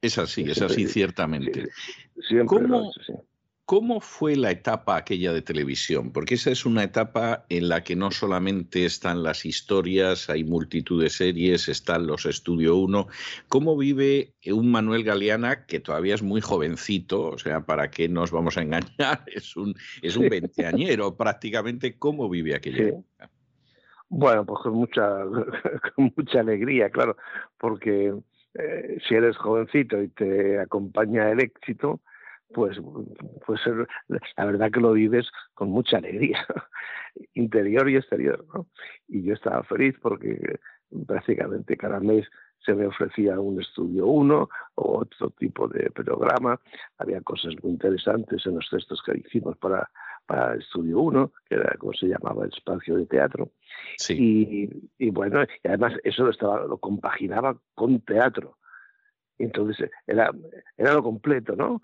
Es 0.00 0.16
así, 0.16 0.42
es 0.42 0.62
así, 0.62 0.86
ciertamente. 0.86 1.68
¿Cómo, 2.46 2.92
fue 4.00 4.34
la 4.34 4.50
etapa 4.50 4.96
aquella 4.96 5.30
de 5.30 5.42
televisión? 5.42 6.10
Porque 6.10 6.36
esa 6.36 6.50
es 6.50 6.64
una 6.64 6.84
etapa 6.84 7.44
en 7.50 7.68
la 7.68 7.84
que 7.84 7.96
no 7.96 8.10
solamente 8.10 8.86
están 8.86 9.22
las 9.22 9.44
historias, 9.44 10.30
hay 10.30 10.42
multitud 10.42 11.02
de 11.02 11.10
series, 11.10 11.68
están 11.68 12.06
los 12.06 12.24
Estudio 12.24 12.76
1. 12.76 13.06
¿Cómo 13.48 13.76
vive 13.76 14.32
un 14.46 14.70
Manuel 14.70 15.04
Galeana 15.04 15.66
que 15.66 15.80
todavía 15.80 16.14
es 16.14 16.22
muy 16.22 16.40
jovencito? 16.40 17.26
O 17.26 17.36
sea, 17.36 17.60
¿para 17.60 17.90
qué 17.90 18.08
nos 18.08 18.30
vamos 18.30 18.56
a 18.56 18.62
engañar? 18.62 18.88
Es 19.26 19.54
un, 19.54 19.74
es 20.00 20.16
un 20.16 20.30
veinteañero 20.30 21.14
prácticamente. 21.14 21.98
¿Cómo 21.98 22.30
vive 22.30 22.54
aquella 22.54 22.84
época? 22.84 23.30
Bueno, 24.08 24.46
pues 24.46 24.60
con 24.62 24.72
mucha, 24.72 25.24
con 25.94 26.12
mucha 26.16 26.40
alegría, 26.40 26.88
claro, 26.88 27.18
porque 27.58 28.14
eh, 28.54 28.98
si 29.06 29.14
eres 29.14 29.36
jovencito 29.36 30.02
y 30.02 30.08
te 30.08 30.58
acompaña 30.58 31.30
el 31.30 31.40
éxito, 31.40 32.00
pues, 32.52 32.78
pues 33.46 33.60
la 34.36 34.44
verdad 34.44 34.70
que 34.70 34.80
lo 34.80 34.92
vives 34.92 35.28
con 35.54 35.70
mucha 35.70 35.98
alegría, 35.98 36.46
interior 37.34 37.88
y 37.88 37.96
exterior. 37.96 38.44
¿no? 38.54 38.66
Y 39.08 39.22
yo 39.22 39.34
estaba 39.34 39.62
feliz 39.64 39.94
porque 40.00 40.58
prácticamente 41.06 41.76
cada 41.76 42.00
mes 42.00 42.26
se 42.64 42.74
me 42.74 42.86
ofrecía 42.86 43.38
un 43.38 43.60
estudio 43.60 44.06
uno 44.06 44.48
o 44.74 44.98
otro 45.00 45.30
tipo 45.30 45.68
de 45.68 45.90
programa. 45.90 46.60
Había 46.98 47.20
cosas 47.20 47.54
muy 47.62 47.72
interesantes 47.72 48.44
en 48.46 48.56
los 48.56 48.68
textos 48.68 49.02
que 49.04 49.18
hicimos 49.18 49.56
para, 49.58 49.88
para 50.26 50.56
Estudio 50.56 51.00
1, 51.00 51.32
que 51.48 51.54
era 51.54 51.74
como 51.78 51.92
se 51.92 52.06
llamaba 52.06 52.44
el 52.44 52.52
espacio 52.52 52.96
de 52.96 53.06
teatro. 53.06 53.50
Y, 54.08 54.68
y, 54.98 55.10
bueno, 55.10 55.42
y 55.62 55.68
además 55.68 55.94
eso 56.04 56.24
lo, 56.24 56.30
estaba, 56.30 56.66
lo 56.66 56.78
compaginaba 56.78 57.56
con 57.74 58.00
teatro. 58.00 58.58
Entonces 59.38 59.90
era, 60.06 60.30
era 60.76 60.94
lo 60.94 61.02
completo, 61.02 61.54
¿no? 61.54 61.80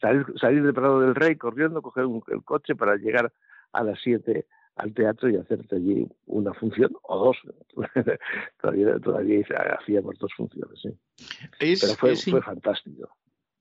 Salir, 0.00 0.26
salir 0.38 0.62
de 0.62 0.72
Prado 0.72 1.00
del 1.00 1.14
Rey 1.14 1.36
corriendo, 1.36 1.82
coger 1.82 2.04
un, 2.06 2.22
el 2.28 2.42
coche 2.44 2.74
para 2.74 2.96
llegar 2.96 3.32
a 3.72 3.82
las 3.82 3.98
7 4.02 4.46
al 4.76 4.92
teatro 4.92 5.30
y 5.30 5.36
hacerte 5.36 5.76
allí 5.76 6.06
una 6.26 6.52
función 6.54 6.92
o 7.02 7.24
dos. 7.26 7.36
todavía, 8.60 8.98
todavía 8.98 9.44
hacíamos 9.80 10.18
dos 10.18 10.32
funciones, 10.36 10.78
sí. 10.80 10.90
Pero 11.58 11.94
fue, 11.94 12.16
fue 12.16 12.42
fantástico. 12.42 13.08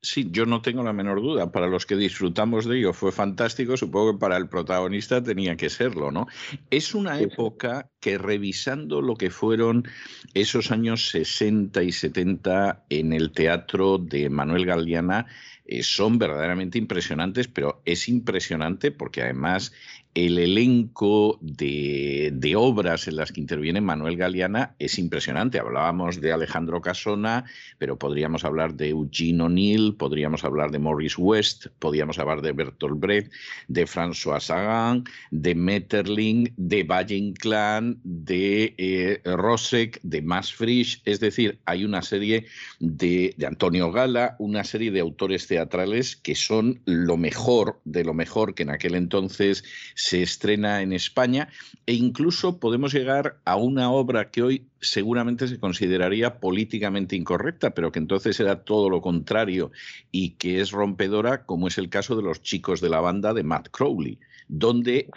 Sí, 0.01 0.27
yo 0.29 0.45
no 0.45 0.61
tengo 0.61 0.83
la 0.83 0.93
menor 0.93 1.19
duda. 1.19 1.51
Para 1.51 1.67
los 1.67 1.87
que 1.87 1.95
disfrutamos 1.95 2.65
de 2.65 2.77
ello 2.77 2.93
fue 2.93 3.11
fantástico, 3.11 3.75
supongo 3.75 4.13
que 4.13 4.19
para 4.19 4.37
el 4.37 4.47
protagonista 4.47 5.23
tenía 5.23 5.55
que 5.55 5.69
serlo, 5.69 6.11
¿no? 6.11 6.27
Es 6.69 6.93
una 6.93 7.19
época 7.19 7.89
que 8.05 8.19
revisando 8.19 9.01
lo 9.01 9.15
que 9.15 9.31
fueron 9.31 9.87
esos 10.35 10.69
años 10.69 11.09
60 11.09 11.81
y 11.81 11.91
70 11.91 12.83
en 12.91 13.13
el 13.13 13.31
teatro 13.31 13.97
de 13.97 14.29
Manuel 14.29 14.67
Galeana, 14.67 15.25
eh, 15.65 15.81
son 15.81 16.19
verdaderamente 16.19 16.77
impresionantes, 16.77 17.47
pero 17.47 17.81
es 17.83 18.07
impresionante 18.07 18.91
porque 18.91 19.23
además 19.23 19.71
el 20.15 20.37
elenco 20.37 21.37
de, 21.41 22.53
obras 22.55 23.07
en 23.09 23.17
las 23.17 23.33
que 23.33 23.41
interviene 23.41 23.81
Manuel 23.81 24.15
Galeana 24.15 24.75
es 24.79 24.97
impresionante. 24.97 25.59
Hablábamos 25.59 26.21
de 26.21 26.31
Alejandro 26.31 26.81
Casona, 26.81 27.43
pero 27.79 27.99
podríamos 27.99 28.45
hablar 28.45 28.75
de 28.75 28.89
Eugene 28.89 29.43
O'Neill, 29.43 29.95
podríamos 29.95 30.45
hablar 30.45 30.71
de 30.71 30.79
Maurice 30.79 31.21
West, 31.21 31.67
podríamos 31.79 32.17
hablar 32.17 32.41
de 32.41 32.53
Bertolt 32.53 32.97
Brecht, 32.97 33.33
de 33.67 33.85
François 33.85 34.39
Sagan, 34.39 35.03
de 35.31 35.53
Metterling, 35.53 36.53
de 36.55 36.83
Valle 36.83 37.15
Inclán, 37.15 37.94
también 37.95 37.99
de 38.03 38.75
eh, 38.77 39.21
Rosek, 39.25 39.99
de 40.03 40.21
Max 40.21 40.53
Frisch, 40.53 41.01
es 41.05 41.19
decir, 41.19 41.59
hay 41.65 41.85
una 41.85 42.01
serie 42.01 42.45
de, 42.79 43.33
de, 43.37 43.45
Antonio 43.45 43.91
Gala, 43.91 44.35
una 44.39 44.63
serie 44.63 44.91
de 44.91 44.99
autores 44.99 45.47
teatrales 45.47 46.15
que 46.15 46.35
son 46.35 46.81
lo 46.85 47.17
mejor 47.17 47.79
de 47.85 48.03
lo 48.03 48.13
mejor 48.13 48.55
que 48.55 48.63
en 48.63 48.69
aquel 48.69 48.95
entonces 48.95 49.63
se 49.95 50.21
estrena 50.21 50.81
en 50.81 50.93
España 50.93 51.49
e 51.85 51.93
incluso 51.93 52.59
podemos 52.59 52.93
llegar 52.93 53.39
a 53.45 53.55
una 53.55 53.91
obra 53.91 54.31
que 54.31 54.41
hoy 54.41 54.67
seguramente 54.81 55.47
se 55.47 55.59
consideraría 55.59 56.39
políticamente 56.39 57.15
incorrecta, 57.15 57.71
pero 57.71 57.91
que 57.91 57.99
entonces 57.99 58.39
era 58.39 58.63
todo 58.63 58.89
lo 58.89 59.01
contrario 59.01 59.71
y 60.11 60.31
que 60.31 60.61
es 60.61 60.71
rompedora, 60.71 61.45
como 61.45 61.67
es 61.67 61.77
el 61.77 61.89
caso 61.89 62.15
de 62.15 62.23
los 62.23 62.41
chicos 62.41 62.81
de 62.81 62.89
la 62.89 62.99
banda 62.99 63.33
de 63.33 63.43
Matt 63.43 63.69
Crowley, 63.71 64.19
donde 64.47 65.09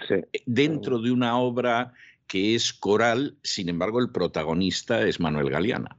dentro 0.46 1.00
de 1.00 1.10
una 1.10 1.38
obra 1.38 1.92
que 2.28 2.54
es 2.54 2.72
coral, 2.72 3.36
sin 3.42 3.68
embargo, 3.68 4.00
el 4.00 4.12
protagonista 4.12 5.00
es 5.02 5.18
Manuel 5.18 5.50
Galeana. 5.50 5.96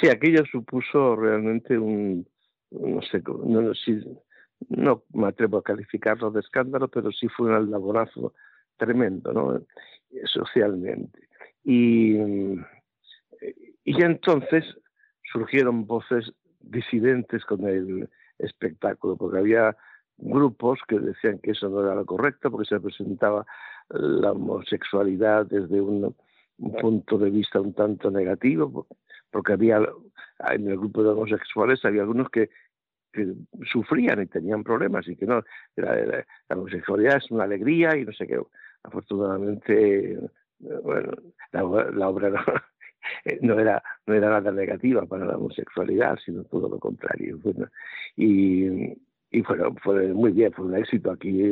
Sí, 0.00 0.08
aquello 0.08 0.44
supuso 0.50 1.14
realmente 1.16 1.78
un, 1.78 2.26
no 2.70 3.02
sé, 3.02 3.22
no, 3.26 3.72
no 4.68 5.04
me 5.12 5.28
atrevo 5.28 5.58
a 5.58 5.62
calificarlo 5.62 6.30
de 6.30 6.40
escándalo, 6.40 6.88
pero 6.88 7.12
sí 7.12 7.28
fue 7.28 7.56
un 7.56 7.70
laborazo 7.70 8.34
tremendo, 8.76 9.32
¿no? 9.32 9.60
Socialmente. 10.26 11.28
Y, 11.64 12.16
y 13.84 14.02
entonces 14.02 14.64
surgieron 15.32 15.86
voces 15.86 16.32
disidentes 16.60 17.44
con 17.44 17.66
el 17.66 18.08
espectáculo, 18.38 19.16
porque 19.16 19.38
había 19.38 19.76
grupos 20.16 20.78
que 20.86 20.98
decían 20.98 21.38
que 21.40 21.52
eso 21.52 21.68
no 21.68 21.82
era 21.82 21.94
lo 21.94 22.06
correcto, 22.06 22.50
porque 22.50 22.68
se 22.68 22.80
presentaba 22.80 23.44
la 23.90 24.32
homosexualidad 24.32 25.46
desde 25.46 25.80
un, 25.80 26.14
punto 26.80 27.18
de 27.18 27.30
vista 27.30 27.60
un 27.60 27.74
tanto 27.74 28.10
negativo, 28.10 28.86
porque 29.30 29.54
había 29.54 29.80
en 30.52 30.68
el 30.68 30.78
grupo 30.78 31.02
de 31.02 31.10
homosexuales 31.10 31.84
había 31.84 32.02
algunos 32.02 32.30
que, 32.30 32.50
sufrían 33.70 34.20
y 34.22 34.26
tenían 34.26 34.64
problemas 34.64 35.06
y 35.06 35.14
que 35.14 35.24
no, 35.24 35.44
la, 35.76 36.24
homosexualidad 36.48 37.18
es 37.18 37.30
una 37.30 37.44
alegría 37.44 37.96
y 37.96 38.04
no 38.04 38.12
sé 38.12 38.26
qué. 38.26 38.40
Afortunadamente, 38.82 40.18
bueno, 40.58 41.12
la, 41.52 41.64
obra 41.64 42.30
no, 43.40 43.58
era, 43.60 43.82
no 44.06 44.14
era 44.14 44.30
nada 44.30 44.50
negativa 44.50 45.06
para 45.06 45.26
la 45.26 45.36
homosexualidad, 45.36 46.18
sino 46.24 46.42
todo 46.44 46.68
lo 46.68 46.80
contrario. 46.80 47.38
y, 48.16 48.96
y 49.34 49.42
fue 49.42 50.12
muy 50.12 50.32
bien, 50.32 50.52
fue 50.52 50.66
un 50.66 50.76
éxito 50.76 51.10
aquí. 51.10 51.50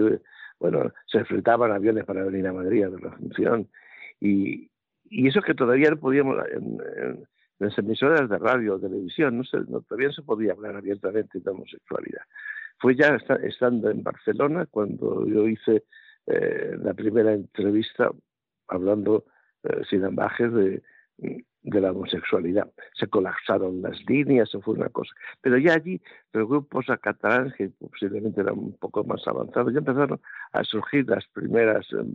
Bueno, 0.62 0.92
se 1.06 1.18
enfrentaban 1.18 1.72
aviones 1.72 2.04
para 2.04 2.22
venir 2.22 2.46
a 2.46 2.52
Madrid 2.52 2.84
a 2.84 2.88
ver 2.88 3.02
la 3.02 3.10
función. 3.10 3.68
Y, 4.20 4.70
y 5.10 5.26
eso 5.26 5.42
que 5.42 5.54
todavía 5.54 5.90
no 5.90 5.96
podíamos, 5.96 6.36
en, 6.52 7.26
las 7.58 7.76
emisoras 7.78 8.30
de 8.30 8.38
radio 8.38 8.76
o 8.76 8.78
televisión, 8.78 9.38
no, 9.38 9.42
se, 9.42 9.56
no 9.68 9.80
todavía 9.80 10.12
se 10.12 10.22
podía 10.22 10.52
hablar 10.52 10.76
abiertamente 10.76 11.40
de 11.40 11.50
homosexualidad. 11.50 12.22
Fue 12.78 12.94
ya 12.94 13.18
estando 13.42 13.90
en 13.90 14.04
Barcelona 14.04 14.66
cuando 14.66 15.26
yo 15.26 15.48
hice 15.48 15.82
eh, 16.26 16.76
la 16.80 16.94
primera 16.94 17.32
entrevista 17.32 18.12
hablando 18.68 19.24
eh, 19.64 19.82
sin 19.90 20.04
ambajes 20.04 20.52
de, 20.52 20.82
de 21.62 21.80
la 21.80 21.92
homosexualidad. 21.92 22.70
Se 22.98 23.06
colapsaron 23.06 23.82
las 23.82 23.98
líneas, 24.08 24.48
eso 24.48 24.60
fue 24.60 24.74
una 24.74 24.88
cosa. 24.88 25.12
Pero 25.40 25.58
ya 25.58 25.74
allí 25.74 26.00
los 26.32 26.48
grupos 26.48 26.90
a 26.90 26.96
catalán, 26.96 27.52
que 27.56 27.70
posiblemente 27.70 28.40
eran 28.40 28.58
un 28.58 28.76
poco 28.78 29.04
más 29.04 29.26
avanzados, 29.26 29.72
ya 29.72 29.78
empezaron 29.78 30.20
a 30.52 30.64
surgir 30.64 31.08
las 31.08 31.26
primeras, 31.28 31.86
em, 31.92 32.14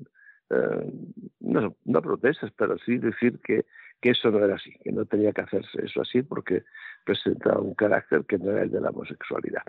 eh, 0.50 0.92
no, 1.40 1.76
no, 1.86 2.02
protestas, 2.02 2.52
pero 2.58 2.78
sí 2.80 2.98
decir 2.98 3.40
que, 3.44 3.66
que 4.02 4.12
eso 4.12 4.32
no 4.32 4.44
era 4.44 4.56
así, 4.56 4.72
que 4.84 4.92
no 4.92 5.06
tenía 5.06 5.32
que 5.32 5.42
hacerse 5.42 5.84
eso 5.84 6.02
así 6.02 6.22
porque 6.22 6.64
presentaba 7.06 7.60
un 7.60 7.74
carácter 7.74 8.26
que 8.26 8.38
no 8.38 8.52
era 8.52 8.64
el 8.64 8.72
de 8.72 8.82
la 8.82 8.90
homosexualidad. 8.90 9.64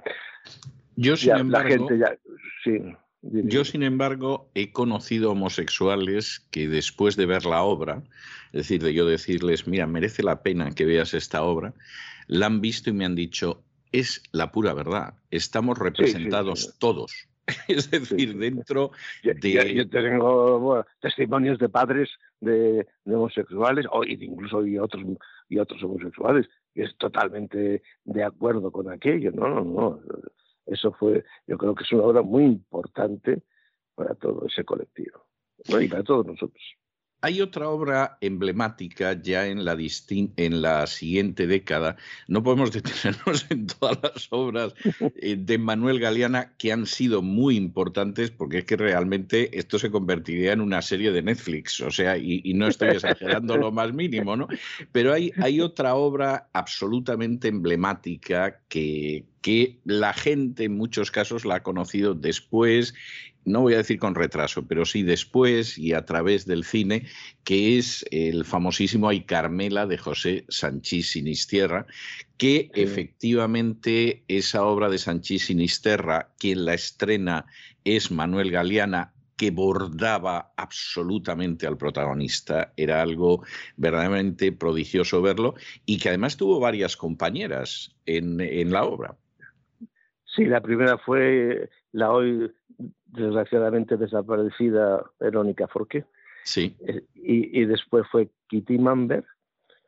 Yo, 0.96 1.16
sin 1.16 1.36
embargo, 1.36 1.68
la 1.68 1.74
gente 1.76 1.98
ya, 1.98 2.18
sí. 2.64 2.96
Yo, 3.23 3.65
sin 3.65 3.82
embargo, 3.82 4.49
he 4.55 4.73
conocido 4.73 5.32
homosexuales 5.32 6.47
que 6.51 6.69
después 6.69 7.16
de 7.16 7.27
ver 7.27 7.47
la 7.47 7.62
obra, 7.62 8.05
es 8.53 8.69
decir, 8.69 8.82
de 8.82 8.95
yo 8.95 9.07
decirles, 9.07 9.66
mira, 9.66 9.86
merece 9.86 10.23
la 10.23 10.43
pena 10.43 10.70
que 10.70 10.85
veas 10.85 11.15
esta 11.15 11.43
obra, 11.43 11.74
la 12.28 12.47
han 12.47 12.61
visto 12.61 12.90
y 12.90 12.93
me 12.93 13.05
han 13.05 13.16
dicho, 13.16 13.65
es 13.90 14.23
la 14.32 14.53
pura 14.53 14.73
verdad, 14.73 15.15
estamos 15.31 15.78
representados 15.78 16.77
todos. 16.78 17.28
Es 17.66 17.90
decir, 17.90 18.36
dentro 18.36 18.90
de... 19.23 19.74
Yo, 19.74 19.89
tengo 19.89 20.85
testimonios 21.01 21.59
de 21.59 21.70
padres 21.70 22.11
de, 22.40 22.86
homosexuales, 23.07 23.86
o 23.90 24.05
incluso 24.05 24.66
y 24.66 24.78
otros, 24.78 25.03
y 25.49 25.59
otros 25.59 25.82
homosexuales, 25.82 26.47
que 26.74 26.82
es 26.82 26.95
totalmente 26.99 27.82
de 28.05 28.23
acuerdo 28.23 28.70
con 28.70 28.90
aquello. 28.90 29.32
No, 29.32 29.49
no, 29.49 29.65
no. 29.65 30.01
Eso 30.69 30.93
fue, 30.93 31.24
yo 31.47 31.57
creo 31.57 31.74
que 31.74 31.85
es 31.85 31.93
una 31.93 32.05
obra 32.05 32.23
muy 32.23 32.45
importante 32.45 33.43
para 33.95 34.15
todo 34.15 34.47
ese 34.47 34.65
colectivo 34.65 35.27
y 35.66 35.89
para 35.89 36.05
todos 36.05 36.27
nosotros. 36.27 36.62
Hay 37.20 37.40
otra 37.40 37.69
obra 37.69 38.19
emblemática 38.20 39.20
ya 39.20 39.47
en 39.47 39.65
la, 39.65 39.77
en 40.36 40.62
la 40.62 40.86
siguiente 40.86 41.47
década. 41.47 41.97
No 42.28 42.43
podemos 42.43 42.73
detenernos 42.73 43.47
en 43.51 43.66
todas 43.66 43.99
las 44.03 44.28
obras 44.31 44.74
eh, 45.16 45.36
de 45.36 45.59
Manuel 45.59 45.99
Galeana 45.99 46.53
que 46.59 46.73
han 46.73 46.86
sido 46.86 47.23
muy 47.23 47.57
importantes 47.57 48.31
porque 48.31 48.59
es 48.59 48.65
que 48.65 48.77
realmente 48.77 49.59
esto 49.59 49.78
se 49.78 49.90
convertiría 49.90 50.53
en 50.53 50.61
una 50.61 50.81
serie 50.82 51.11
de 51.11 51.23
Netflix. 51.23 51.81
O 51.81 51.90
sea, 51.90 52.16
y, 52.16 52.53
no 52.55 52.66
estoy 52.69 52.90
exagerando 52.90 53.57
lo 53.57 53.70
más 53.70 53.93
mínimo, 53.93 54.36
¿no? 54.36 54.49
Pero 54.93 55.12
hay, 55.12 55.61
otra 55.61 55.97
obra 55.97 56.49
absolutamente 56.53 57.49
emblemática 57.49 58.61
que 58.69 59.24
la 59.85 60.12
gente 60.12 60.65
en 60.65 60.77
muchos 60.77 61.11
casos 61.11 61.45
la 61.45 61.57
ha 61.57 61.62
conocido 61.62 62.15
después 62.15 62.95
no 63.49 63.62
voy 63.62 63.75
a 63.75 63.79
decir 63.79 63.99
con 63.99 64.15
retraso, 64.15 64.66
pero 64.66 64.85
sí 64.85 65.03
después 65.03 65.79
y 65.79 65.93
a 65.93 66.05
través 66.05 66.47
del 66.47 66.65
cine, 66.65 67.07
que 67.45 67.79
es 67.79 68.05
el 68.11 68.45
famosísimo 68.45 69.09
Ay 69.09 69.25
Carmela 69.25 69.87
de 69.87 69.99
José 69.99 70.45
Sanchís 70.49 71.12
Sinisterra, 71.12 71.87
que 72.37 72.70
efectivamente 72.75 74.25
esa 74.29 74.65
obra 74.65 74.89
de 74.89 74.99
Sanchís 74.99 75.47
Sinisterra, 75.47 76.33
quien 76.39 76.65
la 76.65 76.75
estrena 76.75 77.47
es 77.85 78.11
Manuel 78.11 78.51
Galeana, 78.51 79.12
que 79.37 79.51
bordaba 79.53 80.53
absolutamente 80.57 81.66
al 81.66 81.79
protagonista. 81.79 82.73
Era 82.77 83.01
algo 83.01 83.45
verdaderamente 83.77 84.51
prodigioso 84.53 85.23
verlo 85.23 85.55
y 85.87 85.99
que 85.99 86.09
además 86.09 86.37
tuvo 86.37 86.59
varias 86.59 86.97
compañeras 86.97 87.95
en, 88.05 88.41
en 88.41 88.73
la 88.73 88.85
obra. 88.85 89.16
Sí, 90.25 90.45
la 90.45 90.61
primera 90.61 90.99
fue 90.99 91.70
la 91.93 92.12
hoy 92.12 92.52
desgraciadamente 93.06 93.97
desaparecida 93.97 95.05
Verónica 95.19 95.66
Forqué. 95.69 96.05
Sí. 96.44 96.77
Eh, 96.86 97.05
y, 97.15 97.60
y, 97.60 97.65
después 97.66 98.06
fue 98.10 98.31
Kitty 98.48 98.78
Mamber. 98.78 99.24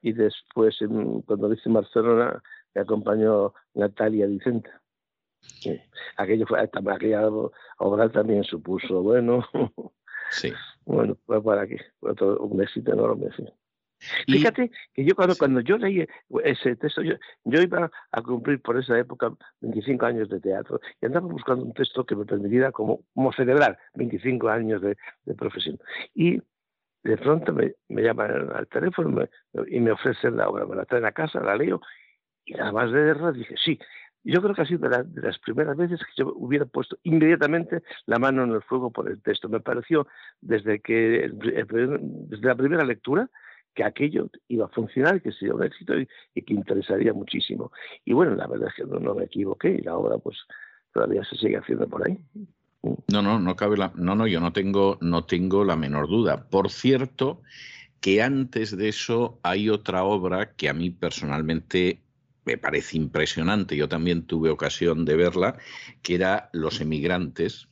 Y 0.03 0.13
después, 0.13 0.79
cuando 1.27 1.51
dice 1.51 1.69
Barcelona, 1.69 2.43
me 2.75 2.81
acompañó 2.81 3.53
Natalia 3.75 4.27
Vicente. 4.27 4.71
Aquello 6.17 6.47
fue, 6.47 6.61
aquella 6.61 7.29
obra 7.79 8.09
también 8.11 8.45
supuso, 8.45 9.03
bueno, 9.03 9.45
sí. 10.31 10.53
bueno, 10.85 11.17
fue 11.27 11.43
para 11.43 11.63
aquí, 11.63 11.77
fue 11.99 12.15
todo 12.15 12.39
un 12.41 12.63
éxito 12.63 12.93
enorme. 12.93 13.29
Sí. 13.37 13.45
Fíjate 14.27 14.71
que 14.95 15.05
yo 15.05 15.15
cuando, 15.15 15.37
cuando 15.37 15.61
yo 15.61 15.77
leí 15.77 16.07
ese 16.45 16.77
texto, 16.77 17.03
yo, 17.03 17.15
iba 17.45 17.91
a 18.13 18.23
cumplir 18.23 18.61
por 18.63 18.79
esa 18.79 18.99
época 18.99 19.33
25 19.61 20.07
años 20.07 20.29
de 20.29 20.41
teatro 20.41 20.81
y 21.01 21.07
andaba 21.07 21.27
buscando 21.27 21.65
un 21.65 21.75
texto 21.75 22.05
que 22.05 22.17
me 22.17 22.25
permitiera 22.25 22.73
como, 22.73 23.01
como 23.15 23.33
celebrar 23.33 23.79
25 23.95 24.49
años 24.49 24.81
de, 24.83 24.97
profesión. 25.37 25.79
Y 26.15 26.41
de 27.03 27.17
pronto 27.17 27.53
me, 27.53 27.75
llaman 27.89 28.51
al 28.55 28.67
teléfono 28.69 29.27
y 29.69 29.81
me 29.81 29.93
ofrecen 29.93 30.37
la 30.37 30.49
obra, 30.49 30.67
me 30.67 30.77
la 30.77 30.85
traen 30.85 31.05
a 31.05 31.13
casa, 31.13 31.41
la 31.41 31.57
leo 31.57 31.81
y 32.45 32.55
nada 32.55 32.73
más 32.73 32.91
de 32.91 33.01
verdad 33.01 33.33
dije, 33.33 33.55
sí, 33.63 33.79
yo 34.23 34.43
creo 34.43 34.55
que 34.55 34.63
ha 34.63 34.67
sido 34.67 34.89
de, 34.89 35.05
las 35.23 35.39
primeras 35.39 35.77
veces 35.77 36.01
que 36.01 36.23
yo 36.23 36.33
hubiera 36.35 36.67
puesto 36.67 36.99
inmediatamente 37.05 37.83
la 38.07 38.19
mano 38.19 38.45
en 38.45 38.53
el 38.53 38.63
fuego 38.63 38.91
por 38.91 39.09
el 39.09 39.23
texto. 39.23 39.49
Me 39.49 39.61
pareció 39.61 40.07
desde 40.41 40.81
que 40.81 41.31
desde 41.33 42.47
la 42.47 42.55
primera 42.55 42.85
lectura 42.85 43.31
que 43.75 43.85
aquello 43.85 44.29
iba 44.49 44.67
a 44.67 44.69
funcionar, 44.69 45.23
que 45.23 45.33
sería 45.33 45.55
un 45.55 45.65
éxito 45.65 45.95
y, 45.99 46.07
que 46.43 46.55
interesaría 46.55 47.13
muchísimo. 47.13 47.73
Y 48.05 48.13
bueno, 48.13 48.35
la 48.35 48.47
verdad 48.47 48.69
es 48.69 48.75
que 48.75 48.85
no, 48.85 49.15
me 49.15 49.25
equivoqué 49.25 49.71
y 49.71 49.83
la 49.83 49.97
obra 49.97 50.19
pues 50.19 50.39
todavía 50.93 51.23
se 51.25 51.37
sigue 51.37 51.57
haciendo 51.57 51.89
por 51.89 52.07
ahí. 52.07 52.19
No, 53.13 53.23
no, 53.23 53.39
no 53.39 53.57
cabe 53.57 53.77
la, 53.77 53.93
no, 53.95 54.15
no, 54.15 54.27
yo 54.27 54.41
no 54.41 54.53
tengo, 54.53 54.99
no 55.01 55.25
tengo 55.25 55.65
la 55.65 55.77
menor 55.77 56.09
duda. 56.09 56.49
Por 56.49 56.71
cierto, 56.71 57.43
que 58.01 58.23
antes 58.23 58.77
de 58.77 58.89
eso 58.89 59.39
hay 59.43 59.69
otra 59.69 60.05
obra 60.05 60.55
que 60.55 60.69
a 60.69 60.75
mí 60.75 60.91
personalmente 60.91 62.03
me 62.45 62.57
parece 62.57 62.97
impresionante. 62.97 63.77
Yo 63.77 63.89
también 63.89 64.27
tuve 64.27 64.51
ocasión 64.51 65.05
de 65.05 65.17
verla, 65.17 65.59
que 66.03 66.15
era 66.15 66.49
Los 66.53 66.81
emigrantes, 66.81 67.69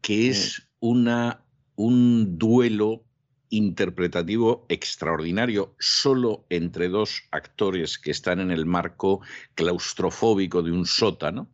que 0.00 0.28
es 0.28 0.68
una 0.78 1.44
un 1.80 2.38
duelo 2.38 3.04
interpretativo 3.50 4.64
extraordinario, 4.68 5.74
solo 5.78 6.46
entre 6.48 6.88
dos 6.88 7.24
actores 7.30 7.98
que 7.98 8.10
están 8.10 8.40
en 8.40 8.50
el 8.50 8.64
marco 8.64 9.20
claustrofóbico 9.54 10.62
de 10.62 10.72
un 10.72 10.86
sótano, 10.86 11.50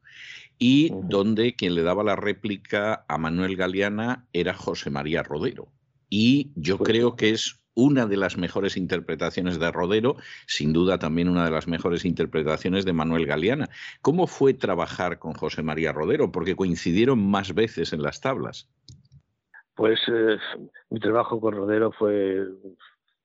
y 0.58 0.90
donde 1.04 1.54
quien 1.54 1.74
le 1.74 1.82
daba 1.82 2.04
la 2.04 2.16
réplica 2.16 3.04
a 3.08 3.18
Manuel 3.18 3.56
Galeana 3.56 4.26
era 4.32 4.54
José 4.54 4.90
María 4.90 5.22
Rodero. 5.22 5.68
Y 6.08 6.52
yo 6.54 6.78
pues 6.78 6.88
creo 6.88 7.16
que 7.16 7.30
es 7.30 7.60
una 7.74 8.06
de 8.06 8.16
las 8.16 8.38
mejores 8.38 8.76
interpretaciones 8.78 9.58
de 9.58 9.70
Rodero, 9.70 10.16
sin 10.46 10.72
duda 10.72 10.98
también 10.98 11.28
una 11.28 11.44
de 11.44 11.50
las 11.50 11.68
mejores 11.68 12.06
interpretaciones 12.06 12.86
de 12.86 12.94
Manuel 12.94 13.26
Galeana. 13.26 13.68
¿Cómo 14.00 14.26
fue 14.26 14.54
trabajar 14.54 15.18
con 15.18 15.34
José 15.34 15.62
María 15.62 15.92
Rodero? 15.92 16.32
Porque 16.32 16.56
coincidieron 16.56 17.24
más 17.28 17.54
veces 17.54 17.92
en 17.92 18.02
las 18.02 18.22
tablas. 18.22 18.70
Pues 19.76 20.00
eh, 20.08 20.38
mi 20.90 20.98
trabajo 20.98 21.40
con 21.40 21.54
Rodero 21.54 21.92
fue 21.92 22.46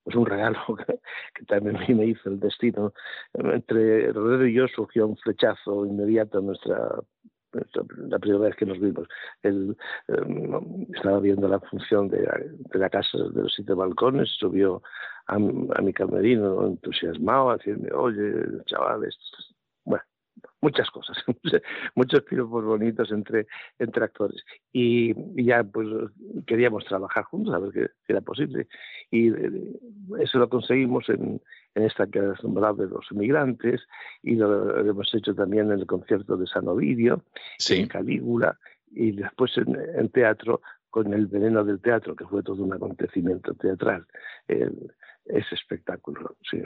pues 0.04 0.16
un 0.16 0.26
regalo 0.26 0.60
que, 1.36 1.46
también 1.46 1.78
me 1.98 2.06
hizo 2.06 2.30
el 2.30 2.40
destino. 2.40 2.94
Entre 3.34 4.12
Rodero 4.12 4.46
y 4.46 4.54
yo 4.54 4.68
surgió 4.68 5.08
un 5.08 5.18
flechazo 5.18 5.86
inmediato 5.86 6.42
nuestra 6.42 7.00
la 8.08 8.20
primera 8.20 8.46
vez 8.46 8.56
que 8.56 8.66
nos 8.66 8.80
vimos. 8.80 9.08
Él 9.44 9.76
em, 10.08 10.86
estaba 10.96 11.20
viendo 11.20 11.48
la 11.48 11.60
función 11.60 12.08
de, 12.08 12.28
la 12.74 12.90
casa 12.90 13.18
de 13.18 13.42
los 13.42 13.54
siete 13.54 13.74
balcones, 13.74 14.30
subió 14.40 14.82
a, 15.28 15.38
mi 15.38 15.94
camerino 15.94 16.66
entusiasmado 16.66 17.50
a 17.50 17.58
decirme, 17.58 17.92
oye, 17.92 18.34
chaval, 18.66 19.04
esto, 19.04 19.26
muchas 20.62 20.90
cosas, 20.92 21.18
muchos 21.96 22.22
piropos 22.24 22.64
bonitos 22.64 23.12
entre, 23.12 23.48
entre 23.80 24.06
actores. 24.06 24.44
Y, 24.72 25.14
ya 25.44 25.64
pues 25.64 25.88
queríamos 26.46 26.86
trabajar 26.86 27.24
juntos 27.26 27.54
a 27.54 27.60
ver 27.60 27.72
qué, 27.72 27.88
era 28.08 28.22
posible. 28.22 28.68
Y 29.10 29.30
eh, 29.30 29.80
eso 30.20 30.38
lo 30.38 30.50
conseguimos 30.50 31.10
en, 31.10 31.42
en 31.76 31.84
esta 31.84 32.08
que 32.08 32.20
es 32.20 32.44
nombrado 32.44 32.76
de 32.76 32.88
los 32.88 33.06
inmigrantes 33.12 33.82
y 34.22 34.36
lo, 34.36 34.80
hemos 34.80 35.14
hecho 35.14 35.34
también 35.34 35.72
en 35.72 35.80
el 35.80 35.86
concierto 35.86 36.38
de 36.38 36.48
San 36.48 36.68
Ovidio, 36.68 37.24
en 37.70 37.88
Calígula 37.88 38.58
y 38.92 39.12
después 39.12 39.52
en, 39.58 40.10
teatro 40.10 40.62
con 40.90 41.14
el 41.14 41.28
veneno 41.28 41.64
del 41.64 41.80
teatro, 41.80 42.16
que 42.16 42.26
fue 42.26 42.44
todo 42.44 42.62
un 42.64 42.74
acontecimiento 42.74 43.54
teatral. 43.54 44.06
ese 44.48 45.56
espectáculo, 45.56 46.36
sí. 46.50 46.62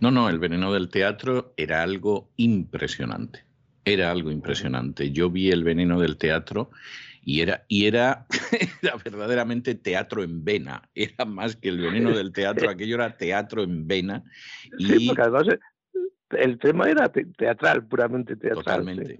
No, 0.00 0.10
no, 0.10 0.28
el 0.28 0.38
veneno 0.38 0.72
del 0.72 0.88
teatro 0.88 1.54
era 1.56 1.82
algo 1.82 2.30
impresionante. 2.36 3.44
Era 3.84 4.10
algo 4.10 4.30
impresionante. 4.30 5.10
Yo 5.10 5.30
vi 5.30 5.50
el 5.50 5.64
veneno 5.64 6.00
del 6.00 6.16
teatro 6.16 6.70
y 7.22 7.40
era, 7.40 7.64
y 7.68 7.86
era, 7.86 8.26
verdaderamente 9.04 9.74
teatro 9.74 10.22
en 10.22 10.44
vena. 10.44 10.88
Era 10.94 11.24
más 11.24 11.56
que 11.56 11.68
el 11.68 11.80
veneno 11.80 12.16
del 12.16 12.32
teatro, 12.32 12.68
aquello 12.68 12.96
era 12.96 13.16
teatro 13.16 13.62
en 13.62 13.86
vena. 13.86 14.24
Y... 14.78 15.10
además 15.18 15.48
eh, 15.48 15.58
el 16.30 16.58
tema 16.58 16.90
era 16.90 17.10
teatral, 17.10 17.86
puramente 17.86 18.36
teatral. 18.36 18.64
Totalmente. 18.64 19.16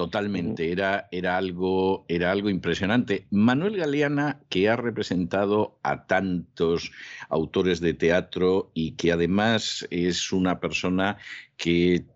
Totalmente, 0.00 0.72
era, 0.72 1.08
era, 1.12 1.36
algo, 1.36 2.06
era 2.08 2.30
algo 2.30 2.48
impresionante. 2.48 3.26
Manuel 3.30 3.76
Galeana, 3.76 4.40
que 4.48 4.66
ha 4.70 4.74
representado 4.74 5.78
a 5.82 6.06
tantos 6.06 6.90
autores 7.28 7.80
de 7.80 7.92
teatro 7.92 8.70
y 8.72 8.92
que 8.92 9.12
además 9.12 9.86
es 9.90 10.32
una 10.32 10.58
persona 10.58 11.18
que 11.60 12.06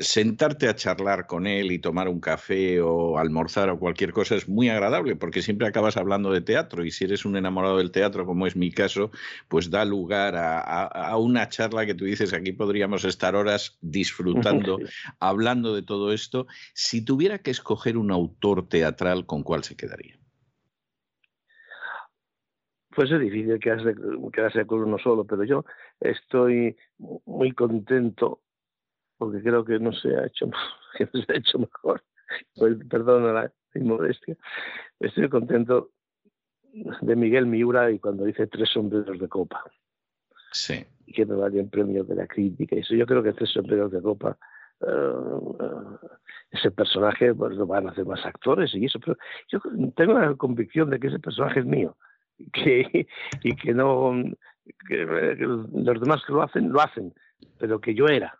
sentarte 0.00 0.68
a 0.68 0.74
charlar 0.74 1.26
con 1.26 1.46
él 1.46 1.72
y 1.72 1.78
tomar 1.78 2.06
un 2.06 2.20
café 2.20 2.82
o 2.82 3.16
almorzar 3.16 3.70
o 3.70 3.78
cualquier 3.78 4.12
cosa 4.12 4.34
es 4.34 4.46
muy 4.46 4.68
agradable 4.68 5.16
porque 5.16 5.40
siempre 5.40 5.66
acabas 5.66 5.96
hablando 5.96 6.30
de 6.30 6.42
teatro 6.42 6.84
y 6.84 6.90
si 6.90 7.04
eres 7.04 7.24
un 7.24 7.34
enamorado 7.38 7.78
del 7.78 7.92
teatro, 7.92 8.26
como 8.26 8.46
es 8.46 8.56
mi 8.56 8.70
caso, 8.70 9.10
pues 9.48 9.70
da 9.70 9.86
lugar 9.86 10.34
a, 10.36 11.16
una 11.16 11.48
charla 11.48 11.86
que 11.86 11.94
tú 11.94 12.04
dices, 12.04 12.34
aquí 12.34 12.52
podríamos 12.52 13.06
estar 13.06 13.34
horas 13.36 13.78
disfrutando, 13.80 14.78
hablando 15.18 15.74
de 15.74 15.82
todo 15.82 16.12
esto. 16.12 16.46
Si 16.74 17.02
tuviera 17.02 17.38
que 17.38 17.52
escoger 17.52 17.96
un 17.96 18.10
autor 18.10 18.68
teatral, 18.68 19.24
¿con 19.24 19.42
cuál 19.42 19.64
se 19.64 19.76
quedaría? 19.76 20.18
Pues 22.94 23.10
es 23.10 23.18
difícil 23.18 23.58
quedarse, 23.60 23.94
quedarse 24.30 24.66
con 24.66 24.82
uno 24.82 24.98
solo, 24.98 25.24
pero 25.24 25.44
yo 25.44 25.64
estoy 26.00 26.76
muy 26.98 27.52
contento 27.52 28.42
porque 29.20 29.42
creo 29.42 29.62
que 29.66 29.78
no 29.78 29.92
se 29.92 30.16
ha 30.16 30.26
hecho, 30.26 30.50
que 30.96 31.06
no 31.12 31.22
se 31.22 31.32
ha 31.32 31.36
hecho 31.36 31.58
mejor. 31.58 32.02
Pues, 32.56 32.78
perdón 32.88 33.34
la 33.34 33.52
inmodestia. 33.74 34.34
Estoy 34.98 35.28
contento 35.28 35.90
de 36.72 37.16
Miguel 37.16 37.44
Miura 37.44 37.90
y 37.90 37.98
cuando 37.98 38.24
dice 38.24 38.46
tres 38.46 38.70
sombreros 38.70 39.18
de 39.18 39.28
copa. 39.28 39.62
Sí. 40.52 40.86
Que 41.14 41.26
me 41.26 41.34
valen 41.34 41.68
premio 41.68 42.02
de 42.02 42.14
la 42.14 42.26
crítica. 42.26 42.74
Y 42.74 42.78
eso 42.78 42.94
yo 42.94 43.04
creo 43.04 43.22
que 43.22 43.34
tres 43.34 43.50
sombreros 43.50 43.92
de 43.92 44.00
copa, 44.00 44.38
eh, 44.80 46.06
ese 46.50 46.70
personaje 46.70 47.34
pues, 47.34 47.56
lo 47.56 47.66
van 47.66 47.88
a 47.88 47.90
hacer 47.90 48.06
más 48.06 48.24
actores 48.24 48.74
y 48.74 48.86
eso. 48.86 48.98
Pero 49.00 49.18
yo 49.48 49.60
tengo 49.96 50.18
la 50.18 50.34
convicción 50.34 50.88
de 50.88 50.98
que 50.98 51.08
ese 51.08 51.18
personaje 51.18 51.60
es 51.60 51.66
mío. 51.66 51.98
Que, 52.54 53.06
y 53.42 53.54
que 53.54 53.74
no 53.74 54.14
que 54.88 55.04
los 55.04 56.00
demás 56.00 56.22
que 56.24 56.32
lo 56.32 56.42
hacen, 56.42 56.72
lo 56.72 56.80
hacen, 56.80 57.12
pero 57.58 57.80
que 57.82 57.94
yo 57.94 58.06
era 58.06 58.38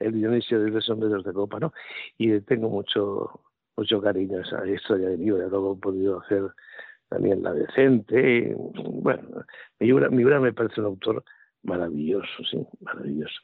el 0.00 0.14
Dionisio 0.14 0.60
de 0.60 0.70
los 0.70 0.84
sombreros 0.84 1.24
de 1.24 1.32
copa, 1.32 1.60
¿no? 1.60 1.72
Y 2.18 2.40
tengo 2.40 2.68
mucho, 2.68 3.42
mucho 3.76 4.00
cariño 4.00 4.38
a 4.38 4.42
esa 4.42 4.66
historia 4.66 5.08
de 5.08 5.16
Miura, 5.16 5.46
luego 5.46 5.74
he 5.74 5.80
podido 5.80 6.20
hacer 6.20 6.50
también 7.08 7.42
La 7.42 7.52
Decente. 7.52 8.54
Bueno, 8.56 9.44
Miura, 9.78 10.08
Miura 10.08 10.40
me 10.40 10.52
parece 10.52 10.80
un 10.80 10.86
autor 10.86 11.24
maravilloso, 11.62 12.44
sí, 12.50 12.58
maravilloso. 12.80 13.40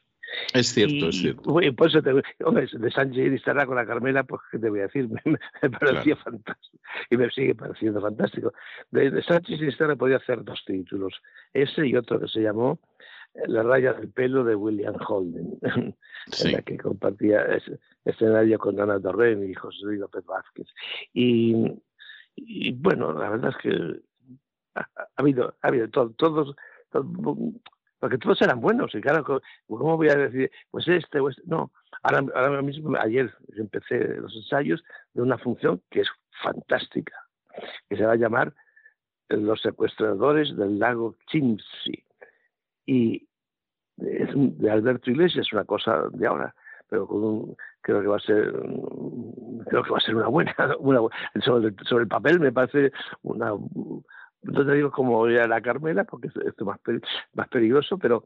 Es 0.53 0.67
cierto, 0.67 1.07
es 1.07 1.15
cierto. 1.15 1.41
te, 1.43 2.43
hombre, 2.43 2.67
de 2.71 2.91
Sánchez 2.91 3.31
y 3.31 3.35
estará 3.35 3.65
con 3.65 3.75
la 3.75 3.85
Carmela, 3.85 4.23
pues 4.23 4.41
qué 4.51 4.59
te 4.59 4.69
voy 4.69 4.79
a 4.79 4.83
decir, 4.83 5.07
me, 5.25 5.69
parecía 5.69 6.15
fantástico 6.17 6.83
y 7.09 7.17
me 7.17 7.29
sigue 7.29 7.55
pareciendo 7.55 8.01
fantástico. 8.01 8.51
De, 8.91 9.09
de 9.09 9.23
Sánchez 9.23 9.61
y 9.61 9.67
Estará 9.67 9.95
podía 9.95 10.17
hacer 10.17 10.43
dos 10.43 10.61
títulos, 10.65 11.13
ese 11.53 11.87
y 11.87 11.95
otro 11.95 12.19
que 12.19 12.27
se 12.27 12.41
llamó 12.41 12.79
la 13.45 13.63
raya 13.63 13.93
del 13.93 14.09
pelo 14.09 14.43
de 14.43 14.55
William 14.55 14.95
Holden, 15.07 15.59
en 15.61 16.51
la 16.51 16.61
que 16.61 16.77
compartía 16.77 17.45
escenario 18.03 18.57
con 18.57 18.79
Ana 18.79 18.99
Torren 18.99 19.47
y 19.47 19.53
José 19.53 19.79
Luis 19.83 19.99
López 19.99 20.25
Vázquez. 20.25 20.67
Y, 21.13 21.71
bueno, 22.73 23.13
la 23.13 23.29
verdad 23.29 23.51
es 23.51 23.57
que 23.57 24.01
ha, 24.75 24.87
habido, 25.15 25.55
ha 25.61 25.67
habido 25.67 25.89
todos, 25.89 26.55
porque 27.99 28.17
todos 28.17 28.41
eran 28.41 28.59
buenos. 28.59 28.93
Y 28.95 29.01
claro, 29.01 29.23
¿cómo 29.67 29.97
voy 29.97 30.09
a 30.09 30.15
decir, 30.15 30.51
pues 30.71 30.87
este 30.87 31.19
o 31.19 31.29
este? 31.29 31.41
No, 31.45 31.71
ahora, 32.03 32.25
ahora 32.35 32.61
mismo, 32.61 32.97
ayer 32.97 33.31
empecé 33.55 34.15
los 34.15 34.35
ensayos 34.35 34.83
de 35.13 35.21
una 35.21 35.37
función 35.37 35.81
que 35.89 36.01
es 36.01 36.07
fantástica, 36.43 37.27
que 37.89 37.97
se 37.97 38.05
va 38.05 38.13
a 38.13 38.17
llamar 38.17 38.53
Los 39.29 39.61
secuestradores 39.61 40.55
del 40.55 40.79
lago 40.79 41.15
Chimsi 41.27 42.07
y 42.87 43.26
es 43.97 44.29
de 44.33 44.71
Alberto 44.71 45.11
Iglesias, 45.11 45.51
una 45.53 45.65
cosa 45.65 46.03
de 46.11 46.27
ahora, 46.27 46.53
pero 46.89 47.07
creo 47.81 48.01
que 48.01 48.07
va 48.07 48.17
a 48.17 48.19
ser 48.19 48.51
creo 49.67 49.83
que 49.83 49.91
va 49.91 49.97
a 49.97 50.01
ser 50.01 50.15
una 50.15 50.27
buena, 50.27 50.55
una, 50.79 50.99
sobre, 51.43 51.73
sobre 51.83 52.03
el 52.03 52.07
papel 52.07 52.39
me 52.39 52.51
parece 52.51 52.91
una 53.23 53.51
no 54.43 54.65
te 54.65 54.73
digo 54.73 54.91
como 54.91 55.27
ya 55.29 55.47
la 55.47 55.61
Carmela 55.61 56.03
porque 56.03 56.27
es 56.27 56.61
más 56.61 56.79
más 57.33 57.47
peligroso 57.49 57.97
pero 57.97 58.25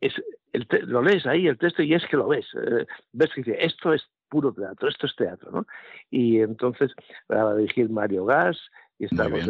es 0.00 0.14
el 0.52 0.66
lo 0.86 1.02
lees 1.02 1.26
ahí 1.26 1.46
el 1.46 1.58
texto 1.58 1.82
y 1.82 1.94
es 1.94 2.04
que 2.06 2.16
lo 2.16 2.28
ves 2.28 2.46
eh, 2.54 2.86
ves 3.12 3.30
que 3.34 3.42
dice 3.42 3.64
esto 3.64 3.92
es 3.92 4.02
puro 4.28 4.52
teatro 4.52 4.88
esto 4.88 5.06
es 5.06 5.14
teatro 5.16 5.50
no 5.50 5.66
y 6.10 6.40
entonces 6.40 6.92
va 7.30 7.50
a 7.50 7.54
dirigir 7.54 7.90
Mario 7.90 8.24
Gas 8.24 8.58
y 8.98 9.04
estamos 9.04 9.46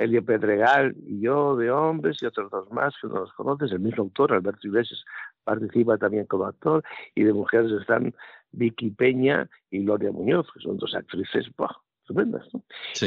Elio 0.00 0.24
Pedregal 0.24 0.94
y 1.06 1.20
yo 1.20 1.56
de 1.56 1.70
hombres 1.70 2.16
y 2.22 2.26
otros 2.26 2.50
dos 2.50 2.70
más 2.70 2.94
que 3.00 3.08
no 3.08 3.20
los 3.20 3.32
conoces, 3.34 3.70
el 3.72 3.80
mismo 3.80 4.04
autor, 4.04 4.32
Alberto 4.32 4.66
Iglesias, 4.66 5.04
participa 5.44 5.98
también 5.98 6.26
como 6.26 6.46
actor, 6.46 6.82
y 7.14 7.24
de 7.24 7.32
mujeres 7.32 7.70
están 7.72 8.14
Vicky 8.52 8.90
Peña 8.90 9.48
y 9.70 9.84
Gloria 9.84 10.10
Muñoz, 10.10 10.46
que 10.52 10.60
son 10.60 10.78
dos 10.78 10.94
actrices 10.94 11.50
estupendas. 12.00 12.48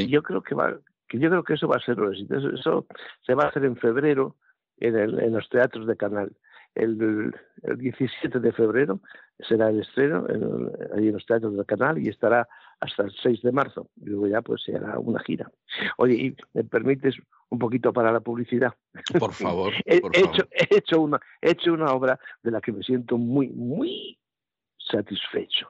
yo 0.08 0.24
creo 0.24 0.42
que 0.42 0.56
va, 0.56 0.78
que 1.08 1.20
yo 1.20 1.30
creo 1.30 1.44
que 1.44 1.54
eso 1.54 1.68
va 1.68 1.78
a 1.78 1.86
ser 1.86 1.98
lo 1.98 2.12
Eso 2.12 2.86
se 3.26 3.34
va 3.34 3.46
a 3.46 3.48
hacer 3.48 3.66
en 3.66 3.76
febrero 3.76 4.36
en, 4.78 4.96
en 4.98 5.34
los 5.34 5.50
teatros 5.50 5.88
de 5.88 5.98
Canal. 5.98 6.32
El, 6.76 7.34
el, 7.62 7.78
17 7.78 8.40
de 8.40 8.52
febrero 8.52 9.00
será 9.48 9.70
el 9.70 9.82
estreno 9.82 10.26
en, 10.28 10.72
en 10.98 11.14
los 11.14 11.26
teatros 11.26 11.56
del 11.56 11.68
canal 11.68 12.00
y 12.00 12.10
estará 12.10 12.48
hasta 12.84 13.04
el 13.04 13.12
6 13.22 13.42
de 13.42 13.52
marzo. 13.52 13.90
Y 13.96 14.06
luego 14.10 14.28
ya 14.28 14.42
pues 14.42 14.62
se 14.64 14.76
hará 14.76 15.00
una 15.00 15.20
gira. 15.22 15.50
Oye, 15.98 16.16
¿y 16.16 16.36
me 16.54 16.64
permites 16.64 17.16
un 17.50 17.60
poquito 17.60 17.94
para 17.94 18.12
la 18.12 18.20
publicidad? 18.20 18.74
Por 19.18 19.34
favor. 19.34 19.74
he, 19.86 20.02
por 20.02 20.16
Hecho, 20.16 20.44
he, 20.52 20.78
hecho 20.78 21.02
una, 21.02 21.20
he 21.42 21.52
hecho 21.52 21.74
una 21.74 21.94
obra 21.94 22.20
de 22.42 22.52
la 22.52 22.60
que 22.62 22.74
me 22.74 22.84
siento 22.84 23.18
muy, 23.18 23.50
muy 23.50 24.20
satisfecho. 24.78 25.70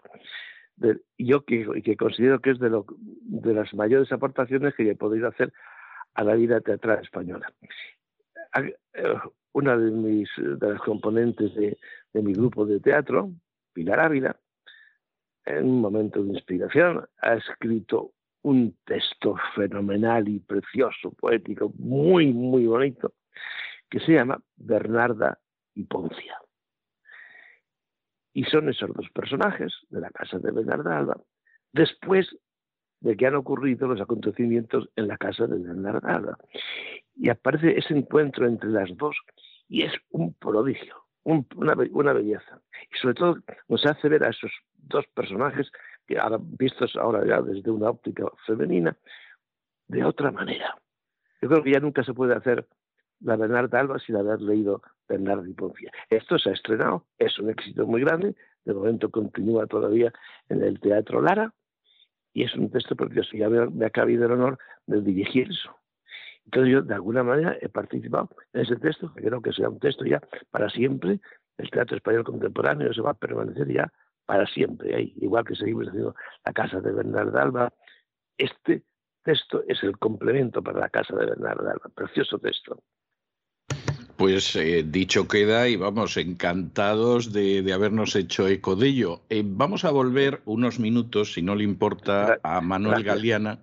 yo 1.17 1.45
que, 1.45 1.81
que, 1.83 1.95
considero 1.95 2.39
que 2.39 2.51
es 2.51 2.59
de, 2.59 2.69
lo, 2.69 2.85
de 2.97 3.53
las 3.53 3.73
mayores 3.73 4.11
aportaciones 4.11 4.73
que 4.75 4.89
he 4.89 4.95
podido 4.95 5.27
hacer 5.27 5.53
a 6.15 6.23
la 6.23 6.33
vida 6.33 6.61
teatral 6.61 6.99
española. 7.03 7.53
una 9.51 9.77
de, 9.77 9.91
mis, 9.91 10.29
de 10.37 10.69
las 10.73 10.81
componentes 10.81 11.53
de, 11.53 11.77
de 12.11 12.21
mi 12.23 12.33
grupo 12.33 12.65
de 12.65 12.79
teatro, 12.79 13.31
Pilar 13.71 13.99
Ávila, 13.99 14.35
en 15.45 15.65
un 15.65 15.81
momento 15.81 16.23
de 16.23 16.33
inspiración, 16.33 17.05
ha 17.21 17.33
escrito 17.33 18.11
un 18.43 18.77
texto 18.85 19.35
fenomenal 19.55 20.27
y 20.27 20.39
precioso, 20.39 21.11
poético, 21.11 21.71
muy, 21.77 22.33
muy 22.33 22.65
bonito, 22.67 23.13
que 23.89 23.99
se 23.99 24.13
llama 24.13 24.41
Bernarda 24.55 25.39
y 25.73 25.83
Poncia. 25.83 26.37
Y 28.33 28.43
son 28.45 28.69
esos 28.69 28.91
dos 28.93 29.09
personajes 29.13 29.71
de 29.89 30.01
la 30.01 30.09
casa 30.09 30.39
de 30.39 30.51
Bernarda 30.51 30.97
Alba, 30.97 31.17
después 31.71 32.27
de 32.99 33.15
que 33.15 33.27
han 33.27 33.35
ocurrido 33.35 33.87
los 33.87 34.01
acontecimientos 34.01 34.89
en 34.95 35.07
la 35.07 35.17
casa 35.17 35.45
de 35.45 35.59
Bernarda 35.59 36.15
Alba. 36.15 36.37
Y 37.15 37.29
aparece 37.29 37.77
ese 37.77 37.95
encuentro 37.95 38.47
entre 38.47 38.69
las 38.69 38.95
dos 38.97 39.15
y 39.67 39.83
es 39.83 39.93
un 40.09 40.33
prodigio, 40.33 41.02
una, 41.23 41.75
una, 41.91 42.13
belleza. 42.13 42.61
Y 42.91 42.97
sobre 42.97 43.15
todo 43.15 43.37
nos 43.67 43.85
hace 43.85 44.09
ver 44.09 44.23
a 44.23 44.29
esos 44.29 44.51
dos 44.77 45.05
personajes 45.13 45.71
que 46.07 46.19
ahora, 46.19 46.37
vistos 46.41 46.95
ahora 46.95 47.25
ya 47.25 47.41
desde 47.41 47.71
una 47.71 47.89
óptica 47.89 48.25
femenina, 48.45 48.97
de 49.87 50.03
otra 50.03 50.31
manera. 50.31 50.75
Yo 51.41 51.49
creo 51.49 51.63
que 51.63 51.71
ya 51.71 51.79
nunca 51.79 52.03
se 52.03 52.13
puede 52.13 52.35
hacer 52.35 52.67
la 53.19 53.35
Bernarda 53.35 53.79
Alba 53.79 53.99
sin 53.99 54.15
haber 54.15 54.41
leído 54.41 54.81
Bernardo 55.07 55.45
y 55.45 55.53
Poncia. 55.53 55.91
Esto 56.09 56.37
se 56.37 56.49
ha 56.49 56.53
estrenado, 56.53 57.05
es 57.17 57.37
un 57.39 57.49
éxito 57.49 57.85
muy 57.85 58.01
grande, 58.01 58.35
de 58.65 58.73
momento 58.73 59.09
continúa 59.09 59.67
todavía 59.67 60.11
en 60.49 60.63
el 60.63 60.79
Teatro 60.79 61.21
Lara, 61.21 61.53
y 62.33 62.43
es 62.43 62.55
un 62.55 62.71
texto 62.71 62.95
precioso. 62.95 63.37
Ya 63.37 63.47
me, 63.49 63.69
me 63.69 63.85
ha 63.85 63.89
cabido 63.91 64.25
el 64.25 64.31
honor 64.31 64.57
de 64.87 65.01
dirigir 65.01 65.49
eso. 65.49 65.75
Entonces 66.45 66.71
yo, 66.71 66.81
de 66.81 66.93
alguna 66.93 67.23
manera, 67.23 67.57
he 67.61 67.69
participado 67.69 68.29
en 68.53 68.61
ese 68.61 68.75
texto, 68.77 69.13
que 69.13 69.23
creo 69.23 69.41
que 69.41 69.53
será 69.53 69.69
un 69.69 69.79
texto 69.79 70.05
ya 70.05 70.21
para 70.51 70.69
siempre. 70.69 71.19
El 71.57 71.69
teatro 71.69 71.97
español 71.97 72.23
contemporáneo 72.23 72.93
se 72.93 73.01
va 73.01 73.11
a 73.11 73.15
permanecer 73.15 73.71
ya 73.71 73.91
para 74.25 74.45
siempre 74.47 74.95
ahí, 74.95 75.13
igual 75.17 75.45
que 75.45 75.55
seguimos 75.55 75.87
haciendo 75.87 76.15
la 76.45 76.53
casa 76.53 76.79
de 76.79 76.91
Bernardo 76.91 77.37
Alba. 77.37 77.73
Este 78.37 78.83
texto 79.23 79.63
es 79.67 79.81
el 79.83 79.97
complemento 79.97 80.61
para 80.61 80.79
la 80.79 80.89
casa 80.89 81.15
de 81.15 81.25
Bernardo 81.25 81.69
Alba, 81.69 81.89
precioso 81.93 82.39
texto. 82.39 82.83
Pues 84.15 84.55
eh, 84.55 84.85
dicho 84.87 85.27
queda 85.27 85.67
y 85.67 85.75
vamos, 85.75 86.17
encantados 86.17 87.33
de, 87.33 87.73
habernos 87.73 88.15
hecho 88.15 88.47
eco 88.47 88.75
de 88.75 88.89
ello. 88.89 89.21
Eh, 89.29 89.41
vamos 89.43 89.85
a 89.85 89.89
volver 89.89 90.41
unos 90.45 90.79
minutos, 90.79 91.33
si 91.33 91.41
no 91.41 91.55
le 91.55 91.63
importa, 91.63 92.37
a 92.43 92.61
Manuel 92.61 93.03
Galeana. 93.03 93.59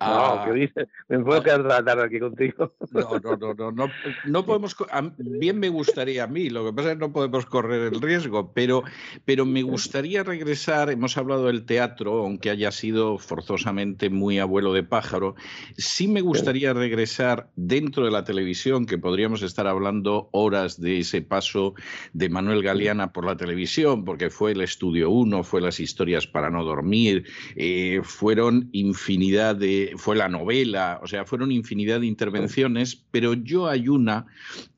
No, 0.00 0.42
¿qué 0.44 0.52
dices? 0.52 0.88
Me 1.08 1.20
puedo 1.20 1.42
quedar 1.44 1.60
la 1.60 1.84
tarde 1.84 2.06
aquí 2.06 2.18
contigo. 2.18 2.72
No, 2.90 3.20
no, 3.22 3.36
no, 3.36 3.54
no, 3.54 3.70
no, 3.70 3.90
no 4.26 4.46
podemos. 4.46 4.76
Bien 5.16 5.60
me 5.60 5.68
gustaría 5.68 6.24
a 6.24 6.26
mí, 6.26 6.50
lo 6.50 6.64
que 6.64 6.72
pasa 6.72 6.88
es 6.88 6.94
que 6.96 7.00
no 7.00 7.12
podemos 7.12 7.46
correr 7.46 7.92
el 7.92 8.00
riesgo, 8.00 8.52
pero, 8.52 8.82
pero 9.24 9.46
me 9.46 9.62
gustaría 9.62 10.24
regresar. 10.24 10.90
Hemos 10.90 11.16
hablado 11.16 11.46
del 11.46 11.66
teatro, 11.66 12.24
aunque 12.24 12.50
haya 12.50 12.72
sido 12.72 13.18
forzosamente 13.18 14.10
muy 14.10 14.40
abuelo 14.40 14.72
de 14.72 14.82
pájaro. 14.82 15.36
Sí 15.76 16.08
me 16.08 16.20
gustaría 16.20 16.72
regresar 16.72 17.48
dentro 17.54 18.04
de 18.04 18.10
la 18.10 18.24
televisión, 18.24 18.86
que 18.86 18.98
podríamos 18.98 19.42
estar 19.42 19.68
hablando 19.68 19.83
hablando 19.84 20.30
horas 20.32 20.80
de 20.80 21.00
ese 21.00 21.20
paso 21.20 21.74
de 22.14 22.30
Manuel 22.30 22.62
Galeana 22.62 23.12
por 23.12 23.26
la 23.26 23.36
televisión, 23.36 24.04
porque 24.04 24.30
fue 24.30 24.52
el 24.52 24.62
Estudio 24.62 25.10
1, 25.10 25.44
fue 25.44 25.60
las 25.60 25.78
historias 25.78 26.26
para 26.26 26.48
no 26.48 26.64
dormir, 26.64 27.26
eh, 27.54 28.00
fueron 28.02 28.70
infinidad 28.72 29.56
de, 29.56 29.92
fue 29.98 30.16
la 30.16 30.28
novela, 30.30 31.00
o 31.02 31.06
sea, 31.06 31.26
fueron 31.26 31.52
infinidad 31.52 32.00
de 32.00 32.06
intervenciones, 32.06 32.96
pero 33.10 33.34
yo 33.34 33.68
hay 33.68 33.88
una 33.88 34.26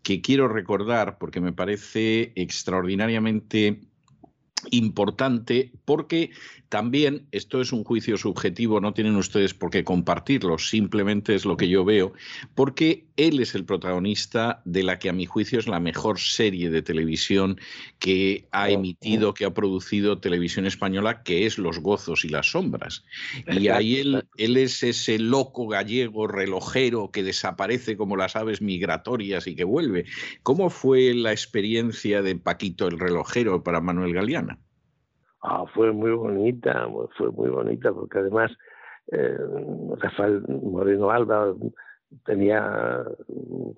que 0.02 0.20
quiero 0.20 0.48
recordar 0.48 1.18
porque 1.18 1.40
me 1.40 1.52
parece 1.52 2.32
extraordinariamente 2.34 3.82
importante 4.72 5.70
porque 5.84 6.30
también, 6.68 7.26
esto 7.30 7.60
es 7.60 7.72
un 7.72 7.84
juicio 7.84 8.16
subjetivo, 8.16 8.80
no 8.80 8.92
tienen 8.92 9.16
ustedes 9.16 9.54
por 9.54 9.70
qué 9.70 9.84
compartirlo, 9.84 10.58
simplemente 10.58 11.34
es 11.34 11.44
lo 11.44 11.56
que 11.56 11.68
yo 11.68 11.84
veo, 11.84 12.12
porque 12.54 13.06
él 13.16 13.40
es 13.40 13.54
el 13.54 13.64
protagonista 13.64 14.62
de 14.64 14.82
la 14.82 14.98
que 14.98 15.08
a 15.08 15.12
mi 15.12 15.26
juicio 15.26 15.58
es 15.58 15.68
la 15.68 15.80
mejor 15.80 16.18
serie 16.18 16.70
de 16.70 16.82
televisión 16.82 17.60
que 17.98 18.48
ha 18.50 18.68
emitido, 18.70 19.32
que 19.32 19.44
ha 19.44 19.54
producido 19.54 20.18
televisión 20.18 20.66
española, 20.66 21.22
que 21.22 21.46
es 21.46 21.58
Los 21.58 21.78
gozos 21.78 22.24
y 22.24 22.28
las 22.28 22.50
sombras. 22.50 23.04
Y 23.46 23.68
ahí 23.68 23.96
él, 23.96 24.28
él 24.36 24.56
es 24.56 24.82
ese 24.82 25.18
loco 25.18 25.68
gallego 25.68 26.26
relojero 26.26 27.10
que 27.10 27.22
desaparece 27.22 27.96
como 27.96 28.16
las 28.16 28.36
aves 28.36 28.60
migratorias 28.60 29.46
y 29.46 29.54
que 29.54 29.64
vuelve. 29.64 30.04
¿Cómo 30.42 30.70
fue 30.70 31.14
la 31.14 31.32
experiencia 31.32 32.22
de 32.22 32.36
Paquito 32.36 32.88
el 32.88 32.98
relojero 32.98 33.62
para 33.62 33.80
Manuel 33.80 34.12
Galeana? 34.12 34.58
Ah, 35.48 35.64
fue 35.74 35.92
muy 35.92 36.10
bonita, 36.10 36.88
fue 37.16 37.30
muy 37.30 37.48
bonita, 37.48 37.92
porque 37.92 38.18
además 38.18 38.50
eh, 39.12 39.38
Rafael 39.98 40.42
Moreno 40.48 41.08
Alba 41.10 41.54
tenía 42.24 43.04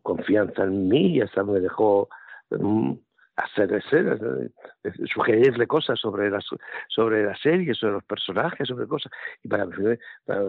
confianza 0.03 0.65
en 0.65 0.89
mí 0.89 1.17
y 1.17 1.21
hasta 1.21 1.45
me 1.45 1.61
dejó 1.61 2.09
mm, 2.49 2.93
hacer 3.37 3.71
escenas, 3.75 4.19
eh, 4.23 4.91
sugerirle 5.13 5.67
cosas 5.67 6.01
sobre 6.01 6.31
la, 6.31 6.41
sobre 6.89 7.25
la 7.25 7.37
serie, 7.37 7.75
sobre 7.75 7.93
los 7.95 8.05
personajes, 8.05 8.67
sobre 8.67 8.87
cosas. 8.87 9.13
Y 9.43 9.49
para 9.49 9.67
mí 9.67 9.75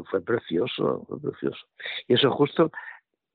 fue 0.10 0.22
precioso, 0.22 1.06
fue 1.06 1.20
precioso. 1.20 1.68
Y 2.08 2.14
eso 2.14 2.32
justo 2.32 2.72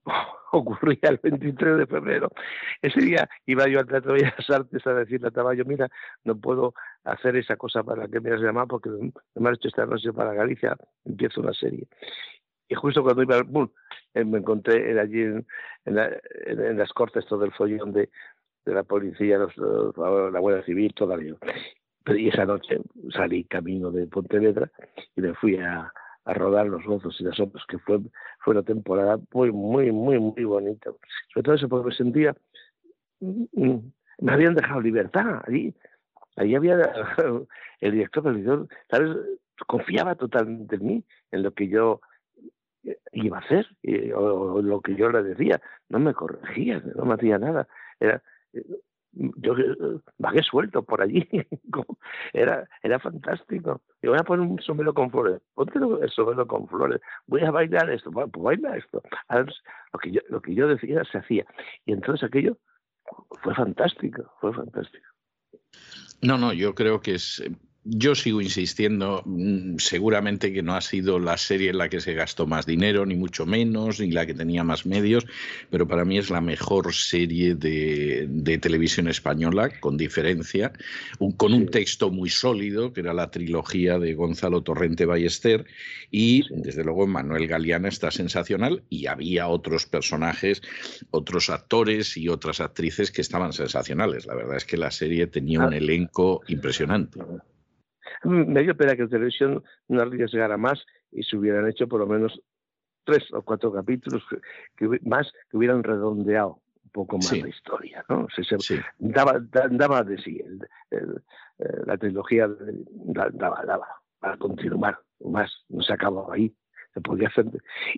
ocurría 0.53 0.99
el 1.03 1.19
23 1.23 1.79
de 1.79 1.87
febrero. 1.87 2.31
Ese 2.83 3.01
día 3.01 3.29
iba 3.47 3.67
yo 3.69 3.81
al 3.81 3.87
Teatro 3.87 4.15
de 4.15 4.23
Bellas 4.23 4.51
Artes 4.51 4.87
a 4.87 4.95
decirle 4.95 5.29
a 5.29 5.31
Taballo, 5.31 5.65
mira, 5.65 5.89
no 6.25 6.37
puedo 6.37 6.75
hacer 7.05 7.37
esa 7.37 7.57
cosa 7.57 7.83
para 7.83 8.09
que 8.09 8.21
me 8.21 8.33
has 8.33 8.41
llamado 8.41 8.69
porque 8.69 8.91
me 8.91 9.49
has 9.49 9.57
hecho 9.57 9.69
esta 9.69 9.87
noche 9.87 10.13
para 10.13 10.35
Galicia, 10.35 10.77
empiezo 11.05 11.41
una 11.41 11.53
serie. 11.53 11.87
Y 12.69 12.75
justo 12.75 13.03
cuando 13.03 13.23
iba, 13.23 13.43
boom, 13.43 13.71
eh, 14.15 14.25
me 14.25 14.39
encontré 14.39 14.99
allí 14.99 15.23
en, 15.23 15.47
en, 15.85 16.79
las 16.79 16.93
cortes 16.93 17.27
todo 17.27 17.45
el 17.45 17.53
follón 17.53 17.93
de, 17.93 18.11
de 18.65 18.75
la 18.75 18.85
policía, 18.85 19.39
los, 19.39 19.57
la 19.57 20.41
Guardia 20.41 20.65
Civil, 20.65 20.95
todavía. 20.95 21.35
Y 22.07 22.29
esa 22.29 22.45
noche 22.45 22.81
salí 23.15 23.45
camino 23.45 23.91
de 23.91 24.07
Pontevedra 24.07 24.71
y 25.17 25.23
me 25.23 25.35
fui 25.35 25.57
a, 25.57 25.93
a 26.25 26.35
rodar 26.35 26.67
los 26.67 26.85
gozos 26.85 27.21
y 27.21 27.25
las 27.25 27.39
otras, 27.39 27.65
que 27.67 27.79
fue, 27.79 28.01
fue 28.41 28.53
una 28.53 28.63
temporada 28.63 29.19
muy, 29.33 29.53
muy, 29.53 29.93
muy, 29.93 30.19
muy 30.19 30.45
bonita. 30.45 30.91
Sobre 31.33 31.45
todo 31.45 31.55
eso 31.55 31.69
porque 31.69 31.89
me 31.89 31.95
sentía, 31.95 32.35
me 33.21 34.33
habían 34.33 34.55
dejado 34.55 34.81
libertad 34.81 35.43
allí. 35.47 35.75
Allí 36.37 36.55
había 36.55 36.77
el 37.81 37.93
director 37.93 38.23
del 38.25 38.37
editor, 38.37 38.69
¿sabes? 38.91 39.17
Confiaba 39.67 40.15
totalmente 40.17 40.77
en 40.77 40.87
mí, 40.87 41.05
en 41.31 41.43
lo 41.43 41.53
que 41.53 41.69
yo 41.69 42.01
iba 43.13 43.39
a 43.39 43.41
hacer, 43.41 43.67
o, 44.15 44.61
lo 44.61 44.81
que 44.81 44.97
yo 44.97 45.11
le 45.11 45.23
decía. 45.23 45.61
No 45.89 45.99
me 45.99 46.15
corregía, 46.15 46.83
no 46.97 47.05
me 47.05 47.15
hacía 47.15 47.39
nada. 47.39 47.69
Era, 48.01 48.23
yo 49.15 49.55
vagué 50.19 50.43
suelto 50.43 50.83
por 50.83 51.01
allí. 51.03 51.27
era, 52.33 52.69
era 52.83 52.99
fantástico. 52.99 53.83
Yo 54.03 54.11
voy 54.11 54.19
a 54.21 54.25
poner 54.25 54.47
un 54.47 54.61
sombrero 54.61 54.95
con 54.95 55.11
flores. 55.11 55.41
Ponte 55.55 55.79
el 55.79 56.11
sombrero 56.11 56.47
con 56.47 56.69
flores. 56.69 57.01
Voy 57.27 57.43
a 57.43 57.51
bailar 57.51 57.91
esto. 57.91 58.11
pues 58.11 58.31
baila 58.33 58.77
esto. 58.77 59.03
lo, 59.31 59.99
que 59.99 60.13
yo, 60.13 60.21
lo 60.29 60.41
que 60.41 60.55
yo 60.55 60.69
decía 60.69 61.03
se 61.05 61.19
hacía. 61.19 61.47
Y 61.87 61.93
entonces 61.93 62.25
aquello 62.25 62.59
fue 63.43 63.55
fantástico. 63.55 64.31
Fue 64.41 64.53
fantástico. 64.53 65.07
No, 66.23 66.39
no, 66.39 66.53
yo 66.53 66.75
creo 66.75 67.01
que 67.01 67.15
es 67.15 67.43
yo 67.85 68.15
sigo 68.15 68.41
insistiendo, 68.41 69.23
mm, 69.27 69.77
seguramente 69.77 70.53
que 70.55 70.63
no 70.63 70.75
ha 70.75 70.81
sido 70.81 71.19
la 71.19 71.37
serie 71.37 71.71
en 71.71 71.79
la 71.79 71.91
que 71.91 72.01
se 72.01 72.15
gastó 72.15 72.47
más 72.47 72.65
dinero, 72.65 73.05
ni 73.05 73.15
mucho 73.15 73.45
menos, 73.45 74.01
ni 74.01 74.11
la 74.11 74.25
que 74.25 74.33
tenía 74.33 74.65
más 74.65 74.87
medios, 74.87 75.27
pero 75.71 75.87
para 75.87 76.07
mí 76.07 76.17
es 76.17 76.31
la 76.31 76.41
mejor 76.41 76.95
serie 76.95 77.55
de, 77.55 78.59
televisión 78.63 79.09
española, 79.09 79.69
con 79.81 79.99
diferencia, 79.99 80.73
con 81.37 81.53
un 81.53 81.67
texto 81.67 82.11
muy 82.11 82.31
sólido, 82.31 82.93
que 82.93 83.01
era 83.01 83.13
la 83.13 83.31
trilogía 83.31 83.99
de 83.99 84.15
Gonzalo 84.15 84.63
Torrente 84.63 85.05
Ballester, 85.05 85.67
y 86.11 86.45
desde 86.51 86.85
luego 86.85 87.07
Manuel 87.07 87.47
Galeana 87.47 87.89
está 87.89 88.11
sensacional, 88.11 88.83
y 88.89 89.07
había 89.07 89.49
otros 89.49 89.85
personajes, 89.85 90.63
otros 91.11 91.51
actores 91.51 92.17
y 92.17 92.29
otras 92.29 92.61
actrices 92.61 93.11
que 93.11 93.21
estaban 93.21 93.53
sensacionales. 93.53 94.25
La 94.25 94.35
verdad 94.35 94.57
es 94.57 94.65
que 94.65 94.79
la 94.79 94.91
serie 94.91 95.27
tenía 95.27 95.61
un 95.61 95.75
ah. 95.75 95.77
elenco 95.77 96.41
impresionante. 96.49 97.21
Me 98.25 98.63
dio 98.63 98.77
pena 98.77 98.97
que 98.97 99.03
en 99.03 99.11
televisión 99.11 99.63
no 99.89 100.03
arriesgara 100.03 100.57
más 100.57 100.85
y 101.13 101.23
se 101.23 101.37
hubieran 101.37 101.69
hecho 101.69 101.87
por 101.87 102.01
lo 102.01 102.07
menos 102.07 102.41
tres 103.05 103.23
o 103.33 103.43
cuatro 103.43 103.73
capítulos 103.73 104.23
que, 104.77 104.89
más 105.03 105.31
que 105.51 105.57
hubieran 105.57 105.83
redondeado 105.83 106.61
un 106.83 106.91
poco 106.91 107.17
más 107.19 107.33
la 107.33 107.49
historia, 107.49 108.05
¿no? 108.09 108.27
Se, 108.35 108.81
daba, 108.99 109.41
daba, 109.71 110.03
de 110.03 110.19
sí, 110.19 110.43
eh, 110.91 111.03
la 111.87 111.97
trilogía 111.99 112.49
daba, 113.33 113.65
daba 113.65 113.89
para 114.19 114.37
continuar 114.39 114.99
más, 115.21 115.51
no 115.69 115.83
se 115.83 115.93
acababa 115.93 116.35
ahí. 116.35 116.55
Se 116.95 117.01
podía 117.01 117.29
hacer. 117.29 117.47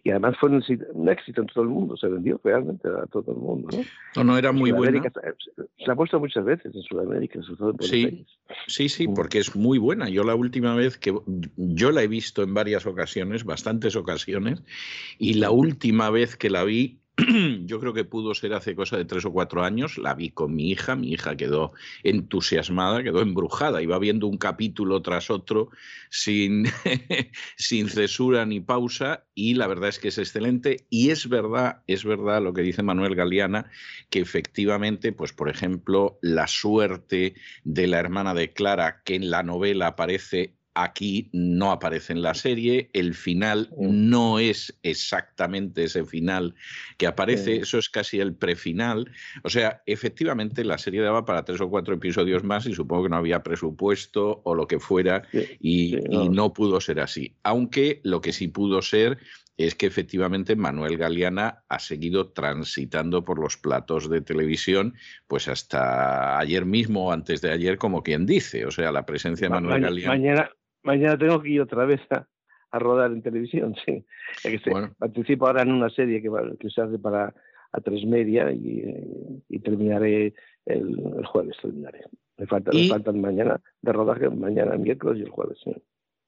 Y 0.02 0.10
además 0.10 0.36
fue 0.40 0.48
un, 0.48 1.08
éxito 1.08 1.42
en 1.42 1.46
todo 1.46 1.64
el 1.64 1.70
mundo, 1.70 1.96
se 1.96 2.08
vendió 2.08 2.40
realmente 2.42 2.88
a 2.88 3.06
todo 3.06 3.32
el 3.32 3.38
mundo. 3.38 3.68
No, 4.16 4.24
no, 4.24 4.32
no 4.32 4.38
era 4.38 4.52
muy 4.52 4.72
buena. 4.72 5.02
Se 5.84 5.90
ha 5.90 5.94
puesto 5.94 6.18
muchas 6.18 6.44
veces 6.44 6.74
en 6.74 6.82
Sudamérica, 6.82 7.40
sobre 7.42 7.58
todo 7.58 7.70
en 7.72 7.82
sí, 7.82 8.26
sí, 8.66 8.88
sí, 8.88 9.08
mm. 9.08 9.14
porque 9.14 9.38
es 9.38 9.54
muy 9.54 9.78
buena. 9.78 10.08
Yo 10.08 10.24
la 10.24 10.34
última 10.34 10.74
vez 10.74 10.96
que 10.96 11.14
yo 11.56 11.90
la 11.92 12.02
he 12.02 12.08
visto 12.08 12.42
en 12.42 12.54
varias 12.54 12.86
ocasiones, 12.86 13.44
bastantes 13.44 13.94
ocasiones, 13.96 14.64
y 15.18 15.34
la 15.34 15.50
última 15.50 16.10
vez 16.10 16.36
que 16.36 16.50
la 16.50 16.64
vi 16.64 16.98
yo 17.64 17.80
creo 17.80 17.94
que 17.94 18.04
pudo 18.04 18.34
ser 18.34 18.52
hace 18.52 18.74
cosa 18.74 18.98
de 18.98 19.06
tres 19.06 19.24
o 19.24 19.32
cuatro 19.32 19.64
años, 19.64 19.96
la 19.96 20.14
vi 20.14 20.30
con 20.30 20.54
mi 20.54 20.70
hija, 20.70 20.96
mi 20.96 21.12
hija 21.12 21.36
quedó 21.36 21.72
entusiasmada, 22.02 23.02
quedó 23.02 23.22
embrujada, 23.22 23.80
iba 23.80 23.98
viendo 23.98 24.26
un 24.26 24.36
capítulo 24.36 25.00
tras 25.00 25.30
otro 25.30 25.70
sin, 26.10 26.66
sin 27.56 27.88
cesura 27.88 28.44
ni 28.44 28.60
pausa 28.60 29.24
y 29.34 29.54
la 29.54 29.66
verdad 29.66 29.88
es 29.88 29.98
que 29.98 30.08
es 30.08 30.18
excelente 30.18 30.86
y 30.90 31.08
es 31.08 31.26
verdad, 31.28 31.82
es 31.86 32.04
verdad 32.04 32.42
lo 32.42 32.52
que 32.52 32.62
dice 32.62 32.82
Manuel 32.82 33.14
Galeana, 33.14 33.70
que 34.10 34.20
efectivamente, 34.20 35.12
pues 35.12 35.32
por 35.32 35.48
ejemplo, 35.48 36.18
la 36.20 36.46
suerte 36.46 37.34
de 37.64 37.86
la 37.86 37.98
hermana 37.98 38.34
de 38.34 38.52
Clara, 38.52 39.02
que 39.04 39.14
en 39.14 39.30
la 39.30 39.42
novela 39.42 39.86
aparece 39.88 40.56
Aquí 40.78 41.30
no 41.32 41.72
aparece 41.72 42.12
en 42.12 42.20
la 42.20 42.34
serie, 42.34 42.90
el 42.92 43.14
final 43.14 43.70
no 43.78 44.38
es 44.38 44.78
exactamente 44.82 45.84
ese 45.84 46.04
final 46.04 46.54
que 46.98 47.06
aparece, 47.06 47.56
eso 47.56 47.78
es 47.78 47.88
casi 47.88 48.20
el 48.20 48.34
prefinal. 48.34 49.10
O 49.42 49.48
sea, 49.48 49.82
efectivamente 49.86 50.64
la 50.64 50.76
serie 50.76 51.00
daba 51.00 51.24
para 51.24 51.46
tres 51.46 51.62
o 51.62 51.70
cuatro 51.70 51.94
episodios 51.94 52.44
más 52.44 52.66
y 52.66 52.74
supongo 52.74 53.04
que 53.04 53.08
no 53.08 53.16
había 53.16 53.42
presupuesto 53.42 54.42
o 54.44 54.54
lo 54.54 54.66
que 54.66 54.78
fuera 54.78 55.22
y, 55.60 55.96
no 56.30 56.52
pudo 56.52 56.78
ser 56.82 57.00
así. 57.00 57.34
Aunque 57.42 58.02
lo 58.04 58.20
que 58.20 58.34
sí 58.34 58.48
pudo 58.48 58.82
ser 58.82 59.16
es 59.56 59.74
que 59.74 59.86
efectivamente 59.86 60.56
Manuel 60.56 60.98
Galeana 60.98 61.64
ha 61.70 61.78
seguido 61.78 62.28
transitando 62.32 63.24
por 63.24 63.38
los 63.38 63.56
platos 63.56 64.10
de 64.10 64.20
televisión, 64.20 64.94
pues 65.26 65.48
hasta 65.48 66.38
ayer 66.38 66.66
mismo 66.66 67.06
o 67.06 67.12
antes 67.12 67.40
de 67.40 67.50
ayer, 67.50 67.78
como 67.78 68.02
quien 68.02 68.26
dice. 68.26 68.66
O 68.66 68.70
sea, 68.70 68.92
la 68.92 69.06
presencia 69.06 69.46
de 69.46 69.54
Manuel 69.54 69.80
Galeana 69.80 70.12
mañana 70.12 70.50
tengo 71.18 71.42
que 71.42 71.50
ir 71.50 71.60
otra 71.60 71.84
vez 71.84 72.00
a, 72.10 72.26
rodar 72.78 73.10
en 73.10 73.22
televisión, 73.22 73.74
sí. 73.84 74.04
Participo 74.98 75.46
ahora 75.46 75.62
en 75.62 75.72
una 75.72 75.88
serie 75.88 76.20
que, 76.20 76.30
que 76.58 76.68
se 76.70 76.82
hace 76.82 76.98
para 76.98 77.34
a 77.72 77.80
tres 77.80 78.04
media 78.04 78.50
y, 78.52 79.58
terminaré 79.60 80.34
el, 80.64 81.24
jueves, 81.26 81.56
terminaré. 81.60 82.04
Me, 82.38 82.46
falta, 82.46 82.70
me 82.72 82.88
faltan 82.88 83.20
mañana 83.20 83.60
de 83.82 83.92
rodaje, 83.92 84.28
mañana, 84.30 84.76
miércoles 84.76 85.20
y 85.20 85.22
el 85.22 85.30
jueves. 85.30 85.58
Sí. 85.62 85.74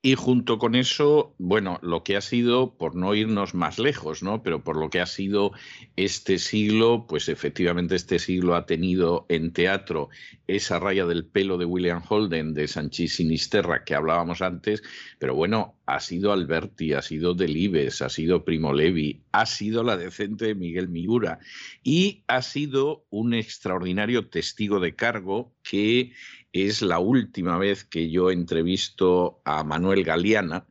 Y 0.00 0.14
junto 0.14 0.58
con 0.58 0.76
eso, 0.76 1.34
bueno, 1.38 1.80
lo 1.82 2.04
que 2.04 2.16
ha 2.16 2.20
sido, 2.20 2.76
por 2.76 2.94
no 2.94 3.16
irnos 3.16 3.54
más 3.54 3.80
lejos, 3.80 4.22
¿no? 4.22 4.44
Pero 4.44 4.62
por 4.62 4.76
lo 4.76 4.90
que 4.90 5.00
ha 5.00 5.06
sido 5.06 5.50
este 5.96 6.38
siglo, 6.38 7.06
pues 7.08 7.28
efectivamente 7.28 7.96
este 7.96 8.20
siglo 8.20 8.54
ha 8.54 8.64
tenido 8.64 9.26
en 9.28 9.52
teatro 9.52 10.08
esa 10.46 10.78
raya 10.78 11.04
del 11.04 11.26
pelo 11.26 11.58
de 11.58 11.64
William 11.64 12.00
Holden, 12.08 12.54
de 12.54 12.68
Sanchi 12.68 13.08
Sinisterra, 13.08 13.82
que 13.82 13.96
hablábamos 13.96 14.40
antes, 14.40 14.84
pero 15.18 15.34
bueno, 15.34 15.74
ha 15.84 15.98
sido 15.98 16.32
Alberti, 16.32 16.92
ha 16.92 17.02
sido 17.02 17.34
Delibes, 17.34 18.00
ha 18.00 18.08
sido 18.08 18.44
Primo 18.44 18.72
Levi, 18.72 19.24
ha 19.32 19.46
sido 19.46 19.82
la 19.82 19.96
decente 19.96 20.46
de 20.46 20.54
Miguel 20.54 20.88
Miura 20.88 21.40
y 21.82 22.22
ha 22.28 22.42
sido 22.42 23.04
un 23.10 23.34
extraordinario 23.34 24.28
testigo 24.28 24.78
de 24.78 24.94
cargo 24.94 25.54
que 25.62 26.12
es 26.62 26.82
la 26.82 26.98
última 26.98 27.58
vez 27.58 27.84
que 27.84 28.10
yo 28.10 28.30
entrevisto 28.30 29.40
a 29.44 29.64
Manuel 29.64 30.04
Galeana, 30.04 30.66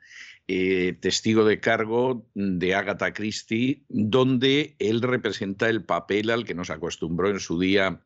eh, 0.48 0.98
testigo 1.02 1.44
de 1.44 1.60
cargo 1.60 2.26
de 2.34 2.74
Agatha 2.74 3.14
Christie, 3.14 3.84
donde 3.90 4.76
él 4.80 5.02
representa 5.02 5.70
el 5.70 5.84
papel 5.84 6.30
al 6.30 6.46
que 6.46 6.56
nos 6.56 6.70
acostumbró 6.70 7.30
en 7.30 7.40
su 7.40 7.60
día 7.60 8.02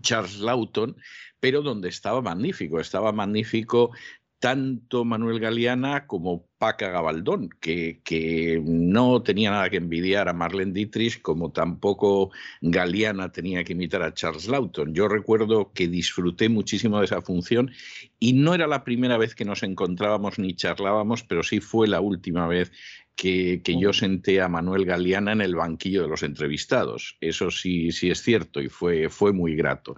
Charles 0.00 0.38
Lawton, 0.38 0.96
pero 1.40 1.62
donde 1.62 1.88
estaba 1.88 2.22
magnífico, 2.22 2.80
estaba 2.80 3.12
magnífico 3.12 3.90
tanto 4.38 5.04
Manuel 5.04 5.40
Galeana 5.40 6.06
como 6.06 6.46
Paca 6.58 6.90
Gabaldón, 6.90 7.50
que, 7.60 8.00
que, 8.04 8.62
no 8.64 9.22
tenía 9.22 9.50
nada 9.50 9.70
que 9.70 9.76
envidiar 9.78 10.28
a 10.28 10.32
Marlene 10.32 10.72
Dietrich, 10.72 11.20
como 11.22 11.50
tampoco 11.50 12.30
Galeana 12.60 13.32
tenía 13.32 13.64
que 13.64 13.72
imitar 13.72 14.02
a 14.02 14.14
Charles 14.14 14.48
Lawton. 14.48 14.94
Yo 14.94 15.08
recuerdo 15.08 15.72
que 15.72 15.88
disfruté 15.88 16.48
muchísimo 16.48 16.98
de 16.98 17.06
esa 17.06 17.20
función 17.20 17.72
y 18.18 18.32
no 18.32 18.54
era 18.54 18.66
la 18.66 18.84
primera 18.84 19.18
vez 19.18 19.34
que 19.34 19.44
nos 19.44 19.62
encontrábamos 19.62 20.38
ni 20.38 20.54
charlábamos, 20.54 21.24
pero 21.24 21.42
sí 21.42 21.60
fue 21.60 21.88
la 21.88 22.00
última 22.00 22.46
vez 22.46 22.70
que, 23.16 23.62
que, 23.64 23.80
yo 23.80 23.92
senté 23.92 24.40
a 24.40 24.48
Manuel 24.48 24.84
Galeana 24.84 25.32
en 25.32 25.40
el 25.40 25.56
banquillo 25.56 26.02
de 26.02 26.08
los 26.08 26.22
entrevistados. 26.22 27.16
Eso 27.20 27.50
sí, 27.50 27.90
sí 27.90 28.10
es 28.10 28.22
cierto 28.22 28.60
y 28.60 28.68
fue, 28.68 29.08
fue 29.08 29.32
muy 29.32 29.56
grato. 29.56 29.96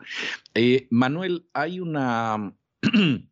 Eh, 0.54 0.86
Manuel, 0.90 1.46
hay 1.52 1.80
una... 1.80 2.54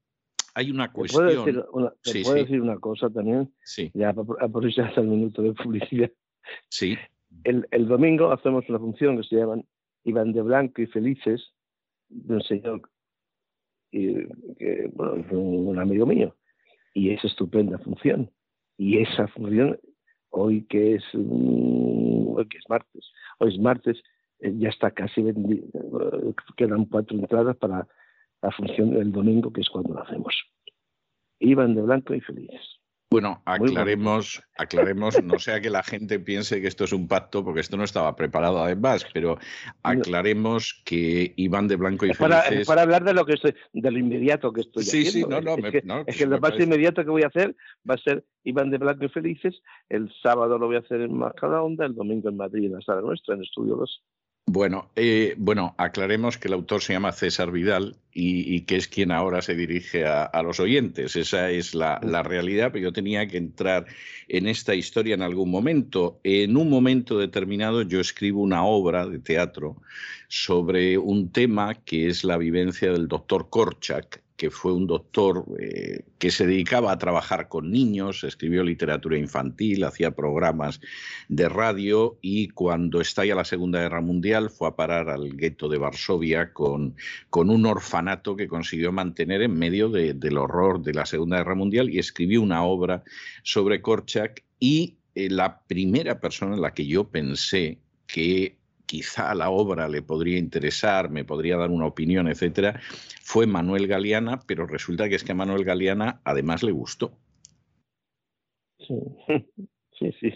hay 0.59 0.73
una 0.73 0.93
cuestión. 0.93 1.29
¿Te 1.29 1.35
puedo 1.37 1.45
decir 1.47 1.65
una, 1.73 1.93
puedo 2.25 2.35
decir 2.35 2.61
una 2.61 2.79
cosa 2.79 3.09
también? 3.11 3.53
Sí. 3.63 3.93
Ya 3.95 4.11
hasta 4.11 5.01
el 5.01 5.07
minuto 5.07 5.41
de 5.41 5.53
publicidad. 5.53 6.11
Sí. 6.69 6.97
El, 7.45 7.69
el, 7.71 7.87
domingo 7.87 8.33
hacemos 8.33 8.69
una 8.69 8.81
función 8.81 9.19
que 9.19 9.23
se 9.23 9.37
llama 9.37 9.63
Iván 10.03 10.33
de 10.33 10.43
Blanco 10.43 10.83
y 10.83 10.87
Felices, 10.87 11.53
de 12.09 12.35
un 12.35 12.43
señor 12.43 12.91
y, 13.93 14.15
que, 14.57 14.91
bueno, 14.95 15.25
un, 15.31 15.79
amigo 15.79 16.07
mío. 16.07 16.35
Y 16.93 17.11
es 17.11 17.25
estupenda 17.25 17.79
función. 17.79 18.29
Y 18.77 18.99
esa 18.99 19.29
función, 19.29 19.79
hoy 20.31 20.65
que 20.65 20.97
es, 20.97 21.05
hoy 21.15 22.49
que 22.49 22.59
es 22.59 22.65
martes, 22.69 23.13
hoy 23.39 23.55
es 23.55 23.61
martes, 23.61 24.03
eh, 24.41 24.53
ya 24.59 24.71
está 24.71 24.91
casi 24.91 25.23
vendido. 25.23 25.69
Quedan 26.57 26.87
cuatro 26.87 27.17
entradas 27.17 27.57
para 27.59 27.87
la 28.43 28.51
función 28.53 28.91
del 28.91 29.13
domingo, 29.13 29.53
que 29.53 29.61
es 29.61 29.69
cuando 29.69 29.95
lo 29.95 30.03
hacemos. 30.03 30.35
Iban 31.41 31.75
de 31.75 31.83
blanco 31.83 32.15
y 32.15 32.21
felices. 32.21 32.79
Bueno, 33.11 33.41
aclaremos, 33.47 34.43
aclaremos, 34.59 35.23
no 35.25 35.39
sea 35.39 35.63
que 35.63 35.71
la 35.71 35.83
gente 35.83 36.21
piense 36.21 36.61
que 36.61 36.67
esto 36.67 36.85
es 36.85 36.93
un 36.93 37.09
pacto, 37.09 37.43
porque 37.43 37.61
esto 37.61 37.79
no 37.79 37.85
estaba 37.85 38.15
preparado 38.15 38.63
además, 38.63 39.07
pero 39.15 39.39
aclaremos 39.83 40.83
que 40.85 41.33
iban 41.37 41.69
de 41.69 41.77
blanco 41.77 42.05
y 42.05 42.13
felices. 42.13 42.67
Para, 42.67 42.83
hablar 42.83 43.05
de 43.05 43.15
lo 43.15 43.25
que 43.25 43.35
estoy, 43.35 43.55
de 43.73 43.91
lo 43.91 43.99
inmediato 43.99 44.53
que 44.53 44.61
estoy 44.61 44.85
sí, 44.85 45.07
haciendo. 45.07 45.39
Sí, 45.39 45.45
no, 45.45 45.57
no, 45.57 45.67
es, 45.67 45.73
que, 45.73 45.83
no, 45.83 46.05
es 46.07 46.19
que 46.19 46.27
lo 46.27 46.39
más 46.39 46.61
inmediato 46.61 47.03
que 47.03 47.11
voy 47.11 47.23
a 47.23 47.29
hacer 47.29 47.57
va 47.89 47.95
a 47.95 47.99
ser 47.99 48.25
Iban 48.45 48.71
de 48.71 48.79
blanco 48.79 49.05
y 49.05 49.09
felices. 49.09 49.61
El 49.89 50.11
sábado 50.23 50.59
lo 50.59 50.67
voy 50.67 50.77
a 50.77 50.81
hacer 50.81 51.01
en 51.03 51.21
Onda, 51.21 51.87
el 51.87 51.95
domingo 51.95 52.29
en 52.29 52.37
Madrid, 52.37 52.67
en 52.67 52.73
la 52.73 52.81
sala 52.81 53.01
nuestra, 53.01 53.35
en 53.35 53.43
Estudio 53.43 53.77
2. 53.77 54.03
Bueno, 54.51 54.91
eh, 54.97 55.35
bueno, 55.37 55.75
aclaremos 55.77 56.39
que 56.39 56.49
el 56.49 56.55
autor 56.55 56.81
se 56.81 56.95
llama 56.95 57.13
César 57.13 57.53
Vidal 57.53 57.97
y, 58.15 58.63
que 58.63 58.77
es 58.77 58.89
quien 58.89 59.13
ahora 59.13 59.43
se 59.43 59.55
dirige 59.55 60.07
a, 60.07 60.43
los 60.43 60.59
oyentes. 60.59 61.17
Esa 61.17 61.51
es 61.51 61.75
la, 61.75 62.01
la, 62.03 62.23
realidad, 62.23 62.71
pero 62.73 62.85
yo 62.85 62.93
tenía 62.95 63.29
que 63.29 63.37
entrar 63.37 63.85
en 64.27 64.49
esta 64.49 64.75
historia 64.75 65.15
en 65.15 65.21
algún 65.21 65.51
momento. 65.51 66.19
En 66.25 66.57
un 66.57 66.71
momento 66.71 67.19
determinado 67.19 67.83
yo 67.83 68.01
escribo 68.01 68.41
una 68.41 68.65
obra 68.65 69.07
de 69.07 69.19
teatro 69.19 69.83
sobre 70.29 70.97
un 70.97 71.31
tema 71.31 71.75
que 71.75 72.07
es 72.07 72.25
la 72.25 72.39
vivencia 72.39 72.91
del 72.91 73.07
doctor 73.07 73.51
Korchak, 73.51 74.23
que 74.39 74.51
fue 74.51 74.73
un 74.73 74.87
doctor 74.87 75.45
eh, 75.59 76.05
que 76.19 76.31
se 76.31 76.47
dedicaba 76.47 76.93
a 76.93 76.99
trabajar 76.99 77.49
con 77.49 77.73
niños, 77.73 78.23
escribió 78.23 78.63
literatura 78.63 79.19
infantil, 79.19 79.83
hacía 79.83 80.13
programas 80.13 80.81
de 81.29 81.49
radio 81.49 82.19
y 82.23 82.49
cuando 82.51 83.01
estalla 83.01 83.35
la 83.35 83.45
Segunda 83.45 83.81
Guerra 83.81 84.01
Mundial 84.01 84.49
fue 84.49 84.69
a 84.69 84.77
parar 84.77 85.11
al 85.11 85.37
gueto 85.37 85.69
de 85.69 85.79
Varsovia 85.79 86.53
con, 86.53 86.95
con 87.31 87.51
un 87.51 87.67
orfanato 87.67 88.37
que 88.37 88.47
consiguió 88.47 88.93
mantener 88.93 89.43
en 89.43 89.59
medio 89.59 89.89
del 89.89 90.39
horror 90.39 90.83
de 90.83 90.95
la 90.95 91.05
Segunda 91.05 91.39
Guerra 91.39 91.57
Mundial 91.57 91.91
y 91.91 91.99
escribió 91.99 92.41
una 92.41 92.63
obra 92.63 93.03
sobre 93.43 93.83
Korchak 93.83 94.45
y 94.61 94.99
eh, 95.17 95.29
la 95.31 95.63
primera 95.67 96.21
persona 96.21 96.55
en 96.55 96.63
la 96.63 96.75
que 96.75 96.87
yo 96.87 97.11
pensé 97.11 97.81
que 98.07 98.58
quizá 98.89 99.35
la 99.35 99.51
obra 99.51 99.87
le 99.87 100.01
podría 100.03 100.39
interesar, 100.39 101.11
me 101.11 101.25
podría 101.25 101.59
dar 101.59 101.71
una 101.71 101.87
opinión, 101.87 102.27
etcétera, 102.27 102.81
fue 103.23 103.47
Manuel 103.47 103.87
Galeana, 103.87 104.41
pero 104.47 104.67
resulta 104.67 105.09
que 105.09 105.15
es 105.15 105.23
que 105.23 105.33
a 105.33 105.35
Manuel 105.37 105.65
Galeana 105.65 106.21
además 106.25 106.63
le 106.63 106.73
gustó. 106.73 107.13
Sí, 108.79 108.99
sí, 109.99 110.13
sí, 110.19 110.33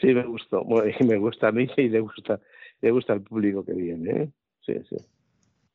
sí 0.00 0.06
me 0.08 0.26
gustó, 0.26 0.64
me 0.64 1.16
gusta 1.16 1.48
a 1.48 1.52
mí 1.52 1.68
y 1.76 1.88
le 1.88 2.00
gusta, 2.00 2.40
le 2.80 2.90
gusta 2.90 3.12
al 3.12 3.22
público 3.22 3.64
que 3.64 3.72
viene, 3.72 4.10
¿eh? 4.10 4.30
sí, 4.66 4.74
sí. 4.90 4.96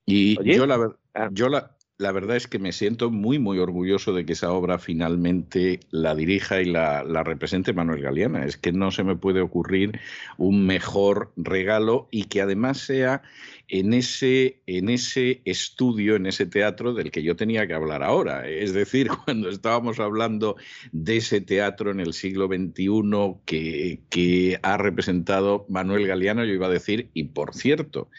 Y 0.05 0.53
yo 0.55 0.65
la, 0.65 0.95
ah. 1.13 1.29
yo 1.31 1.49
la, 1.49 1.77
la 1.99 2.13
verdad 2.13 2.37
es 2.37 2.47
que 2.47 2.59
me 2.59 2.71
siento 2.71 3.11
muy, 3.11 3.39
muy 3.39 3.59
orgulloso 3.59 4.13
de 4.13 4.25
que 4.25 4.31
esa 4.31 4.53
obra 4.53 4.79
finalmente 4.79 5.81
la 5.91 6.15
dirija 6.15 6.61
y 6.61 6.65
la, 6.65 7.03
represente 7.23 7.73
Manuel 7.73 8.01
Galeana. 8.01 8.45
Es 8.45 8.55
que 8.55 8.71
no 8.71 8.89
se 8.89 9.03
me 9.03 9.17
puede 9.17 9.41
ocurrir 9.41 9.99
un 10.37 10.65
mejor 10.65 11.33
regalo 11.35 12.07
y 12.09 12.23
que 12.23 12.41
además 12.41 12.77
sea 12.77 13.21
en 13.67 13.93
ese, 13.93 14.61
en 14.65 14.87
ese 14.89 15.41
estudio, 15.43 16.15
en 16.15 16.25
ese 16.25 16.45
teatro 16.45 16.93
del 16.93 17.11
que 17.11 17.21
yo 17.21 17.35
tenía 17.35 17.67
que 17.67 17.73
hablar 17.73 18.01
ahora. 18.01 18.47
Es 18.47 18.73
decir, 18.73 19.09
cuando 19.25 19.49
estábamos 19.49 19.99
hablando 19.99 20.55
de 20.93 21.17
ese 21.17 21.41
teatro 21.41 21.91
en 21.91 21.99
el 21.99 22.13
siglo 22.13 22.47
XXI 22.47 23.41
que, 23.45 23.99
que 24.09 24.57
ha 24.63 24.77
representado 24.77 25.65
Manuel 25.67 26.07
Galeano, 26.07 26.45
yo 26.45 26.53
iba 26.53 26.67
a 26.67 26.71
decir, 26.71 27.09
y 27.13 27.25
por 27.25 27.53
cierto, 27.53 28.09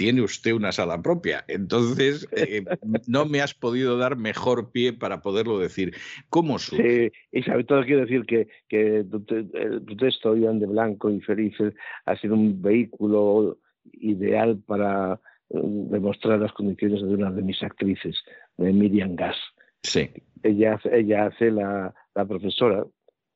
tiene 0.00 0.22
usted 0.22 0.54
una 0.54 0.72
sala 0.72 1.02
propia. 1.02 1.44
Entonces, 1.46 2.26
eh, 2.32 2.64
no 3.06 3.26
me 3.26 3.42
has 3.42 3.52
podido 3.52 3.98
dar 3.98 4.16
mejor 4.16 4.72
pie 4.72 4.94
para 4.94 5.20
poderlo 5.20 5.58
decir. 5.58 5.94
¿Cómo 6.30 6.58
surge? 6.58 7.10
Sí, 7.10 7.38
y 7.38 7.42
sobre 7.42 7.64
todo 7.64 7.84
quiero 7.84 8.00
decir 8.00 8.24
que, 8.24 8.48
que 8.66 9.04
tu, 9.10 9.20
tu, 9.20 9.96
texto, 9.98 10.34
Ian 10.34 10.58
de 10.58 10.64
Blanco 10.64 11.10
y 11.10 11.20
Felices, 11.20 11.74
ha 12.06 12.16
sido 12.16 12.34
un 12.34 12.62
vehículo 12.62 13.58
ideal 13.92 14.58
para 14.66 15.20
eh, 15.50 15.60
demostrar 15.62 16.38
las 16.38 16.52
condiciones 16.54 17.02
de 17.02 17.08
una 17.08 17.30
de 17.30 17.42
mis 17.42 17.62
actrices, 17.62 18.16
de 18.56 18.72
Miriam 18.72 19.16
Gass. 19.16 19.36
Sí. 19.82 20.08
Ella, 20.42 20.80
ella 20.90 21.26
hace 21.26 21.50
la, 21.50 21.94
la 22.14 22.24
profesora 22.24 22.86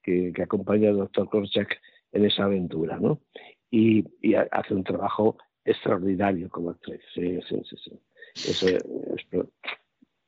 que, 0.03 0.32
que, 0.35 0.43
acompaña 0.43 0.89
al 0.89 0.97
doctor 0.97 1.28
Korchak 1.28 1.78
en 2.12 2.24
esa 2.24 2.45
aventura, 2.45 2.99
¿no? 2.99 3.20
Y, 3.70 4.07
y 4.23 4.35
hace 4.35 4.73
un 4.73 4.85
trabajo 4.85 5.36
extraordinario 5.65 6.49
como 6.49 6.70
actriz. 6.70 7.01
Sí, 7.15 7.41
sí, 7.49 7.57
sí. 7.69 7.77
sí. 7.85 8.51
Eso 8.51 8.69
es, 8.69 8.85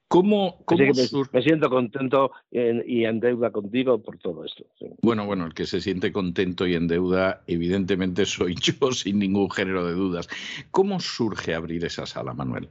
¿Cómo, 0.09 0.63
cómo 0.65 0.79
me, 0.79 0.93
me, 1.33 1.43
siento 1.43 1.69
contento 1.69 2.31
en, 2.53 2.85
y 2.87 3.05
en 3.05 3.19
deuda 3.19 3.51
contigo 3.51 4.01
por 4.01 4.19
todo 4.19 4.45
esto. 4.45 4.65
Sí. 4.79 4.87
Bueno, 5.03 5.27
bueno, 5.27 5.47
el 5.47 5.53
que 5.53 5.67
se 5.67 5.81
siente 5.81 6.13
contento 6.13 6.65
y 6.65 6.75
en 6.75 6.87
deuda, 6.87 7.43
evidentemente 7.49 8.25
soy 8.25 8.55
yo, 8.63 8.93
sin 8.93 9.19
ningún 9.19 9.51
género 9.51 9.85
de 9.85 9.95
dudas. 9.95 10.29
¿Cómo 10.71 11.01
surge 11.01 11.55
abrir 11.55 11.85
esa 11.85 12.07
sala, 12.07 12.35
Manuel? 12.35 12.69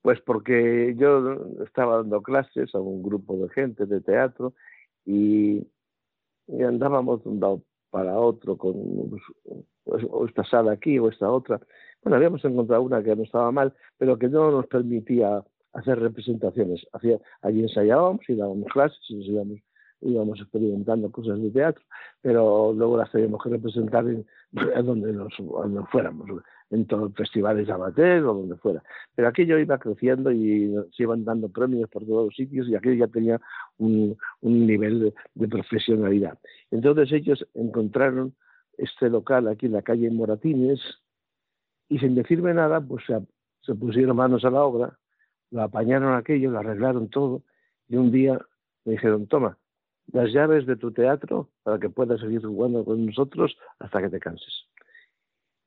Pues 0.00 0.20
porque 0.22 0.94
yo 0.96 1.44
estaba 1.64 1.96
dando 1.96 2.22
clases 2.22 2.74
a 2.74 2.78
un 2.78 3.02
grupo 3.02 3.36
de 3.36 3.50
gente 3.50 3.84
de 3.84 4.00
teatro 4.00 4.54
y, 5.04 5.66
y 6.46 6.62
andábamos 6.62 7.22
de 7.22 7.30
un 7.30 7.40
lado 7.40 7.62
para 7.96 8.20
otro 8.20 8.58
con 8.58 8.74
pues, 9.84 10.04
o 10.10 10.26
esta 10.26 10.44
sala 10.44 10.72
aquí 10.72 10.98
o 10.98 11.08
esta 11.08 11.30
otra. 11.30 11.58
Bueno, 12.02 12.16
habíamos 12.16 12.44
encontrado 12.44 12.82
una 12.82 13.02
que 13.02 13.16
no 13.16 13.22
estaba 13.22 13.50
mal, 13.50 13.72
pero 13.96 14.18
que 14.18 14.28
no 14.28 14.50
nos 14.50 14.66
permitía 14.66 15.42
hacer 15.72 15.98
representaciones. 16.00 16.86
Hacía, 16.92 17.18
allí 17.40 17.62
ensayábamos 17.62 18.20
y 18.28 18.34
dábamos 18.34 18.70
clases 18.70 18.98
y 19.08 19.14
nos 19.14 19.26
íbamos, 19.26 19.58
íbamos 20.02 20.40
experimentando 20.42 21.10
cosas 21.10 21.40
de 21.40 21.50
teatro, 21.50 21.82
pero 22.20 22.74
luego 22.74 22.98
las 22.98 23.10
teníamos 23.10 23.42
que 23.42 23.48
representar 23.48 24.06
en, 24.06 24.26
donde, 24.84 25.14
nos, 25.14 25.32
donde 25.38 25.82
fuéramos, 25.90 26.28
en 26.70 26.86
todos 26.86 27.04
los 27.04 27.14
festivales 27.14 27.68
amateur 27.68 28.24
o 28.24 28.34
donde 28.34 28.56
fuera. 28.56 28.82
Pero 29.14 29.28
aquello 29.28 29.58
iba 29.58 29.78
creciendo 29.78 30.32
y 30.32 30.74
se 30.96 31.04
iban 31.04 31.24
dando 31.24 31.48
premios 31.48 31.88
por 31.90 32.04
todos 32.04 32.26
los 32.26 32.34
sitios 32.34 32.68
y 32.68 32.74
aquello 32.74 33.06
ya 33.06 33.12
tenía 33.12 33.40
un, 33.78 34.16
nivel 34.42 35.00
de, 35.00 35.14
de 35.34 35.48
profesionalidad. 35.48 36.38
Entonces 36.70 37.12
ellos 37.12 37.46
encontraron 37.54 38.34
este 38.78 39.08
local 39.08 39.48
aquí 39.48 39.66
en 39.66 39.72
la 39.72 39.82
calle 39.82 40.10
Moratines 40.10 40.80
y 41.88 41.98
sin 41.98 42.14
decirme 42.14 42.52
nada, 42.52 42.80
pues 42.80 43.04
se, 43.06 43.18
se 43.62 43.74
pusieron 43.74 44.16
manos 44.16 44.44
a 44.44 44.50
la 44.50 44.62
obra, 44.62 44.98
lo 45.50 45.62
apañaron 45.62 46.14
aquello, 46.14 46.50
lo 46.50 46.58
arreglaron 46.58 47.08
todo 47.08 47.42
y 47.88 47.96
un 47.96 48.10
día 48.10 48.38
me 48.84 48.92
dijeron, 48.92 49.26
toma, 49.26 49.58
las 50.12 50.32
llaves 50.32 50.66
de 50.66 50.76
tu 50.76 50.92
teatro 50.92 51.50
para 51.62 51.78
que 51.78 51.90
puedas 51.90 52.20
seguir 52.20 52.42
jugando 52.42 52.84
con 52.84 53.06
nosotros 53.06 53.56
hasta 53.78 54.00
que 54.02 54.08
te 54.08 54.20
canses. 54.20 54.66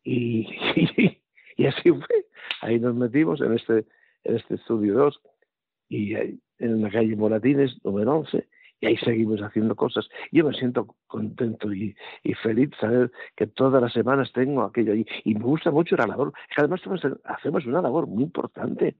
Y, 0.04 0.48
y, 0.76 1.22
y 1.58 1.66
así 1.66 1.90
fue. 1.92 2.26
Ahí 2.62 2.80
nos 2.80 2.96
metimos 2.96 3.42
en 3.42 3.54
este, 3.54 3.86
en 4.24 4.36
este 4.36 4.56
estudio 4.56 4.96
2 4.96 5.22
y 5.90 6.14
en 6.14 6.82
la 6.82 6.90
calle 6.90 7.16
Moratines, 7.16 7.84
número 7.84 8.18
11, 8.18 8.48
y 8.82 8.86
ahí 8.86 8.98
seguimos 8.98 9.42
haciendo 9.42 9.76
cosas. 9.76 10.08
Yo 10.32 10.46
me 10.46 10.54
siento 10.54 10.96
contento 11.08 11.74
y, 11.74 11.96
y, 12.24 12.34
feliz 12.36 12.70
saber 12.80 13.12
que 13.36 13.48
todas 13.48 13.82
las 13.82 13.92
semanas 13.92 14.32
tengo 14.34 14.64
aquello 14.64 14.94
ahí. 14.94 15.06
Y 15.26 15.36
me 15.36 15.44
gusta 15.44 15.72
mucho 15.72 15.98
la 15.98 16.08
labor. 16.08 16.32
Además, 16.56 16.82
hacemos 17.26 17.66
una 17.66 17.82
labor 17.82 18.08
muy 18.08 18.24
importante. 18.24 18.96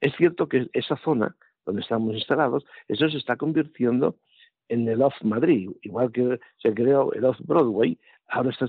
Es 0.00 0.14
cierto 0.16 0.48
que 0.48 0.68
esa 0.72 0.96
zona 0.96 1.36
donde 1.64 1.82
estamos 1.82 2.14
instalados, 2.14 2.64
eso 2.88 3.08
se 3.08 3.18
está 3.18 3.36
convirtiendo 3.36 4.16
en 4.68 4.88
el 4.88 5.02
Off 5.02 5.14
Madrid, 5.22 5.70
igual 5.82 6.12
que 6.12 6.38
se 6.58 6.72
creó 6.74 7.12
el 7.12 7.24
Off 7.24 7.38
Broadway, 7.40 7.98
ahora 8.30 8.50
está 8.50 8.66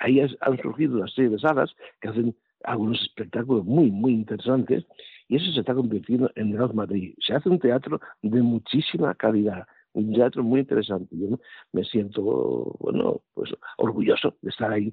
ahí 0.00 0.20
han 0.20 0.58
surgido 0.62 0.98
las 0.98 1.12
serie 1.12 1.30
de 1.30 1.38
salas 1.38 1.74
que 2.00 2.08
hacen 2.08 2.36
algunos 2.64 3.00
espectáculos 3.02 3.64
muy, 3.64 3.90
muy 3.90 4.12
interesantes, 4.12 4.84
y 5.28 5.36
eso 5.36 5.52
se 5.52 5.60
está 5.60 5.74
convirtiendo 5.74 6.30
en 6.34 6.52
el 6.52 6.60
Off 6.60 6.74
Madrid. 6.74 7.14
Se 7.18 7.34
hace 7.34 7.48
un 7.48 7.58
teatro 7.58 8.00
de 8.22 8.42
muchísima 8.42 9.14
calidad, 9.14 9.66
un 9.92 10.12
teatro 10.12 10.42
muy 10.42 10.60
interesante. 10.60 11.16
Yo 11.16 11.38
me 11.72 11.84
siento, 11.84 12.76
bueno, 12.80 13.22
pues 13.34 13.50
orgulloso 13.78 14.36
de 14.42 14.50
estar 14.50 14.72
ahí 14.72 14.92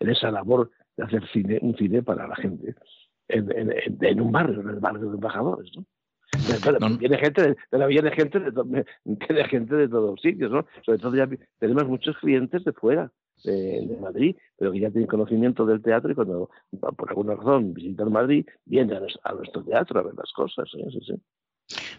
en 0.00 0.10
esa 0.10 0.30
labor 0.30 0.70
de 0.96 1.04
hacer 1.04 1.26
cine, 1.32 1.58
un 1.62 1.76
cine 1.76 2.02
para 2.02 2.26
la 2.26 2.36
gente, 2.36 2.74
en, 3.28 3.50
en, 3.52 3.74
en 4.00 4.20
un 4.20 4.32
barrio, 4.32 4.60
en 4.60 4.68
el 4.68 4.80
barrio 4.80 5.08
de 5.08 5.14
embajadores, 5.14 5.70
¿no? 5.76 5.84
no. 6.80 6.98
Viene 6.98 7.18
gente, 7.18 7.42
de, 7.42 7.56
de, 7.78 7.86
viene 7.86 8.10
gente 8.10 8.40
de, 8.40 8.50
viene 9.04 9.44
gente 9.48 9.74
de 9.74 9.88
todos 9.88 10.20
sitios, 10.20 10.50
¿no? 10.50 10.66
Sobre 10.84 10.98
todo 10.98 11.16
ya 11.16 11.28
tenemos 11.58 11.86
muchos 11.86 12.16
clientes 12.18 12.64
de 12.64 12.72
fuera, 12.72 13.10
de, 13.44 13.86
de, 13.86 13.96
Madrid, 13.98 14.36
pero 14.56 14.72
que 14.72 14.80
ya 14.80 14.90
tienen 14.90 15.08
conocimiento 15.08 15.66
del 15.66 15.82
teatro 15.82 16.10
y 16.10 16.14
cuando 16.14 16.50
por 16.96 17.08
alguna 17.08 17.34
razón 17.34 17.74
visitan 17.74 18.12
Madrid, 18.12 18.46
vienen 18.64 18.96
a, 18.96 19.06
a 19.22 19.34
nuestro 19.34 19.62
teatro 19.62 20.00
a 20.00 20.02
ver 20.02 20.14
las 20.14 20.32
cosas, 20.32 20.68
¿eh? 20.74 20.86
sí, 20.90 21.00
sí. 21.06 21.14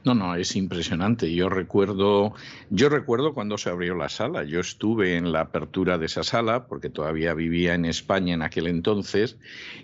No, 0.04 0.14
no, 0.14 0.36
es 0.36 0.56
impresionante. 0.56 1.34
Yo 1.34 1.50
recuerdo, 1.50 2.34
yo 2.70 2.90
recuerdo 2.90 3.34
cuando 3.34 3.58
se 3.58 3.70
abrió 3.70 3.96
la 3.96 4.10
sala. 4.10 4.44
Yo 4.44 4.60
estuve 4.60 5.16
en 5.16 5.32
la 5.32 5.42
apertura 5.42 5.98
de 5.98 6.06
esa 6.06 6.24
sala 6.24 6.68
porque 6.68 6.90
todavía 6.90 7.34
vivía 7.34 7.74
en 7.74 7.86
España 7.86 8.34
en 8.34 8.42
aquel 8.42 8.68
entonces 8.68 9.38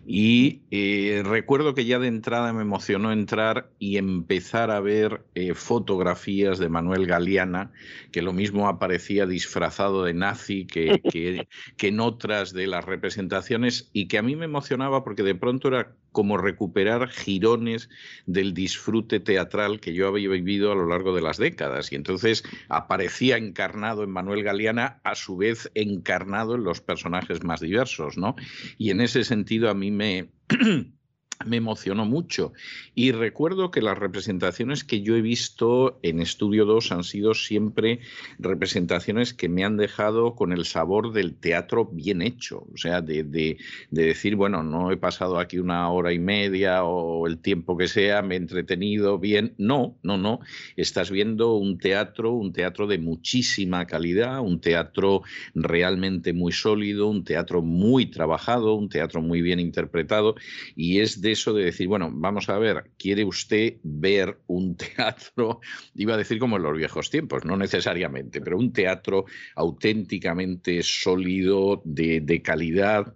y 0.06 0.62
eh, 0.72 1.24
recuerdo 1.26 1.74
que 1.74 1.86
ya 1.86 2.00
de 2.00 2.08
entrada 2.08 2.54
me 2.54 2.62
emocionó 2.62 3.12
entrar 3.12 3.70
y 3.80 3.98
empezar 3.98 4.72
a 4.72 4.80
ver 4.80 5.24
eh, 5.36 5.54
fotografías 5.54 6.60
de 6.60 6.70
Manuel 6.70 7.06
Galeana, 7.06 7.72
que 8.12 8.22
lo 8.22 8.34
mismo 8.34 8.68
aparecía 8.68 9.26
disfrazado 9.26 10.04
de 10.04 10.14
nazi 10.14 10.66
que, 10.66 11.02
que, 11.12 11.48
que 11.78 11.88
en 11.88 12.00
otras 12.00 12.54
de 12.54 12.68
las 12.68 12.86
representaciones 12.86 13.90
y 13.94 14.08
que 14.08 14.18
a 14.18 14.22
mí 14.22 14.36
me 14.36 14.46
emocionaba 14.46 15.04
porque 15.04 15.24
de 15.24 15.36
pronto 15.36 15.68
era 15.68 15.96
como 16.14 16.38
recuperar 16.38 17.10
girones 17.10 17.90
del 18.26 18.54
disfrute 18.54 19.20
teatral 19.20 19.82
que 19.82 19.94
yo 19.94 20.08
había 20.08 20.30
vivido 20.30 20.72
a 20.72 20.76
lo 20.76 20.88
largo 20.88 21.14
de 21.14 21.22
las 21.22 21.38
décadas. 21.38 21.92
Y 21.92 21.96
entonces 21.96 22.44
aparecía 22.70 23.36
encarnado 23.36 24.04
en 24.04 24.12
Manuel 24.12 24.44
Galeana, 24.44 25.02
a 25.04 25.16
su 25.16 25.36
vez 25.36 25.70
encarnado 25.76 26.56
en 26.56 26.64
los 26.64 26.80
personajes 26.80 27.44
más 27.44 27.60
diversos, 27.60 28.18
¿no? 28.18 28.36
Y 28.78 28.92
en 28.92 29.02
ese 29.02 29.26
sentido 29.26 29.70
a 29.70 29.74
mí 29.74 29.92
me 29.92 30.30
me 31.46 31.58
emocionó 31.58 32.06
mucho. 32.06 32.54
Y 32.96 33.12
recuerdo 33.12 33.72
que 33.72 33.82
las 33.82 33.98
representaciones 33.98 34.84
que 34.84 35.02
yo 35.02 35.16
he 35.16 35.22
visto 35.22 36.00
en 36.04 36.20
Estudio 36.20 36.66
2 36.66 36.92
han 36.92 37.04
sido 37.04 37.34
siempre 37.34 38.00
representaciones 38.40 39.34
que 39.34 39.50
me 39.50 39.64
han 39.64 39.78
dejado 39.78 40.36
con 40.36 40.54
el 40.54 40.66
sabor 40.66 41.14
del 41.14 41.36
teatro 41.36 41.86
bien 41.86 42.22
hecho. 42.22 42.68
O 42.74 42.78
sea, 42.78 43.02
de, 43.02 43.24
de, 43.24 43.58
de, 43.92 44.06
decir, 44.06 44.36
bueno, 44.36 44.64
no 44.64 44.92
he 44.92 44.98
pasado 44.98 45.40
aquí 45.40 45.60
una 45.60 45.90
hora 45.90 46.14
y 46.14 46.20
media 46.20 46.84
o 46.84 47.28
el 47.28 47.40
tiempo 47.40 47.78
que 47.78 47.88
sea, 47.88 48.22
me 48.22 48.36
he 48.36 48.38
entretenido 48.38 49.20
bien. 49.20 49.54
No, 49.58 49.98
no, 50.04 50.18
no. 50.18 50.40
Estás 50.76 51.12
viendo 51.12 51.56
un 51.56 51.78
teatro, 51.78 52.32
un 52.32 52.54
teatro 52.54 52.88
de 52.88 52.98
muchísima 52.98 53.86
calidad, 53.86 54.40
un 54.40 54.60
teatro 54.60 55.24
realmente 55.54 56.34
muy 56.34 56.52
sólido, 56.52 57.08
un 57.08 57.24
teatro 57.24 57.62
muy 57.62 58.08
trabajado, 58.08 58.76
un 58.76 58.90
teatro 58.90 59.22
muy 59.22 59.42
bien 59.42 59.60
interpretado. 59.60 60.36
Y 60.76 61.00
es 61.00 61.22
de 61.22 61.33
eso 61.34 61.54
de 61.54 61.66
decir, 61.66 61.88
bueno, 61.88 62.10
vamos 62.12 62.50
a 62.50 62.58
ver, 62.58 62.92
¿quiere 62.98 63.26
usted 63.26 63.76
ver 63.84 64.40
un 64.48 64.76
teatro? 64.78 65.60
Iba 65.94 66.16
a 66.16 66.18
decir 66.18 66.40
como 66.40 66.58
en 66.58 66.64
los 66.64 66.78
viejos 66.78 67.10
tiempos, 67.10 67.46
no 67.46 67.58
necesariamente, 67.58 68.42
pero 68.42 68.58
un 68.58 68.72
teatro 68.72 69.26
auténticamente 69.56 70.82
sólido, 70.82 71.82
de, 71.86 72.22
de 72.22 72.42
calidad 72.42 73.16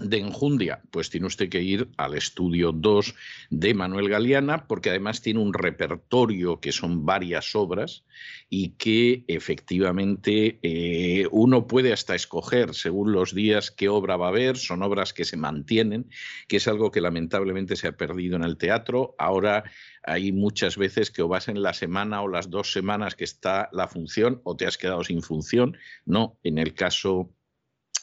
de 0.00 0.18
enjundia, 0.18 0.82
pues 0.90 1.10
tiene 1.10 1.26
usted 1.26 1.48
que 1.48 1.62
ir 1.62 1.88
al 1.96 2.14
estudio 2.14 2.72
2 2.72 3.14
de 3.50 3.74
Manuel 3.74 4.08
Galeana, 4.08 4.66
porque 4.66 4.90
además 4.90 5.20
tiene 5.20 5.40
un 5.40 5.52
repertorio 5.52 6.60
que 6.60 6.72
son 6.72 7.04
varias 7.04 7.54
obras 7.54 8.04
y 8.48 8.70
que 8.70 9.24
efectivamente 9.28 10.58
eh, 10.62 11.26
uno 11.30 11.66
puede 11.66 11.92
hasta 11.92 12.14
escoger 12.14 12.74
según 12.74 13.12
los 13.12 13.34
días 13.34 13.70
qué 13.70 13.88
obra 13.88 14.16
va 14.16 14.28
a 14.28 14.32
ver, 14.32 14.56
son 14.56 14.82
obras 14.82 15.12
que 15.12 15.24
se 15.24 15.36
mantienen, 15.36 16.08
que 16.48 16.56
es 16.56 16.68
algo 16.68 16.90
que 16.90 17.00
lamentablemente 17.00 17.76
se 17.76 17.88
ha 17.88 17.96
perdido 17.96 18.36
en 18.36 18.44
el 18.44 18.56
teatro. 18.56 19.14
Ahora 19.18 19.64
hay 20.02 20.32
muchas 20.32 20.76
veces 20.76 21.10
que 21.10 21.22
o 21.22 21.28
vas 21.28 21.48
en 21.48 21.62
la 21.62 21.74
semana 21.74 22.22
o 22.22 22.28
las 22.28 22.50
dos 22.50 22.72
semanas 22.72 23.14
que 23.14 23.24
está 23.24 23.68
la 23.72 23.88
función 23.88 24.40
o 24.44 24.56
te 24.56 24.66
has 24.66 24.78
quedado 24.78 25.04
sin 25.04 25.22
función. 25.22 25.76
No, 26.04 26.38
en 26.42 26.58
el 26.58 26.74
caso 26.74 27.30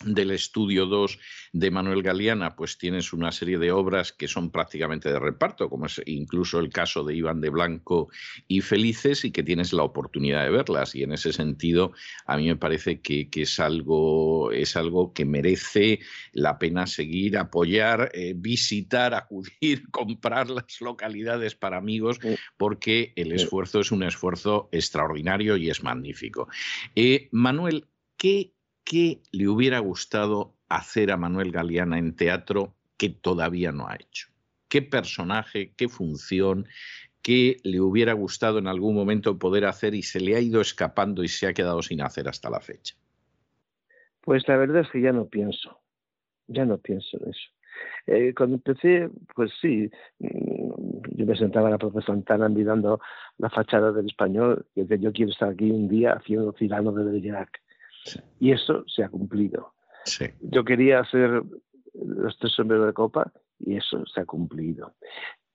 del 0.05 0.31
estudio 0.31 0.85
2 0.85 1.19
de 1.53 1.71
Manuel 1.71 2.03
Galeana, 2.03 2.55
pues 2.55 2.77
tienes 2.77 3.11
una 3.11 3.31
serie 3.31 3.57
de 3.57 3.71
obras 3.71 4.13
que 4.13 4.27
son 4.27 4.49
prácticamente 4.49 5.11
de 5.11 5.19
reparto, 5.19 5.69
como 5.69 5.87
es 5.87 6.01
incluso 6.05 6.59
el 6.59 6.69
caso 6.69 7.03
de 7.03 7.15
Iván 7.15 7.41
de 7.41 7.49
Blanco 7.49 8.09
y 8.47 8.61
Felices, 8.61 9.25
y 9.25 9.31
que 9.31 9.43
tienes 9.43 9.73
la 9.73 9.83
oportunidad 9.83 10.43
de 10.43 10.51
verlas. 10.51 10.95
Y 10.95 11.03
en 11.03 11.13
ese 11.13 11.33
sentido, 11.33 11.91
a 12.25 12.37
mí 12.37 12.47
me 12.47 12.55
parece 12.55 13.01
que, 13.01 13.29
es, 13.33 13.59
algo, 13.59 14.51
es 14.51 14.75
algo 14.75 15.13
que 15.13 15.25
merece 15.25 15.99
la 16.31 16.59
pena 16.59 16.87
seguir, 16.87 17.37
apoyar, 17.37 18.11
eh, 18.13 18.33
visitar, 18.35 19.13
acudir, 19.15 19.89
comprar 19.91 20.49
las 20.49 20.79
localidades 20.81 21.55
para 21.55 21.77
amigos, 21.77 22.19
porque 22.57 23.13
el 23.15 23.31
esfuerzo 23.31 23.79
es 23.81 23.91
un 23.91 24.03
esfuerzo 24.03 24.69
extraordinario 24.71 25.57
y 25.57 25.69
es 25.69 25.83
magnífico. 25.83 26.47
Eh, 26.95 27.27
Manuel, 27.31 27.87
¿qué 28.17 28.53
¿qué 28.83 29.21
le 29.31 29.47
hubiera 29.47 29.79
gustado 29.79 30.55
hacer 30.67 31.11
a 31.11 31.17
Manuel 31.17 31.51
Galeana 31.51 31.97
en 31.99 32.15
teatro 32.15 32.75
que 32.97 33.09
todavía 33.09 33.71
no 33.71 33.87
ha 33.87 33.95
hecho? 33.95 34.27
¿Qué 34.67 34.81
personaje, 34.81 35.73
qué 35.75 35.89
función, 35.89 36.67
qué 37.21 37.57
le 37.63 37.81
hubiera 37.81 38.13
gustado 38.13 38.59
en 38.59 38.67
algún 38.67 38.95
momento 38.95 39.39
poder 39.39 39.65
hacer 39.65 39.95
y 39.95 40.03
se 40.03 40.19
le 40.19 40.35
ha 40.35 40.39
ido 40.39 40.61
escapando 40.61 41.23
y 41.23 41.27
se 41.27 41.47
ha 41.47 41.53
quedado 41.53 41.81
sin 41.81 42.01
hacer 42.01 42.27
hasta 42.27 42.49
la 42.49 42.59
fecha? 42.59 42.95
Pues 44.21 44.47
la 44.47 44.57
verdad 44.57 44.81
es 44.81 44.89
que 44.91 45.01
ya 45.01 45.11
no 45.11 45.27
pienso, 45.27 45.79
ya 46.47 46.65
no 46.65 46.77
pienso 46.77 47.17
en 47.17 47.29
eso. 47.29 47.49
Eh, 48.07 48.33
cuando 48.35 48.55
empecé, 48.55 49.09
pues 49.35 49.51
sí, 49.61 49.89
mm, 50.19 50.69
yo 51.15 51.25
me 51.25 51.35
sentaba 51.37 51.67
en 51.67 51.73
la 51.73 51.77
Plaza 51.77 52.01
Santana 52.01 52.49
mirando 52.49 52.99
la 53.37 53.49
fachada 53.49 53.91
del 53.91 54.07
español 54.07 54.65
y 54.75 54.81
decía, 54.81 54.97
yo 54.97 55.13
quiero 55.13 55.31
estar 55.31 55.49
aquí 55.49 55.69
un 55.71 55.87
día 55.87 56.13
haciendo 56.13 56.53
Cirano 56.53 56.91
de 56.91 57.03
Bergerac. 57.03 57.61
Y 58.39 58.51
eso 58.51 58.83
se 58.87 59.03
ha 59.03 59.09
cumplido. 59.09 59.73
Yo 60.41 60.63
quería 60.63 60.99
hacer 60.99 61.43
los 61.93 62.37
tres 62.37 62.53
sombreros 62.53 62.87
de 62.87 62.93
copa 62.93 63.31
y 63.59 63.77
eso 63.77 64.05
se 64.05 64.21
ha 64.21 64.25
cumplido. 64.25 64.93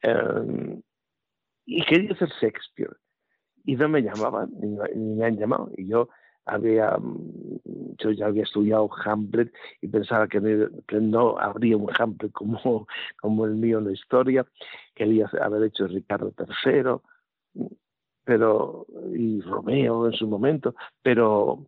Em, 0.02 0.82
y 1.66 1.84
quería 1.84 2.12
hacer 2.12 2.28
Shakespeare. 2.40 2.96
Y 3.64 3.76
no 3.76 3.88
me 3.88 4.02
llamaban, 4.02 4.50
ni, 4.60 4.76
me 5.16 5.24
han 5.24 5.38
llamado. 5.38 5.70
Y 5.76 5.88
yo 5.88 6.08
había, 6.44 6.90
mm, 6.98 7.96
yo 7.98 8.10
ya 8.10 8.26
había 8.26 8.42
estudiado 8.42 8.90
Hamlet 9.04 9.52
y 9.80 9.88
pensaba 9.88 10.28
que, 10.28 10.40
no 11.00 11.38
habría 11.38 11.76
un 11.76 11.90
Hamlet 11.98 12.32
como, 12.32 12.86
como 13.20 13.46
el 13.46 13.54
mío 13.54 13.78
en 13.78 13.86
la 13.86 13.92
historia. 13.92 14.46
Quería 14.94 15.30
haber 15.40 15.64
hecho 15.64 15.86
Ricardo 15.86 16.34
III, 16.38 17.00
pero, 18.24 18.86
y 19.14 19.40
Romeo 19.40 20.06
en 20.06 20.12
su 20.12 20.26
momento, 20.26 20.74
pero 21.02 21.66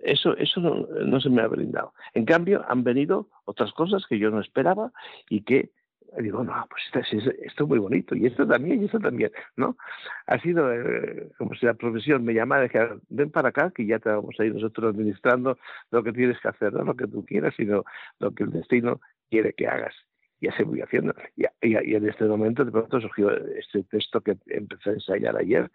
eso, 0.00 0.36
eso 0.36 0.60
no, 0.60 1.20
se 1.20 1.30
me 1.30 1.42
ha 1.42 1.46
brindado. 1.46 1.92
En 2.14 2.24
cambio, 2.24 2.64
han 2.68 2.84
venido 2.84 3.28
otras 3.44 3.72
cosas 3.72 4.06
que 4.08 4.18
yo 4.18 4.30
no 4.30 4.40
esperaba 4.40 4.92
y 5.28 5.42
que 5.42 5.70
digo, 6.18 6.44
no, 6.44 6.52
pues 6.68 6.82
esto, 6.86 7.16
esto, 7.16 7.64
es 7.64 7.68
muy 7.68 7.78
bonito, 7.78 8.14
y 8.14 8.26
esto 8.26 8.46
también, 8.46 8.82
y 8.82 8.84
esto 8.84 9.00
también, 9.00 9.32
¿no? 9.56 9.78
Ha 10.26 10.38
sido 10.40 10.70
eh, 10.70 11.30
como 11.38 11.54
si 11.54 11.64
la 11.64 11.72
profesión 11.72 12.22
me 12.22 12.34
llamara 12.34 12.64
y 12.64 12.68
dijera, 12.68 12.96
ven 13.08 13.30
para 13.30 13.48
acá, 13.48 13.72
que 13.74 13.86
ya 13.86 13.98
te 13.98 14.10
vamos 14.10 14.38
a 14.38 14.44
ir 14.44 14.52
nosotros 14.52 14.92
administrando 14.92 15.56
lo 15.90 16.02
que 16.02 16.12
tienes 16.12 16.38
que 16.38 16.48
hacer, 16.48 16.74
no 16.74 16.84
lo 16.84 16.96
que 16.96 17.06
tú 17.06 17.24
quieras, 17.24 17.54
sino 17.56 17.84
lo 18.18 18.32
que 18.32 18.44
el 18.44 18.50
destino 18.50 19.00
quiere 19.30 19.54
que 19.54 19.66
hagas. 19.66 19.94
Y 20.42 20.48
así 20.48 20.64
voy 20.64 20.80
haciendo. 20.80 21.14
Y, 21.36 21.44
en 21.62 22.08
este 22.08 22.24
momento, 22.24 22.64
de 22.64 22.72
pronto 22.72 23.00
surgió 23.00 23.30
este 23.30 23.84
texto 23.84 24.20
que 24.20 24.36
empecé 24.48 24.90
a 24.90 24.94
ensayar 24.94 25.36
ayer, 25.36 25.70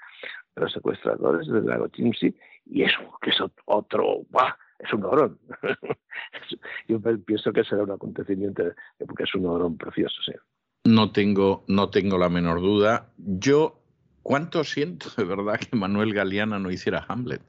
de 0.58 0.62
los 0.62 0.74
secuestradores 0.74 1.48
de 1.48 1.62
Lago 1.62 1.88
Chimsi, 1.88 2.36
y 2.66 2.84
eso, 2.84 3.00
que 3.22 3.30
es 3.30 3.38
otro, 3.66 4.24
¡buah! 4.30 4.58
es 4.80 4.92
un 4.92 5.06
orón. 5.06 5.40
Yo 6.90 7.00
pienso 7.26 7.54
que 7.54 7.64
será 7.64 7.84
un 7.84 7.92
acontecimiento, 7.92 8.64
porque 9.00 9.24
es 9.24 9.34
un 9.36 9.46
orón 9.46 9.78
precioso. 9.78 10.22
No 10.84 11.14
tengo, 11.14 11.64
no 11.70 11.90
tengo 11.90 12.18
la 12.18 12.28
menor 12.28 12.60
duda. 12.60 13.14
Yo 13.16 13.82
cuánto 14.22 14.66
siento 14.66 15.08
de 15.16 15.24
verdad 15.24 15.62
que 15.62 15.78
Manuel 15.78 16.14
Galeana 16.14 16.60
no 16.60 16.72
hiciera 16.72 17.06
Hamlet, 17.08 17.42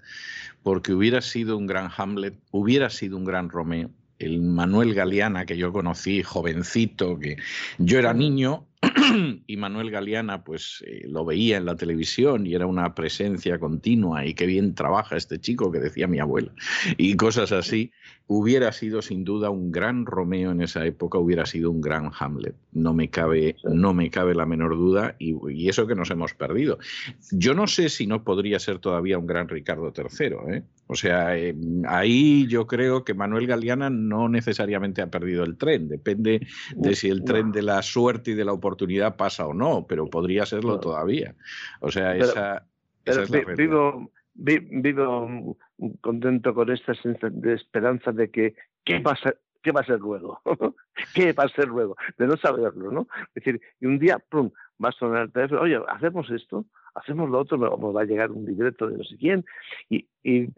porque 0.62 0.92
hubiera 0.92 1.20
sido 1.20 1.56
un 1.56 1.66
gran 1.66 1.90
Hamlet, 1.96 2.38
hubiera 2.52 2.90
sido 2.90 3.16
un 3.16 3.24
gran 3.24 3.48
Romeo. 3.48 3.90
El 4.18 4.40
Manuel 4.40 4.94
Galeana 4.94 5.46
que 5.46 5.56
yo 5.56 5.72
conocí, 5.72 6.22
jovencito, 6.22 7.18
que 7.18 7.36
yo 7.78 7.98
era 7.98 8.14
niño, 8.14 8.66
y 9.46 9.56
Manuel 9.56 9.90
Galeana 9.90 10.44
pues 10.44 10.84
eh, 10.86 11.02
lo 11.08 11.24
veía 11.24 11.56
en 11.56 11.66
la 11.66 11.76
televisión 11.76 12.46
y 12.46 12.54
era 12.54 12.66
una 12.66 12.94
presencia 12.94 13.58
continua 13.58 14.24
y 14.24 14.34
qué 14.34 14.46
bien 14.46 14.74
trabaja 14.74 15.16
este 15.16 15.40
chico 15.40 15.72
que 15.72 15.80
decía 15.80 16.06
mi 16.06 16.20
abuela 16.20 16.52
y 16.96 17.16
cosas 17.16 17.50
así 17.50 17.90
hubiera 18.28 18.70
sido 18.72 19.02
sin 19.02 19.24
duda 19.24 19.50
un 19.50 19.72
gran 19.72 20.06
Romeo 20.06 20.52
en 20.52 20.60
esa 20.60 20.84
época, 20.84 21.18
hubiera 21.18 21.46
sido 21.46 21.70
un 21.70 21.80
gran 21.80 22.10
Hamlet. 22.16 22.54
No 22.72 22.92
me 22.92 23.08
cabe, 23.08 23.56
no 23.64 23.94
me 23.94 24.10
cabe 24.10 24.34
la 24.34 24.46
menor 24.46 24.76
duda 24.76 25.16
y, 25.18 25.68
eso 25.68 25.86
que 25.86 25.94
nos 25.94 26.10
hemos 26.10 26.34
perdido. 26.34 26.78
Yo 27.32 27.54
no 27.54 27.66
sé 27.66 27.88
si 27.88 28.06
no 28.06 28.24
podría 28.24 28.58
ser 28.58 28.78
todavía 28.78 29.18
un 29.18 29.26
gran 29.26 29.48
Ricardo 29.48 29.92
III. 29.96 30.54
¿eh? 30.54 30.62
O 30.88 30.94
sea, 30.94 31.36
eh, 31.36 31.54
ahí 31.86 32.46
yo 32.48 32.66
creo 32.66 33.04
que 33.04 33.14
Manuel 33.14 33.46
Galeana 33.46 33.90
no 33.90 34.28
necesariamente 34.28 35.02
ha 35.02 35.10
perdido 35.10 35.44
el 35.44 35.58
tren. 35.58 35.88
Depende 35.88 36.46
de 36.74 36.94
si 36.94 37.08
el 37.08 37.24
tren 37.24 37.52
de 37.52 37.62
la 37.62 37.82
suerte 37.82 38.30
y 38.30 38.34
de 38.34 38.44
la 38.44 38.54
oportunidad 38.54 39.16
pasa 39.16 39.46
o 39.46 39.52
no, 39.52 39.86
pero 39.86 40.06
podría 40.06 40.46
serlo 40.46 40.80
todavía. 40.80 41.34
O 41.80 41.90
sea, 41.90 42.16
esa, 42.16 42.66
es 43.04 43.30
la 43.30 43.40
vivo, 43.54 44.10
vivo 44.34 45.58
contento 46.00 46.54
con 46.54 46.70
esta 46.70 46.94
de 47.04 47.54
esperanza 47.54 48.10
de 48.12 48.30
que 48.30 48.54
qué 48.84 49.00
va 49.00 49.12
a 49.12 49.16
ser, 49.16 49.38
qué 49.62 49.72
va 49.72 49.82
a 49.82 49.84
ser 49.84 50.00
luego, 50.00 50.40
qué 51.14 51.32
va 51.32 51.44
a 51.44 51.48
ser 51.48 51.68
luego, 51.68 51.96
de 52.16 52.26
no 52.26 52.36
saberlo, 52.36 52.90
¿no? 52.90 53.08
Es 53.34 53.44
decir, 53.44 53.60
y 53.80 53.86
un 53.86 53.98
día, 53.98 54.18
pum, 54.18 54.50
va 54.82 54.88
a 54.88 54.92
sonar 54.92 55.24
el 55.24 55.32
teléfono, 55.32 55.60
oye, 55.60 55.78
hacemos 55.88 56.30
esto, 56.30 56.64
hacemos 56.94 57.28
lo 57.28 57.40
otro, 57.40 57.58
nos 57.58 57.96
va 57.96 58.02
a 58.02 58.04
llegar 58.04 58.30
un 58.30 58.46
directo 58.46 58.88
de 58.88 58.98
no 58.98 59.04
sé 59.04 59.16
quién, 59.18 59.44
y, 59.88 60.06
y 60.22 60.48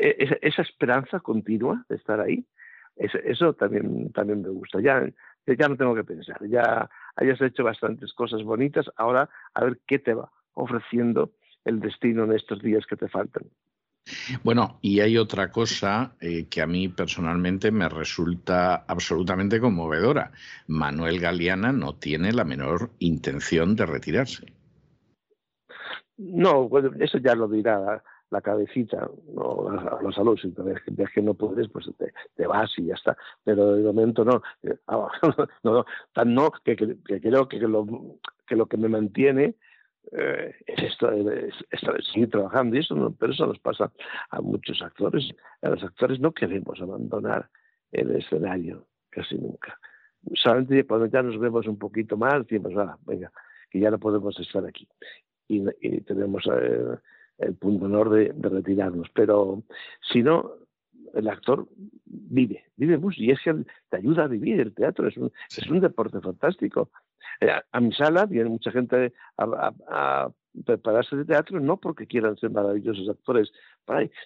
esa, 0.00 0.62
esperanza 0.62 1.20
continua 1.20 1.84
de 1.88 1.96
estar 1.96 2.20
ahí, 2.20 2.44
eso, 2.96 3.18
eso, 3.18 3.52
también, 3.54 4.12
también 4.12 4.42
me 4.42 4.48
gusta. 4.48 4.80
Ya, 4.80 5.08
ya 5.46 5.68
no 5.68 5.76
tengo 5.76 5.94
que 5.94 6.04
pensar, 6.04 6.38
ya 6.48 6.88
hayas 7.16 7.40
hecho 7.40 7.64
bastantes 7.64 8.12
cosas 8.12 8.42
bonitas, 8.42 8.86
ahora 8.96 9.28
a 9.54 9.64
ver 9.64 9.78
qué 9.86 9.98
te 9.98 10.14
va 10.14 10.30
ofreciendo 10.54 11.32
el 11.64 11.80
destino 11.80 12.24
en 12.24 12.32
estos 12.32 12.60
días 12.62 12.84
que 12.86 12.96
te 12.96 13.08
faltan. 13.08 13.44
Bueno, 14.42 14.78
y 14.80 15.00
hay 15.00 15.18
otra 15.18 15.50
cosa 15.50 16.16
eh, 16.20 16.46
que 16.48 16.62
a 16.62 16.66
mí 16.66 16.88
personalmente 16.88 17.70
me 17.70 17.88
resulta 17.88 18.84
absolutamente 18.86 19.60
conmovedora. 19.60 20.32
Manuel 20.66 21.20
Galeana 21.20 21.72
no 21.72 21.94
tiene 21.96 22.32
la 22.32 22.44
menor 22.44 22.90
intención 22.98 23.76
de 23.76 23.86
retirarse. 23.86 24.46
No, 26.16 26.68
eso 26.98 27.18
ya 27.18 27.34
lo 27.34 27.48
dirá 27.48 28.02
la, 28.30 28.40
cabecita, 28.40 29.08
no, 29.34 29.68
a 29.68 30.02
los 30.02 30.16
alumnos. 30.18 30.40
Si 30.42 30.54
ves 30.88 31.10
que 31.14 31.22
no 31.22 31.34
puedes, 31.34 31.68
pues 31.68 31.90
te, 32.36 32.46
vas 32.46 32.70
y 32.78 32.86
ya 32.86 32.94
está. 32.94 33.16
Pero 33.44 33.74
de 33.74 33.82
momento 33.82 34.24
no. 34.24 34.42
Eh, 34.62 34.76
ah, 34.88 35.08
no, 35.62 35.84
tan 36.12 36.34
no 36.34 36.50
que, 36.64 36.76
creo 36.76 37.48
que 37.48 37.58
lo, 37.58 37.86
que 38.46 38.56
lo 38.56 38.66
que 38.66 38.76
me 38.76 38.88
mantiene 38.88 39.56
eh, 40.12 40.54
es 40.66 40.82
esto, 40.84 41.10
es, 41.12 41.54
seguir 42.12 42.30
trabajando 42.30 42.76
y 42.76 42.80
eso 42.80 43.14
pero 43.18 43.32
eso 43.32 43.46
nos 43.46 43.58
pasa 43.58 43.92
a 44.30 44.40
muchos 44.40 44.80
actores. 44.82 45.30
A 45.62 45.70
los 45.70 45.82
actores 45.82 46.20
no 46.20 46.32
queremos 46.32 46.80
abandonar 46.80 47.48
el 47.92 48.16
escenario 48.16 48.86
casi 49.10 49.36
nunca. 49.36 49.78
Solamente 50.34 50.86
cuando 50.86 51.06
ya 51.06 51.22
nos 51.22 51.38
vemos 51.38 51.66
un 51.66 51.78
poquito 51.78 52.16
más, 52.16 52.46
decimos, 52.46 52.72
ah, 52.76 52.98
venga, 53.06 53.30
que 53.70 53.80
ya 53.80 53.90
no 53.90 53.98
podemos 53.98 54.38
estar 54.38 54.64
aquí. 54.66 54.88
Y, 55.46 55.62
tenemos 56.02 56.44
eh, 56.52 56.98
el 57.38 57.54
punto 57.54 57.86
honor 57.86 58.10
de, 58.10 58.34
retirarnos. 58.38 59.08
Pero 59.14 59.62
si 60.12 60.22
no, 60.22 60.52
el 61.14 61.28
actor 61.28 61.66
vive, 62.04 62.64
vive 62.76 62.98
mucho 62.98 63.22
y 63.22 63.30
es 63.30 63.40
que 63.42 63.54
te 63.88 63.96
ayuda 63.96 64.24
a 64.24 64.28
vivir. 64.28 64.60
El 64.60 64.74
teatro 64.74 65.08
es 65.08 65.16
un, 65.16 65.32
es 65.56 65.66
un 65.68 65.80
deporte 65.80 66.20
fantástico. 66.20 66.90
Eh, 67.40 67.50
a 67.70 67.80
mi 67.80 67.92
sala 67.92 68.26
viene 68.26 68.50
mucha 68.50 68.70
gente 68.70 69.12
a, 69.36 70.30
prepararse 70.64 71.14
de 71.14 71.24
teatro, 71.24 71.60
no 71.60 71.76
porque 71.76 72.06
quieran 72.06 72.36
ser 72.36 72.50
maravillosos 72.50 73.08
actores, 73.08 73.52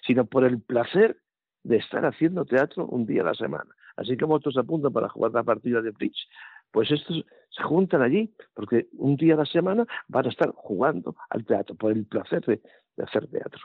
sino 0.07 0.25
por 0.25 0.45
el 0.45 0.59
placer 0.61 1.17
de 1.63 1.77
estar 1.77 2.05
haciendo 2.05 2.45
teatro 2.45 2.87
un 2.87 3.05
día 3.05 3.21
a 3.21 3.25
la 3.25 3.33
semana. 3.35 3.69
así 3.97 4.17
como 4.17 4.33
otros 4.33 4.57
apuntan 4.57 4.91
para 4.91 5.09
jugar 5.09 5.31
la 5.31 5.43
partida 5.43 5.81
de 5.81 5.91
bridge. 5.91 6.27
Pues 6.71 6.89
estos 6.89 7.23
se 7.55 7.63
juntan 7.63 8.01
allí 8.01 8.33
porque 8.53 8.87
un 8.93 9.15
día 9.15 9.35
a 9.35 9.37
la 9.37 9.45
semana 9.45 9.85
van 10.07 10.25
a 10.25 10.29
estar 10.29 10.51
jugando 10.55 11.15
al 11.29 11.45
teatro 11.45 11.75
por 11.75 11.91
el 11.91 12.05
placer 12.05 12.41
de, 12.45 12.61
hacer 13.03 13.27
teatro. 13.27 13.61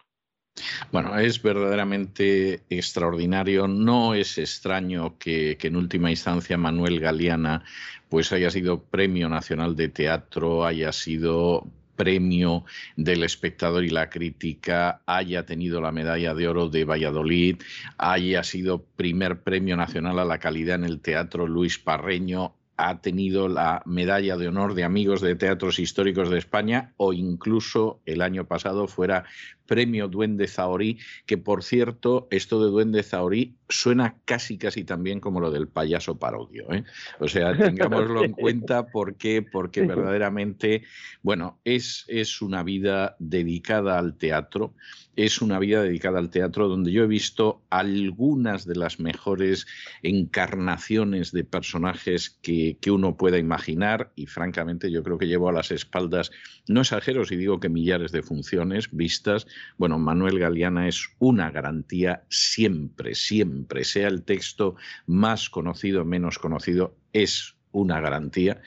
Bueno, 0.91 1.17
es 1.19 1.41
verdaderamente 1.41 2.63
extraordinario. 2.69 3.69
No 3.69 4.15
es 4.15 4.39
extraño 4.39 5.17
que, 5.19 5.57
que, 5.57 5.69
en 5.69 5.77
última 5.77 6.11
instancia 6.11 6.57
Manuel 6.57 6.99
Galeana 6.99 7.65
pues 8.09 8.33
haya 8.33 8.51
sido 8.51 8.83
Premio 8.83 9.29
Nacional 9.29 9.77
de 9.77 9.89
Teatro, 9.89 10.65
haya 10.65 10.93
sido 10.93 11.65
premio 11.99 12.65
del 12.97 13.25
espectador 13.25 13.85
y 13.85 13.91
la 13.91 14.09
crítica, 14.09 15.03
haya 15.05 15.45
tenido 15.45 15.81
la 15.81 15.91
medalla 15.91 16.33
de 16.33 16.47
oro 16.47 16.69
de 16.69 16.85
Valladolid, 16.85 17.57
haya 17.99 18.45
sido 18.45 18.85
primer 18.85 19.43
premio 19.43 19.77
nacional 19.77 20.21
a 20.21 20.25
la 20.25 20.39
calidad 20.39 20.77
en 20.77 20.85
el 20.85 21.01
teatro 21.01 21.49
Luis 21.49 21.79
Parreño, 21.81 22.55
ha 22.79 23.01
tenido 23.01 23.49
la 23.49 23.83
medalla 23.85 24.37
de 24.37 24.49
honor 24.49 24.75
de 24.75 24.85
amigos 24.85 25.21
de 25.21 25.35
teatros 25.35 25.81
históricos 25.81 26.31
de 26.31 26.39
España 26.39 26.95
o 26.97 27.13
incluso 27.13 28.01
el 28.07 28.23
año 28.23 28.47
pasado 28.47 28.87
fuera 28.87 29.25
premio 29.69 30.09
Duende 30.09 30.49
Zahorí, 30.49 30.99
que 31.27 31.39
por 31.39 31.63
cierto, 31.63 32.27
esto 32.33 32.65
de 32.65 32.71
Duende 32.71 33.05
Zahorí 33.05 33.55
suena 33.69 34.17
casi 34.25 34.57
casi 34.57 34.83
también 34.83 35.21
como 35.21 35.41
lo 35.41 35.51
del 35.51 35.69
payaso 35.69 36.19
parodio. 36.19 36.73
¿eh? 36.73 36.85
O 37.21 37.29
sea, 37.29 37.53
tengámoslo 37.57 38.25
en 38.25 38.33
cuenta 38.33 38.87
porque, 38.87 39.43
porque 39.43 39.83
verdaderamente, 39.83 40.85
bueno, 41.23 41.61
es, 41.65 42.05
es 42.09 42.41
una 42.43 42.63
vida 42.63 43.15
dedicada 43.19 43.99
al 43.99 44.17
teatro, 44.17 44.75
es 45.17 45.43
una 45.43 45.59
vida 45.59 45.83
dedicada 45.83 46.19
al 46.19 46.31
teatro 46.31 46.69
donde 46.69 46.93
yo 46.93 47.03
he 47.03 47.09
visto 47.09 47.61
algunas 47.71 48.65
de 48.67 48.77
las 48.77 49.01
mejores 49.01 49.67
encarnaciones 50.03 51.33
de 51.33 51.45
personajes 51.45 52.39
que, 52.41 52.79
que 52.81 52.91
uno 52.91 53.17
pueda 53.17 53.37
imaginar 53.37 54.13
y 54.15 54.27
francamente 54.27 54.91
yo 54.91 55.03
creo 55.03 55.19
que 55.19 55.27
llevo 55.27 55.49
a 55.49 55.53
las 55.53 55.73
espaldas, 55.73 56.31
no 56.69 56.83
exagero 56.83 57.25
si 57.25 57.37
digo 57.37 57.59
que 57.61 57.69
millares 57.69 58.13
de 58.13 58.23
funciones 58.23 58.91
vistas, 58.93 59.47
bueno, 59.77 59.99
Manuel 59.99 60.39
Galeana 60.39 60.89
es 60.89 61.09
una 61.19 61.51
garantía 61.51 62.25
siempre, 62.29 63.15
siempre, 63.15 63.85
sea 63.85 64.09
el 64.09 64.23
texto 64.23 64.77
más 65.07 65.51
conocido 65.51 66.05
menos 66.05 66.39
conocido, 66.39 66.97
es 67.13 67.57
una 67.73 68.01
garantía, 68.01 68.61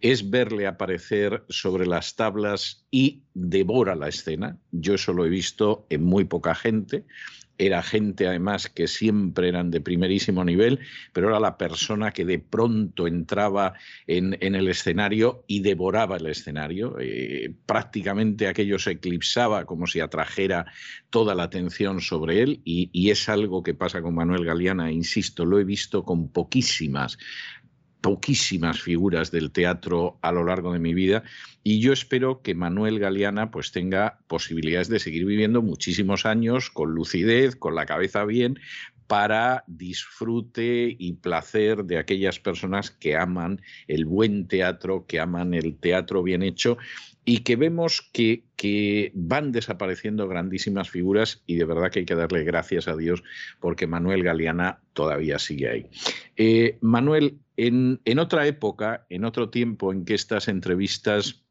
es 0.00 0.30
verle 0.30 0.66
aparecer 0.66 1.44
sobre 1.48 1.86
las 1.86 2.16
tablas 2.16 2.86
y 2.90 3.22
devora 3.34 3.94
la 3.94 4.08
escena. 4.08 4.58
Yo 4.72 4.94
eso 4.94 5.12
lo 5.12 5.26
he 5.26 5.28
visto 5.28 5.86
en 5.90 6.04
muy 6.04 6.24
poca 6.24 6.54
gente 6.54 7.04
era 7.58 7.82
gente 7.82 8.26
además 8.26 8.68
que 8.68 8.86
siempre 8.88 9.48
eran 9.48 9.70
de 9.70 9.80
primerísimo 9.80 10.44
nivel, 10.44 10.80
pero 11.12 11.28
era 11.28 11.40
la 11.40 11.56
persona 11.56 12.12
que 12.12 12.24
de 12.24 12.38
pronto 12.38 13.06
entraba 13.06 13.74
en, 14.06 14.36
el 14.40 14.68
escenario 14.68 15.44
y 15.46 15.60
devoraba 15.60 16.16
el 16.16 16.26
escenario. 16.26 16.96
Eh, 17.00 17.52
prácticamente 17.66 18.48
aquello 18.48 18.78
se 18.78 18.92
eclipsaba 18.92 19.64
como 19.64 19.86
si 19.86 20.00
atrajera 20.00 20.66
toda 21.10 21.34
la 21.34 21.44
atención 21.44 22.00
sobre 22.00 22.42
él 22.42 22.60
y, 22.64 22.90
y 22.92 23.10
es 23.10 23.28
algo 23.28 23.62
que 23.62 23.74
pasa 23.74 24.02
con 24.02 24.14
Manuel 24.14 24.44
Galeana, 24.44 24.92
insisto, 24.92 25.44
lo 25.44 25.58
he 25.58 25.64
visto 25.64 26.04
con 26.04 26.28
poquísimas 26.28 27.18
poquísimas 28.06 28.80
figuras 28.80 29.32
del 29.32 29.50
teatro 29.50 30.16
a 30.22 30.30
lo 30.30 30.44
largo 30.44 30.72
de 30.72 30.78
mi 30.78 30.94
vida 30.94 31.24
y 31.64 31.80
yo 31.80 31.92
espero 31.92 32.40
que 32.40 32.54
Manuel 32.54 33.00
Galeana 33.00 33.50
pues 33.50 33.72
tenga 33.72 34.20
posibilidades 34.28 34.88
de 34.88 35.00
seguir 35.00 35.26
viviendo 35.26 35.60
muchísimos 35.60 36.24
años 36.24 36.70
con 36.70 36.94
lucidez, 36.94 37.56
con 37.56 37.74
la 37.74 37.84
cabeza 37.84 38.24
bien, 38.24 38.60
para 39.08 39.64
disfrute 39.66 40.94
y 40.96 41.14
placer 41.14 41.84
de 41.84 41.98
aquellas 41.98 42.38
personas 42.38 42.92
que 42.92 43.16
aman 43.16 43.60
el 43.88 44.04
buen 44.04 44.46
teatro, 44.46 45.06
que 45.08 45.18
aman 45.18 45.52
el 45.52 45.76
teatro 45.76 46.22
bien 46.22 46.44
hecho 46.44 46.78
y 47.24 47.38
que 47.38 47.56
vemos 47.56 48.08
que, 48.12 48.44
que, 48.54 49.10
van 49.14 49.50
desapareciendo 49.50 50.28
grandísimas 50.28 50.88
figuras 50.90 51.42
y 51.44 51.56
de 51.56 51.64
verdad 51.64 51.90
que 51.90 51.98
hay 51.98 52.04
que 52.04 52.14
darle 52.14 52.44
gracias 52.44 52.86
a 52.86 52.94
Dios 52.94 53.24
porque 53.58 53.88
Manuel 53.88 54.22
Galeana 54.22 54.78
todavía 54.92 55.40
sigue 55.40 55.68
ahí. 55.68 55.86
Eh, 56.36 56.78
Manuel, 56.80 57.40
en, 57.56 58.00
en 58.04 58.18
otra 58.18 58.46
época, 58.46 59.06
en 59.08 59.24
otro 59.24 59.50
tiempo 59.50 59.92
en 59.92 60.04
que 60.04 60.14
estas 60.14 60.48
entrevistas 60.48 61.45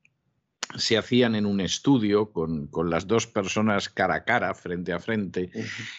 se 0.78 0.98
hacían 0.98 1.36
en 1.36 1.46
un 1.46 1.62
estudio 1.62 2.32
con, 2.32 2.70
las 2.90 3.08
dos 3.08 3.28
personas 3.28 3.90
cara 3.90 4.16
a 4.16 4.24
cara, 4.24 4.54
frente 4.54 4.94
a 4.94 5.00
frente. 5.00 5.50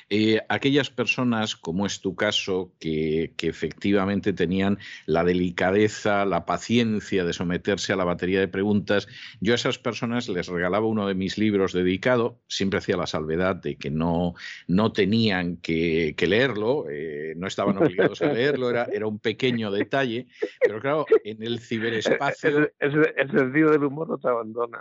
Eh, 0.08 0.40
aquellas 0.48 0.90
personas, 0.90 1.56
como 1.56 1.86
es 1.86 2.00
tu 2.00 2.14
caso, 2.14 2.72
que, 2.78 3.34
efectivamente 3.46 4.32
tenían 4.32 4.78
la 5.06 5.22
delicadeza, 5.22 6.24
la 6.24 6.44
paciencia 6.44 7.24
de 7.24 7.32
someterse 7.32 7.92
a 7.92 7.96
la 7.96 8.04
batería 8.04 8.40
de 8.40 8.48
preguntas, 8.48 9.06
yo 9.40 9.52
a 9.52 9.56
esas 9.56 9.78
personas 9.78 10.28
les 10.28 10.48
regalaba 10.48 10.86
uno 10.86 11.06
de 11.06 11.14
mis 11.14 11.38
libros 11.38 11.72
dedicado, 11.72 12.40
siempre 12.48 12.78
hacía 12.78 12.96
la 12.96 13.06
salvedad 13.06 13.56
de 13.56 13.76
que 13.76 13.90
no, 13.90 14.34
no 14.66 14.92
tenían 14.92 15.58
que, 15.58 16.14
leerlo, 16.26 16.86
eh, 16.90 17.34
no 17.36 17.46
estaban 17.46 17.78
obligados 17.78 18.20
a 18.20 18.32
leerlo, 18.32 18.68
era, 18.68 18.88
era 18.92 19.06
un 19.06 19.20
pequeño 19.20 19.70
detalle, 19.70 20.26
pero 20.60 20.80
claro, 20.80 21.06
en 21.24 21.42
el 21.42 21.60
ciberespacio... 21.60 22.70
El, 22.78 23.12
el 23.16 23.30
sentido 23.30 23.70
del 23.70 23.84
humor 23.84 24.08
no 24.08 24.18
te 24.18 24.28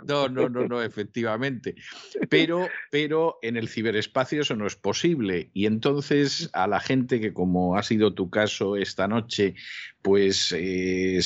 no, 0.06 0.28
no, 0.28 0.48
no, 0.48 0.66
no, 0.66 0.82
efectivamente. 0.82 1.74
Pero, 2.30 2.68
pero 2.90 3.38
en 3.42 3.56
el 3.56 3.68
ciberespacio 3.68 4.42
eso 4.42 4.56
no 4.56 4.66
es 4.66 4.76
posible. 4.76 5.50
Y 5.52 5.66
entonces 5.66 6.50
a 6.52 6.66
la 6.66 6.80
gente 6.80 7.20
que, 7.20 7.32
como 7.32 7.76
ha 7.76 7.82
sido 7.82 8.14
tu 8.14 8.30
caso 8.30 8.76
esta 8.76 9.06
noche, 9.06 9.54
pues 10.06 10.52
eh, 10.56 11.18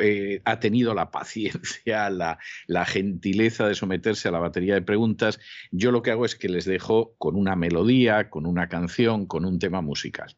eh, 0.00 0.42
ha 0.44 0.60
tenido 0.60 0.94
la 0.94 1.10
paciencia, 1.10 2.08
la, 2.08 2.38
gentileza 2.86 3.66
de 3.66 3.74
someterse 3.74 4.28
a 4.28 4.30
la 4.30 4.38
batería 4.38 4.74
de 4.74 4.82
preguntas, 4.82 5.40
yo 5.72 5.90
lo 5.90 6.02
que 6.02 6.12
hago 6.12 6.24
es 6.24 6.36
que 6.36 6.48
les 6.48 6.64
dejo 6.64 7.16
con 7.18 7.34
una 7.34 7.56
melodía, 7.56 8.30
con 8.30 8.46
una 8.46 8.68
canción, 8.68 9.26
con 9.26 9.44
un 9.44 9.58
tema 9.58 9.80
musical. 9.80 10.36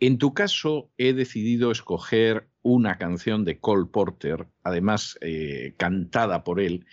En 0.00 0.18
tu 0.18 0.34
caso, 0.34 0.90
he 0.98 1.12
decidido 1.12 1.70
escoger 1.70 2.48
una 2.62 2.98
canción 2.98 3.44
de 3.44 3.60
Cole 3.60 3.86
Porter, 3.92 4.48
además 4.64 5.16
eh, 5.20 5.74
cantada 5.76 6.42
por 6.42 6.60
él, 6.60 6.84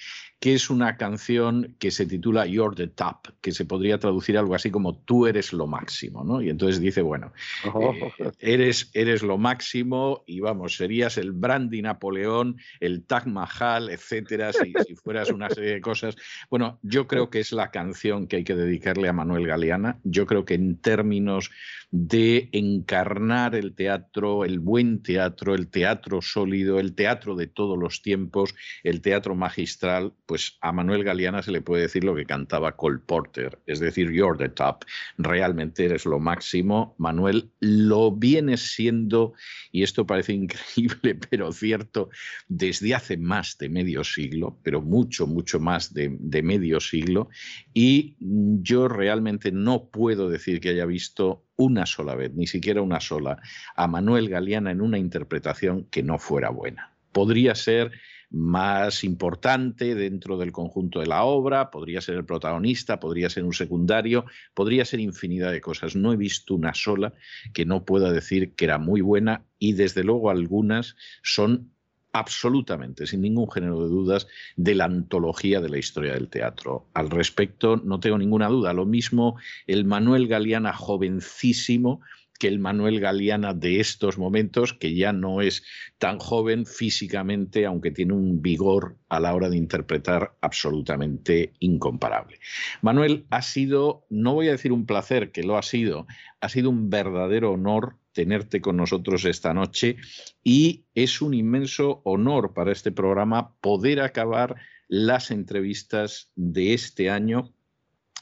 que 0.43 0.55
es 0.55 0.69
una 0.69 0.97
canción 0.97 1.73
que 1.79 1.89
se 1.89 2.05
titula 2.05 2.45
You're 2.45 2.75
the 2.75 2.87
Top, 2.87 3.29
que 3.39 3.53
se 3.53 3.63
podría 3.63 3.97
traducir 3.97 4.37
algo 4.37 4.55
así 4.55 4.71
como 4.71 4.93
Tú 4.93 5.25
eres 5.25 5.53
lo 5.53 5.67
máximo, 5.67 6.25
¿no? 6.25 6.41
Y 6.41 6.49
entonces 6.49 6.81
dice, 6.81 7.01
bueno, 7.01 7.31
eh, 7.63 8.11
eres, 8.39 8.91
eres 8.93 9.23
lo 9.23 9.37
máximo 9.37 10.25
y 10.27 10.41
vamos, 10.41 10.75
serías 10.75 11.17
el 11.17 11.31
Brandy 11.31 11.81
Napoleón, 11.81 12.57
el 12.81 13.05
Taj 13.05 13.25
Mahal, 13.25 13.89
etcétera, 13.89 14.51
si, 14.51 14.73
si 14.85 14.95
fueras 14.95 15.31
una 15.31 15.49
serie 15.49 15.75
de 15.75 15.81
cosas. 15.81 16.17
Bueno, 16.49 16.77
yo 16.81 17.07
creo 17.07 17.29
que 17.29 17.39
es 17.39 17.53
la 17.53 17.71
canción 17.71 18.27
que 18.27 18.35
hay 18.35 18.43
que 18.43 18.55
dedicarle 18.55 19.07
a 19.07 19.13
Manuel 19.13 19.47
Galeana. 19.47 20.01
Yo 20.03 20.25
creo 20.25 20.43
que 20.43 20.55
en 20.55 20.75
términos 20.75 21.51
de 21.95 22.49
encarnar 22.53 23.53
el 23.53 23.75
teatro, 23.75 24.45
el 24.45 24.59
buen 24.59 25.03
teatro, 25.03 25.53
el 25.53 25.67
teatro 25.67 26.23
sólido, 26.23 26.79
el 26.79 26.95
teatro 26.95 27.35
de 27.35 27.45
todos 27.45 27.77
los 27.77 28.01
tiempos, 28.01 28.55
el 28.83 28.99
teatro 29.01 29.35
magistral, 29.35 30.11
pues 30.33 30.57
a 30.61 30.71
Manuel 30.71 31.03
Galeana 31.03 31.43
se 31.43 31.51
le 31.51 31.61
puede 31.61 31.83
decir 31.83 32.03
lo 32.03 32.15
que 32.15 32.25
cantaba 32.25 32.75
Cole 32.75 32.97
Porter, 33.05 33.59
es 33.67 33.79
decir, 33.79 34.11
you're 34.11 34.35
the 34.35 34.49
top, 34.49 34.83
realmente 35.19 35.85
eres 35.85 36.07
lo 36.07 36.19
máximo. 36.19 36.95
Manuel 36.97 37.51
lo 37.59 38.11
viene 38.11 38.57
siendo, 38.57 39.33
y 39.71 39.83
esto 39.83 40.07
parece 40.07 40.33
increíble, 40.33 41.13
pero 41.29 41.51
cierto, 41.51 42.09
desde 42.47 42.95
hace 42.95 43.15
más 43.15 43.59
de 43.59 43.69
medio 43.69 44.03
siglo, 44.03 44.57
pero 44.63 44.81
mucho, 44.81 45.27
mucho 45.27 45.59
más 45.59 45.93
de, 45.93 46.17
de 46.19 46.41
medio 46.41 46.79
siglo, 46.79 47.29
y 47.71 48.15
yo 48.19 48.87
realmente 48.87 49.51
no 49.51 49.85
puedo 49.91 50.31
decir 50.31 50.61
que 50.61 50.69
haya 50.69 50.87
visto 50.87 51.45
una 51.57 51.85
sola 51.85 52.15
vez, 52.15 52.33
ni 52.33 52.47
siquiera 52.47 52.81
una 52.81 53.01
sola, 53.01 53.39
a 53.75 53.85
Manuel 53.85 54.29
Galeana 54.29 54.71
en 54.71 54.81
una 54.81 54.97
interpretación 54.97 55.83
que 55.91 56.01
no 56.01 56.17
fuera 56.17 56.49
buena. 56.49 56.91
Podría 57.11 57.53
ser 57.53 57.91
más 58.33 59.03
importante 59.03 59.93
dentro 59.93 60.37
del 60.37 60.51
conjunto 60.51 60.99
de 60.99 61.05
la 61.05 61.23
obra, 61.23 61.69
podría 61.69 62.01
ser 62.01 62.15
el 62.15 62.25
protagonista, 62.25 62.99
podría 62.99 63.29
ser 63.29 63.43
un 63.43 63.53
secundario, 63.53 64.25
podría 64.55 64.85
ser 64.85 64.99
infinidad 64.99 65.51
de 65.51 65.61
cosas. 65.61 65.95
No 65.95 66.11
he 66.11 66.17
visto 66.17 66.55
una 66.55 66.73
sola 66.73 67.13
que 67.53 67.65
no 67.65 67.85
pueda 67.85 68.11
decir 68.11 68.53
que 68.55 68.65
era 68.65 68.79
muy 68.79 69.01
buena 69.01 69.45
y 69.59 69.73
desde 69.73 70.03
luego 70.03 70.31
algunas 70.31 70.95
son 71.21 71.73
absolutamente, 72.11 73.05
sin 73.05 73.21
ningún 73.21 73.49
género 73.51 73.83
de 73.83 73.89
dudas, 73.89 74.27
de 74.55 74.75
la 74.75 74.85
antología 74.85 75.61
de 75.61 75.69
la 75.69 75.77
historia 75.77 76.13
del 76.13 76.29
teatro. 76.29 76.87
Al 76.93 77.11
respecto, 77.11 77.77
no 77.77 77.99
tengo 77.99 78.17
ninguna 78.17 78.47
duda. 78.47 78.73
Lo 78.73 78.85
mismo 78.85 79.37
el 79.67 79.85
Manuel 79.85 80.27
Galeana 80.27 80.73
jovencísimo 80.73 82.01
que 82.43 82.49
el 82.49 82.59
Manuel 82.59 82.99
Galeana 82.99 83.53
de 83.53 83.79
estos 83.79 84.17
momentos, 84.17 84.73
que 84.73 84.93
ya 84.93 85.13
no 85.13 85.39
es 85.39 85.63
tan 85.97 86.19
joven 86.19 86.65
físicamente, 86.65 87.65
aunque 87.65 87.89
tiene 87.89 88.11
un 88.11 88.41
vigor 88.41 88.97
a 89.07 89.21
la 89.21 89.33
hora 89.33 89.49
de 89.49 89.55
interpretar 89.55 90.35
absolutamente 90.41 91.53
incomparable. 91.59 92.41
Manuel, 92.81 93.25
ha 93.29 93.41
sido, 93.41 94.05
no 94.09 94.33
voy 94.33 94.49
a 94.49 94.51
decir 94.51 94.73
un 94.73 94.85
placer, 94.85 95.31
que 95.31 95.43
lo 95.43 95.57
ha 95.57 95.61
sido, 95.61 96.05
ha 96.41 96.49
sido 96.49 96.69
un 96.69 96.89
verdadero 96.89 97.53
honor 97.53 97.95
tenerte 98.11 98.59
con 98.59 98.75
nosotros 98.75 99.23
esta 99.23 99.53
noche 99.53 99.95
y 100.43 100.83
es 100.95 101.21
un 101.21 101.33
inmenso 101.33 102.01
honor 102.03 102.53
para 102.53 102.73
este 102.73 102.91
programa 102.91 103.55
poder 103.61 104.01
acabar 104.01 104.57
las 104.89 105.31
entrevistas 105.31 106.29
de 106.35 106.73
este 106.73 107.09
año 107.09 107.53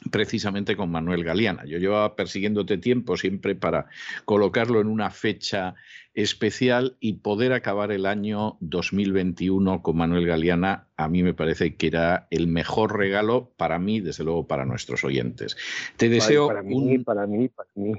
precisamente 0.09 0.75
con 0.75 0.89
Manuel 0.89 1.23
Galeana. 1.23 1.65
Yo 1.65 1.77
llevaba 1.77 2.15
persiguiéndote 2.15 2.77
tiempo 2.77 3.17
siempre 3.17 3.55
para 3.55 3.87
colocarlo 4.25 4.81
en 4.81 4.87
una 4.87 5.11
fecha 5.11 5.75
especial 6.13 6.97
y 6.99 7.13
poder 7.13 7.53
acabar 7.53 7.91
el 7.91 8.05
año 8.05 8.57
2021 8.59 9.81
con 9.81 9.97
Manuel 9.97 10.25
Galeana, 10.25 10.87
a 10.97 11.07
mí 11.07 11.23
me 11.23 11.33
parece 11.33 11.75
que 11.75 11.87
era 11.87 12.27
el 12.31 12.47
mejor 12.47 12.97
regalo 12.97 13.51
para 13.55 13.79
mí, 13.79 14.01
desde 14.01 14.23
luego 14.23 14.47
para 14.47 14.65
nuestros 14.65 15.03
oyentes. 15.03 15.55
Te 15.97 16.09
deseo 16.09 16.47
para 16.47 16.63
mí, 16.63 16.99
para 16.99 17.27
mí, 17.27 17.47
para 17.47 17.69
mí. 17.75 17.93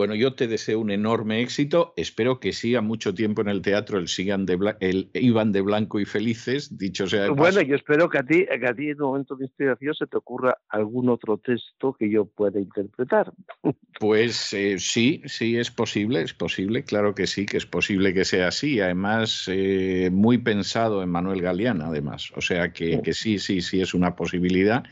Bueno, 0.00 0.14
yo 0.14 0.32
te 0.32 0.48
deseo 0.48 0.80
un 0.80 0.90
enorme 0.90 1.42
éxito. 1.42 1.92
Espero 1.94 2.40
que 2.40 2.54
siga 2.54 2.80
mucho 2.80 3.12
tiempo 3.12 3.42
en 3.42 3.48
el 3.48 3.60
teatro 3.60 3.98
el, 3.98 4.08
sigan 4.08 4.46
de 4.46 4.58
el 4.80 5.10
Iban 5.12 5.52
de 5.52 5.60
Blanco 5.60 6.00
y 6.00 6.06
Felices, 6.06 6.78
dicho 6.78 7.06
sea 7.06 7.24
de 7.24 7.28
Bueno, 7.28 7.60
yo 7.60 7.76
espero 7.76 8.08
que 8.08 8.16
a 8.16 8.22
ti, 8.22 8.46
que 8.46 8.66
a 8.66 8.72
ti 8.72 8.88
en 8.88 9.02
un 9.02 9.08
momento 9.08 9.36
de 9.36 9.44
inspiración 9.44 9.92
se 9.94 10.06
te 10.06 10.16
ocurra 10.16 10.56
algún 10.70 11.10
otro 11.10 11.36
texto 11.36 11.92
que 11.92 12.08
yo 12.08 12.24
pueda 12.24 12.58
interpretar. 12.58 13.30
Pues 13.98 14.54
eh, 14.54 14.78
sí, 14.78 15.20
sí, 15.26 15.58
es 15.58 15.70
posible, 15.70 16.22
es 16.22 16.32
posible, 16.32 16.84
claro 16.84 17.14
que 17.14 17.26
sí, 17.26 17.44
que 17.44 17.58
es 17.58 17.66
posible 17.66 18.14
que 18.14 18.24
sea 18.24 18.48
así. 18.48 18.80
Además, 18.80 19.44
eh, 19.48 20.08
muy 20.10 20.38
pensado 20.38 21.02
en 21.02 21.10
Manuel 21.10 21.42
Galeana, 21.42 21.88
además. 21.88 22.32
O 22.34 22.40
sea 22.40 22.72
que, 22.72 23.02
que 23.02 23.12
sí, 23.12 23.38
sí, 23.38 23.60
sí, 23.60 23.82
es 23.82 23.92
una 23.92 24.16
posibilidad. 24.16 24.84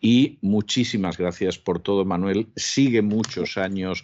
Y 0.00 0.38
muchísimas 0.40 1.18
gracias 1.18 1.58
por 1.58 1.80
todo, 1.80 2.06
Manuel. 2.06 2.46
Sigue 2.56 3.02
muchos 3.02 3.58
años 3.58 4.00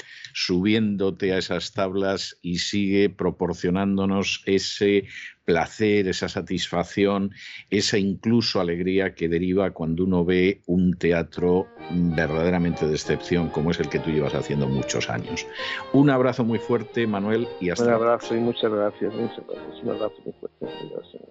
subiéndote 0.50 1.32
a 1.32 1.38
esas 1.38 1.72
tablas 1.72 2.36
y 2.42 2.58
sigue 2.58 3.08
proporcionándonos 3.08 4.42
ese 4.46 5.04
placer, 5.44 6.08
esa 6.08 6.28
satisfacción, 6.28 7.30
esa 7.70 7.98
incluso 7.98 8.60
alegría 8.60 9.14
que 9.14 9.28
deriva 9.28 9.70
cuando 9.70 10.02
uno 10.02 10.24
ve 10.24 10.62
un 10.66 10.94
teatro 10.98 11.68
verdaderamente 11.92 12.84
de 12.84 12.94
excepción 12.94 13.48
como 13.50 13.70
es 13.70 13.78
el 13.78 13.88
que 13.88 14.00
tú 14.00 14.10
llevas 14.10 14.34
haciendo 14.34 14.66
muchos 14.66 15.08
años. 15.08 15.46
Un 15.92 16.10
abrazo 16.10 16.42
muy 16.42 16.58
fuerte, 16.58 17.06
Manuel, 17.06 17.46
y 17.60 17.70
hasta 17.70 17.84
Un 17.84 17.92
abrazo 17.92 18.34
y 18.34 18.40
muchas 18.40 18.72
gracias, 18.72 19.14
muchas 19.14 19.46
gracias. 19.46 19.82
Un 19.84 19.90
abrazo 19.90 20.16
muy 20.24 20.32
fuerte. 20.40 20.66
Gracias. 20.90 21.22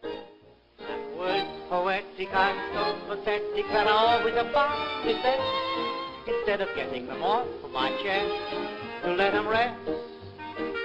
instead 6.30 6.62
of 6.62 6.76
getting 6.76 7.08
them 7.08 7.24
off 7.24 7.48
of 7.64 7.72
my 7.72 7.90
chest, 8.02 8.89
to 9.04 9.14
let 9.14 9.34
him 9.34 9.48
rest 9.48 10.10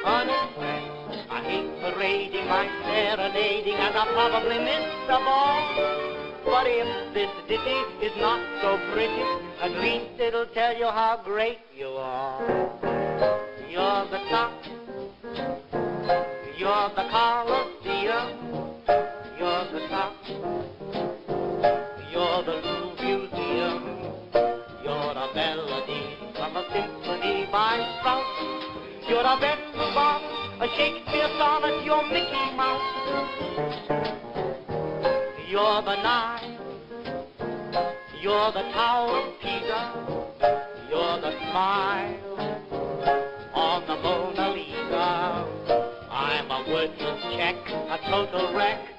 unexpressed. 0.04 1.30
I 1.30 1.40
hate 1.42 1.70
parading 1.80 2.46
my 2.46 2.68
serenading, 2.84 3.74
and 3.74 3.96
I 3.96 4.04
probably 4.12 4.58
miss 4.58 4.84
the 5.08 5.18
ball. 5.24 5.60
But 6.44 6.66
if 6.68 7.14
this 7.14 7.30
ditty 7.48 7.80
is 8.04 8.12
not 8.18 8.40
so 8.60 8.76
pretty, 8.92 9.24
at 9.62 9.72
least 9.80 10.20
it'll 10.20 10.46
tell 10.52 10.76
you 10.76 10.86
how 10.86 11.20
great 11.24 11.58
you 11.74 11.88
are. 11.88 12.40
You're 13.70 14.04
the 14.12 14.20
top, 14.30 14.52
you're 16.58 16.88
the 16.94 17.06
Colosseum, 17.10 18.28
you're 19.38 19.66
the 19.72 19.88
top, 19.88 20.13
you're 29.14 29.22
a 29.22 29.36
Vendelbaum, 29.38 30.22
a 30.60 30.66
Shakespeare 30.76 31.28
sonnet, 31.38 31.84
you're 31.84 32.02
Mickey 32.08 32.50
Mouse, 32.56 32.82
you're 35.48 35.82
the 35.82 35.94
Nile, 36.02 36.58
you're 38.20 38.50
the 38.50 38.64
of 38.74 39.40
Pisa, 39.40 39.82
you're 40.90 41.20
the 41.20 41.30
smile 41.30 42.18
on 43.54 43.86
the 43.86 43.94
Mona 44.02 44.50
Lisa. 44.50 45.46
I'm 46.10 46.50
a 46.50 46.64
worthless 46.68 47.22
check, 47.36 47.54
a 47.68 47.98
total 48.10 48.52
wreck. 48.56 48.93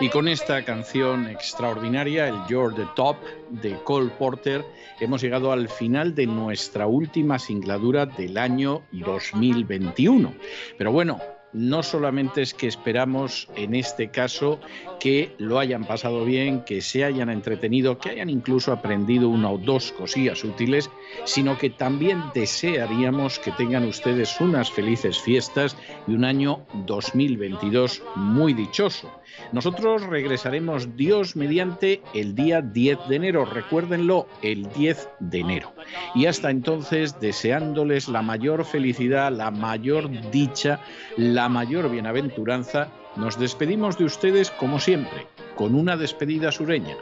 Y 0.00 0.08
con 0.08 0.26
esta 0.26 0.64
canción 0.64 1.28
extraordinaria, 1.28 2.26
el 2.26 2.34
You're 2.48 2.74
the 2.74 2.88
Top 2.96 3.16
de 3.50 3.76
Cole 3.84 4.10
Porter, 4.18 4.64
hemos 4.98 5.22
llegado 5.22 5.52
al 5.52 5.68
final 5.68 6.14
de 6.14 6.26
nuestra 6.26 6.86
última 6.86 7.38
singladura 7.38 8.06
del 8.06 8.36
año 8.36 8.82
2021. 8.90 10.34
Pero 10.76 10.90
bueno, 10.90 11.20
no 11.52 11.82
solamente 11.82 12.42
es 12.42 12.54
que 12.54 12.66
esperamos 12.66 13.48
en 13.56 13.74
este 13.74 14.08
caso 14.08 14.60
que 15.00 15.34
lo 15.38 15.58
hayan 15.58 15.84
pasado 15.84 16.24
bien, 16.24 16.62
que 16.64 16.80
se 16.80 17.04
hayan 17.04 17.28
entretenido, 17.28 17.98
que 17.98 18.10
hayan 18.10 18.30
incluso 18.30 18.72
aprendido 18.72 19.28
una 19.28 19.50
o 19.50 19.58
dos 19.58 19.92
cosillas 19.92 20.44
útiles, 20.44 20.90
sino 21.24 21.58
que 21.58 21.70
también 21.70 22.22
desearíamos 22.34 23.38
que 23.38 23.52
tengan 23.52 23.84
ustedes 23.84 24.40
unas 24.40 24.70
felices 24.70 25.18
fiestas 25.18 25.76
y 26.06 26.14
un 26.14 26.24
año 26.24 26.64
2022 26.86 28.02
muy 28.16 28.54
dichoso. 28.54 29.10
Nosotros 29.52 30.02
regresaremos 30.02 30.96
Dios 30.96 31.36
mediante 31.36 32.02
el 32.14 32.34
día 32.34 32.60
10 32.60 33.08
de 33.08 33.16
enero, 33.16 33.44
recuérdenlo, 33.44 34.26
el 34.42 34.70
10 34.72 35.08
de 35.20 35.38
enero. 35.40 35.72
Y 36.14 36.26
hasta 36.26 36.50
entonces 36.50 37.18
deseándoles 37.20 38.08
la 38.08 38.22
mayor 38.22 38.64
felicidad, 38.64 39.32
la 39.32 39.50
mayor 39.50 40.10
dicha, 40.30 40.80
la 41.16 41.41
mayor 41.48 41.90
bienaventuranza, 41.90 42.88
nos 43.16 43.38
despedimos 43.38 43.98
de 43.98 44.04
ustedes 44.04 44.50
como 44.50 44.80
siempre, 44.80 45.26
con 45.54 45.74
una 45.74 45.96
despedida 45.96 46.52
sureña. 46.52 46.96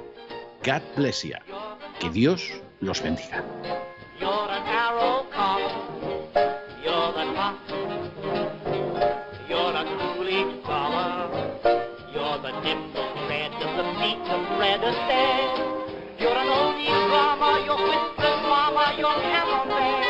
God 0.65 0.83
bless 0.97 1.23
you. 1.23 1.35
Que 1.99 2.11
Dios 2.11 2.51
los 2.81 3.03
bendiga. 3.03 3.45
You're 4.21 4.31
an 4.31 4.67
you're 17.67 17.79
mama, 18.49 18.95
you're 18.99 20.10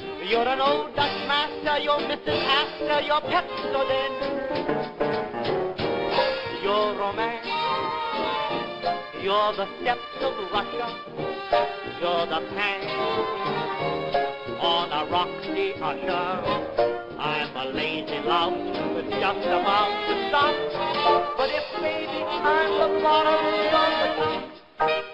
You're 0.23 0.47
an 0.47 0.61
old 0.61 0.95
Dutch 0.95 1.27
master, 1.27 1.79
you're 1.81 1.97
Mrs. 1.97 2.45
Astor, 2.45 3.01
you're 3.01 3.21
Pepsodent. 3.21 4.17
You're 6.61 6.95
romance. 6.95 7.47
You're 9.19 9.53
the 9.57 9.67
steps 9.81 10.21
of 10.21 10.33
Russia. 10.53 10.87
You're 11.99 12.27
the 12.27 12.47
pan 12.53 12.81
on 14.59 14.91
a 14.91 15.11
roxy 15.11 15.73
usher. 15.81 17.17
I'm 17.17 17.55
a 17.55 17.65
lazy 17.73 18.19
lout 18.23 18.53
who's 18.53 19.09
just 19.09 19.47
about 19.47 19.91
to 20.07 20.13
stop. 20.29 20.55
But 21.35 21.49
if 21.49 21.81
maybe 21.81 22.23
I'm 22.23 22.93
the 22.93 23.01
bottom, 23.01 23.41
you're 23.71 23.89
the 23.97 24.41
top. 24.77 25.10